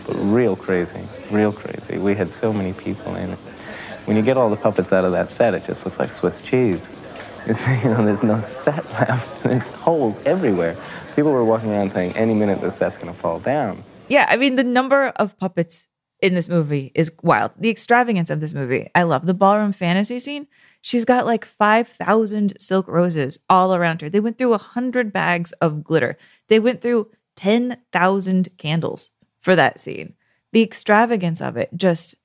but 0.06 0.16
real 0.16 0.56
crazy, 0.56 1.02
real 1.32 1.52
crazy. 1.52 1.98
We 1.98 2.16
had 2.16 2.32
so 2.32 2.54
many 2.54 2.74
people 2.74 3.16
in 3.16 3.32
it. 3.32 3.40
When 4.06 4.16
you 4.16 4.24
get 4.24 4.38
all 4.38 4.50
the 4.50 4.56
puppets 4.56 4.94
out 4.94 5.04
of 5.04 5.12
that 5.14 5.30
set, 5.30 5.54
it 5.54 5.64
just 5.64 5.86
looks 5.86 6.00
like 6.00 6.10
Swiss 6.10 6.42
cheese. 6.42 6.96
It's, 7.48 7.68
you 7.68 7.92
know, 7.92 8.04
there's 8.04 8.24
no 8.24 8.40
set 8.40 8.84
left. 8.94 9.44
There's 9.44 9.68
holes 9.68 10.20
everywhere. 10.26 10.76
People 11.16 11.32
were 11.32 11.46
walking 11.46 11.70
around 11.70 11.92
saying, 11.92 12.18
any 12.18 12.34
minute 12.34 12.60
the 12.60 12.72
set's 12.72 12.98
going 12.98 13.14
to 13.14 13.20
fall 13.20 13.38
down. 13.38 13.84
Yeah, 14.08 14.26
I 14.28 14.36
mean 14.36 14.56
the 14.56 14.64
number 14.64 15.14
of 15.18 15.38
puppets 15.38 15.88
in 16.22 16.34
this 16.34 16.50
movie 16.50 16.92
is 16.96 17.12
wild. 17.22 17.52
The 17.56 17.70
extravagance 17.70 18.32
of 18.32 18.40
this 18.40 18.56
movie. 18.56 18.90
I 18.96 19.04
love 19.04 19.28
the 19.28 19.36
ballroom 19.36 19.74
fantasy 19.74 20.20
scene. 20.20 20.48
She's 20.82 21.06
got 21.06 21.28
like 21.28 21.46
5,000 21.46 22.60
silk 22.60 22.88
roses 22.88 23.38
all 23.48 23.76
around 23.76 24.02
her. 24.02 24.10
They 24.10 24.20
went 24.20 24.40
through 24.40 24.50
100 24.50 25.14
bags 25.14 25.52
of 25.54 25.84
glitter. 25.84 26.18
They 26.48 26.60
went 26.60 26.82
through 26.82 27.12
10,000 27.36 28.50
candles 28.58 29.12
for 29.40 29.56
that 29.56 29.80
scene. 29.80 30.14
The 30.52 30.64
extravagance 30.64 31.42
of 31.42 31.58
it 31.58 31.70
just 31.76 32.16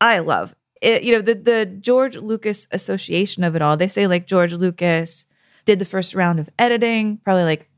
I 0.00 0.20
love. 0.20 0.54
It, 0.84 1.02
you 1.02 1.12
know, 1.14 1.22
the 1.22 1.34
the 1.34 1.66
George 1.66 2.16
Lucas 2.16 2.68
association 2.70 3.42
of 3.42 3.56
it 3.56 3.62
all. 3.62 3.76
They 3.76 3.88
say 3.88 4.06
like 4.06 4.26
George 4.26 4.52
Lucas 4.52 5.26
did 5.64 5.78
the 5.78 5.84
first 5.84 6.14
round 6.14 6.38
of 6.38 6.50
editing, 6.58 7.16
probably 7.18 7.44
like 7.44 7.70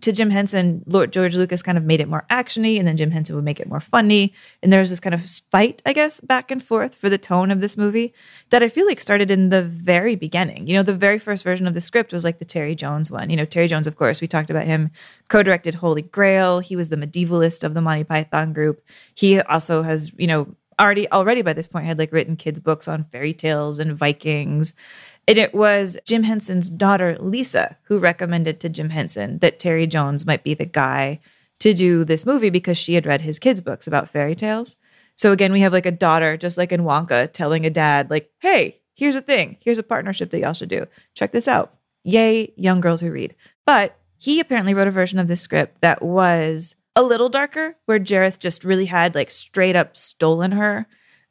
to 0.00 0.12
Jim 0.12 0.30
Henson, 0.30 0.82
Lord 0.86 1.12
George 1.12 1.34
Lucas 1.34 1.62
kind 1.62 1.78
of 1.78 1.84
made 1.84 2.00
it 2.00 2.08
more 2.08 2.26
actiony, 2.30 2.78
and 2.78 2.86
then 2.86 2.96
Jim 2.96 3.10
Henson 3.10 3.34
would 3.36 3.44
make 3.44 3.58
it 3.58 3.68
more 3.68 3.80
funny. 3.80 4.34
And 4.62 4.72
there 4.72 4.80
was 4.80 4.90
this 4.90 5.00
kind 5.00 5.14
of 5.14 5.24
fight, 5.50 5.80
I 5.86 5.92
guess, 5.92 6.20
back 6.20 6.50
and 6.50 6.62
forth 6.62 6.94
for 6.94 7.08
the 7.08 7.18
tone 7.18 7.50
of 7.50 7.60
this 7.60 7.76
movie 7.76 8.12
that 8.50 8.62
I 8.62 8.68
feel 8.68 8.86
like 8.86 9.00
started 9.00 9.30
in 9.30 9.48
the 9.48 9.62
very 9.62 10.14
beginning. 10.14 10.66
You 10.66 10.74
know, 10.74 10.82
the 10.82 10.92
very 10.92 11.18
first 11.18 11.42
version 11.42 11.66
of 11.66 11.74
the 11.74 11.80
script 11.80 12.12
was 12.12 12.22
like 12.22 12.38
the 12.38 12.44
Terry 12.44 12.74
Jones 12.74 13.10
one. 13.10 13.30
You 13.30 13.36
know, 13.36 13.46
Terry 13.46 13.66
Jones, 13.66 13.86
of 13.86 13.96
course, 13.96 14.20
we 14.20 14.28
talked 14.28 14.50
about 14.50 14.64
him, 14.64 14.90
co-directed 15.28 15.76
Holy 15.76 16.02
Grail. 16.02 16.60
He 16.60 16.76
was 16.76 16.90
the 16.90 16.96
medievalist 16.96 17.64
of 17.64 17.74
the 17.74 17.80
Monty 17.80 18.04
Python 18.04 18.52
group. 18.52 18.86
He 19.14 19.40
also 19.40 19.82
has, 19.82 20.12
you 20.18 20.26
know, 20.26 20.54
already 20.78 21.10
already 21.10 21.42
by 21.42 21.52
this 21.52 21.68
point 21.68 21.86
had 21.86 21.98
like 21.98 22.12
written 22.12 22.36
kids 22.36 22.60
books 22.60 22.88
on 22.88 23.04
fairy 23.04 23.34
tales 23.34 23.78
and 23.78 23.96
Vikings. 23.96 24.74
And 25.26 25.36
it 25.36 25.54
was 25.54 25.98
Jim 26.06 26.22
Henson's 26.22 26.70
daughter, 26.70 27.16
Lisa, 27.20 27.76
who 27.84 27.98
recommended 27.98 28.60
to 28.60 28.68
Jim 28.68 28.90
Henson 28.90 29.38
that 29.38 29.58
Terry 29.58 29.86
Jones 29.86 30.24
might 30.24 30.42
be 30.42 30.54
the 30.54 30.64
guy 30.64 31.20
to 31.60 31.74
do 31.74 32.04
this 32.04 32.24
movie 32.24 32.50
because 32.50 32.78
she 32.78 32.94
had 32.94 33.04
read 33.04 33.20
his 33.20 33.38
kids' 33.38 33.60
books 33.60 33.86
about 33.86 34.08
fairy 34.08 34.34
tales. 34.34 34.76
So 35.16 35.32
again, 35.32 35.52
we 35.52 35.60
have 35.60 35.72
like 35.72 35.86
a 35.86 35.90
daughter, 35.90 36.36
just 36.36 36.56
like 36.56 36.72
in 36.72 36.82
Wonka, 36.82 37.30
telling 37.32 37.66
a 37.66 37.70
dad, 37.70 38.08
like, 38.08 38.30
hey, 38.38 38.80
here's 38.94 39.16
a 39.16 39.20
thing. 39.20 39.58
Here's 39.60 39.78
a 39.78 39.82
partnership 39.82 40.30
that 40.30 40.40
y'all 40.40 40.52
should 40.52 40.68
do. 40.68 40.86
Check 41.14 41.32
this 41.32 41.48
out. 41.48 41.74
Yay, 42.04 42.52
young 42.56 42.80
girls 42.80 43.00
who 43.00 43.10
read. 43.10 43.34
But 43.66 43.96
he 44.16 44.40
apparently 44.40 44.74
wrote 44.74 44.88
a 44.88 44.92
version 44.92 45.18
of 45.18 45.28
this 45.28 45.40
script 45.40 45.80
that 45.80 46.02
was 46.02 46.76
a 46.98 47.02
little 47.02 47.28
darker, 47.28 47.76
where 47.86 48.00
Jareth 48.00 48.40
just 48.40 48.64
really 48.64 48.86
had 48.86 49.14
like 49.14 49.30
straight 49.30 49.76
up 49.76 49.96
stolen 49.96 50.50
her 50.50 50.88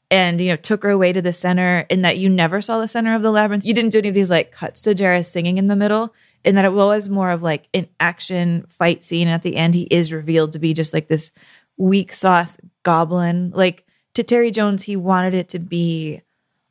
and 0.10 0.40
you 0.40 0.48
know 0.48 0.56
took 0.56 0.82
her 0.84 0.90
away 0.90 1.12
to 1.12 1.22
the 1.22 1.34
center 1.34 1.86
and 1.90 2.06
that 2.06 2.18
you 2.18 2.30
never 2.30 2.62
saw 2.62 2.80
the 2.80 2.88
center 2.88 3.14
of 3.14 3.22
the 3.22 3.32
labyrinth. 3.32 3.66
You 3.66 3.74
didn't 3.74 3.92
do 3.92 3.98
any 3.98 4.08
of 4.08 4.16
these 4.16 4.30
like 4.30 4.54
cuts 4.54 4.82
to 4.84 4.96
Jareth 4.96 5.26
singing 5.26 5.58
in 5.58 5.68
the 5.68 5.76
middle 5.76 6.16
and 6.46 6.56
that 6.56 6.64
it 6.64 6.72
was 6.72 7.10
more 7.10 7.30
of 7.30 7.44
like 7.44 7.68
an 7.74 7.90
action 8.00 8.64
fight 8.70 9.04
scene. 9.04 9.28
At 9.28 9.44
the 9.44 9.58
end 9.58 9.76
he 9.76 9.84
is 9.92 10.14
revealed 10.14 10.54
to 10.54 10.60
be 10.60 10.74
just 10.74 10.94
like 10.94 11.10
this 11.10 11.32
weak 11.76 12.14
sauce 12.14 12.58
goblin. 12.84 13.52
Like 13.54 13.86
to 14.14 14.24
Terry 14.24 14.52
Jones 14.52 14.84
he 14.84 14.96
wanted 14.96 15.34
it 15.34 15.50
to 15.50 15.60
be 15.60 16.22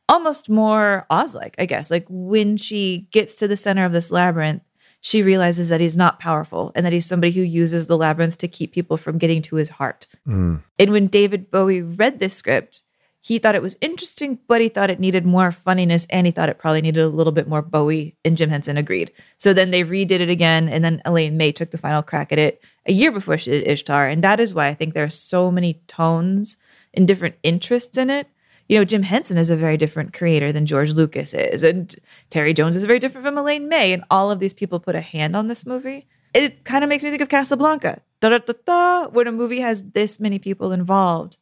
almost 0.09 0.49
more 0.49 1.05
Oz 1.11 1.35
like 1.35 1.53
I 1.59 1.67
guess. 1.67 1.91
Like 1.91 2.07
when 2.09 2.57
she 2.57 3.07
gets 3.11 3.35
to 3.35 3.47
the 3.47 3.57
center 3.57 3.85
of 3.85 3.93
this 3.93 4.09
labyrinth 4.09 4.63
she 5.01 5.21
realizes 5.23 5.69
that 5.69 5.79
he's 5.81 5.95
not 5.95 6.19
powerful 6.19 6.71
and 6.75 6.85
that 6.85 6.93
he's 6.93 7.05
somebody 7.05 7.31
who 7.31 7.41
uses 7.41 7.87
the 7.87 7.97
labyrinth 7.97 8.37
to 8.39 8.47
keep 8.47 8.71
people 8.73 8.97
from 8.97 9.17
getting 9.17 9.41
to 9.43 9.55
his 9.55 9.69
heart 9.69 10.07
Mm. 10.27 10.61
and 10.79 10.91
when 10.91 11.07
David 11.07 11.51
Bowie 11.51 11.81
read 11.81 12.19
this 12.19 12.35
script 12.35 12.81
he 13.19 13.39
thought 13.39 13.55
it 13.55 13.61
was 13.61 13.75
interesting, 13.81 14.39
but 14.47 14.61
he 14.61 14.69
thought 14.69 14.89
it 14.89 15.01
needed 15.01 15.25
more 15.25 15.51
funniness 15.51 16.07
and 16.09 16.25
he 16.25 16.31
thought 16.31 16.47
it 16.47 16.59
probably 16.59 16.79
needed 16.81 17.01
a 17.03 17.09
little 17.09 17.33
bit 17.33 17.47
more 17.47 17.61
Bowie, 17.61 18.15
and 18.23 18.37
Jim 18.37 18.49
Henson 18.49 18.77
agreed. 18.77 19.11
So 19.37 19.51
then 19.51 19.71
they 19.71 19.83
redid 19.83 20.21
it 20.21 20.29
again, 20.29 20.69
and 20.69 20.85
then 20.85 21.01
Elaine 21.03 21.35
May 21.35 21.51
took 21.51 21.71
the 21.71 21.77
final 21.77 22.01
crack 22.01 22.31
at 22.31 22.39
it 22.39 22.61
a 22.85 22.93
year 22.93 23.11
before 23.11 23.37
she 23.37 23.51
did 23.51 23.67
Ishtar. 23.67 24.07
And 24.07 24.23
that 24.23 24.39
is 24.39 24.53
why 24.53 24.67
I 24.69 24.73
think 24.75 24.93
there 24.93 25.03
are 25.03 25.09
so 25.09 25.51
many 25.51 25.81
tones 25.87 26.55
and 26.93 27.05
different 27.05 27.35
interests 27.43 27.97
in 27.97 28.09
it. 28.09 28.27
You 28.67 28.77
know, 28.77 28.85
Jim 28.85 29.03
Henson 29.03 29.37
is 29.37 29.49
a 29.49 29.55
very 29.55 29.77
different 29.77 30.13
creator 30.13 30.51
than 30.51 30.65
George 30.65 30.91
Lucas 30.91 31.33
is, 31.33 31.63
and 31.63 31.95
Terry 32.29 32.53
Jones 32.53 32.75
is 32.75 32.83
very 32.83 32.99
different 32.99 33.25
from 33.25 33.37
Elaine 33.37 33.69
May, 33.69 33.93
and 33.93 34.03
all 34.11 34.29
of 34.29 34.39
these 34.39 34.53
people 34.53 34.79
put 34.79 34.95
a 34.95 35.01
hand 35.01 35.35
on 35.35 35.47
this 35.47 35.65
movie. 35.65 36.07
It 36.33 36.65
kind 36.65 36.83
of 36.83 36.89
makes 36.89 37.03
me 37.03 37.09
think 37.09 37.21
of 37.21 37.29
Casablanca. 37.29 38.01
Da 38.19 38.29
da 38.29 38.39
da 38.39 38.53
da. 38.65 39.07
When 39.07 39.27
a 39.27 39.31
movie 39.31 39.61
has 39.61 39.91
this 39.91 40.19
many 40.19 40.37
people 40.39 40.71
involved, 40.71 41.37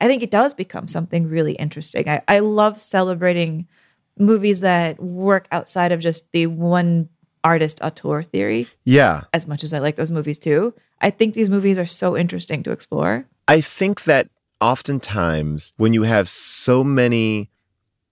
I 0.00 0.06
think 0.06 0.22
it 0.22 0.30
does 0.30 0.54
become 0.54 0.88
something 0.88 1.28
really 1.28 1.52
interesting. 1.52 2.08
I, 2.08 2.22
I 2.26 2.38
love 2.38 2.80
celebrating 2.80 3.68
movies 4.18 4.60
that 4.60 5.02
work 5.02 5.46
outside 5.52 5.92
of 5.92 6.00
just 6.00 6.32
the 6.32 6.46
one 6.46 7.08
artist 7.44 7.80
auteur 7.82 8.22
theory. 8.22 8.68
Yeah. 8.84 9.24
As 9.32 9.46
much 9.46 9.64
as 9.64 9.72
I 9.72 9.78
like 9.78 9.96
those 9.96 10.10
movies 10.10 10.38
too, 10.38 10.74
I 11.00 11.10
think 11.10 11.34
these 11.34 11.50
movies 11.50 11.78
are 11.78 11.86
so 11.86 12.16
interesting 12.16 12.62
to 12.62 12.72
explore. 12.72 13.26
I 13.48 13.60
think 13.60 14.04
that 14.04 14.28
oftentimes 14.60 15.72
when 15.76 15.94
you 15.94 16.02
have 16.02 16.28
so 16.28 16.84
many 16.84 17.50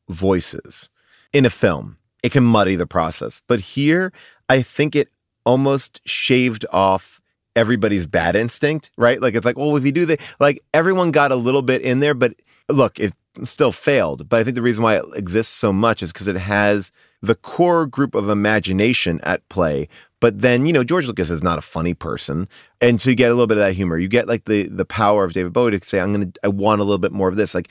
voices 0.08 0.88
in 1.32 1.44
a 1.44 1.50
film, 1.50 1.98
it 2.22 2.32
can 2.32 2.44
muddy 2.44 2.76
the 2.76 2.86
process. 2.86 3.42
But 3.46 3.60
here, 3.60 4.12
I 4.48 4.62
think 4.62 4.96
it 4.96 5.08
almost 5.44 6.00
shaved 6.06 6.64
off 6.72 7.20
everybody's 7.54 8.06
bad 8.06 8.36
instinct, 8.36 8.90
right? 8.96 9.20
Like 9.20 9.34
it's 9.34 9.46
like, 9.46 9.58
well, 9.58 9.76
if 9.76 9.84
you 9.84 9.92
do 9.92 10.06
the 10.06 10.18
like 10.40 10.60
everyone 10.72 11.10
got 11.10 11.32
a 11.32 11.36
little 11.36 11.62
bit 11.62 11.82
in 11.82 12.00
there, 12.00 12.14
but 12.14 12.34
look, 12.68 12.98
it 12.98 13.12
still 13.44 13.72
failed. 13.72 14.28
But 14.28 14.40
I 14.40 14.44
think 14.44 14.54
the 14.54 14.62
reason 14.62 14.84
why 14.84 14.96
it 14.96 15.04
exists 15.14 15.54
so 15.54 15.72
much 15.72 16.02
is 16.02 16.12
because 16.12 16.28
it 16.28 16.36
has 16.36 16.92
the 17.20 17.34
core 17.34 17.86
group 17.86 18.14
of 18.14 18.28
imagination 18.28 19.20
at 19.22 19.48
play. 19.48 19.88
But 20.20 20.40
then, 20.40 20.66
you 20.66 20.72
know, 20.72 20.84
George 20.84 21.06
Lucas 21.06 21.30
is 21.30 21.42
not 21.42 21.58
a 21.58 21.62
funny 21.62 21.94
person. 21.94 22.48
And 22.80 23.00
so 23.00 23.10
you 23.10 23.16
get 23.16 23.30
a 23.30 23.34
little 23.34 23.46
bit 23.46 23.56
of 23.56 23.64
that 23.64 23.74
humor. 23.74 23.98
You 23.98 24.08
get 24.08 24.28
like 24.28 24.44
the 24.44 24.68
the 24.68 24.84
power 24.84 25.24
of 25.24 25.32
David 25.32 25.52
Bowie 25.52 25.78
to 25.78 25.86
say, 25.86 26.00
I'm 26.00 26.12
gonna 26.12 26.32
I 26.42 26.48
want 26.48 26.80
a 26.80 26.84
little 26.84 26.98
bit 26.98 27.12
more 27.12 27.28
of 27.28 27.36
this. 27.36 27.54
Like 27.54 27.68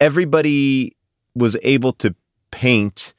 everybody 0.00 0.96
was 1.34 1.56
able 1.62 1.92
to 1.94 2.14
paint 2.50 3.14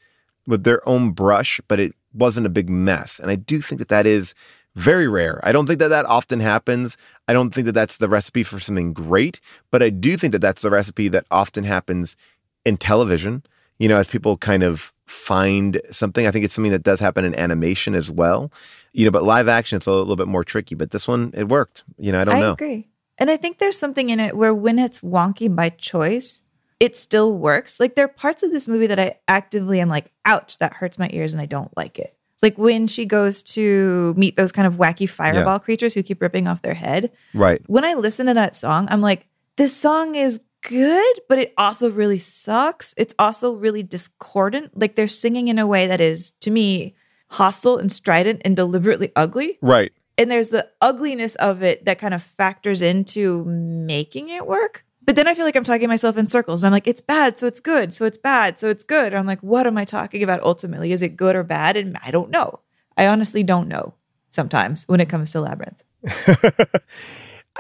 with 0.48 0.64
their 0.64 0.88
own 0.88 1.12
brush, 1.12 1.62
but 1.68 1.80
it 1.80 1.94
wasn't 2.14 2.46
a 2.46 2.50
big 2.50 2.70
mess. 2.70 3.20
And 3.20 3.32
I 3.32 3.36
do 3.36 3.62
think 3.62 3.80
that 3.80 3.88
that 3.90 4.06
is 4.06 4.34
very 4.76 5.08
rare. 5.08 5.40
I 5.44 5.52
don't 5.52 5.68
think 5.68 5.80
that 5.80 5.90
that 5.90 6.06
often 6.06 6.40
happens. 6.40 6.98
I 7.28 7.34
don't 7.34 7.54
think 7.54 7.66
that 7.66 7.74
that's 7.74 7.98
the 7.98 8.10
recipe 8.10 8.44
for 8.44 8.60
something 8.60 8.94
great, 8.94 9.40
but 9.70 9.84
I 9.84 9.90
do 9.90 10.18
think 10.18 10.32
that 10.32 10.42
that's 10.42 10.62
the 10.62 10.70
recipe 10.70 11.08
that 11.10 11.26
often 11.30 11.64
happens 11.64 12.18
in 12.66 12.78
television. 12.78 13.44
You 13.82 13.88
know, 13.88 13.98
as 13.98 14.08
people 14.08 14.38
kind 14.38 14.62
of 14.62 14.94
find 15.08 15.82
something, 15.90 16.28
I 16.28 16.32
think 16.32 16.46
it's 16.46 16.54
something 16.54 16.72
that 16.72 16.84
does 16.84 17.00
happen 17.00 17.26
in 17.26 17.34
animation 17.34 17.96
as 17.96 18.12
well. 18.12 18.52
You 18.94 19.06
know, 19.06 19.12
but 19.12 19.24
live 19.24 19.48
action, 19.48 19.78
it's 19.78 19.88
a 19.88 19.92
little 19.92 20.16
bit 20.16 20.28
more 20.28 20.44
tricky. 20.44 20.76
But 20.76 20.92
this 20.92 21.08
one, 21.08 21.32
it 21.36 21.48
worked. 21.48 21.84
You 21.98 22.12
know, 22.12 22.22
I 22.22 22.24
don't 22.24 22.36
I 22.36 22.40
know. 22.42 22.50
I 22.50 22.54
agree. 22.54 22.88
And 23.18 23.32
I 23.32 23.38
think 23.38 23.58
there's 23.58 23.80
something 23.80 24.10
in 24.10 24.20
it 24.20 24.38
where 24.38 24.54
when 24.54 24.78
it's 24.78 25.02
wonky 25.02 25.54
by 25.54 25.70
choice, 25.70 26.44
it 26.80 26.96
still 26.96 27.34
works. 27.34 27.80
Like 27.80 27.96
there 27.96 28.06
are 28.06 28.08
parts 28.08 28.44
of 28.44 28.52
this 28.52 28.68
movie 28.68 28.88
that 28.88 29.00
I 29.00 29.20
actively 29.28 29.80
am 29.80 29.90
like, 29.90 30.12
ouch, 30.26 30.60
that 30.60 30.74
hurts 30.74 31.00
my 31.00 31.10
ears 31.12 31.34
and 31.34 31.42
I 31.42 31.48
don't 31.48 31.76
like 31.76 31.98
it. 31.98 32.16
Like 32.44 32.60
when 32.60 32.86
she 32.86 33.06
goes 33.06 33.42
to 33.44 34.14
meet 34.16 34.36
those 34.36 34.52
kind 34.52 34.68
of 34.68 34.76
wacky 34.76 35.10
fireball 35.10 35.60
creatures 35.60 35.94
who 35.94 36.04
keep 36.04 36.22
ripping 36.22 36.48
off 36.48 36.62
their 36.62 36.74
head. 36.74 37.12
Right. 37.34 37.62
When 37.68 37.86
I 37.86 37.94
listen 37.94 38.28
to 38.28 38.34
that 38.34 38.56
song, 38.56 38.88
I'm 38.92 39.02
like, 39.02 39.28
this 39.58 39.76
song 39.76 40.16
is 40.16 40.40
good, 40.62 41.20
but 41.28 41.40
it 41.40 41.54
also 41.58 41.90
really 41.90 42.18
sucks. 42.18 42.94
It's 42.98 43.16
also 43.20 43.54
really 43.54 43.84
discordant. 43.84 44.78
Like 44.80 44.96
they're 44.96 45.08
singing 45.08 45.48
in 45.48 45.60
a 45.60 45.68
way 45.68 45.88
that 45.88 46.02
is, 46.02 46.32
to 46.42 46.52
me, 46.52 46.96
hostile 47.30 47.78
and 47.78 47.92
strident 47.92 48.42
and 48.46 48.56
deliberately 48.56 49.12
ugly. 49.16 49.58
Right. 49.62 49.92
And 50.18 50.30
there's 50.30 50.50
the 50.50 50.70
ugliness 50.82 51.36
of 51.36 51.64
it 51.64 51.86
that 51.86 52.00
kind 52.00 52.14
of 52.14 52.22
factors 52.22 52.82
into 52.82 53.44
making 53.46 54.30
it 54.30 54.46
work. 54.46 54.86
But 55.04 55.16
then 55.16 55.28
I 55.28 55.34
feel 55.34 55.46
like 55.46 55.56
I'm 55.56 55.64
talking 55.64 55.88
myself 55.88 56.18
in 56.18 56.28
circles. 56.28 56.64
And 56.64 56.68
I'm 56.68 56.74
like, 56.74 56.88
it's 56.88 57.02
bad, 57.02 57.38
so 57.38 57.48
it's 57.48 57.60
good, 57.60 57.94
so 57.94 58.06
it's 58.06 58.18
bad, 58.18 58.60
so 58.60 58.70
it's 58.70 58.84
good. 58.84 59.08
And 59.08 59.18
I'm 59.18 59.26
like, 59.26 59.42
what 59.42 59.66
am 59.66 59.78
I 59.78 59.86
talking 59.86 60.22
about 60.22 60.42
ultimately? 60.42 60.92
Is 60.92 61.02
it 61.02 61.16
good 61.16 61.36
or 61.36 61.44
bad? 61.44 61.76
And 61.76 61.98
I 62.06 62.12
don't 62.12 62.30
know. 62.30 62.60
I 62.98 63.08
honestly 63.08 63.42
don't 63.42 63.68
know 63.68 63.96
sometimes 64.30 64.88
when 64.88 65.00
it 65.00 65.10
comes 65.10 65.32
to 65.32 65.42
Labyrinth. 65.42 65.84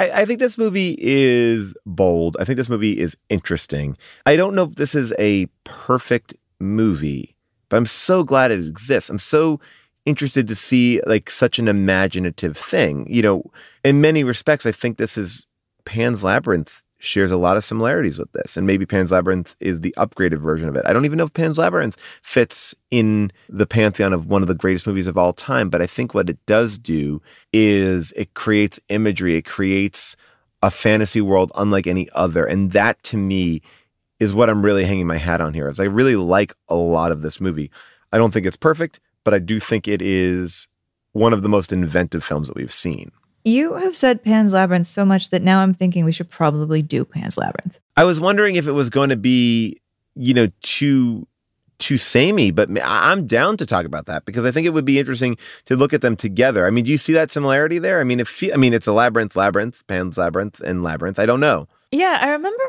I, 0.01 0.21
I 0.21 0.25
think 0.25 0.39
this 0.39 0.57
movie 0.57 0.95
is 0.99 1.75
bold. 1.85 2.35
I 2.39 2.43
think 2.43 2.57
this 2.57 2.69
movie 2.69 2.97
is 2.97 3.15
interesting. 3.29 3.97
I 4.25 4.35
don't 4.35 4.55
know 4.55 4.63
if 4.63 4.75
this 4.75 4.95
is 4.95 5.13
a 5.19 5.45
perfect 5.63 6.33
movie, 6.59 7.35
but 7.69 7.77
I'm 7.77 7.85
so 7.85 8.23
glad 8.23 8.49
it 8.49 8.59
exists. 8.59 9.11
I'm 9.11 9.19
so 9.19 9.59
interested 10.07 10.47
to 10.47 10.55
see 10.55 11.01
like 11.05 11.29
such 11.29 11.59
an 11.59 11.67
imaginative 11.67 12.57
thing. 12.57 13.05
You 13.07 13.21
know, 13.21 13.43
in 13.83 14.01
many 14.01 14.23
respects, 14.23 14.65
I 14.65 14.71
think 14.71 14.97
this 14.97 15.19
is 15.19 15.45
Pan's 15.85 16.23
Labyrinth 16.23 16.81
shares 17.01 17.31
a 17.31 17.37
lot 17.37 17.57
of 17.57 17.63
similarities 17.63 18.19
with 18.19 18.31
this. 18.31 18.55
And 18.55 18.67
maybe 18.67 18.85
Pan's 18.85 19.11
Labyrinth 19.11 19.55
is 19.59 19.81
the 19.81 19.93
upgraded 19.97 20.39
version 20.39 20.69
of 20.69 20.75
it. 20.75 20.85
I 20.85 20.93
don't 20.93 21.05
even 21.05 21.17
know 21.17 21.25
if 21.25 21.33
Pan's 21.33 21.57
Labyrinth 21.57 21.97
fits 22.21 22.75
in 22.91 23.31
the 23.49 23.65
pantheon 23.65 24.13
of 24.13 24.27
one 24.27 24.41
of 24.41 24.47
the 24.47 24.55
greatest 24.55 24.85
movies 24.87 25.07
of 25.07 25.17
all 25.17 25.33
time, 25.33 25.69
but 25.69 25.81
I 25.81 25.87
think 25.87 26.13
what 26.13 26.29
it 26.29 26.43
does 26.45 26.77
do 26.77 27.21
is 27.51 28.13
it 28.13 28.33
creates 28.35 28.79
imagery, 28.89 29.35
it 29.35 29.45
creates 29.45 30.15
a 30.61 30.69
fantasy 30.69 31.21
world 31.21 31.51
unlike 31.55 31.87
any 31.87 32.07
other. 32.13 32.45
And 32.45 32.71
that 32.71 33.01
to 33.03 33.17
me 33.17 33.61
is 34.19 34.33
what 34.33 34.49
I'm 34.49 34.63
really 34.63 34.85
hanging 34.85 35.07
my 35.07 35.17
hat 35.17 35.41
on 35.41 35.53
here. 35.53 35.67
Is 35.67 35.79
I 35.79 35.85
really 35.85 36.15
like 36.15 36.53
a 36.69 36.75
lot 36.75 37.11
of 37.11 37.23
this 37.23 37.41
movie. 37.41 37.71
I 38.11 38.17
don't 38.19 38.31
think 38.31 38.45
it's 38.45 38.57
perfect, 38.57 38.99
but 39.23 39.33
I 39.33 39.39
do 39.39 39.59
think 39.59 39.87
it 39.87 40.01
is 40.01 40.67
one 41.13 41.33
of 41.33 41.41
the 41.41 41.49
most 41.49 41.73
inventive 41.73 42.23
films 42.23 42.47
that 42.47 42.55
we've 42.55 42.71
seen. 42.71 43.11
You 43.43 43.75
have 43.75 43.95
said 43.95 44.23
Pan's 44.23 44.53
Labyrinth 44.53 44.87
so 44.87 45.05
much 45.05 45.29
that 45.29 45.41
now 45.41 45.61
I'm 45.61 45.73
thinking 45.73 46.05
we 46.05 46.11
should 46.11 46.29
probably 46.29 46.81
do 46.81 47.05
Pan's 47.05 47.37
Labyrinth. 47.37 47.79
I 47.97 48.03
was 48.03 48.19
wondering 48.19 48.55
if 48.55 48.67
it 48.67 48.71
was 48.71 48.89
going 48.89 49.09
to 49.09 49.17
be, 49.17 49.81
you 50.15 50.33
know, 50.33 50.47
too 50.61 51.27
too 51.81 51.97
samey, 51.97 52.51
but 52.51 52.69
I'm 52.83 53.25
down 53.25 53.57
to 53.57 53.65
talk 53.65 53.85
about 53.85 54.05
that 54.05 54.23
because 54.23 54.45
I 54.45 54.51
think 54.51 54.67
it 54.67 54.69
would 54.69 54.85
be 54.85 54.99
interesting 54.99 55.35
to 55.65 55.75
look 55.75 55.93
at 55.93 56.01
them 56.01 56.15
together. 56.15 56.67
I 56.67 56.69
mean, 56.69 56.85
do 56.85 56.91
you 56.91 56.97
see 56.97 57.13
that 57.13 57.31
similarity 57.31 57.79
there? 57.79 57.99
I 57.99 58.03
mean, 58.03 58.19
if 58.19 58.43
I 58.53 58.55
mean, 58.55 58.73
it's 58.73 58.87
a 58.87 58.93
labyrinth, 58.93 59.35
labyrinth, 59.35 59.85
Pan's 59.87 60.17
Labyrinth, 60.17 60.61
and 60.61 60.83
labyrinth. 60.83 61.17
I 61.17 61.25
don't 61.25 61.39
know. 61.39 61.67
Yeah, 61.91 62.19
I 62.21 62.29
remember 62.29 62.63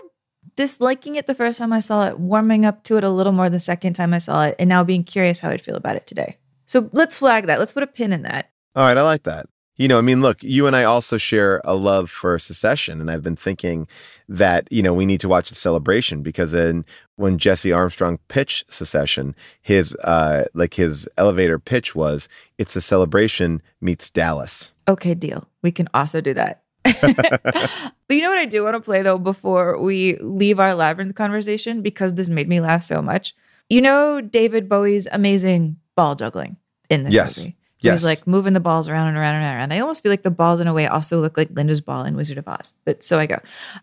disliking 0.57 1.17
it 1.17 1.27
the 1.27 1.35
first 1.35 1.59
time 1.59 1.73
I 1.73 1.81
saw 1.81 2.07
it, 2.07 2.19
warming 2.19 2.65
up 2.65 2.83
to 2.85 2.97
it 2.97 3.05
a 3.05 3.11
little 3.11 3.33
more 3.33 3.49
the 3.49 3.61
second 3.61 3.93
time 3.93 4.13
I 4.15 4.19
saw 4.19 4.45
it, 4.45 4.57
and 4.59 4.69
now 4.69 4.83
being 4.83 5.05
curious 5.05 5.41
how 5.41 5.51
I'd 5.51 5.61
feel 5.61 5.77
about 5.77 5.97
it 5.97 6.07
today. 6.07 6.39
So 6.67 6.89
let's 6.93 7.19
flag 7.19 7.47
that. 7.47 7.59
Let's 7.59 7.73
put 7.73 7.83
a 7.83 7.87
pin 7.87 8.13
in 8.13 8.23
that. 8.23 8.51
All 8.75 8.85
right, 8.85 8.97
I 8.97 9.03
like 9.03 9.25
that. 9.25 9.47
You 9.77 9.89
know, 9.89 9.97
I 9.99 10.03
mean, 10.03 10.21
look, 10.21 10.43
you 10.43 10.67
and 10.67 10.77
I 10.77 10.85
also 10.85 11.17
share 11.17 11.61
a 11.65 11.75
love 11.75 12.11
for 12.11 12.39
Succession, 12.39 13.01
and 13.01 13.11
I've 13.11 13.23
been 13.23 13.37
thinking 13.37 13.89
that 14.29 14.69
you 14.71 14.83
know 14.83 14.93
we 14.93 15.07
need 15.07 15.21
to 15.21 15.29
watch 15.29 15.49
the 15.49 15.55
celebration 15.55 16.23
because 16.23 16.53
then 16.53 16.85
when 17.17 17.39
Jesse 17.39 17.73
Armstrong 17.73 18.19
pitched 18.29 18.71
Succession, 18.73 19.35
his 19.63 19.95
uh 20.05 20.45
like 20.55 20.75
his 20.75 21.09
elevator 21.17 21.59
pitch 21.59 21.95
was 21.95 22.29
it's 22.59 22.77
a 22.77 22.81
celebration 22.83 23.63
meets 23.81 24.11
Dallas. 24.11 24.73
Okay, 24.89 25.15
deal. 25.15 25.49
We 25.63 25.73
can 25.73 25.89
also 25.95 26.21
do 26.21 26.35
that. 26.35 26.63
but 27.01 28.11
you 28.11 28.21
know 28.23 28.29
what 28.29 28.39
I 28.39 28.45
do 28.47 28.65
want 28.65 28.75
to 28.75 28.81
play 28.81 29.03
though 29.03 29.19
before 29.19 29.81
we 29.81 30.17
leave 30.19 30.61
our 30.61 30.75
labyrinth 30.75 31.15
conversation 31.15 31.81
because 31.81 32.15
this 32.15 32.29
made 32.29 32.49
me 32.49 32.61
laugh 32.61 32.83
so 32.85 33.01
much. 33.01 33.35
You 33.71 33.81
know 33.81 34.21
David 34.21 34.69
Bowie's 34.69 35.09
amazing 35.13 35.77
ball 35.97 36.15
juggling 36.15 36.57
in 36.91 37.05
this 37.05 37.15
Yes. 37.15 37.39
movie. 37.39 37.57
Yes. 37.83 38.01
He's 38.01 38.05
like 38.05 38.27
moving 38.27 38.53
the 38.53 38.61
balls 38.61 38.89
around 38.89 39.09
and 39.09 39.17
around 39.17 39.37
and 39.43 39.57
around. 39.59 39.73
I 39.73 39.81
almost 39.81 40.03
feel 40.03 40.11
like 40.13 40.23
the 40.23 40.31
balls 40.31 40.61
in 40.61 40.67
a 40.67 40.75
way 40.75 40.87
also 40.87 41.21
look 41.21 41.37
like 41.37 41.53
Glinda's 41.55 41.81
ball 41.81 42.05
in 42.05 42.15
Wizard 42.17 42.39
of 42.39 42.47
Oz. 42.49 42.75
But 42.85 43.03
so 43.03 43.19
I 43.19 43.27
go. 43.27 43.39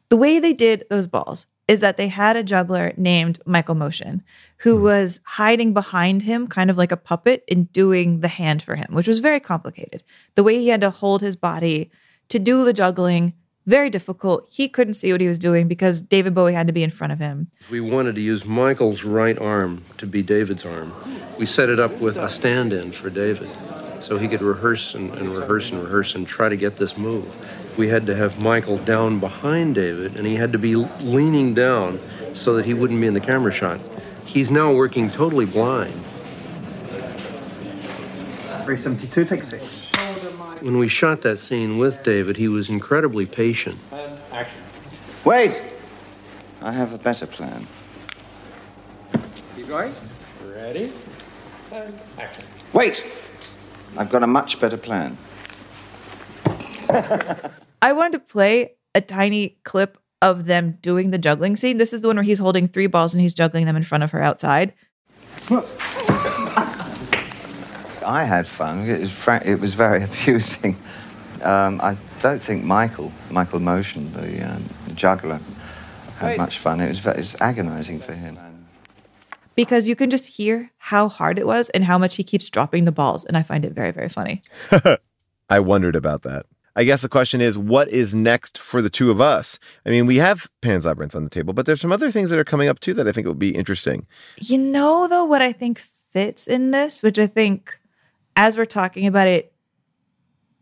The 0.09 0.17
way 0.17 0.39
they 0.39 0.53
did 0.53 0.85
those 0.89 1.07
balls 1.07 1.47
is 1.67 1.81
that 1.81 1.97
they 1.97 2.07
had 2.07 2.35
a 2.35 2.43
juggler 2.43 2.93
named 2.97 3.39
Michael 3.45 3.75
Moschen 3.75 4.21
who 4.59 4.77
Hmm. 4.77 4.83
was 4.83 5.19
hiding 5.23 5.73
behind 5.73 6.23
him, 6.23 6.47
kind 6.47 6.69
of 6.69 6.77
like 6.77 6.91
a 6.91 6.97
puppet, 6.97 7.43
and 7.49 7.71
doing 7.71 8.21
the 8.21 8.27
hand 8.27 8.61
for 8.63 8.75
him, 8.75 8.87
which 8.91 9.07
was 9.07 9.19
very 9.19 9.39
complicated. 9.39 10.03
The 10.35 10.43
way 10.43 10.57
he 10.57 10.69
had 10.69 10.81
to 10.81 10.89
hold 10.89 11.21
his 11.21 11.35
body 11.35 11.91
to 12.29 12.39
do 12.39 12.65
the 12.65 12.73
juggling, 12.73 13.33
very 13.65 13.89
difficult. 13.91 14.47
He 14.49 14.67
couldn't 14.67 14.95
see 14.95 15.11
what 15.11 15.21
he 15.21 15.27
was 15.27 15.37
doing 15.37 15.67
because 15.67 16.01
David 16.01 16.33
Bowie 16.33 16.53
had 16.53 16.65
to 16.67 16.73
be 16.73 16.81
in 16.83 16.89
front 16.89 17.13
of 17.13 17.19
him. 17.19 17.47
We 17.69 17.79
wanted 17.81 18.15
to 18.15 18.21
use 18.21 18.43
Michael's 18.45 19.03
right 19.03 19.37
arm 19.37 19.83
to 19.97 20.07
be 20.07 20.23
David's 20.23 20.65
arm. 20.65 20.91
We 21.37 21.45
set 21.45 21.69
it 21.69 21.79
up 21.79 21.99
with 21.99 22.17
a 22.17 22.29
stand 22.29 22.73
in 22.73 22.91
for 22.91 23.09
David 23.11 23.49
so 23.99 24.17
he 24.17 24.27
could 24.27 24.41
rehearse 24.41 24.95
and, 24.95 25.13
and 25.15 25.35
rehearse 25.35 25.71
and 25.71 25.83
rehearse 25.83 26.15
and 26.15 26.27
try 26.27 26.49
to 26.49 26.55
get 26.55 26.77
this 26.77 26.97
move. 26.97 27.27
We 27.77 27.87
had 27.87 28.05
to 28.07 28.15
have 28.15 28.39
Michael 28.39 28.77
down 28.77 29.19
behind 29.19 29.75
David 29.75 30.15
and 30.15 30.25
he 30.25 30.35
had 30.35 30.51
to 30.53 30.57
be 30.57 30.75
leaning 30.75 31.53
down 31.53 31.99
so 32.33 32.55
that 32.55 32.65
he 32.65 32.73
wouldn't 32.73 32.99
be 32.99 33.07
in 33.07 33.13
the 33.13 33.19
camera 33.19 33.51
shot. 33.51 33.79
He's 34.25 34.51
now 34.51 34.71
working 34.73 35.09
totally 35.09 35.45
blind. 35.45 35.93
372, 38.65 39.25
take 39.25 39.43
six. 39.43 39.89
When 40.61 40.77
we 40.77 40.87
shot 40.87 41.21
that 41.21 41.39
scene 41.39 41.77
with 41.77 42.03
David, 42.03 42.37
he 42.37 42.47
was 42.47 42.69
incredibly 42.69 43.25
patient. 43.25 43.79
Wait! 45.25 45.61
I 46.61 46.71
have 46.71 46.93
a 46.93 46.97
better 46.97 47.25
plan. 47.25 47.65
Keep 49.55 49.69
going. 49.69 49.95
Ready? 50.45 50.91
And 51.71 52.01
action. 52.17 52.43
Wait! 52.73 53.03
I've 53.97 54.09
got 54.09 54.23
a 54.23 54.27
much 54.27 54.59
better 54.59 54.77
plan. 54.77 55.17
I 57.81 57.93
wanted 57.93 58.13
to 58.13 58.19
play 58.19 58.73
a 58.95 59.01
tiny 59.01 59.57
clip 59.63 59.97
of 60.21 60.45
them 60.45 60.77
doing 60.81 61.11
the 61.11 61.17
juggling 61.17 61.55
scene. 61.55 61.77
This 61.77 61.93
is 61.93 62.01
the 62.01 62.07
one 62.07 62.17
where 62.17 62.23
he's 62.23 62.39
holding 62.39 62.67
three 62.67 62.87
balls 62.87 63.13
and 63.13 63.21
he's 63.21 63.33
juggling 63.33 63.65
them 63.65 63.75
in 63.75 63.83
front 63.83 64.03
of 64.03 64.11
her 64.11 64.21
outside. 64.21 64.73
I 68.05 68.23
had 68.23 68.47
fun. 68.47 68.87
It 68.87 68.99
was, 68.99 69.11
fra- 69.11 69.41
it 69.45 69.59
was 69.59 69.73
very 69.75 70.03
amusing. 70.27 70.77
Um, 71.43 71.79
I 71.81 71.95
don't 72.19 72.41
think 72.41 72.63
Michael, 72.63 73.11
Michael 73.31 73.59
Moschen, 73.59 74.11
the, 74.13 74.45
uh, 74.45 74.59
the 74.87 74.93
juggler, 74.93 75.39
had 76.17 76.37
much 76.37 76.59
fun. 76.59 76.81
It 76.81 76.89
was, 76.89 77.05
it 77.05 77.17
was 77.17 77.35
agonizing 77.39 77.99
for 77.99 78.13
him. 78.13 78.37
Because 79.59 79.89
you 79.89 79.95
can 79.97 80.09
just 80.09 80.25
hear 80.37 80.71
how 80.77 81.09
hard 81.09 81.37
it 81.37 81.45
was 81.45 81.69
and 81.71 81.83
how 81.83 81.97
much 81.97 82.15
he 82.15 82.23
keeps 82.23 82.49
dropping 82.49 82.85
the 82.85 82.93
balls. 82.93 83.25
And 83.25 83.35
I 83.35 83.43
find 83.43 83.65
it 83.65 83.73
very, 83.73 83.91
very 83.91 84.07
funny. 84.07 84.41
I 85.49 85.59
wondered 85.59 85.97
about 85.97 86.21
that. 86.21 86.45
I 86.77 86.85
guess 86.85 87.01
the 87.01 87.09
question 87.09 87.41
is, 87.41 87.57
what 87.57 87.89
is 87.89 88.15
next 88.15 88.57
for 88.57 88.81
the 88.81 88.89
two 88.89 89.11
of 89.11 89.19
us? 89.19 89.59
I 89.85 89.89
mean, 89.89 90.05
we 90.05 90.15
have 90.15 90.49
Pan's 90.61 90.85
Labyrinth 90.85 91.13
on 91.13 91.25
the 91.25 91.29
table, 91.29 91.51
but 91.51 91.65
there's 91.65 91.81
some 91.81 91.91
other 91.91 92.09
things 92.09 92.29
that 92.29 92.39
are 92.39 92.45
coming 92.45 92.69
up 92.69 92.79
too 92.79 92.93
that 92.93 93.05
I 93.05 93.11
think 93.11 93.27
would 93.27 93.37
be 93.37 93.53
interesting. 93.53 94.07
You 94.37 94.59
know, 94.59 95.09
though, 95.09 95.25
what 95.25 95.41
I 95.41 95.51
think 95.51 95.77
fits 95.77 96.47
in 96.47 96.71
this, 96.71 97.03
which 97.03 97.19
I 97.19 97.27
think 97.27 97.81
as 98.37 98.57
we're 98.57 98.63
talking 98.63 99.07
about 99.07 99.27
it, 99.27 99.51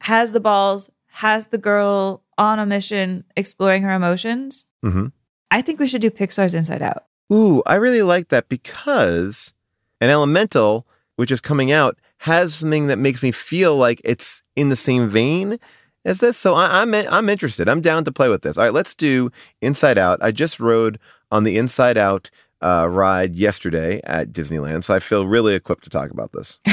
has 0.01 0.31
the 0.31 0.39
balls, 0.39 0.89
has 1.09 1.47
the 1.47 1.59
girl 1.59 2.23
on 2.35 2.57
a 2.57 2.65
mission 2.65 3.25
exploring 3.35 3.83
her 3.83 3.93
emotions. 3.93 4.65
Mm-hmm. 4.83 5.07
I 5.51 5.61
think 5.61 5.79
we 5.79 5.87
should 5.87 6.01
do 6.01 6.09
Pixar's 6.09 6.55
Inside 6.55 6.81
Out. 6.81 7.06
Ooh, 7.31 7.61
I 7.65 7.75
really 7.75 8.01
like 8.01 8.29
that 8.29 8.49
because 8.49 9.53
an 9.99 10.09
elemental, 10.09 10.87
which 11.15 11.31
is 11.31 11.41
coming 11.41 11.71
out, 11.71 11.97
has 12.19 12.55
something 12.55 12.87
that 12.87 12.97
makes 12.97 13.21
me 13.21 13.31
feel 13.31 13.75
like 13.75 14.01
it's 14.03 14.43
in 14.55 14.69
the 14.69 14.75
same 14.75 15.09
vein 15.09 15.59
as 16.05 16.19
this. 16.19 16.37
So 16.37 16.55
I, 16.55 16.81
I'm 16.81 16.93
I'm 16.93 17.29
interested. 17.29 17.67
I'm 17.67 17.81
down 17.81 18.05
to 18.05 18.11
play 18.11 18.29
with 18.29 18.41
this. 18.41 18.57
All 18.57 18.63
right, 18.63 18.73
let's 18.73 18.95
do 18.95 19.31
Inside 19.61 19.97
Out. 19.97 20.19
I 20.21 20.31
just 20.31 20.59
rode 20.59 20.99
on 21.31 21.43
the 21.43 21.57
Inside 21.57 21.97
Out 21.97 22.29
uh, 22.61 22.87
ride 22.89 23.35
yesterday 23.35 24.01
at 24.03 24.31
Disneyland, 24.31 24.83
so 24.83 24.95
I 24.95 24.99
feel 24.99 25.27
really 25.27 25.53
equipped 25.53 25.83
to 25.83 25.89
talk 25.89 26.11
about 26.11 26.31
this. 26.31 26.59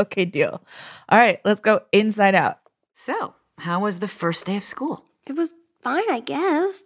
Okay, 0.00 0.24
deal. 0.24 0.62
All 1.10 1.18
right, 1.18 1.40
let's 1.44 1.60
go 1.60 1.82
Inside 1.92 2.34
Out. 2.34 2.58
So, 2.94 3.34
how 3.58 3.80
was 3.80 3.98
the 3.98 4.08
first 4.08 4.46
day 4.46 4.56
of 4.56 4.64
school? 4.64 5.04
It 5.26 5.34
was 5.34 5.52
fine, 5.82 6.10
I 6.10 6.20
guess. 6.20 6.84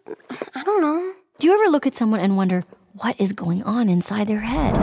I 0.55 0.65
don't 0.65 0.83
know. 0.83 1.13
Do 1.39 1.47
you 1.49 1.55
ever 1.55 1.71
look 1.71 1.87
at 1.87 1.95
someone 1.95 2.21
and 2.21 2.37
wonder 2.37 2.65
what 2.93 3.21
is 3.21 3.33
going 3.33 3.63
on 3.65 3.89
inside 3.89 4.29
their 4.29 4.41
head? 4.41 4.75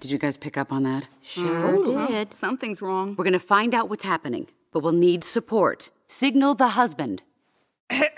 Did 0.00 0.10
you 0.10 0.18
guys 0.18 0.36
pick 0.36 0.56
up 0.56 0.72
on 0.72 0.82
that? 0.82 1.06
Sure 1.22 1.84
did. 2.08 2.34
Something's 2.34 2.82
wrong. 2.82 3.14
We're 3.16 3.24
gonna 3.24 3.38
find 3.38 3.74
out 3.74 3.88
what's 3.88 4.04
happening, 4.04 4.48
but 4.72 4.80
we'll 4.82 4.92
need 4.92 5.22
support. 5.24 5.90
Signal 6.08 6.54
the 6.54 6.68
husband. 6.70 7.22
With 7.90 8.00
a 8.00 8.16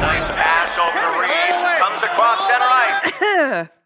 nice 0.00 0.28
pass 0.32 0.78
over 0.78 1.00
the 1.04 1.20
reed, 1.20 1.78
comes 1.78 2.02
across 2.02 2.46
center 2.46 2.64
ice. 3.60 3.68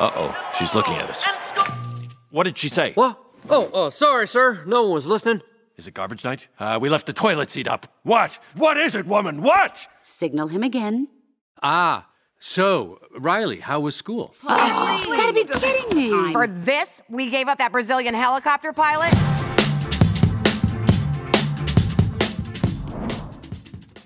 Uh 0.00 0.12
oh, 0.14 0.52
she's 0.56 0.76
looking 0.76 0.94
at 0.94 1.10
us. 1.10 1.26
What 2.30 2.44
did 2.44 2.56
she 2.56 2.68
say? 2.68 2.92
What? 2.94 3.18
Oh, 3.50 3.68
oh, 3.72 3.90
sorry, 3.90 4.28
sir. 4.28 4.62
No 4.64 4.82
one 4.82 4.92
was 4.92 5.06
listening. 5.08 5.40
Is 5.78 5.86
it 5.86 5.94
garbage 5.94 6.24
night? 6.24 6.48
Uh, 6.58 6.76
we 6.82 6.88
left 6.88 7.06
the 7.06 7.12
toilet 7.12 7.50
seat 7.50 7.68
up. 7.68 7.86
What? 8.02 8.40
What 8.56 8.76
is 8.76 8.96
it, 8.96 9.06
woman? 9.06 9.42
What? 9.42 9.86
Signal 10.02 10.48
him 10.48 10.64
again. 10.64 11.06
Ah, 11.62 12.08
so, 12.40 12.98
Riley, 13.16 13.60
how 13.60 13.78
was 13.78 13.94
school? 13.94 14.34
Oh, 14.44 15.04
you 15.06 15.16
gotta 15.16 15.32
be 15.32 15.44
kidding 15.44 15.96
me. 15.96 16.32
For 16.32 16.48
this, 16.48 17.00
we 17.08 17.30
gave 17.30 17.46
up 17.46 17.58
that 17.58 17.70
Brazilian 17.70 18.14
helicopter 18.14 18.72
pilot? 18.72 19.14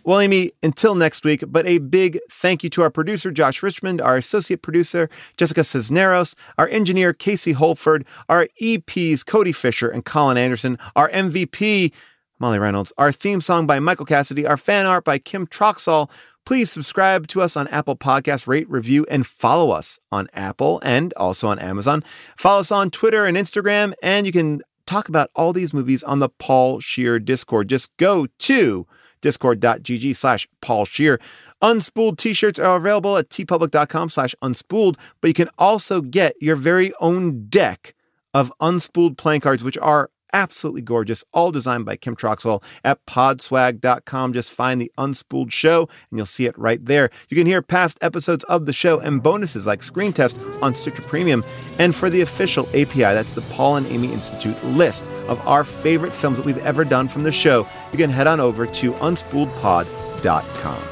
Well, 0.05 0.19
Amy, 0.19 0.51
until 0.65 0.97
next 0.97 1.25
week, 1.25 1.45
but 1.47 1.65
a 1.65 1.79
big 1.79 2.19
thank 2.29 2.65
you 2.65 2.71
to 2.71 2.83
our 2.83 2.91
producer, 2.91 3.31
Josh 3.31 3.63
Richmond, 3.63 4.01
our 4.01 4.17
associate 4.17 4.61
producer, 4.61 5.09
Jessica 5.37 5.63
Cisneros, 5.63 6.35
our 6.59 6.67
engineer, 6.69 7.13
Casey 7.13 7.53
Holford, 7.53 8.05
our 8.29 8.49
EPs, 8.61 9.25
Cody 9.25 9.53
Fisher 9.53 9.89
and 9.89 10.05
Colin 10.05 10.37
Anderson, 10.37 10.77
our 10.97 11.09
MVP, 11.11 11.93
Molly 12.41 12.59
Reynolds, 12.59 12.93
our 12.99 13.13
theme 13.13 13.41
song 13.41 13.65
by 13.65 13.79
Michael 13.79 14.05
Cassidy, 14.05 14.45
our 14.45 14.57
fan 14.57 14.87
art 14.87 15.05
by 15.05 15.19
Kim 15.19 15.47
Troxall. 15.47 16.11
Please 16.45 16.69
subscribe 16.69 17.29
to 17.29 17.41
us 17.41 17.57
on 17.57 17.69
Apple 17.69 17.95
Podcasts, 17.95 18.49
rate, 18.49 18.69
review, 18.69 19.07
and 19.09 19.25
follow 19.25 19.71
us 19.71 20.01
on 20.11 20.27
Apple 20.33 20.81
and 20.83 21.13
also 21.13 21.47
on 21.47 21.61
Amazon. 21.61 22.03
Follow 22.37 22.59
us 22.59 22.73
on 22.73 22.91
Twitter 22.91 23.25
and 23.25 23.37
Instagram, 23.37 23.93
and 24.03 24.27
you 24.27 24.33
can 24.33 24.63
talk 24.85 25.09
about 25.09 25.31
all 25.37 25.53
these 25.53 25.73
movies 25.73 26.03
on 26.03 26.19
the 26.19 26.29
Paul 26.29 26.81
Scheer 26.81 27.21
Discord. 27.21 27.69
Just 27.69 27.97
go 27.99 28.27
to 28.41 28.89
discord.gg 29.23 30.15
slash 30.15 30.47
Paul 30.61 30.85
Scheer. 30.85 31.19
Unspooled 31.63 32.19
t-shirts 32.19 32.59
are 32.59 32.77
available 32.77 33.17
at 33.17 33.31
tpublic.com 33.31 34.11
slash 34.11 34.35
unspooled, 34.43 34.97
but 35.21 35.29
you 35.29 35.35
can 35.35 35.49
also 35.59 36.03
get 36.03 36.35
your 36.43 36.57
very 36.57 36.93
own 37.01 37.47
deck 37.47 37.95
of 38.35 38.53
unspooled 38.61 39.17
playing 39.17 39.41
cards, 39.41 39.65
which 39.65 39.79
are 39.79 40.11
absolutely 40.33 40.83
gorgeous, 40.83 41.25
all 41.33 41.51
designed 41.51 41.85
by 41.85 41.97
Kim 41.97 42.17
Troxell 42.17 42.63
at 42.85 43.05
podswag.com. 43.07 44.33
Just 44.33 44.53
find 44.53 44.81
the 44.81 44.93
Unspooled 44.99 45.53
show 45.53 45.89
and 46.11 46.19
you'll 46.19 46.27
see 46.27 46.47
it 46.47 46.59
right 46.59 46.85
there. 46.85 47.11
You 47.29 47.37
can 47.37 47.47
hear 47.47 47.63
past 47.63 47.99
episodes 48.01 48.45
of 48.45 48.67
the 48.67 48.73
show 48.73 48.99
and 48.99 49.23
bonuses 49.23 49.67
like 49.67 49.83
Screen 49.83 50.13
Test 50.13 50.37
on 50.61 50.75
Stitcher 50.75 51.03
Premium. 51.03 51.45
And 51.79 51.95
for 51.95 52.11
the 52.11 52.21
official 52.21 52.67
API, 52.69 53.01
that's 53.01 53.35
the 53.35 53.43
Paul 53.43 53.77
and 53.77 53.87
Amy 53.87 54.13
Institute 54.13 54.63
list 54.65 55.05
of 55.29 55.47
our 55.47 55.65
favorite 55.65 56.13
films 56.13 56.37
that 56.37 56.47
we've 56.47 56.59
ever 56.59 56.85
done 56.85 57.09
from 57.09 57.23
the 57.23 57.33
show, 57.33 57.67
you 57.93 57.99
can 57.99 58.11
head 58.11 58.27
on 58.27 58.41
over 58.41 58.67
to 58.67 58.93
unspooledpod.com. 58.93 60.92